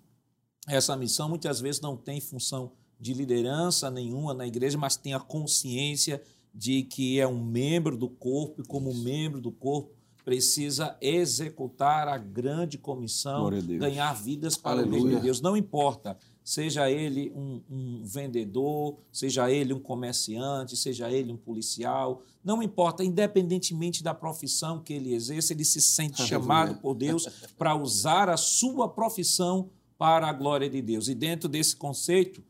essa 0.67 0.97
missão 0.97 1.29
muitas 1.29 1.61
vezes 1.61 1.79
não 1.79 1.95
têm 1.95 2.19
função 2.19 2.71
de 2.99 3.13
liderança 3.13 3.89
nenhuma 3.91 4.33
na 4.33 4.47
igreja, 4.47 4.77
mas 4.77 4.97
tem 4.97 5.13
a 5.13 5.19
consciência 5.19 6.21
de 6.53 6.83
que 6.83 7.19
é 7.19 7.27
um 7.27 7.41
membro 7.43 7.95
do 7.95 8.09
corpo 8.09 8.61
e, 8.61 8.65
como 8.65 8.93
membro 8.93 9.39
do 9.39 9.51
corpo, 9.51 9.93
precisa 10.27 10.97
executar 10.99 12.09
a 12.09 12.17
grande 12.17 12.77
comissão, 12.77 13.47
a 13.47 13.51
ganhar 13.77 14.11
vidas 14.11 14.57
para 14.57 14.75
o 14.75 14.79
Aleluia. 14.79 14.99
reino 15.01 15.15
de 15.15 15.21
Deus. 15.21 15.39
Não 15.39 15.55
importa, 15.55 16.17
seja 16.43 16.91
ele 16.91 17.31
um, 17.33 17.61
um 17.69 18.03
vendedor, 18.03 18.97
seja 19.09 19.49
ele 19.49 19.73
um 19.73 19.79
comerciante, 19.79 20.75
seja 20.75 21.09
ele 21.09 21.31
um 21.31 21.37
policial, 21.37 22.23
não 22.43 22.61
importa, 22.61 23.05
independentemente 23.05 24.03
da 24.03 24.13
profissão 24.13 24.83
que 24.83 24.91
ele 24.91 25.13
exerce, 25.13 25.53
ele 25.53 25.63
se 25.63 25.79
sente 25.79 26.21
Aleluia. 26.21 26.27
chamado 26.27 26.75
por 26.81 26.93
Deus 26.93 27.25
para 27.57 27.73
usar 27.73 28.27
a 28.27 28.35
sua 28.35 28.89
profissão 28.89 29.69
para 29.97 30.27
a 30.27 30.33
glória 30.33 30.69
de 30.69 30.81
Deus. 30.81 31.07
E 31.07 31.15
dentro 31.15 31.47
desse 31.47 31.73
conceito, 31.73 32.43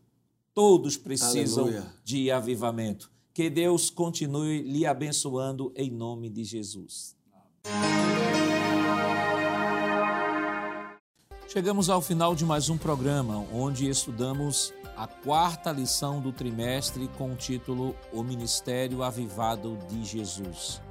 todos 0.52 0.98
precisam 0.98 1.66
Aleluia. 1.66 1.94
de 2.04 2.32
avivamento. 2.32 3.12
Que 3.36 3.52
Deus 3.52 3.92
continue 3.92 4.64
lhe 4.64 4.84
abençoando 4.84 5.72
em 5.76 5.92
nome 5.92 6.28
de 6.28 6.44
Jesus. 6.44 7.16
Chegamos 11.48 11.90
ao 11.90 12.02
final 12.02 12.36
de 12.36 12.46
mais 12.46 12.70
um 12.70 12.78
programa, 12.78 13.44
onde 13.52 13.90
estudamos 13.90 14.74
a 14.96 15.08
quarta 15.08 15.72
lição 15.72 16.20
do 16.20 16.32
trimestre 16.32 17.08
com 17.18 17.32
o 17.32 17.36
título 17.36 17.96
O 18.12 18.22
Ministério 18.22 19.02
Avivado 19.02 19.78
de 19.90 20.04
Jesus. 20.04 20.82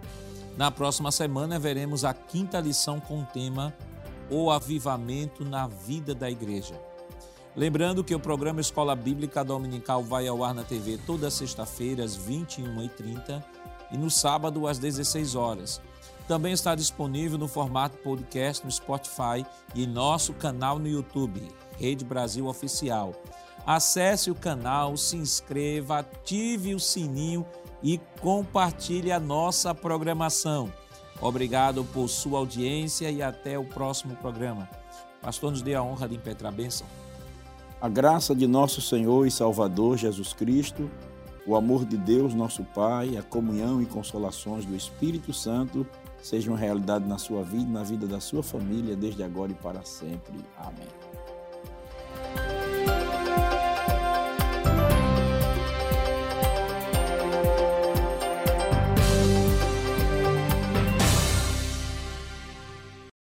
Na 0.57 0.70
próxima 0.70 1.12
semana 1.12 1.59
veremos 1.59 2.05
a 2.05 2.15
quinta 2.15 2.59
lição 2.59 2.98
com 2.98 3.20
o 3.20 3.27
tema 3.27 3.74
O 4.31 4.51
Avivamento 4.51 5.44
na 5.44 5.69
Vida 5.69 6.15
da 6.15 6.31
Igreja. 6.31 6.74
Lembrando 7.55 8.03
que 8.03 8.15
o 8.15 8.20
programa 8.20 8.61
Escola 8.61 8.97
Bíblica 8.97 9.44
Dominical 9.44 10.03
vai 10.03 10.27
ao 10.27 10.43
ar 10.43 10.53
na 10.53 10.65
TV 10.65 10.98
toda 11.07 11.31
sexta-feira 11.31 12.03
às 12.03 12.19
21h30 12.19 13.43
e 13.93 13.97
no 13.97 14.11
sábado 14.11 14.66
às 14.66 14.78
16 14.78 15.35
horas. 15.35 15.81
Também 16.27 16.53
está 16.53 16.74
disponível 16.74 17.39
no 17.39 17.47
formato 17.47 17.98
podcast 17.98 18.65
no 18.65 18.70
Spotify 18.70 19.47
e 19.74 19.85
em 19.85 19.86
nosso 19.86 20.32
canal 20.32 20.78
no 20.78 20.89
YouTube, 20.89 21.40
Rede 21.78 22.05
Brasil 22.05 22.47
Oficial. 22.47 23.15
Acesse 23.65 24.31
o 24.31 24.35
canal, 24.35 24.97
se 24.97 25.16
inscreva, 25.16 25.98
ative 25.98 26.74
o 26.74 26.81
sininho 26.81 27.47
e 27.82 28.01
compartilhe 28.20 29.12
a 29.12 29.20
nossa 29.20 29.73
programação. 29.73 30.73
Obrigado 31.20 31.85
por 31.85 32.09
sua 32.09 32.40
audiência 32.40 33.11
e 33.11 33.23
até 33.23 33.57
o 33.59 33.65
próximo 33.65 34.16
programa. 34.16 34.69
Pastor, 35.23 35.51
nos 35.51 35.62
dê 35.62 35.74
a 35.74 35.82
honra 35.82 36.09
de 36.09 36.16
impetrar 36.16 36.53
a 36.53 36.57
bênção. 36.57 36.86
A 37.81 37.89
graça 37.89 38.35
de 38.35 38.47
nosso 38.47 38.81
Senhor 38.81 39.27
e 39.27 39.31
Salvador 39.31 39.97
Jesus 39.97 40.32
Cristo, 40.32 40.90
o 41.47 41.55
amor 41.55 41.85
de 41.85 41.97
Deus, 41.97 42.35
nosso 42.35 42.65
Pai, 42.65 43.16
a 43.16 43.23
comunhão 43.23 43.81
e 43.81 43.86
consolações 43.86 44.65
do 44.65 44.74
Espírito 44.74 45.32
Santo 45.32 45.86
seja 46.22 46.51
uma 46.51 46.59
realidade 46.59 47.06
na 47.06 47.18
sua 47.18 47.43
vida, 47.43 47.70
na 47.70 47.82
vida 47.82 48.06
da 48.06 48.20
sua 48.20 48.43
família, 48.43 48.97
desde 48.97 49.22
agora 49.22 49.52
e 49.52 49.55
para 49.55 49.82
sempre. 49.84 50.44
Amém. 50.56 50.88